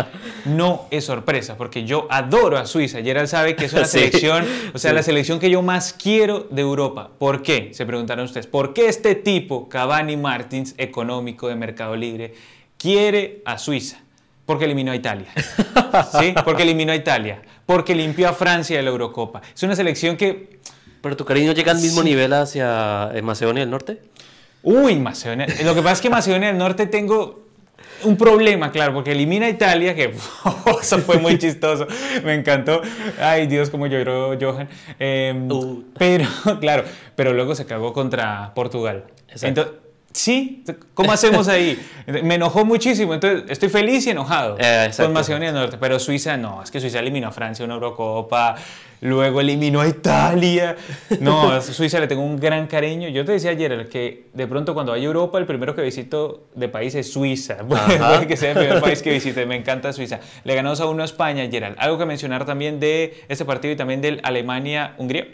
no 0.46 0.86
es 0.92 1.04
sorpresa, 1.04 1.58
porque 1.58 1.84
yo 1.84 2.08
adoro 2.10 2.58
a 2.58 2.66
Suiza. 2.66 3.02
Gerald 3.02 3.28
sabe 3.28 3.56
que 3.56 3.66
es 3.66 3.74
una 3.74 3.86
selección, 3.86 4.46
o 4.74 4.78
sea, 4.78 4.94
la 4.94 5.04
selección 5.04 5.40
que 5.40 5.50
yo 5.50 5.62
más 5.62 5.92
quiero 5.92 6.48
de 6.52 6.62
Europa. 6.62 7.10
¿Por 7.18 7.42
qué? 7.42 7.72
Se 7.74 7.86
preguntaron 7.86 8.26
ustedes. 8.26 8.48
¿Por 8.48 8.74
qué 8.74 8.88
este 8.88 9.16
tipo, 9.16 9.68
Cavani, 9.68 10.16
Martins, 10.16 10.76
económico 10.78 11.50
de 11.50 11.56
Mercado 11.56 11.96
Libre, 11.96 12.36
quiere 12.78 13.42
a 13.46 13.58
Suiza? 13.58 13.98
Porque 14.46 14.64
eliminó 14.64 14.94
a 14.94 14.96
Italia. 14.96 15.28
¿Sí? 16.20 16.34
Porque 16.46 16.64
eliminó 16.64 16.94
a 16.94 16.96
Italia. 16.96 17.42
Porque 17.66 17.94
limpió 17.94 18.30
a 18.30 18.34
Francia 18.34 18.78
de 18.78 18.84
la 18.84 18.92
Eurocopa. 18.92 19.42
Es 19.54 19.62
una 19.64 19.76
selección 19.76 20.16
que 20.16 20.60
¿Pero 21.08 21.16
tu 21.16 21.24
cariño 21.24 21.54
llega 21.54 21.72
al 21.72 21.80
mismo 21.80 22.04
nivel 22.04 22.34
hacia 22.34 23.12
eh, 23.14 23.22
Macedonia 23.22 23.62
del 23.62 23.70
Norte? 23.70 24.02
Uy, 24.62 25.00
Macedonia. 25.00 25.48
Lo 25.64 25.74
que 25.74 25.82
pasa 25.82 25.94
es 25.94 26.02
que 26.02 26.10
Macedonia 26.10 26.50
del 26.50 26.58
Norte 26.58 26.86
tengo 26.86 27.46
un 28.04 28.18
problema, 28.18 28.74
claro, 28.74 28.94
porque 28.94 29.14
elimina 29.14 29.46
a 29.46 29.50
Italia, 29.50 29.96
que 29.96 30.14
eso 30.82 30.98
fue 31.00 31.18
muy 31.20 31.38
chistoso, 31.38 31.88
me 32.26 32.34
encantó. 32.34 32.82
Ay, 33.22 33.48
Dios, 33.48 33.70
como 33.70 33.88
lloró 33.88 34.38
Johan. 34.38 34.68
Em, 35.00 35.50
uh. 35.50 35.86
Pero, 35.98 36.26
claro, 36.60 36.84
pero 37.16 37.32
luego 37.32 37.56
se 37.56 37.66
cagó 37.66 37.94
contra 37.94 38.52
Portugal. 38.54 39.06
Entonces, 39.30 39.76
sí, 40.18 40.64
¿cómo 40.94 41.12
hacemos 41.12 41.48
ahí? 41.48 41.80
Me 42.24 42.36
enojó 42.36 42.66
muchísimo, 42.66 43.14
entonces 43.14 43.44
estoy 43.50 43.70
feliz 43.70 44.06
y 44.08 44.12
enojado 44.12 44.58
eh, 44.60 44.90
con 44.98 45.14
Macedonia 45.14 45.52
del 45.52 45.62
Norte, 45.62 45.78
pero 45.80 46.00
Suiza 46.00 46.38
no, 46.38 46.64
es 46.64 46.72
que 46.72 46.80
Suiza 46.80 47.00
eliminó 47.00 47.28
a 47.28 47.32
Francia 47.32 47.64
en 47.64 47.72
una 47.72 47.76
Eurocopa, 47.76 48.56
luego 49.02 49.42
eliminó 49.42 49.82
a 49.82 49.88
Italia. 49.88 50.76
No, 51.20 51.52
a 51.52 51.62
Suiza 51.62 52.00
le 52.00 52.08
tengo 52.08 52.24
un 52.24 52.40
gran 52.40 52.68
cariño. 52.68 53.10
Yo 53.10 53.26
te 53.26 53.34
decía 53.34 53.52
ayer 53.52 53.90
que 53.90 54.26
de 54.34 54.48
pronto 54.48 54.74
cuando 54.74 54.92
vaya 54.92 55.04
a 55.04 55.08
Europa, 55.08 55.38
el 55.38 55.46
primero 55.46 55.76
que 55.76 55.82
visito 55.82 56.48
de 56.56 56.68
país 56.68 56.96
es 56.96 57.12
Suiza. 57.12 57.58
Puede 57.68 58.28
que 58.28 58.38
sea 58.38 58.52
el 58.52 58.58
primer 58.58 58.82
país 58.82 59.02
que 59.02 59.12
visite. 59.12 59.46
Me 59.46 59.56
encanta 59.56 59.94
Suiza. 59.94 60.20
Le 60.44 60.56
ganamos 60.56 60.80
a 60.82 60.88
uno 60.88 61.04
a 61.04 61.06
España, 61.06 61.48
Gerald. 61.50 61.76
Algo 61.80 61.98
que 61.98 62.06
mencionar 62.06 62.46
también 62.46 62.80
de 62.80 63.24
este 63.30 63.46
partido 63.46 63.74
y 63.74 63.78
también 63.78 64.02
del 64.02 64.20
Alemania-Hungría. 64.24 65.28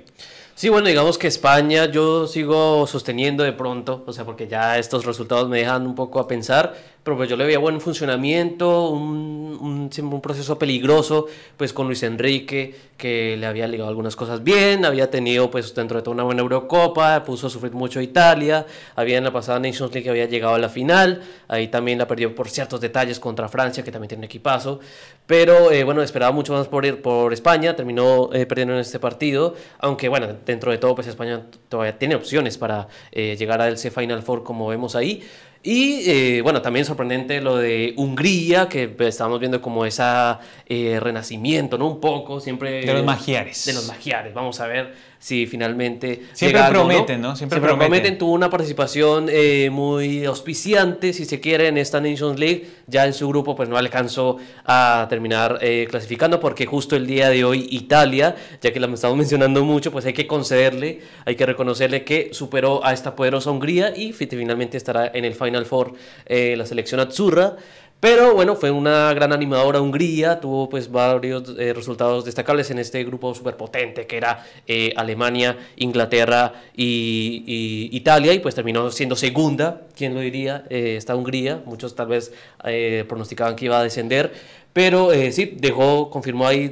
Sí, 0.55 0.69
bueno, 0.69 0.87
digamos 0.87 1.17
que 1.17 1.27
España 1.27 1.87
yo 1.87 2.27
sigo 2.27 2.85
sosteniendo 2.85 3.43
de 3.43 3.53
pronto, 3.53 4.03
o 4.05 4.13
sea, 4.13 4.23
porque 4.23 4.47
ya 4.47 4.77
estos 4.77 5.03
resultados 5.03 5.49
me 5.49 5.57
dejan 5.57 5.87
un 5.87 5.95
poco 5.95 6.19
a 6.19 6.27
pensar, 6.27 6.75
pero 7.03 7.17
pues 7.17 7.29
yo 7.29 7.35
le 7.35 7.45
veía 7.45 7.59
buen 7.59 7.81
funcionamiento, 7.81 8.89
un, 8.89 9.57
un, 9.59 10.05
un, 10.13 10.21
proceso 10.21 10.57
peligroso, 10.57 11.27
pues 11.57 11.73
con 11.73 11.87
Luis 11.87 12.01
Enrique, 12.03 12.73
que 12.97 13.35
le 13.35 13.45
había 13.45 13.67
ligado 13.67 13.89
algunas 13.89 14.15
cosas 14.15 14.41
bien, 14.41 14.85
había 14.85 15.11
tenido 15.11 15.51
pues 15.51 15.75
dentro 15.75 15.97
de 15.97 16.03
toda 16.03 16.13
una 16.13 16.23
buena 16.23 16.41
Eurocopa, 16.41 17.23
puso 17.25 17.47
a 17.47 17.49
sufrir 17.49 17.73
mucho 17.73 17.99
a 17.99 18.03
Italia, 18.03 18.65
había 18.95 19.17
en 19.17 19.25
la 19.25 19.33
pasada 19.33 19.59
Nations 19.59 19.93
League 19.93 20.09
había 20.09 20.25
llegado 20.25 20.55
a 20.55 20.59
la 20.59 20.69
final, 20.69 21.21
ahí 21.49 21.67
también 21.67 21.97
la 21.97 22.07
perdió 22.07 22.33
por 22.33 22.49
ciertos 22.49 22.79
detalles 22.79 23.19
contra 23.19 23.49
Francia, 23.49 23.83
que 23.83 23.91
también 23.91 24.07
tiene 24.07 24.25
equipazo, 24.27 24.79
pero 25.25 25.71
eh, 25.71 25.83
bueno, 25.83 26.01
esperaba 26.03 26.31
mucho 26.31 26.53
más 26.53 26.69
por, 26.69 27.01
por 27.01 27.33
España, 27.33 27.75
terminó 27.75 28.29
eh, 28.31 28.45
perdiendo 28.45 28.75
en 28.75 28.79
este 28.79 28.99
partido, 28.99 29.55
aunque 29.79 30.07
bueno, 30.07 30.27
dentro 30.45 30.71
de 30.71 30.77
todo 30.77 30.95
pues 30.95 31.07
España 31.07 31.41
todavía 31.67 31.99
tiene 31.99 32.15
opciones 32.15 32.57
para 32.57 32.87
eh, 33.11 33.35
llegar 33.37 33.61
al 33.61 33.77
C 33.77 33.91
Final 33.91 34.23
Four 34.23 34.43
como 34.43 34.67
vemos 34.67 34.95
ahí, 34.95 35.23
y 35.63 36.09
eh, 36.09 36.41
bueno, 36.41 36.61
también 36.61 36.85
sorprendente 36.85 37.39
lo 37.39 37.55
de 37.55 37.93
Hungría, 37.95 38.67
que 38.67 38.89
pues, 38.89 39.09
estamos 39.09 39.39
viendo 39.39 39.61
como 39.61 39.85
ese 39.85 40.03
eh, 40.67 40.99
renacimiento, 40.99 41.77
¿no? 41.77 41.87
Un 41.87 42.01
poco, 42.01 42.41
siempre... 42.41 42.85
De 42.85 42.93
los 42.93 43.05
magiares. 43.05 43.65
De 43.65 43.71
los 43.71 43.87
magiares, 43.87 44.33
vamos 44.33 44.59
a 44.59 44.67
ver 44.67 44.93
si 45.23 45.45
finalmente... 45.45 46.23
Siempre 46.33 46.61
prometen, 46.69 47.21
¿no? 47.21 47.33
Siempre, 47.33 47.61
prometen. 47.61 48.17
Tuvo 48.17 48.33
una 48.33 48.49
participación 48.49 49.27
eh, 49.29 49.69
muy 49.71 50.25
auspiciante, 50.25 51.13
si 51.13 51.23
se 51.23 51.39
quiere, 51.39 51.69
en 51.69 51.77
esta 51.77 52.01
Nations 52.01 52.37
League. 52.37 52.67
Ya 52.87 53.05
en 53.05 53.13
su 53.13 53.29
grupo 53.29 53.55
pues 53.55 53.69
no 53.69 53.77
alcanzó 53.77 54.35
a 54.65 55.07
terminar 55.09 55.59
eh, 55.61 55.87
clasificando 55.89 56.41
porque 56.41 56.65
justo 56.65 56.97
el 56.97 57.07
día 57.07 57.29
de 57.29 57.45
hoy 57.45 57.69
Italia, 57.71 58.35
ya 58.61 58.73
que 58.73 58.81
la 58.81 58.87
estamos 58.87 59.15
mencionando 59.23 59.63
mucho, 59.63 59.93
pues 59.93 60.05
hay 60.05 60.11
que 60.11 60.27
concederle, 60.27 60.99
hay 61.23 61.37
que 61.37 61.45
reconocerle 61.45 62.03
que 62.03 62.33
superó 62.33 62.85
a 62.85 62.91
esta 62.91 63.15
poderosa 63.15 63.49
Hungría 63.49 63.95
y 63.95 64.11
finalmente 64.11 64.75
estará 64.75 65.09
en 65.13 65.23
el 65.23 65.35
Final 65.35 65.65
Four 65.65 65.93
eh, 66.25 66.55
la 66.57 66.65
selección 66.65 66.99
Azzurra. 66.99 67.55
Pero 68.03 68.33
bueno, 68.33 68.57
fue 68.57 68.69
una 68.69 69.13
gran 69.13 69.31
animadora 69.31 69.79
Hungría, 69.79 70.41
tuvo 70.41 70.67
pues 70.67 70.91
varios 70.91 71.55
eh, 71.57 71.71
resultados 71.71 72.25
destacables 72.25 72.69
en 72.69 72.77
este 72.79 73.01
grupo 73.05 73.33
súper 73.33 73.55
potente 73.55 74.07
que 74.07 74.17
era 74.17 74.45
eh, 74.67 74.91
Alemania, 74.97 75.57
Inglaterra 75.77 76.51
y, 76.75 77.87
Italia 77.93 78.33
y 78.33 78.39
pues 78.39 78.55
terminó 78.55 78.91
siendo 78.91 79.15
segunda, 79.15 79.83
¿quién 79.95 80.15
lo 80.15 80.19
diría? 80.19 80.65
Eh, 80.69 80.95
esta 80.97 81.15
Hungría, 81.15 81.61
muchos 81.65 81.95
tal 81.95 82.07
vez 82.07 82.33
pronosticaban 83.07 83.55
que 83.55 83.65
iba 83.65 83.79
a 83.79 83.83
descender, 83.83 84.33
pero 84.73 85.11
sí, 85.31 85.55
dejó, 85.57 86.09
confirmó 86.09 86.45
ahí, 86.45 86.71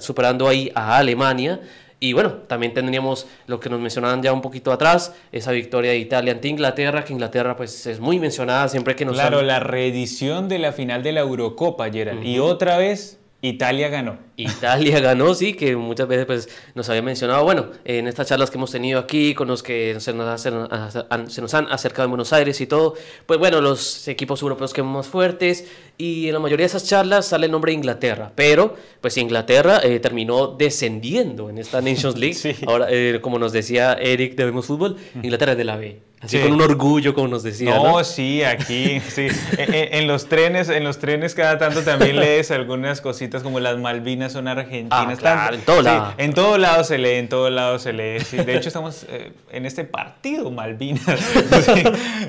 superando 0.00 0.48
ahí 0.48 0.70
a 0.74 0.98
Alemania. 0.98 1.60
Y 2.00 2.12
bueno, 2.12 2.32
también 2.46 2.74
tendríamos 2.74 3.26
lo 3.46 3.58
que 3.58 3.68
nos 3.68 3.80
mencionaban 3.80 4.22
ya 4.22 4.32
un 4.32 4.40
poquito 4.40 4.70
atrás, 4.70 5.14
esa 5.32 5.50
victoria 5.50 5.90
de 5.90 5.98
Italia 5.98 6.32
ante 6.32 6.48
Inglaterra, 6.48 7.04
que 7.04 7.12
Inglaterra 7.12 7.56
pues 7.56 7.86
es 7.86 7.98
muy 7.98 8.20
mencionada 8.20 8.68
siempre 8.68 8.94
que 8.94 9.04
nos... 9.04 9.14
Claro, 9.14 9.42
la 9.42 9.58
reedición 9.58 10.48
de 10.48 10.58
la 10.58 10.72
final 10.72 11.02
de 11.02 11.12
la 11.12 11.20
Eurocopa, 11.20 11.90
Gerald. 11.90 12.24
Y 12.24 12.38
otra 12.38 12.78
vez 12.78 13.18
Italia 13.40 13.88
ganó. 13.88 14.18
Italia 14.36 14.98
ganó, 14.98 15.32
sí, 15.32 15.54
que 15.54 15.76
muchas 15.76 16.08
veces 16.08 16.26
pues, 16.26 16.48
nos 16.74 16.88
había 16.88 17.02
mencionado, 17.02 17.44
bueno, 17.44 17.70
en 17.84 18.08
estas 18.08 18.26
charlas 18.26 18.50
que 18.50 18.58
hemos 18.58 18.72
tenido 18.72 18.98
aquí, 18.98 19.32
con 19.32 19.46
los 19.46 19.62
que 19.62 20.00
se 20.00 20.12
nos, 20.12 20.40
se 20.40 21.40
nos 21.40 21.54
han 21.54 21.70
acercado 21.70 22.06
en 22.06 22.10
Buenos 22.10 22.32
Aires 22.32 22.60
y 22.60 22.66
todo, 22.66 22.94
pues 23.26 23.38
bueno, 23.38 23.60
los 23.60 24.08
equipos 24.08 24.42
europeos 24.42 24.72
que 24.72 24.82
más 24.82 25.06
fuertes, 25.06 25.68
y 25.96 26.26
en 26.26 26.32
la 26.32 26.40
mayoría 26.40 26.64
de 26.64 26.68
esas 26.68 26.84
charlas 26.84 27.26
sale 27.26 27.46
el 27.46 27.52
nombre 27.52 27.70
de 27.70 27.76
Inglaterra, 27.76 28.32
pero 28.34 28.74
pues 29.00 29.16
Inglaterra 29.18 29.80
eh, 29.84 30.00
terminó 30.00 30.48
descendiendo 30.48 31.48
en 31.48 31.58
esta 31.58 31.80
Nations 31.80 32.18
League. 32.18 32.56
Ahora, 32.66 32.88
eh, 32.90 33.20
como 33.22 33.38
nos 33.38 33.52
decía 33.52 33.92
Eric 33.92 34.34
de 34.34 34.46
Vemos 34.46 34.66
Fútbol, 34.66 34.96
Inglaterra 35.22 35.52
es 35.52 35.58
de 35.58 35.64
la 35.64 35.76
B. 35.76 36.07
Así 36.20 36.40
con 36.40 36.52
un 36.52 36.60
orgullo, 36.60 37.14
como 37.14 37.28
nos 37.28 37.44
decía. 37.44 37.74
No, 37.76 38.02
sí, 38.02 38.42
aquí, 38.42 39.00
sí. 39.08 39.28
en, 39.56 40.08
los 40.08 40.28
trenes, 40.28 40.68
en 40.68 40.82
los 40.82 40.98
trenes 40.98 41.34
cada 41.34 41.58
tanto 41.58 41.82
también 41.82 42.16
lees 42.20 42.50
algunas 42.50 43.00
cositas 43.00 43.42
como 43.42 43.60
las 43.60 43.78
Malvinas 43.78 44.32
son 44.32 44.48
argentinas. 44.48 45.18
Ah, 45.24 45.50
en 45.52 45.60
todo 45.60 45.82
lado. 45.82 46.14
En 46.18 46.34
todo 46.34 46.58
lado 46.58 46.82
se 46.82 46.98
lee, 46.98 47.14
en 47.14 47.28
todo 47.28 47.50
lado 47.50 47.78
se 47.78 47.92
lee. 47.92 48.18
De 48.44 48.56
hecho, 48.56 48.68
estamos 48.68 49.06
eh, 49.08 49.32
en 49.52 49.64
este 49.64 49.84
partido 49.84 50.50
Malvinas. 50.50 51.02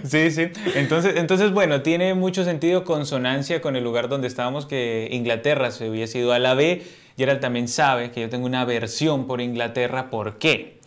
sí, 0.04 0.30
sí. 0.32 0.52
Entonces, 0.76 1.16
entonces, 1.18 1.52
bueno, 1.52 1.82
tiene 1.82 2.14
mucho 2.14 2.44
sentido 2.44 2.84
consonancia 2.84 3.62
con 3.62 3.76
el 3.76 3.84
lugar 3.84 4.08
donde 4.08 4.28
estábamos, 4.28 4.68
que 4.68 5.08
Inglaterra 5.12 5.72
se 5.72 5.90
hubiese 5.90 6.20
ido 6.20 6.34
a 6.34 6.40
la 6.40 6.54
B. 6.54 6.84
Gerald 7.18 7.42
también 7.42 7.68
sabe 7.68 8.12
que 8.12 8.22
yo 8.22 8.30
tengo 8.30 8.46
una 8.46 8.64
versión 8.64 9.28
por 9.28 9.42
Inglaterra. 9.42 10.10
¿Por 10.10 10.38
qué? 10.38 10.79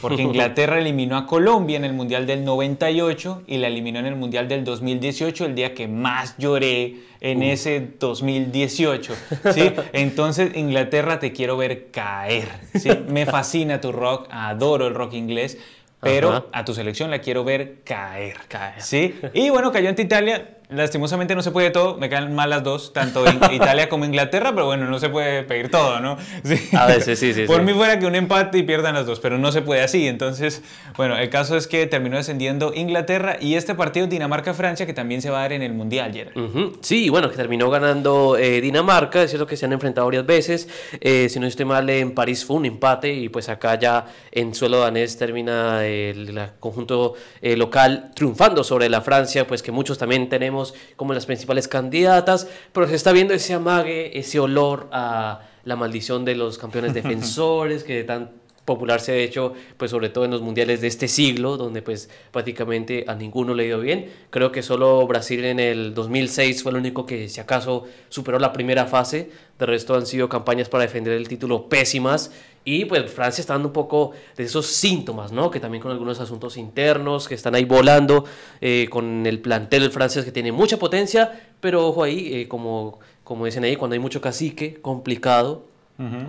Porque 0.00 0.22
Inglaterra 0.30 0.78
eliminó 0.78 1.16
a 1.16 1.26
Colombia 1.26 1.76
en 1.76 1.84
el 1.84 1.92
Mundial 1.92 2.26
del 2.26 2.44
98 2.44 3.42
y 3.46 3.58
la 3.58 3.68
eliminó 3.68 3.98
en 3.98 4.06
el 4.06 4.16
Mundial 4.16 4.48
del 4.48 4.64
2018, 4.64 5.46
el 5.46 5.54
día 5.54 5.74
que 5.74 5.88
más 5.88 6.36
lloré 6.38 6.96
en 7.20 7.42
ese 7.42 7.88
2018. 7.98 9.14
¿sí? 9.54 9.72
Entonces, 9.92 10.56
Inglaterra, 10.56 11.18
te 11.18 11.32
quiero 11.32 11.56
ver 11.56 11.90
caer. 11.90 12.48
¿sí? 12.74 12.90
Me 13.08 13.26
fascina 13.26 13.80
tu 13.80 13.92
rock, 13.92 14.28
adoro 14.30 14.86
el 14.86 14.94
rock 14.94 15.14
inglés, 15.14 15.58
pero 16.00 16.48
a 16.52 16.64
tu 16.64 16.74
selección 16.74 17.10
la 17.10 17.20
quiero 17.20 17.44
ver 17.44 17.82
caer. 17.84 18.36
caer. 18.48 18.80
¿sí? 18.80 19.14
Y 19.34 19.50
bueno, 19.50 19.70
cayó 19.70 19.88
ante 19.88 20.02
Italia 20.02 20.56
lastimosamente 20.70 21.34
no 21.34 21.42
se 21.42 21.50
puede 21.50 21.70
todo, 21.70 21.96
me 21.96 22.08
caen 22.08 22.34
mal 22.34 22.50
las 22.50 22.62
dos, 22.62 22.92
tanto 22.92 23.24
Italia 23.52 23.88
como 23.88 24.04
Inglaterra, 24.04 24.52
pero 24.54 24.66
bueno, 24.66 24.86
no 24.86 24.98
se 24.98 25.08
puede 25.08 25.42
pedir 25.42 25.70
todo, 25.70 26.00
¿no? 26.00 26.16
A 26.76 26.86
veces 26.86 27.18
sí, 27.18 27.34
sí. 27.34 27.44
Por 27.44 27.62
mí 27.62 27.72
fuera 27.72 27.98
que 27.98 28.06
un 28.06 28.14
empate 28.14 28.58
y 28.58 28.62
pierdan 28.62 28.94
las 28.94 29.06
dos, 29.06 29.20
pero 29.20 29.38
no 29.38 29.52
se 29.52 29.62
puede 29.62 29.82
así. 29.82 30.06
Entonces, 30.06 30.62
bueno, 30.96 31.16
el 31.16 31.30
caso 31.30 31.56
es 31.56 31.66
que 31.66 31.86
terminó 31.86 32.16
descendiendo 32.16 32.72
Inglaterra 32.74 33.36
y 33.40 33.54
este 33.54 33.74
partido 33.74 34.06
Dinamarca-Francia 34.06 34.86
que 34.86 34.94
también 34.94 35.22
se 35.22 35.30
va 35.30 35.38
a 35.38 35.42
dar 35.42 35.52
en 35.52 35.62
el 35.62 35.72
Mundial, 35.72 36.12
Gerard. 36.12 36.34
Sí, 36.80 37.08
bueno, 37.08 37.30
que 37.30 37.36
terminó 37.36 37.70
ganando 37.70 38.36
eh, 38.36 38.60
Dinamarca, 38.60 39.22
es 39.22 39.30
cierto 39.30 39.46
que 39.46 39.56
se 39.56 39.66
han 39.66 39.72
enfrentado 39.72 40.06
varias 40.06 40.26
veces, 40.26 40.68
eh, 41.00 41.28
si 41.28 41.40
no 41.40 41.46
estoy 41.46 41.64
mal, 41.64 41.88
en 41.90 42.12
París 42.12 42.44
fue 42.44 42.56
un 42.56 42.66
empate 42.66 43.12
y 43.12 43.28
pues 43.28 43.48
acá 43.48 43.78
ya 43.78 44.06
en 44.32 44.54
suelo 44.54 44.80
danés 44.80 45.16
termina 45.16 45.86
el, 45.86 46.38
conjunto 46.60 47.14
eh, 47.42 47.56
local 47.56 48.10
triunfando 48.14 48.64
sobre 48.64 48.88
la 48.88 49.00
Francia, 49.00 49.46
pues 49.46 49.62
que 49.62 49.72
muchos 49.72 49.98
también 49.98 50.28
tenemos 50.28 50.59
como 50.96 51.14
las 51.14 51.26
principales 51.26 51.68
candidatas, 51.68 52.48
pero 52.72 52.88
se 52.88 52.94
está 52.94 53.12
viendo 53.12 53.34
ese 53.34 53.54
amague, 53.54 54.18
ese 54.18 54.40
olor 54.40 54.88
a 54.92 55.42
la 55.64 55.76
maldición 55.76 56.24
de 56.24 56.34
los 56.34 56.58
campeones 56.58 56.94
defensores 57.00 57.84
que 57.84 58.04
tan 58.04 58.39
popular 58.64 59.00
se 59.00 59.12
ha 59.12 59.16
hecho, 59.16 59.54
pues 59.76 59.90
sobre 59.90 60.10
todo 60.10 60.24
en 60.24 60.30
los 60.30 60.42
mundiales 60.42 60.80
de 60.80 60.86
este 60.86 61.08
siglo, 61.08 61.56
donde 61.56 61.82
pues 61.82 62.08
prácticamente 62.30 63.04
a 63.08 63.14
ninguno 63.14 63.54
le 63.54 63.64
dio 63.64 63.80
bien. 63.80 64.10
Creo 64.30 64.52
que 64.52 64.62
solo 64.62 65.06
Brasil 65.06 65.44
en 65.44 65.58
el 65.58 65.94
2006 65.94 66.62
fue 66.62 66.72
el 66.72 66.78
único 66.78 67.06
que 67.06 67.28
si 67.28 67.40
acaso 67.40 67.84
superó 68.08 68.38
la 68.38 68.52
primera 68.52 68.86
fase, 68.86 69.30
de 69.58 69.66
resto 69.66 69.94
han 69.94 70.06
sido 70.06 70.28
campañas 70.28 70.68
para 70.68 70.84
defender 70.84 71.14
el 71.14 71.28
título 71.28 71.68
pésimas 71.68 72.30
y 72.64 72.84
pues 72.84 73.10
Francia 73.10 73.40
está 73.40 73.54
dando 73.54 73.68
un 73.68 73.72
poco 73.72 74.12
de 74.36 74.44
esos 74.44 74.66
síntomas, 74.66 75.32
¿no? 75.32 75.50
Que 75.50 75.60
también 75.60 75.82
con 75.82 75.92
algunos 75.92 76.20
asuntos 76.20 76.56
internos 76.56 77.26
que 77.26 77.34
están 77.34 77.54
ahí 77.54 77.64
volando, 77.64 78.24
eh, 78.60 78.86
con 78.90 79.26
el 79.26 79.40
plantel 79.40 79.90
francés 79.90 80.24
que 80.24 80.32
tiene 80.32 80.52
mucha 80.52 80.78
potencia, 80.78 81.40
pero 81.60 81.88
ojo 81.88 82.02
ahí, 82.02 82.34
eh, 82.34 82.48
como, 82.48 82.98
como 83.24 83.46
dicen 83.46 83.64
ahí, 83.64 83.76
cuando 83.76 83.94
hay 83.94 84.00
mucho 84.00 84.20
cacique, 84.20 84.74
complicado. 84.80 85.69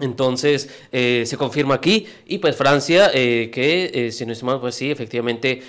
Entonces 0.02 0.70
eh, 0.92 1.24
se 1.26 1.38
confirma 1.38 1.76
aquí 1.76 2.06
y 2.28 2.40
pues 2.40 2.56
Francia 2.56 3.12
que 3.12 4.10
si 4.12 4.26
no 4.26 4.34
estamos 4.34 4.60
pues 4.60 4.76
sí 4.76 4.92
efectivamente 4.92 5.62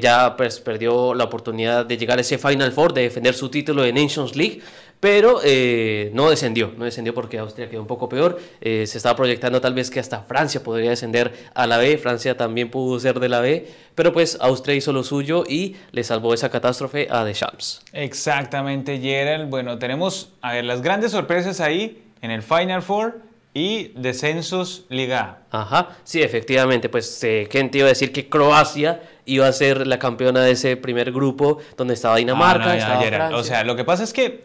ya 0.00 0.36
pues 0.36 0.60
perdió 0.60 1.14
la 1.14 1.24
oportunidad 1.24 1.84
de 1.86 1.96
llegar 1.96 2.18
a 2.18 2.20
ese 2.20 2.38
Final 2.38 2.72
Four 2.72 2.92
de 2.92 3.02
defender 3.02 3.34
su 3.34 3.48
título 3.48 3.82
de 3.82 3.92
Nations 3.92 4.36
League 4.36 4.60
pero 5.00 5.40
eh, 5.44 6.10
no 6.12 6.30
descendió, 6.30 6.72
no 6.76 6.84
descendió 6.84 7.14
porque 7.14 7.38
Austria 7.38 7.68
quedó 7.68 7.80
un 7.80 7.86
poco 7.86 8.08
peor. 8.08 8.40
Eh, 8.60 8.84
se 8.86 8.98
estaba 8.98 9.16
proyectando 9.16 9.60
tal 9.60 9.74
vez 9.74 9.90
que 9.90 10.00
hasta 10.00 10.22
Francia 10.22 10.62
podría 10.62 10.90
descender 10.90 11.32
a 11.54 11.66
la 11.66 11.78
B, 11.78 11.98
Francia 11.98 12.36
también 12.36 12.70
pudo 12.70 12.98
ser 12.98 13.20
de 13.20 13.28
la 13.28 13.40
B, 13.40 13.68
pero 13.94 14.12
pues 14.12 14.38
Austria 14.40 14.74
hizo 14.74 14.92
lo 14.92 15.04
suyo 15.04 15.44
y 15.48 15.76
le 15.92 16.02
salvó 16.04 16.34
esa 16.34 16.50
catástrofe 16.50 17.08
a 17.10 17.24
Deschamps. 17.24 17.82
Exactamente, 17.92 18.98
Gerald. 18.98 19.50
Bueno, 19.50 19.78
tenemos, 19.78 20.32
a 20.40 20.54
ver, 20.54 20.64
las 20.64 20.82
grandes 20.82 21.12
sorpresas 21.12 21.60
ahí 21.60 22.02
en 22.20 22.30
el 22.30 22.42
Final 22.42 22.82
Four 22.82 23.27
y 23.58 23.92
descensos 23.96 24.84
Liga 24.88 25.40
Ajá, 25.50 25.96
sí, 26.04 26.22
efectivamente, 26.22 26.88
pues 26.88 27.22
eh, 27.24 27.48
¿quién 27.50 27.70
te 27.70 27.78
iba 27.78 27.86
a 27.86 27.88
decir 27.88 28.12
que 28.12 28.28
Croacia 28.28 29.02
iba 29.24 29.48
a 29.48 29.52
ser 29.52 29.86
la 29.86 29.98
campeona 29.98 30.40
de 30.42 30.52
ese 30.52 30.76
primer 30.76 31.10
grupo 31.10 31.58
donde 31.76 31.94
estaba 31.94 32.16
Dinamarca? 32.16 32.72
Ah, 32.80 33.30
o 33.34 33.42
sea, 33.42 33.64
lo 33.64 33.74
que 33.74 33.82
pasa 33.82 34.04
es 34.04 34.12
que 34.12 34.44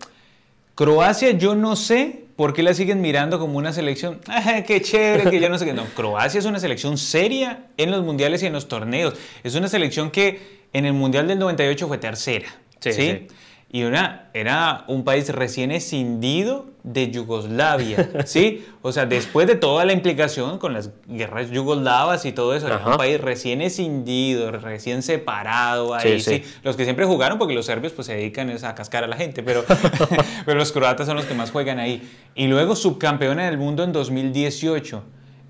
Croacia, 0.74 1.30
yo 1.32 1.54
no 1.54 1.76
sé 1.76 2.24
por 2.36 2.54
qué 2.56 2.64
la 2.64 2.74
siguen 2.74 3.02
mirando 3.02 3.38
como 3.38 3.60
una 3.60 3.72
selección. 3.72 4.20
¡Qué 4.66 4.82
chévere! 4.82 5.30
Que 5.30 5.40
ya 5.40 5.50
no 5.50 5.60
sé 5.60 5.66
qué. 5.66 5.74
No, 5.74 5.86
Croacia 5.96 6.40
es 6.40 6.46
una 6.46 6.60
selección 6.60 6.98
seria 6.98 7.68
en 7.78 7.92
los 7.92 8.04
mundiales 8.04 8.42
y 8.42 8.48
en 8.48 8.54
los 8.54 8.68
torneos. 8.68 9.14
Es 9.44 9.54
una 9.54 9.68
selección 9.68 10.10
que 10.10 10.64
en 10.74 10.86
el 10.86 10.94
mundial 10.94 11.28
del 11.28 11.38
98 11.38 11.88
fue 11.88 12.00
tercera. 12.00 12.48
¿sí? 12.80 12.94
¿sí? 12.94 13.28
Y 13.74 13.86
una, 13.86 14.30
era 14.36 14.84
un 14.88 15.04
país 15.04 15.30
recién 15.30 15.72
escindido 15.72 16.68
de 16.84 17.10
Yugoslavia, 17.10 18.08
¿sí? 18.26 18.64
O 18.84 18.92
sea, 18.92 19.08
después 19.08 19.48
de 19.48 19.56
toda 19.56 19.84
la 19.84 19.94
implicación 19.94 20.60
con 20.60 20.74
las 20.74 20.92
guerras 21.08 21.50
yugoslavas 21.50 22.24
y 22.26 22.34
todo 22.34 22.54
eso, 22.54 22.68
era 22.68 22.78
un 22.86 22.98
país 22.98 23.20
recién 23.20 23.64
escindido, 23.64 24.52
recién 24.52 25.02
separado 25.02 25.96
ahí, 25.96 26.20
sí, 26.22 26.44
Los 26.62 26.76
que 26.76 26.84
siempre 26.84 27.08
jugaron, 27.08 27.40
porque 27.40 27.56
los 27.56 27.66
serbios 27.66 27.94
pues 27.94 28.06
se 28.06 28.14
dedican 28.14 28.52
a 28.52 28.76
cascar 28.76 29.06
a 29.06 29.08
la 29.08 29.18
gente, 29.18 29.42
pero, 29.42 29.66
pero 30.46 30.56
los 30.56 30.72
croatas 30.72 31.08
son 31.08 31.18
los 31.18 31.26
que 31.26 31.34
más 31.34 31.50
juegan 31.50 31.80
ahí. 31.80 32.08
Y 32.36 32.46
luego 32.46 32.76
subcampeona 32.76 33.46
del 33.46 33.58
mundo 33.58 33.84
en 33.84 33.92
2018. 33.92 35.04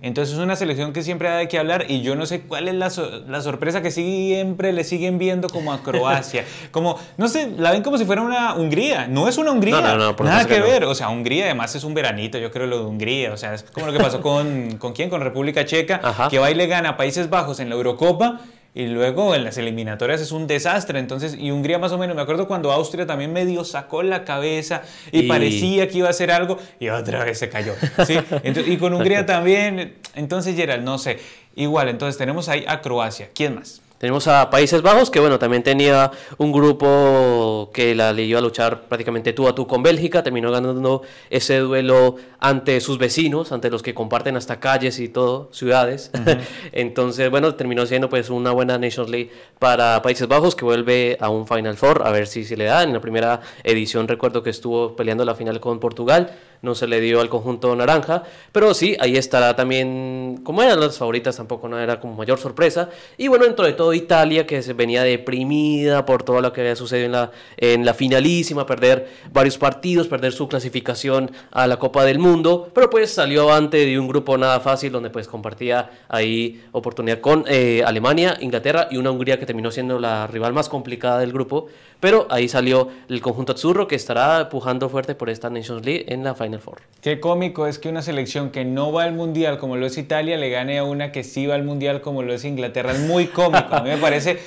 Entonces 0.04 0.36
es 0.36 0.42
una 0.42 0.58
selección 0.58 0.92
que 0.92 1.02
siempre 1.02 1.30
hay 1.30 1.48
que 1.48 1.58
hablar 1.58 1.86
y 1.88 2.02
yo 2.02 2.18
no 2.18 2.26
sé 2.26 2.42
cuál 2.42 2.68
es 2.68 2.76
la, 2.76 2.92
la, 3.26 3.42
sorpresa 3.42 3.82
que 3.82 3.90
siempre 3.90 4.74
le 4.74 4.84
siguen 4.84 5.18
viendo 5.18 5.48
como 5.48 5.72
a 5.72 5.82
Croacia. 5.82 6.44
Como, 6.72 7.00
no 7.18 7.30
sé, 7.30 7.52
la 7.58 7.72
ven 7.72 7.84
como 7.84 7.98
si 7.98 8.04
fuera 8.04 8.22
una 8.22 8.56
Hungría. 8.56 9.08
No 9.08 9.30
es 9.30 9.38
una 9.38 9.52
Hungría. 9.52 9.80
No, 9.80 9.96
no, 9.96 10.14
no, 10.14 10.24
Nada 10.26 10.46
que, 10.46 10.60
ver. 10.60 10.84
O 10.84 10.94
sea, 10.94 11.08
Hungría 11.10 11.46
además 11.46 11.74
es 11.76 11.86
un 11.86 11.94
veranito, 11.94 12.38
yo 12.38 12.52
creo 12.52 12.68
lo 12.68 12.80
de 12.80 12.86
Hungría. 12.86 13.32
O 13.32 13.38
sea, 13.38 13.54
es 13.54 13.64
como 13.64 13.86
lo 13.86 13.94
que 13.94 14.00
pasó 14.00 14.22
con, 14.22 14.78
¿con 14.78 14.92
quién? 14.92 15.10
Con 15.10 15.22
República 15.22 15.64
Checa, 15.64 16.02
que 16.30 16.38
va 16.38 16.52
y 16.52 16.56
le 16.56 16.68
gana 16.68 16.90
a 16.90 16.98
Países 16.98 17.30
Bajos 17.30 17.62
en 17.62 17.70
la 17.70 17.76
Eurocopa 17.76 18.42
y 18.76 18.88
luego 18.88 19.36
en 19.36 19.44
las 19.44 19.58
eliminatorias 19.58 20.20
es 20.20 20.32
un 20.32 20.48
desastre. 20.48 20.98
Entonces, 21.00 21.38
y 21.40 21.52
Hungría 21.52 21.78
más 21.78 21.92
o 21.92 21.98
menos, 21.98 22.16
me 22.16 22.22
acuerdo 22.22 22.48
cuando 22.48 22.72
Austria 22.72 23.06
también 23.06 23.32
medio 23.32 23.64
sacó 23.64 24.02
la 24.02 24.24
cabeza 24.24 24.82
y, 25.12 25.24
parecía 25.24 25.88
que 25.88 26.00
iba 26.00 26.08
a 26.08 26.12
hacer 26.12 26.32
algo 26.32 26.58
y 26.80 26.90
otra 26.90 27.24
vez 27.24 27.38
se 27.38 27.50
cayó. 27.50 27.76
¿sí? 28.06 28.18
y 28.44 28.78
con 28.78 28.94
Hungría 28.94 29.26
también. 29.28 29.96
Entonces, 30.16 30.56
Gerald, 30.56 30.84
no 30.84 30.98
sé. 30.98 31.20
Igual, 31.56 31.90
entonces 31.90 32.18
tenemos 32.18 32.50
ahí 32.50 32.66
a 32.68 32.82
Croacia. 32.82 33.30
¿Quién 33.36 33.56
más? 33.56 33.83
Tenemos 34.04 34.28
a 34.28 34.50
Países 34.50 34.82
Bajos, 34.82 35.10
que 35.10 35.22
bueno, 35.22 35.40
también 35.40 35.64
tenía 35.64 36.12
un 36.38 36.52
grupo 36.52 37.70
que 37.74 37.96
la 37.96 38.12
leyó 38.12 38.38
a 38.38 38.42
luchar 38.42 38.82
prácticamente 38.90 39.32
tú 39.32 39.48
a 39.48 39.56
tú 39.56 39.66
con 39.66 39.82
Bélgica, 39.82 40.22
terminó 40.22 40.52
ganando 40.52 41.04
ese 41.30 41.60
duelo 41.60 42.18
ante 42.42 42.82
sus 42.82 42.98
vecinos, 42.98 43.54
ante 43.54 43.70
los 43.70 43.82
que 43.82 43.94
comparten 43.94 44.36
hasta 44.36 44.60
calles 44.60 45.00
y 45.00 45.08
todo, 45.08 45.48
ciudades. 45.54 46.12
Entonces, 46.74 47.30
bueno, 47.30 47.56
terminó 47.56 47.86
siendo 47.86 48.10
pues 48.10 48.30
una 48.30 48.52
buena 48.52 48.78
Nations 48.78 49.10
League 49.10 49.32
para 49.58 50.02
Países 50.02 50.28
Bajos, 50.28 50.54
que 50.54 50.66
vuelve 50.66 51.16
a 51.22 51.30
un 51.30 51.48
Final 51.48 51.78
Four, 51.78 52.06
a 52.06 52.12
ver 52.12 52.28
si 52.28 52.44
se 52.44 52.58
le 52.58 52.66
da. 52.66 52.84
En 52.84 52.92
la 52.92 53.00
primera 53.00 53.40
edición 53.64 54.10
recuerdo 54.10 54.44
que 54.44 54.50
estuvo 54.50 54.98
peleando 54.98 55.24
la 55.24 55.34
final 55.34 55.62
con 55.62 55.80
Portugal 55.80 56.30
no 56.64 56.76
se 56.76 56.88
le 56.88 57.02
dio 57.02 57.20
al 57.20 57.30
conjunto 57.30 57.76
naranja, 57.76 58.24
pero 58.52 58.74
sí, 58.74 58.96
ahí 59.00 59.18
estará 59.18 59.56
también, 59.56 60.40
como 60.44 60.64
eran 60.64 60.80
las 60.80 60.98
favoritas, 60.98 61.36
tampoco 61.36 61.68
no 61.68 61.78
era 61.78 62.00
como 62.00 62.16
mayor 62.16 62.40
sorpresa. 62.40 62.90
Y 63.18 63.28
bueno, 63.28 63.44
dentro 63.44 63.66
de 63.66 63.74
todo 63.74 63.94
Italia, 63.94 64.48
que 64.48 64.64
se 64.64 64.72
venía 64.74 65.04
deprimida 65.04 66.06
por 66.06 66.24
todo 66.24 66.42
lo 66.42 66.54
que 66.54 66.62
había 66.62 66.76
sucedido 66.78 67.06
en 67.06 67.12
la, 67.12 67.32
en 67.58 67.86
la 67.86 67.94
finalísima, 67.94 68.66
perder 68.66 69.10
varios 69.32 69.58
partidos, 69.58 70.08
perder 70.08 70.32
su 70.32 70.48
clasificación 70.48 71.32
a 71.52 71.68
la 71.68 71.78
Copa 71.78 72.06
del 72.06 72.18
Mundo, 72.18 72.72
pero 72.74 72.90
pues 72.90 73.12
salió 73.12 73.52
antes 73.52 73.86
de 73.86 74.00
un 74.00 74.08
grupo 74.08 74.38
nada 74.38 74.62
fácil, 74.62 74.94
donde 74.94 75.10
pues 75.10 75.28
compartía 75.28 75.92
ahí 76.08 76.64
oportunidad 76.72 77.20
con 77.20 77.44
eh, 77.48 77.84
Alemania, 77.86 78.38
Inglaterra 78.40 78.88
y 78.90 78.96
una 78.96 79.12
Hungría 79.12 79.38
que 79.38 79.46
terminó 79.46 79.70
siendo 79.70 80.00
la 80.00 80.28
rival 80.28 80.54
más 80.54 80.70
complicada 80.70 81.20
del 81.20 81.34
grupo, 81.34 81.68
pero 82.04 82.28
ahí 82.30 82.50
salió 82.50 82.90
el 83.08 83.22
conjunto 83.22 83.54
Azzurro 83.54 83.88
que 83.88 83.96
estará 83.96 84.50
pujando 84.50 84.90
fuerte 84.90 85.16
por 85.16 85.30
esta 85.30 85.50
Nations 85.50 85.86
League 85.86 86.04
en 86.10 86.26
la 86.26 86.36
Final 86.36 86.60
Four. 86.60 86.82
Qué 87.00 87.22
cómico 87.22 87.66
es 87.66 87.80
que 87.80 87.88
una 87.88 88.02
selección 88.02 88.50
que 88.50 88.66
no 88.66 88.92
va 88.92 89.06
al 89.06 89.14
Mundial 89.14 89.58
como 89.58 89.78
lo 89.78 89.86
es 89.86 89.98
Italia 89.98 90.36
le 90.36 90.50
gane 90.50 90.78
a 90.80 90.84
una 90.84 91.14
que 91.14 91.24
sí 91.24 91.46
va 91.46 91.56
al 91.56 91.64
Mundial 91.64 92.02
como 92.02 92.22
lo 92.22 92.34
es 92.34 92.44
Inglaterra. 92.44 92.92
Es 92.92 93.00
muy 93.00 93.28
cómico, 93.28 93.74
a 93.74 93.80
mí 93.84 93.90
me 93.90 93.96
parece 93.96 94.40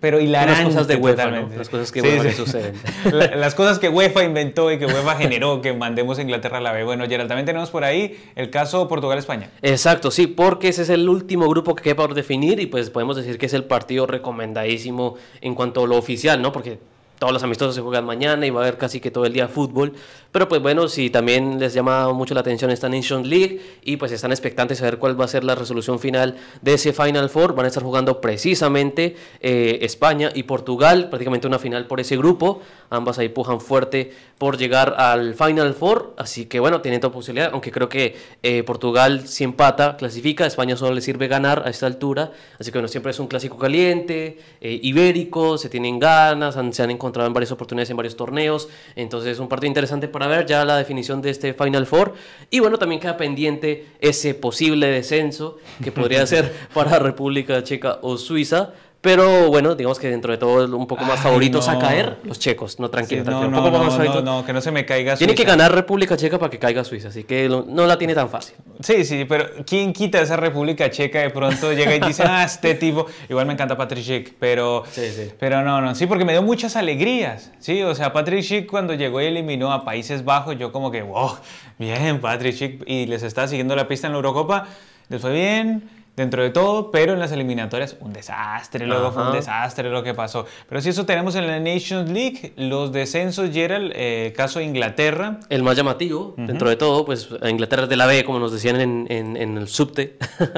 pero 0.00 0.18
hilarante. 0.18 0.64
Las 0.64 0.72
cosas 0.72 0.88
de 0.88 0.96
UEFA, 0.96 1.30
Las 1.30 1.68
cosas 1.68 1.92
que 1.92 2.00
UEFA 2.00 2.32
suceden. 2.32 2.74
las 3.12 3.54
cosas 3.54 3.78
que 3.78 3.88
UEFA 3.88 4.24
inventó 4.24 4.72
y 4.72 4.78
que 4.78 4.86
UEFA 4.86 5.16
generó 5.16 5.60
que 5.60 5.74
mandemos 5.74 6.18
a 6.18 6.22
Inglaterra 6.22 6.58
a 6.58 6.60
la 6.60 6.72
B. 6.72 6.84
Bueno, 6.84 7.06
Gerald, 7.06 7.28
también 7.28 7.44
tenemos 7.44 7.70
por 7.70 7.84
ahí 7.84 8.18
el 8.34 8.50
caso 8.50 8.88
Portugal-España. 8.88 9.50
Exacto, 9.60 10.10
sí, 10.10 10.26
porque 10.26 10.68
ese 10.68 10.82
es 10.82 10.88
el 10.88 11.08
último 11.08 11.48
grupo 11.48 11.74
que 11.74 11.82
queda 11.82 11.96
por 11.96 12.14
definir 12.14 12.60
y 12.60 12.66
pues 12.66 12.88
podemos 12.88 13.16
decir 13.16 13.36
que 13.36 13.46
es 13.46 13.52
el 13.52 13.64
partido 13.64 14.06
recomendadísimo 14.06 15.16
en 15.42 15.54
cuanto 15.54 15.84
a 15.84 15.86
lo 15.86 15.96
oficial, 15.96 16.40
¿no? 16.40 16.50
Porque 16.50 16.78
todos 17.18 17.32
los 17.32 17.42
amistosos 17.42 17.74
se 17.74 17.80
juegan 17.80 18.04
mañana 18.04 18.46
y 18.46 18.50
va 18.50 18.60
a 18.60 18.64
haber 18.64 18.78
casi 18.78 19.00
que 19.00 19.10
todo 19.10 19.24
el 19.26 19.32
día 19.32 19.48
fútbol. 19.48 19.92
Pero 20.34 20.48
pues 20.48 20.60
bueno, 20.60 20.88
si 20.88 21.10
también 21.10 21.60
les 21.60 21.74
llama 21.74 22.12
mucho 22.12 22.34
la 22.34 22.40
atención 22.40 22.68
esta 22.72 22.88
Nations 22.88 23.24
League 23.24 23.60
y 23.84 23.98
pues 23.98 24.10
están 24.10 24.32
expectantes 24.32 24.82
a 24.82 24.84
ver 24.86 24.98
cuál 24.98 25.18
va 25.18 25.26
a 25.26 25.28
ser 25.28 25.44
la 25.44 25.54
resolución 25.54 26.00
final 26.00 26.34
de 26.60 26.74
ese 26.74 26.92
Final 26.92 27.30
Four, 27.30 27.54
van 27.54 27.66
a 27.66 27.68
estar 27.68 27.84
jugando 27.84 28.20
precisamente 28.20 29.14
eh, 29.40 29.78
España 29.82 30.32
y 30.34 30.42
Portugal, 30.42 31.08
prácticamente 31.08 31.46
una 31.46 31.60
final 31.60 31.86
por 31.86 32.00
ese 32.00 32.16
grupo. 32.16 32.60
Ambas 32.90 33.20
ahí 33.20 33.28
pujan 33.28 33.60
fuerte 33.60 34.12
por 34.36 34.58
llegar 34.58 34.96
al 34.98 35.34
Final 35.34 35.72
Four, 35.72 36.14
así 36.18 36.46
que 36.46 36.58
bueno, 36.58 36.80
tienen 36.80 37.00
toda 37.00 37.12
posibilidad, 37.12 37.50
aunque 37.52 37.70
creo 37.70 37.88
que 37.88 38.16
eh, 38.42 38.64
Portugal 38.64 39.28
si 39.28 39.44
empata, 39.44 39.96
clasifica, 39.96 40.46
España 40.46 40.76
solo 40.76 40.94
le 40.94 41.00
sirve 41.00 41.28
ganar 41.28 41.62
a 41.64 41.70
esta 41.70 41.86
altura, 41.86 42.32
así 42.58 42.72
que 42.72 42.78
bueno, 42.78 42.88
siempre 42.88 43.12
es 43.12 43.20
un 43.20 43.28
clásico 43.28 43.56
caliente, 43.56 44.38
eh, 44.60 44.80
ibérico, 44.82 45.58
se 45.58 45.68
tienen 45.68 46.00
ganas, 46.00 46.56
se 46.72 46.82
han 46.82 46.90
encontrado 46.90 47.28
en 47.28 47.32
varias 47.32 47.52
oportunidades 47.52 47.90
en 47.90 47.96
varios 47.96 48.16
torneos. 48.16 48.68
Entonces 48.96 49.32
es 49.32 49.38
un 49.38 49.48
partido 49.48 49.68
interesante 49.68 50.08
para 50.08 50.23
ver 50.26 50.46
ya 50.46 50.64
la 50.64 50.76
definición 50.76 51.22
de 51.22 51.30
este 51.30 51.54
Final 51.54 51.86
Four. 51.86 52.14
Y 52.50 52.60
bueno, 52.60 52.78
también 52.78 53.00
queda 53.00 53.16
pendiente 53.16 53.86
ese 54.00 54.34
posible 54.34 54.86
descenso 54.86 55.58
que 55.82 55.92
podría 55.92 56.26
ser 56.28 56.52
para 56.72 56.98
República 56.98 57.62
Checa 57.62 57.98
o 58.02 58.16
Suiza. 58.16 58.74
Pero 59.04 59.48
bueno, 59.48 59.74
digamos 59.74 59.98
que 59.98 60.08
dentro 60.08 60.32
de 60.32 60.38
todo 60.38 60.64
un 60.78 60.86
poco 60.86 61.04
más 61.04 61.20
favoritos 61.20 61.68
a 61.68 61.78
caer 61.78 62.16
los 62.24 62.38
checos, 62.38 62.80
no 62.80 62.88
tranquilo, 62.88 63.22
no, 63.22 63.50
no, 63.50 63.70
no, 63.70 64.22
no, 64.22 64.46
que 64.46 64.52
no 64.54 64.62
se 64.62 64.70
me 64.70 64.86
caiga 64.86 65.12
Suiza. 65.12 65.18
Tiene 65.18 65.34
que 65.34 65.44
ganar 65.44 65.74
República 65.74 66.16
Checa 66.16 66.38
para 66.38 66.48
que 66.48 66.58
caiga 66.58 66.82
Suiza, 66.84 67.08
así 67.08 67.24
que 67.24 67.46
no 67.50 67.86
la 67.86 67.98
tiene 67.98 68.14
tan 68.14 68.30
fácil. 68.30 68.54
Sí, 68.80 69.04
sí, 69.04 69.26
pero 69.26 69.44
¿quién 69.66 69.92
quita 69.92 70.22
esa 70.22 70.36
República 70.36 70.90
Checa 70.90 71.20
de 71.20 71.28
pronto 71.28 71.74
llega 71.74 71.94
y 71.94 72.00
dice, 72.00 72.22
ah, 72.26 72.44
este 72.44 72.76
tipo, 72.76 73.04
igual 73.28 73.44
me 73.44 73.52
encanta 73.52 73.76
Patrick 73.76 74.02
Schick, 74.02 74.36
pero, 74.38 74.84
sí, 74.90 75.06
sí. 75.14 75.30
pero 75.38 75.60
no, 75.60 75.82
no, 75.82 75.94
sí, 75.94 76.06
porque 76.06 76.24
me 76.24 76.32
dio 76.32 76.42
muchas 76.42 76.74
alegrías, 76.74 77.52
sí, 77.58 77.82
o 77.82 77.94
sea, 77.94 78.10
Patrick 78.10 78.42
Schick 78.42 78.70
cuando 78.70 78.94
llegó 78.94 79.20
y 79.20 79.26
eliminó 79.26 79.70
a 79.70 79.84
Países 79.84 80.24
Bajos, 80.24 80.58
yo 80.58 80.72
como 80.72 80.90
que, 80.90 81.02
wow, 81.02 81.36
bien, 81.78 82.22
Patrick 82.22 82.54
Schick, 82.54 82.82
y 82.86 83.04
les 83.04 83.22
está 83.22 83.48
siguiendo 83.48 83.76
la 83.76 83.86
pista 83.86 84.06
en 84.06 84.14
la 84.14 84.16
Eurocopa, 84.16 84.66
les 85.10 85.20
fue 85.20 85.34
bien, 85.34 85.90
dentro 86.16 86.42
de 86.42 86.50
todo, 86.50 86.90
pero 86.90 87.12
en 87.12 87.18
las 87.18 87.32
eliminatorias 87.32 87.96
un 88.00 88.12
desastre, 88.12 88.86
luego 88.86 89.10
fue 89.10 89.26
un 89.26 89.32
desastre 89.32 89.90
lo 89.90 90.02
que 90.02 90.14
pasó. 90.14 90.46
Pero 90.68 90.80
si 90.80 90.90
eso 90.90 91.04
tenemos 91.04 91.34
en 91.34 91.46
la 91.46 91.58
Nations 91.58 92.08
League, 92.08 92.52
los 92.56 92.92
descensos, 92.92 93.50
Gerald, 93.52 93.92
eh, 93.94 94.32
caso 94.36 94.60
de 94.60 94.64
Inglaterra. 94.64 95.40
El 95.48 95.62
más 95.62 95.76
llamativo, 95.76 96.34
dentro 96.36 96.68
de 96.68 96.76
todo, 96.76 97.04
pues 97.04 97.28
Inglaterra 97.42 97.84
es 97.84 97.88
de 97.88 97.96
la 97.96 98.06
B, 98.06 98.24
como 98.24 98.38
nos 98.38 98.52
decían 98.52 98.80
en, 98.80 99.06
en, 99.10 99.58
el 99.58 99.66
subte, 99.68 100.16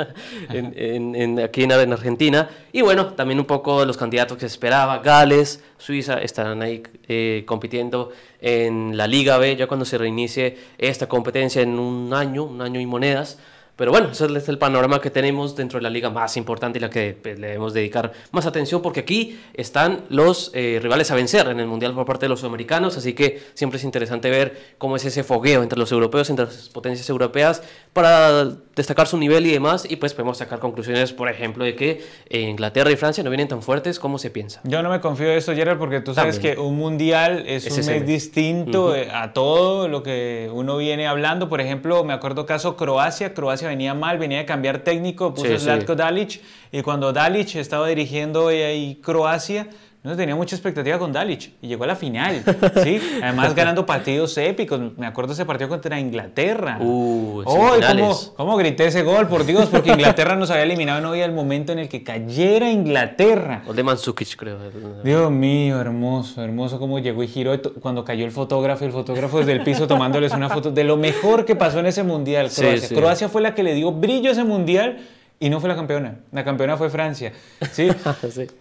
en, 0.51 1.41
aquí 1.41 1.63
en, 1.63 1.73
Argentina. 1.73 2.51
Y 2.73 2.83
bueno, 2.83 3.15
también 3.15 3.41
un 3.41 3.47
poco 3.47 3.81
de 3.81 3.87
los 3.87 3.97
candidatos 3.97 4.37
que 4.37 4.43
se 4.43 4.47
esperaba, 4.47 4.99
Gales, 4.99 5.63
Suiza, 5.79 6.19
estarán 6.19 6.61
ahí 6.61 6.83
eh, 7.09 7.45
compitiendo 7.47 8.11
en 8.41 8.97
la 8.97 9.07
Liga 9.07 9.39
B, 9.39 9.57
ya 9.57 9.67
cuando 9.67 9.87
se 9.87 9.97
reinicie 9.97 10.59
esta 10.77 11.09
competencia 11.09 11.63
en 11.63 11.79
un 11.79 12.13
año, 12.13 12.45
un 12.45 12.61
año 12.61 12.79
y 12.81 12.87
monedas. 12.87 13.39
Pero 13.77 13.91
bueno, 13.91 14.09
ese 14.11 14.25
es 14.25 14.49
el 14.49 14.59
panorama 14.59 15.01
que 15.01 15.11
tenemos 15.11 15.55
dentro 15.55 15.79
de 15.79 15.83
la 15.83 15.91
liga 15.91 16.09
más 16.09 16.37
importante 16.37 16.79
y 16.79 16.83
la 16.83 16.89
que 16.89 17.17
pues, 17.21 17.39
le 17.39 17.49
debemos 17.49 17.75
dedicar 17.75 18.13
más 18.33 18.47
atención 18.47 18.81
porque 18.81 19.01
aquí 19.01 19.39
están 19.53 20.05
los 20.09 20.51
eh, 20.55 20.79
rivales 20.83 21.11
a 21.11 21.15
vencer 21.15 21.47
en 21.49 21.61
el 21.61 21.67
Mundial 21.67 21.95
por 21.95 22.07
parte 22.07 22.25
de 22.25 22.31
los 22.31 22.43
americanos, 22.43 22.97
así 22.97 23.13
que 23.13 23.43
siempre 23.55 23.79
es 23.79 23.85
interesante 23.85 24.31
ver 24.31 24.75
cómo 24.79 24.97
es 24.97 25.05
ese 25.05 25.25
fogueo 25.25 25.63
entre 25.63 25.79
los 25.79 25.93
europeos, 25.93 26.31
entre 26.31 26.47
las 26.47 26.71
potencias 26.71 27.09
europeas, 27.11 27.63
para 27.93 28.45
destacar 28.75 29.07
su 29.07 29.19
nivel 29.19 29.47
y 29.47 29.53
demás, 29.53 29.87
y 29.89 29.97
pues 29.97 30.15
podemos 30.15 30.39
sacar 30.39 30.59
conclusiones, 30.59 31.13
por 31.13 31.29
ejemplo, 31.29 31.65
de 31.65 31.75
que 31.75 32.05
Inglaterra 32.31 32.91
y 32.91 32.97
Francia 32.97 33.23
no 33.23 33.31
vienen 33.31 33.49
tan 33.49 33.63
fuertes 33.63 33.99
como 33.99 34.19
se 34.19 34.31
piensa. 34.31 34.61
Yo 34.65 34.83
no 34.83 34.91
me 34.91 35.01
confío 35.01 35.29
de 35.29 35.37
eso, 35.37 35.55
Gerard, 35.55 35.79
porque 35.79 36.01
tú 36.01 36.15
sabes 36.15 36.39
que 36.39 36.57
un 36.59 36.77
Mundial 36.77 37.45
es, 37.47 37.67
un 37.67 37.87
mes 37.87 38.07
distinto 38.07 38.95
eh, 38.95 39.09
a 39.13 39.33
todo 39.33 39.89
lo 39.89 40.03
que 40.03 40.51
uno 40.53 40.77
viene 40.77 41.07
hablando. 41.07 41.49
Por 41.49 41.61
ejemplo, 41.61 42.05
me 42.05 42.13
acuerdo 42.13 42.47
caso 42.47 42.77
Croacia, 42.77 43.35
Croacia 43.35 43.66
venía 43.67 43.95
mal, 43.95 44.19
venía 44.19 44.39
de 44.39 44.47
cambiar 44.47 44.79
técnico, 44.81 45.35
puso 45.35 45.59
Zlatko 45.59 45.95
Dalic 45.95 46.41
y 46.73 46.83
cuando 46.83 47.13
Dalic 47.13 47.57
estaba 47.57 47.89
dirigiendo 47.89 48.49
ahí 48.49 48.99
Croacia, 49.03 49.69
no 50.07 50.17
tenía 50.17 50.37
mucha 50.37 50.55
expectativa 50.55 51.01
con 51.01 51.13
Dalic 51.13 51.51
y 51.61 51.67
llegó 51.67 51.83
a 51.83 51.89
la 51.89 51.97
final, 51.97 52.45
¿sí? 52.85 53.01
Además 53.23 53.57
ganando 53.57 53.85
partidos 53.85 54.39
épicos. 54.39 54.81
Me 54.97 55.05
acuerdo 55.05 55.33
ese 55.33 55.45
partido 55.45 55.69
contra 55.69 55.99
Inglaterra. 55.99 56.79
Uh, 56.81 57.43
oh, 57.45 57.75
¿cómo, 57.85 58.17
¿cómo, 58.37 58.57
grité 58.57 58.87
ese 58.87 59.03
gol? 59.03 59.27
Por 59.27 59.45
Dios, 59.45 59.69
porque 59.69 59.91
Inglaterra 59.91 60.37
nos 60.37 60.51
había 60.51 60.63
eliminado 60.63 61.01
no 61.01 61.09
había 61.09 61.25
el 61.25 61.33
momento 61.33 61.73
en 61.73 61.81
el 61.81 61.89
que 61.89 62.05
cayera 62.05 62.71
Inglaterra. 62.71 63.65
O 63.67 63.75
de 63.75 63.83
Mandzukic, 63.83 64.37
creo. 64.37 64.59
Dios 65.03 65.31
mío, 65.33 65.81
hermoso, 65.81 66.41
hermoso 66.41 66.79
cómo 66.79 67.01
llegó 67.01 67.25
y 67.25 67.29
giró 67.29 67.61
cuando 67.81 68.05
cayó 68.05 68.25
el 68.25 68.31
fotógrafo, 68.31 68.85
el 68.85 68.93
fotógrafo 68.93 69.39
desde 69.39 69.53
el 69.53 69.65
piso 69.65 69.89
tomándoles 69.89 70.33
una 70.33 70.49
foto 70.49 70.71
de 70.71 70.85
lo 70.85 70.97
mejor 70.97 71.45
que 71.45 71.57
pasó 71.57 71.81
en 71.81 71.87
ese 71.87 72.05
mundial. 72.05 72.49
Croacia, 72.55 72.97
Croacia 72.97 73.29
fue 73.29 73.43
la 73.43 73.57
que 73.57 73.65
le 73.65 73.75
dio 73.75 73.91
brillo 73.91 74.29
a 74.29 74.33
ese 74.33 74.45
mundial 74.45 74.99
y 75.39 75.51
no 75.51 75.61
fue 75.61 75.69
la 75.69 75.77
campeona. 75.77 76.17
La 76.33 76.45
campeona 76.45 76.77
fue 76.77 76.89
Francia. 76.89 77.33
¿sí? 77.73 77.89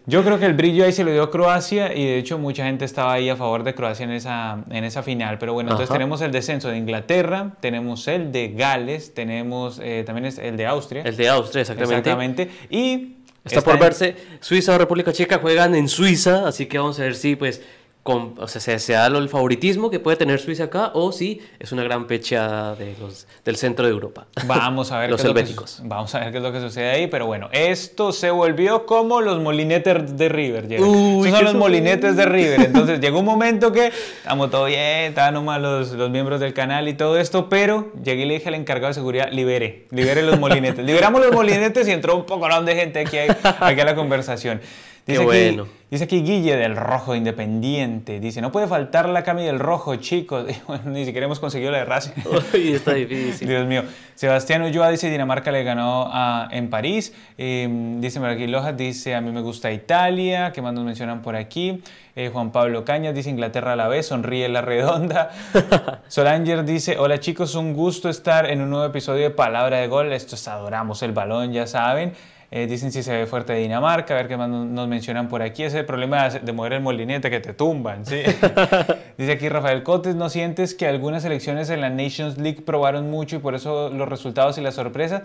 Yo 0.06 0.24
creo 0.24 0.40
que 0.40 0.46
el 0.46 0.54
brillo 0.54 0.84
ahí 0.84 0.92
se 0.92 1.04
lo 1.04 1.12
dio 1.12 1.32
Croacia 1.32 1.94
y 1.94 2.06
de 2.06 2.18
hecho 2.18 2.38
mucha 2.38 2.66
gente 2.66 2.84
estaba 2.84 3.14
ahí 3.14 3.30
a 3.30 3.36
favor 3.36 3.64
de 3.64 3.74
Croacia 3.74 4.04
en 4.04 4.12
esa, 4.12 4.64
en 4.70 4.84
esa 4.84 5.02
final. 5.02 5.38
Pero 5.38 5.54
bueno, 5.54 5.72
entonces 5.72 5.92
tenemos 5.92 6.22
el 6.22 6.32
descenso 6.32 6.70
de 6.70 6.78
Inglaterra, 6.78 7.54
tenemos 7.62 8.08
el 8.08 8.32
de 8.32 8.50
Gales, 8.50 9.14
tenemos 9.14 9.80
eh, 9.82 10.04
también 10.06 10.34
el 10.38 10.58
de 10.58 10.66
Austria. 10.66 11.04
El 11.04 11.16
de 11.16 11.30
Austria, 11.30 11.62
exactamente. 11.62 11.98
Exactamente. 11.98 12.50
Y 12.70 13.16
Está, 13.46 13.62
por 13.62 13.78
verse, 13.78 14.16
Suiza 14.40 14.74
o 14.74 14.78
República 14.80 15.14
Checa 15.14 15.38
juegan 15.38 15.76
en 15.76 15.88
Suiza, 15.88 16.48
así 16.48 16.66
que 16.66 16.80
vamos 16.80 17.00
a 17.00 17.04
ver 17.04 17.16
si 17.16 17.36
pues 17.36 17.62
o 18.08 18.48
sea, 18.48 18.80
se, 18.80 18.94
da 18.94 19.08
el 19.08 19.30
favoritismo 19.30 19.90
que 19.90 20.00
puede 20.00 20.16
tener 20.16 20.40
Suiza 20.40 20.66
acá 20.66 20.92
o 20.94 21.12
si 21.12 21.42
es 21.60 21.72
una 21.72 21.84
gran 21.84 22.06
pecha 22.06 22.76
de 22.76 22.96
los, 23.00 23.28
del 23.44 23.56
centro 23.56 23.86
de 23.86 23.92
Europa. 23.92 24.28
Vamos 24.46 24.92
a 24.92 25.00
ver 25.02 25.10
los 25.10 25.22
qué 25.22 25.28
helvéticos. 25.28 25.82
vamos 25.84 26.14
a 26.14 26.20
ver 26.20 26.32
qué 26.32 26.38
es 26.38 26.44
lo 26.44 26.52
que 26.52 26.60
sucede 26.60 26.92
ahí, 26.92 27.08
pero 27.08 27.26
bueno, 27.26 27.50
esto 27.52 28.12
se 28.12 28.30
volvió 28.30 28.86
como 28.86 29.22
los 29.22 29.42
molinetes 29.42 30.16
de 30.18 30.30
River. 30.30 30.82
Uy, 30.82 31.32
son 31.32 31.44
los 31.44 31.56
molinetes 31.56 32.16
de 32.16 32.26
River. 32.26 32.62
Entonces 32.62 33.00
llegó 33.02 33.20
un 33.20 33.26
momento 33.26 33.72
que 33.72 33.92
estamos 34.18 34.52
todo 34.52 34.66
bien, 34.66 35.10
estaban 35.10 35.34
nomás 35.34 35.60
los, 35.60 35.92
los 35.94 36.12
miembros 36.12 36.40
del 36.40 36.54
canal 36.54 36.88
y 36.88 36.94
todo 36.94 37.18
esto, 37.18 37.50
pero 37.50 37.92
llegué 38.04 38.24
y 38.24 38.26
le 38.26 38.34
dije 38.36 38.50
al 38.50 38.56
encargado 38.56 38.90
de 38.90 38.94
seguridad, 38.94 39.32
libere, 39.32 39.88
libere 39.90 40.22
los 40.22 40.40
molinetes. 40.40 40.86
Liberamos 40.86 41.22
los 41.22 41.34
molinetes 41.34 41.88
y 41.88 41.92
entró 41.92 42.16
un 42.16 42.26
poco 42.26 42.46
de 42.62 42.76
gente 42.76 43.00
aquí, 43.00 43.18
aquí 43.18 43.82
a 43.82 43.86
la 43.86 43.96
conversación. 43.96 44.62
Dice 45.06 45.24
bueno. 45.24 45.64
Aquí, 45.64 45.72
dice 45.96 46.04
aquí 46.04 46.24
Guille 46.24 46.58
del 46.58 46.76
Rojo 46.76 47.16
Independiente. 47.16 48.20
Dice, 48.20 48.42
no 48.42 48.52
puede 48.52 48.68
faltar 48.68 49.08
la 49.08 49.24
cami 49.24 49.46
del 49.46 49.60
Rojo, 49.60 49.96
chicos. 49.96 50.46
ni 50.86 51.06
siquiera 51.06 51.26
hemos 51.26 51.40
conseguido 51.40 51.72
la 51.72 51.78
de 51.80 51.86
Racing. 51.86 52.12
Uy, 52.54 52.74
está 52.74 52.94
difícil. 52.94 53.48
Dios 53.48 53.66
mío. 53.66 53.84
Sebastián 54.14 54.62
Ulloa 54.64 54.90
dice, 54.90 55.10
Dinamarca 55.10 55.52
le 55.52 55.64
ganó 55.64 56.10
a, 56.12 56.50
en 56.52 56.70
París. 56.70 57.14
Eh, 57.38 57.70
dice 58.00 58.20
aquí 58.26 58.46
Lojas, 58.48 58.76
dice, 58.76 59.16
a 59.16 59.22
mí 59.22 59.32
me 59.32 59.40
gusta 59.40 59.72
Italia. 59.72 60.52
¿Qué 60.52 60.62
más 60.62 60.74
nos 60.74 60.84
mencionan 60.84 61.22
por 61.22 61.38
aquí? 61.38 61.82
Eh, 62.18 62.30
Juan 62.32 62.52
Pablo 62.52 62.84
Cañas 62.84 63.16
dice, 63.16 63.30
Inglaterra 63.30 63.74
a 63.74 63.76
la 63.78 63.88
vez, 63.88 64.08
sonríe 64.08 64.50
la 64.50 64.62
redonda. 64.62 65.32
Solanger 66.10 66.66
dice, 66.66 66.98
hola 67.00 67.22
chicos, 67.22 67.56
un 67.56 67.74
gusto 67.74 68.10
estar 68.10 68.50
en 68.50 68.62
un 68.62 68.70
nuevo 68.70 68.86
episodio 68.86 69.24
de 69.24 69.30
Palabra 69.30 69.78
de 69.78 69.88
Gol. 69.88 70.12
Esto 70.12 70.36
es 70.36 70.46
Adoramos 70.50 71.02
el 71.04 71.14
Balón, 71.14 71.54
ya 71.54 71.68
saben. 71.68 72.14
Eh, 72.52 72.68
dicen 72.68 72.92
si 72.92 73.04
se 73.04 73.12
ve 73.12 73.26
fuerte 73.26 73.54
Dinamarca, 73.54 74.14
a 74.14 74.18
ver 74.18 74.28
qué 74.28 74.38
más 74.38 74.50
nos 74.50 74.88
mencionan 74.88 75.28
por 75.28 75.42
aquí. 75.42 75.64
Ese 75.64 75.84
problema 75.84 76.30
de 76.30 76.52
mover 76.54 76.74
el 76.74 76.82
molinete 76.82 77.30
que 77.30 77.40
te 77.40 77.54
tumban. 77.54 78.06
¿sí? 78.06 78.22
Dice 79.18 79.32
aquí 79.32 79.50
Rafael 79.50 79.84
Cotes, 79.84 80.16
¿no 80.16 80.30
sientes 80.30 80.74
que 80.74 80.88
algunas 80.88 81.26
elecciones 81.26 81.70
en 81.70 81.82
la 81.82 81.90
Nations 81.90 82.38
League 82.38 82.62
probaron 82.62 83.10
mucho 83.10 83.38
y 83.38 83.40
por 83.40 83.56
eso 83.56 83.90
los 83.90 84.08
resultados 84.08 84.58
y 84.58 84.62
la 84.62 84.72
sorpresa? 84.72 85.24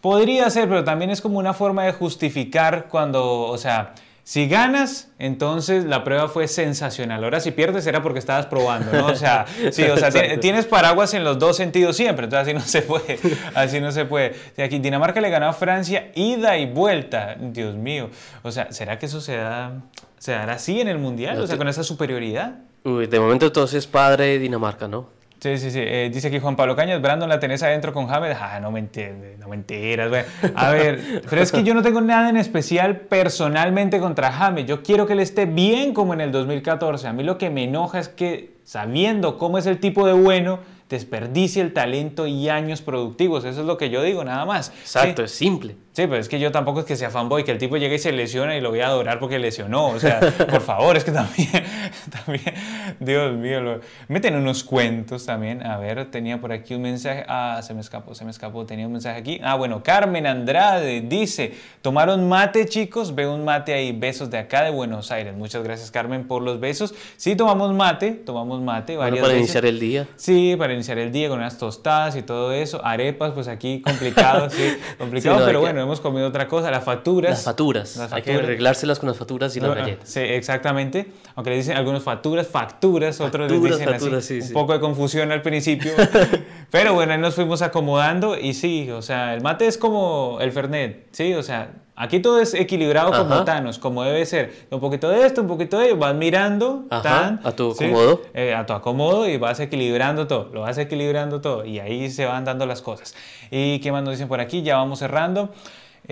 Podría 0.00 0.48
ser, 0.48 0.68
pero 0.68 0.84
también 0.84 1.10
es 1.10 1.20
como 1.20 1.38
una 1.38 1.52
forma 1.52 1.84
de 1.84 1.92
justificar 1.92 2.86
cuando, 2.88 3.42
o 3.42 3.58
sea, 3.58 3.92
Si 4.22 4.48
ganas, 4.48 5.08
entonces 5.18 5.84
la 5.84 6.04
prueba 6.04 6.28
fue 6.28 6.46
sensacional. 6.46 7.24
Ahora 7.24 7.40
si 7.40 7.50
pierdes 7.50 7.86
era 7.86 8.02
porque 8.02 8.18
estabas 8.18 8.46
probando, 8.46 8.92
¿no? 8.92 9.06
O 9.06 9.14
sea, 9.16 9.46
sí, 9.72 9.82
o 9.84 9.96
sea, 9.96 10.10
tienes 10.40 10.66
paraguas 10.66 11.14
en 11.14 11.24
los 11.24 11.38
dos 11.38 11.56
sentidos 11.56 11.96
siempre, 11.96 12.24
entonces 12.24 12.48
así 12.48 12.54
no 12.54 12.60
se 12.60 12.82
puede, 12.82 13.18
así 13.54 13.80
no 13.80 13.92
se 13.92 14.04
puede. 14.04 14.34
Aquí 14.62 14.78
Dinamarca 14.78 15.20
le 15.20 15.30
ganó 15.30 15.48
a 15.48 15.52
Francia 15.52 16.12
ida 16.14 16.56
y 16.58 16.66
vuelta, 16.66 17.36
Dios 17.40 17.74
mío. 17.74 18.10
O 18.42 18.52
sea, 18.52 18.70
¿será 18.72 18.98
que 18.98 19.06
eso 19.06 19.20
se, 19.20 19.36
da, 19.36 19.72
se 20.18 20.32
dará 20.32 20.54
así 20.54 20.80
en 20.80 20.88
el 20.88 20.98
Mundial? 20.98 21.40
o 21.40 21.46
sea, 21.46 21.56
con 21.56 21.68
esa 21.68 21.82
superioridad. 21.82 22.54
Uy, 22.84 23.06
de 23.06 23.20
momento 23.20 23.46
entonces 23.46 23.78
es 23.78 23.86
padre 23.86 24.38
Dinamarca, 24.38 24.88
¿no? 24.88 25.19
Sí, 25.40 25.56
sí, 25.56 25.70
sí. 25.70 25.78
Eh, 25.82 26.10
dice 26.12 26.28
aquí 26.28 26.38
Juan 26.38 26.54
Pablo 26.54 26.76
Cañas, 26.76 27.00
Brandon 27.00 27.28
la 27.28 27.40
tenés 27.40 27.62
adentro 27.62 27.94
con 27.94 28.06
James. 28.08 28.36
Ah, 28.38 28.60
no 28.60 28.70
me 28.70 28.78
entiendes, 28.78 29.38
no 29.38 29.48
me 29.48 29.56
enteras. 29.56 30.26
A 30.54 30.70
ver, 30.70 31.22
pero 31.28 31.40
es 31.40 31.50
que 31.50 31.62
yo 31.62 31.72
no 31.72 31.82
tengo 31.82 32.02
nada 32.02 32.28
en 32.28 32.36
especial 32.36 32.96
personalmente 33.00 34.00
contra 34.00 34.30
James. 34.30 34.66
Yo 34.66 34.82
quiero 34.82 35.06
que 35.06 35.14
él 35.14 35.20
esté 35.20 35.46
bien 35.46 35.94
como 35.94 36.12
en 36.12 36.20
el 36.20 36.30
2014. 36.30 37.08
A 37.08 37.14
mí 37.14 37.22
lo 37.22 37.38
que 37.38 37.48
me 37.48 37.64
enoja 37.64 38.00
es 38.00 38.08
que 38.08 38.52
sabiendo 38.64 39.38
cómo 39.38 39.56
es 39.56 39.64
el 39.64 39.80
tipo 39.80 40.06
de 40.06 40.12
bueno, 40.12 40.60
desperdicie 40.90 41.62
el 41.62 41.72
talento 41.72 42.26
y 42.26 42.50
años 42.50 42.82
productivos. 42.82 43.44
Eso 43.44 43.60
es 43.60 43.66
lo 43.66 43.78
que 43.78 43.88
yo 43.88 44.02
digo, 44.02 44.22
nada 44.24 44.44
más. 44.44 44.70
Exacto, 44.80 45.22
es 45.22 45.30
simple. 45.30 45.76
Sí, 45.92 46.06
pero 46.06 46.18
es 46.18 46.28
que 46.28 46.38
yo 46.38 46.52
tampoco 46.52 46.80
es 46.80 46.86
que 46.86 46.94
sea 46.94 47.10
fanboy, 47.10 47.42
que 47.42 47.50
el 47.50 47.58
tipo 47.58 47.76
llegue 47.76 47.96
y 47.96 47.98
se 47.98 48.12
lesiona 48.12 48.56
y 48.56 48.60
lo 48.60 48.70
voy 48.70 48.78
a 48.78 48.86
adorar 48.86 49.18
porque 49.18 49.40
lesionó. 49.40 49.88
O 49.88 49.98
sea, 49.98 50.20
por 50.50 50.60
favor, 50.60 50.96
es 50.96 51.02
que 51.02 51.10
también, 51.10 51.48
también 52.24 52.54
Dios 53.00 53.36
mío, 53.36 53.60
lo, 53.60 53.80
meten 54.06 54.36
unos 54.36 54.62
cuentos 54.62 55.26
también. 55.26 55.66
A 55.66 55.78
ver, 55.78 56.08
tenía 56.08 56.40
por 56.40 56.52
aquí 56.52 56.74
un 56.74 56.82
mensaje. 56.82 57.24
Ah, 57.26 57.60
se 57.64 57.74
me 57.74 57.80
escapó, 57.80 58.14
se 58.14 58.24
me 58.24 58.30
escapó. 58.30 58.64
Tenía 58.66 58.86
un 58.86 58.92
mensaje 58.92 59.18
aquí. 59.18 59.40
Ah, 59.42 59.56
bueno, 59.56 59.82
Carmen 59.82 60.28
Andrade 60.28 61.00
dice, 61.00 61.54
¿tomaron 61.82 62.28
mate, 62.28 62.66
chicos? 62.66 63.12
Veo 63.12 63.34
un 63.34 63.44
mate 63.44 63.74
ahí, 63.74 63.90
besos 63.90 64.30
de 64.30 64.38
acá 64.38 64.62
de 64.62 64.70
Buenos 64.70 65.10
Aires. 65.10 65.34
Muchas 65.34 65.64
gracias, 65.64 65.90
Carmen, 65.90 66.28
por 66.28 66.42
los 66.42 66.60
besos. 66.60 66.94
Sí, 67.16 67.34
tomamos 67.34 67.74
mate, 67.74 68.12
tomamos 68.12 68.60
mate. 68.62 68.96
Varias 68.96 69.24
para 69.24 69.36
iniciar 69.36 69.66
el 69.66 69.80
día. 69.80 70.06
Sí, 70.14 70.54
para 70.56 70.72
iniciar 70.72 70.98
el 70.98 71.10
día 71.10 71.28
con 71.28 71.38
unas 71.40 71.58
tostadas 71.58 72.14
y 72.14 72.22
todo 72.22 72.52
eso. 72.52 72.80
Arepas, 72.84 73.32
pues 73.32 73.48
aquí 73.48 73.82
complicado, 73.82 74.48
sí, 74.50 74.76
complicado, 74.98 75.44
pero 75.44 75.60
bueno 75.60 75.79
hemos 75.82 76.00
comido 76.00 76.26
otra 76.28 76.48
cosa, 76.48 76.70
las 76.70 76.84
facturas. 76.84 77.30
Las 77.30 77.44
facturas. 77.44 77.98
Hay 78.12 78.22
que 78.22 78.34
arreglárselas 78.34 78.98
con 78.98 79.08
las 79.08 79.18
facturas 79.18 79.56
y 79.56 79.60
las 79.60 79.74
galletas. 79.74 80.08
Sí, 80.08 80.20
exactamente. 80.20 81.06
Aunque 81.34 81.50
le 81.50 81.56
dicen 81.56 81.76
algunos 81.76 82.02
facturas, 82.02 82.46
facturas, 82.46 83.20
otros 83.20 83.50
les 83.50 83.62
dicen 83.62 84.14
así. 84.14 84.40
un 84.40 84.52
poco 84.52 84.72
de 84.72 84.80
confusión 84.80 85.32
al 85.32 85.42
principio. 85.42 85.92
pero 86.70 86.94
bueno, 86.94 87.12
ahí 87.12 87.18
nos 87.18 87.34
fuimos 87.34 87.62
acomodando 87.62 88.38
y 88.38 88.54
sí, 88.54 88.90
o 88.90 89.02
sea, 89.02 89.34
el 89.34 89.42
mate 89.42 89.66
es 89.66 89.78
como 89.78 90.38
el 90.40 90.52
Fernet, 90.52 91.08
¿sí? 91.12 91.34
O 91.34 91.42
sea, 91.42 91.72
Aquí 92.00 92.20
todo 92.20 92.40
es 92.40 92.54
equilibrado 92.54 93.12
como 93.12 93.44
Thanos, 93.44 93.78
como 93.78 94.02
debe 94.04 94.24
ser. 94.24 94.66
Un 94.70 94.80
poquito 94.80 95.10
de 95.10 95.26
esto, 95.26 95.42
un 95.42 95.48
poquito 95.48 95.78
de 95.78 95.88
ello, 95.88 95.98
vas 95.98 96.14
mirando 96.14 96.84
tan, 96.88 97.40
a 97.44 97.52
tu 97.52 97.72
acomodo. 97.72 98.22
Eh, 98.32 98.54
a 98.54 98.64
tu 98.64 98.72
acomodo 98.72 99.28
y 99.28 99.36
vas 99.36 99.60
equilibrando 99.60 100.26
todo, 100.26 100.48
lo 100.50 100.62
vas 100.62 100.78
equilibrando 100.78 101.42
todo 101.42 101.66
y 101.66 101.78
ahí 101.78 102.10
se 102.10 102.24
van 102.24 102.46
dando 102.46 102.64
las 102.64 102.80
cosas. 102.80 103.14
¿Y 103.50 103.80
qué 103.80 103.92
más 103.92 104.02
nos 104.02 104.12
dicen 104.12 104.28
por 104.28 104.40
aquí? 104.40 104.62
Ya 104.62 104.78
vamos 104.78 105.00
cerrando. 105.00 105.50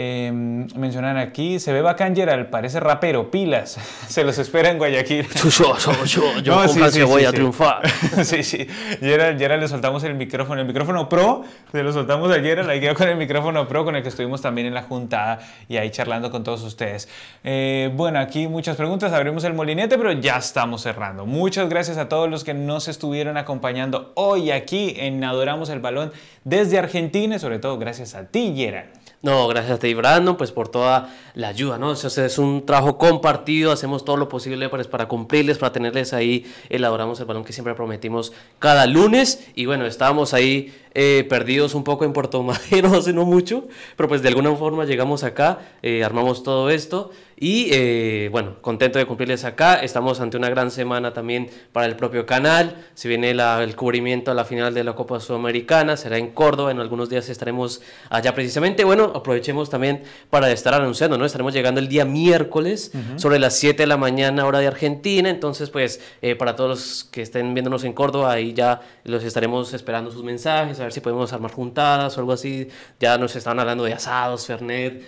Eh, 0.01 0.31
mencionan 0.31 1.17
aquí, 1.17 1.59
se 1.59 1.73
ve 1.73 1.83
bacán 1.83 2.15
Gerald, 2.15 2.51
parece 2.51 2.79
rapero, 2.79 3.33
pilas, 3.33 3.77
se 4.09 4.23
los 4.23 4.39
espera 4.39 4.71
en 4.71 4.79
Guayaquil. 4.79 5.27
yo, 5.27 5.77
yo, 5.77 6.05
yo, 6.05 6.39
yo 6.39 6.55
no, 6.77 6.89
sí, 6.89 7.03
voy 7.03 7.25
a 7.25 7.33
triunfar. 7.33 7.83
sí, 8.23 8.45
sí, 8.45 8.65
Gerald, 9.01 9.41
Gerald, 9.41 9.61
le 9.61 9.67
soltamos 9.67 10.05
el 10.05 10.15
micrófono, 10.15 10.61
el 10.61 10.69
micrófono 10.69 11.09
pro, 11.09 11.43
se 11.73 11.83
lo 11.83 11.93
soltamos 11.93 12.31
a 12.31 12.39
Gerald, 12.41 12.71
ahí 12.71 12.79
quedó 12.79 12.95
con 12.95 13.09
el 13.09 13.17
micrófono 13.17 13.67
pro 13.67 13.85
con 13.85 13.97
el 13.97 14.05
que 14.05 14.11
estuvimos 14.11 14.41
también 14.41 14.69
en 14.69 14.75
la 14.75 14.85
juntada 14.85 15.41
y 15.69 15.79
ahí 15.79 15.91
charlando 15.91 16.31
con 16.31 16.45
todos 16.45 16.63
ustedes. 16.63 17.09
Eh, 17.43 17.91
bueno, 17.97 18.21
aquí 18.21 18.47
muchas 18.47 18.77
preguntas, 18.77 19.13
abrimos 19.13 19.43
el 19.43 19.55
molinete, 19.55 19.99
pero 19.99 20.13
ya 20.13 20.37
estamos 20.37 20.83
cerrando. 20.83 21.27
Muchas 21.27 21.69
gracias 21.69 21.99
a 21.99 22.09
todos 22.09 22.31
los 22.31 22.45
que 22.45 22.55
nos 22.55 22.87
estuvieron 22.87 23.37
acompañando 23.37 24.13
hoy 24.15 24.53
aquí 24.53 24.95
en 24.97 25.25
Adoramos 25.25 25.71
el 25.71 25.81
Balón 25.81 26.13
desde 26.45 26.79
Argentina 26.79 27.35
y 27.35 27.39
sobre 27.41 27.59
todo 27.59 27.79
gracias 27.79 28.15
a 28.15 28.27
ti, 28.27 28.55
Gerald. 28.57 28.91
No, 29.21 29.49
gracias 29.49 29.79
a 29.79 29.79
ti, 29.81 29.95
pues 30.37 30.53
por 30.53 30.69
toda 30.69 31.09
la 31.39 31.49
ayuda, 31.49 31.79
¿no? 31.79 31.91
O 31.91 31.95
sea, 31.95 32.27
es 32.27 32.37
un 32.37 32.67
trabajo 32.67 32.99
compartido, 32.99 33.71
hacemos 33.71 34.05
todo 34.05 34.17
lo 34.17 34.29
posible 34.29 34.69
para, 34.69 35.07
cumplirles, 35.07 35.57
para 35.57 35.73
tenerles 35.73 36.13
ahí, 36.13 36.45
elaboramos 36.69 37.21
el 37.21 37.27
balón 37.27 37.45
que 37.45 37.53
siempre 37.53 37.77
prometimos 37.77 38.33
cada 38.59 38.87
lunes. 38.87 39.47
Y 39.55 39.67
bueno, 39.67 39.87
estábamos 39.87 40.35
ahí 40.35 40.75
eh, 40.95 41.25
perdidos 41.29 41.77
un 41.77 41.85
poco 41.85 42.05
en 42.05 42.13
Puerto 42.13 42.43
Madero 42.73 42.89
hace 42.89 43.13
no 43.13 43.25
mucho, 43.25 43.69
pero 43.97 44.09
pues 44.09 44.21
de 44.21 44.29
alguna 44.31 44.53
forma 44.57 44.85
llegamos 44.85 45.23
acá, 45.23 45.61
eh, 45.81 46.03
armamos 46.03 46.43
todo 46.43 46.71
esto. 46.71 47.13
Y 47.41 47.69
eh, 47.71 48.29
bueno, 48.33 48.57
contento 48.61 48.99
de 48.99 49.07
cumplirles 49.07 49.45
acá. 49.45 49.77
Estamos 49.77 50.21
ante 50.21 50.37
una 50.37 50.51
gran 50.51 50.73
semana 50.73 51.13
también 51.13 51.49
para 51.73 51.87
el 51.87 51.95
propio 51.95 52.27
canal. 52.27 52.89
Si 52.95 53.07
viene 53.07 53.31
el 53.31 53.77
cubrimiento 53.77 54.33
a 54.33 54.35
la 54.35 54.45
final 54.45 54.75
de 54.75 54.83
la 54.83 54.97
Copa 54.97 55.21
Sudamericana, 55.21 55.97
será 55.97 56.19
en 56.19 56.33
Córdoba. 56.33 56.73
En 56.73 56.81
algunos 56.81 57.09
días 57.09 57.29
estaremos 57.29 57.81
allá 58.11 58.35
precisamente. 58.35 58.83
Bueno, 58.83 59.13
aprovechemos 59.15 59.71
también 59.71 60.03
para 60.31 60.51
estar 60.51 60.75
anunciando, 60.75 61.17
¿no? 61.17 61.25
Estaremos 61.29 61.55
llegando 61.55 61.81
el 61.81 61.89
día 61.89 62.05
miércoles 62.05 62.93
sobre 63.17 63.39
las 63.39 63.57
7 63.57 63.83
de 63.83 63.87
la 63.87 63.97
mañana, 63.97 64.47
hora 64.47 64.59
de 64.59 64.67
Argentina. 64.67 65.31
Entonces, 65.31 65.71
pues, 65.71 66.01
eh, 66.23 66.35
para 66.35 66.57
todos 66.57 66.71
los 66.71 67.05
que 67.05 67.23
estén 67.23 67.55
viéndonos 67.55 67.85
en 67.85 67.93
Córdoba, 67.93 68.33
ahí 68.33 68.53
ya 68.53 68.81
los 69.05 69.23
estaremos 69.25 69.73
esperando 69.73 70.11
sus 70.11 70.25
mensajes, 70.25 70.81
a 70.81 70.85
ver 70.85 70.93
si 70.93 71.01
podemos 71.01 71.33
armar 71.33 71.53
juntadas 71.53 72.17
o 72.17 72.21
algo 72.21 72.33
así. 72.33 72.69
Ya 73.01 73.19
nos 73.19 73.37
están 73.37 73.59
hablando 73.61 73.85
de 73.85 73.93
asados, 73.93 74.47
Fernet. 74.47 75.03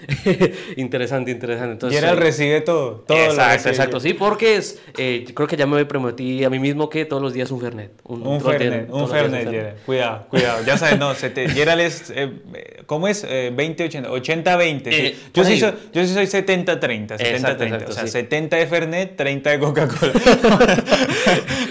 interesante, 0.77 1.31
interesante. 1.31 1.73
Entonces, 1.73 2.17
recibe 2.17 2.61
todo. 2.61 3.05
todo 3.07 3.19
exacto, 3.19 3.69
exacto. 3.69 4.01
Sí, 4.01 4.15
porque 4.15 4.57
es, 4.57 4.81
eh, 4.97 5.25
creo 5.35 5.49
que 5.49 5.57
ya 5.57 5.67
me 5.67 5.85
prometí 5.85 6.45
a 6.45 6.51
mí 6.51 6.59
mismo 6.59 6.89
que 6.89 7.05
todos 7.05 7.23
los 7.23 7.33
días 7.33 7.51
un 7.51 7.61
Fernet. 7.61 7.93
Un, 8.05 8.27
un 8.27 8.41
Fernet, 8.41 8.89
un 8.91 9.09
Fernet, 9.09 9.85
Cuidado, 9.85 10.27
cuidado. 10.29 10.65
Ya 10.65 10.77
sabes, 10.77 10.99
no, 10.99 11.15
se 11.15 11.31
te, 11.31 11.49
Gerald 11.49 11.81
es, 11.81 12.13
eh, 12.15 12.31
¿cómo 12.87 13.09
es? 13.09 13.25
20-80, 13.25 14.07
80-20. 14.07 14.83
Eh, 14.87 15.17
yo, 15.35 15.45
sí 15.45 15.59
soy, 15.59 15.73
yo 15.93 16.03
sí 16.11 16.27
soy 16.27 16.43
70-30, 16.43 17.19
70-30. 17.19 17.89
O 17.89 17.93
sea, 17.93 18.07
70 18.07 18.57
de 18.57 18.67
Fernet, 18.67 19.17
30 19.17 19.51
de 19.51 19.59
Coca-Cola. 19.59 20.13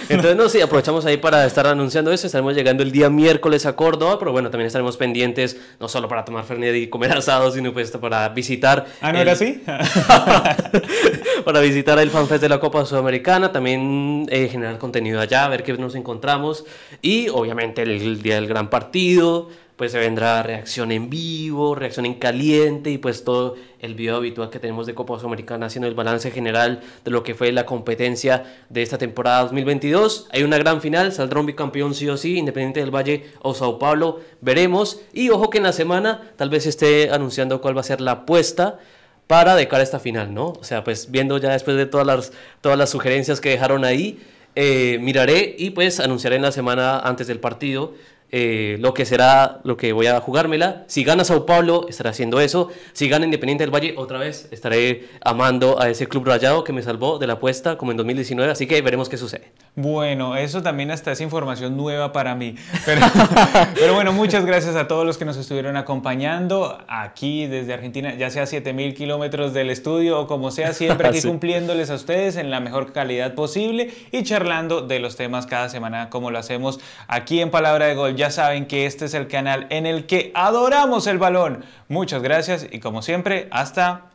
Entonces, 0.09 0.35
no, 0.35 0.49
sí, 0.49 0.61
aprovechamos 0.61 1.05
ahí 1.05 1.17
para 1.17 1.45
estar 1.45 1.67
anunciando 1.67 2.11
eso. 2.11 2.25
Estaremos 2.27 2.55
llegando 2.55 2.83
el 2.83 2.91
día 2.91 3.09
miércoles 3.09 3.65
a 3.65 3.75
Córdoba, 3.75 4.17
pero 4.17 4.31
bueno, 4.31 4.49
también 4.49 4.67
estaremos 4.67 4.97
pendientes, 4.97 5.57
no 5.79 5.87
solo 5.87 6.07
para 6.07 6.25
tomar 6.25 6.45
Fernet 6.45 6.75
y 6.75 6.87
comer 6.87 7.11
asado, 7.11 7.51
sino 7.51 7.73
pues 7.73 7.91
para 7.91 8.29
visitar. 8.29 8.85
Ah, 9.01 9.11
¿no 9.11 9.19
era 9.19 9.33
así? 9.33 9.61
para 11.45 11.59
visitar 11.61 11.99
el 11.99 12.09
FanFest 12.09 12.41
de 12.41 12.49
la 12.49 12.59
Copa 12.59 12.85
Sudamericana, 12.85 13.51
también 13.51 14.25
eh, 14.29 14.47
generar 14.47 14.77
contenido 14.77 15.19
allá, 15.19 15.47
ver 15.47 15.63
qué 15.63 15.73
nos 15.73 15.95
encontramos 15.95 16.65
y 17.01 17.29
obviamente 17.29 17.83
el, 17.83 18.21
día 18.21 18.35
del 18.35 18.47
gran 18.47 18.69
partido, 18.69 19.49
pues 19.79 19.93
se 19.93 19.97
vendrá 19.97 20.43
reacción 20.43 20.91
en 20.91 21.09
vivo, 21.09 21.73
reacción 21.73 22.05
en 22.05 22.15
caliente 22.15 22.89
y 22.89 22.97
pues 22.97 23.23
todo 23.23 23.55
el 23.79 23.95
video 23.95 24.17
habitual 24.17 24.49
que 24.49 24.59
tenemos 24.59 24.85
de 24.85 24.93
Copa 24.93 25.17
Sudamericana 25.17 25.67
haciendo 25.67 25.87
el 25.87 25.93
balance 25.95 26.31
general 26.31 26.81
de 27.05 27.11
lo 27.11 27.23
que 27.23 27.33
fue 27.33 27.53
la 27.53 27.65
competencia 27.65 28.43
de 28.67 28.81
esta 28.81 28.97
temporada 28.97 29.43
2022. 29.43 30.27
Hay 30.33 30.43
una 30.43 30.57
gran 30.57 30.81
final, 30.81 31.13
saldrá 31.13 31.39
un 31.39 31.45
bicampeón 31.45 31.93
sí 31.93 32.09
o 32.09 32.17
sí, 32.17 32.37
Independiente 32.37 32.81
del 32.81 32.93
Valle 32.93 33.27
o 33.41 33.53
Sao 33.53 33.79
Paulo, 33.79 34.19
veremos. 34.41 34.99
Y 35.13 35.29
ojo 35.29 35.49
que 35.49 35.59
en 35.59 35.63
la 35.63 35.71
semana 35.71 36.33
tal 36.35 36.49
vez 36.49 36.65
esté 36.65 37.11
anunciando 37.11 37.61
cuál 37.61 37.77
va 37.77 37.79
a 37.79 37.85
ser 37.85 38.01
la 38.01 38.11
apuesta 38.11 38.79
para 39.27 39.55
de 39.55 39.69
cara 39.69 39.79
a 39.79 39.83
esta 39.83 40.01
final, 40.01 40.33
¿no? 40.33 40.47
O 40.59 40.63
sea, 40.65 40.83
pues 40.83 41.09
viendo 41.09 41.37
ya 41.37 41.53
después 41.53 41.77
de 41.77 41.85
todas 41.85 42.05
las, 42.05 42.33
todas 42.59 42.77
las 42.77 42.89
sugerencias 42.89 43.39
que 43.39 43.51
dejaron 43.51 43.85
ahí, 43.85 44.19
eh, 44.55 44.97
miraré 44.99 45.55
y 45.57 45.69
pues 45.69 46.01
anunciaré 46.01 46.35
en 46.35 46.41
la 46.41 46.51
semana 46.51 46.99
antes 46.99 47.27
del 47.27 47.39
partido 47.39 47.93
eh, 48.31 48.77
lo 48.79 48.93
que 48.93 49.05
será 49.05 49.59
lo 49.63 49.77
que 49.77 49.93
voy 49.93 50.07
a 50.07 50.19
jugármela. 50.19 50.83
Si 50.87 51.03
gana 51.03 51.23
Sao 51.23 51.45
Paulo, 51.45 51.87
estaré 51.89 52.09
haciendo 52.09 52.39
eso. 52.39 52.69
Si 52.93 53.09
gana 53.09 53.25
Independiente 53.25 53.63
del 53.63 53.73
Valle, 53.73 53.95
otra 53.97 54.19
vez 54.19 54.47
estaré 54.51 55.07
amando 55.21 55.81
a 55.81 55.89
ese 55.89 56.07
club 56.07 56.25
rayado 56.25 56.63
que 56.63 56.73
me 56.73 56.81
salvó 56.81 57.19
de 57.19 57.27
la 57.27 57.33
apuesta 57.33 57.77
como 57.77 57.91
en 57.91 57.97
2019. 57.97 58.51
Así 58.51 58.67
que 58.67 58.81
veremos 58.81 59.09
qué 59.09 59.17
sucede. 59.17 59.51
Bueno, 59.75 60.35
eso 60.35 60.61
también 60.61 60.91
hasta 60.91 61.11
es 61.11 61.21
información 61.21 61.77
nueva 61.77 62.11
para 62.11 62.35
mí. 62.35 62.55
Pero, 62.85 63.01
pero 63.75 63.93
bueno, 63.95 64.11
muchas 64.11 64.45
gracias 64.45 64.75
a 64.75 64.87
todos 64.87 65.05
los 65.05 65.17
que 65.17 65.25
nos 65.25 65.37
estuvieron 65.37 65.77
acompañando 65.77 66.77
aquí 66.87 67.47
desde 67.47 67.73
Argentina, 67.73 68.15
ya 68.15 68.29
sea 68.29 68.45
7000 68.45 68.93
kilómetros 68.93 69.53
del 69.53 69.69
estudio 69.69 70.19
o 70.19 70.27
como 70.27 70.51
sea, 70.51 70.73
siempre 70.73 71.07
aquí 71.07 71.21
cumpliéndoles 71.29 71.89
a 71.89 71.95
ustedes 71.95 72.35
en 72.35 72.51
la 72.51 72.59
mejor 72.59 72.91
calidad 72.93 73.33
posible 73.33 73.91
y 74.11 74.23
charlando 74.23 74.81
de 74.81 74.99
los 74.99 75.15
temas 75.15 75.45
cada 75.45 75.69
semana 75.69 76.09
como 76.09 76.31
lo 76.31 76.39
hacemos 76.39 76.79
aquí 77.07 77.41
en 77.41 77.49
Palabra 77.49 77.87
de 77.87 77.95
Gol 77.95 78.15
ya 78.19 78.31
saben 78.31 78.67
que 78.67 78.85
este 78.85 79.05
es 79.05 79.13
el 79.13 79.29
canal 79.29 79.65
en 79.69 79.85
el 79.85 80.05
que 80.05 80.33
adoramos 80.35 81.07
el 81.07 81.19
balón. 81.19 81.63
Muchas 81.87 82.21
gracias 82.21 82.67
y 82.69 82.81
como 82.81 83.01
siempre, 83.01 83.47
hasta 83.49 84.11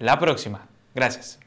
la 0.00 0.18
próxima. 0.18 0.66
Gracias. 0.92 1.43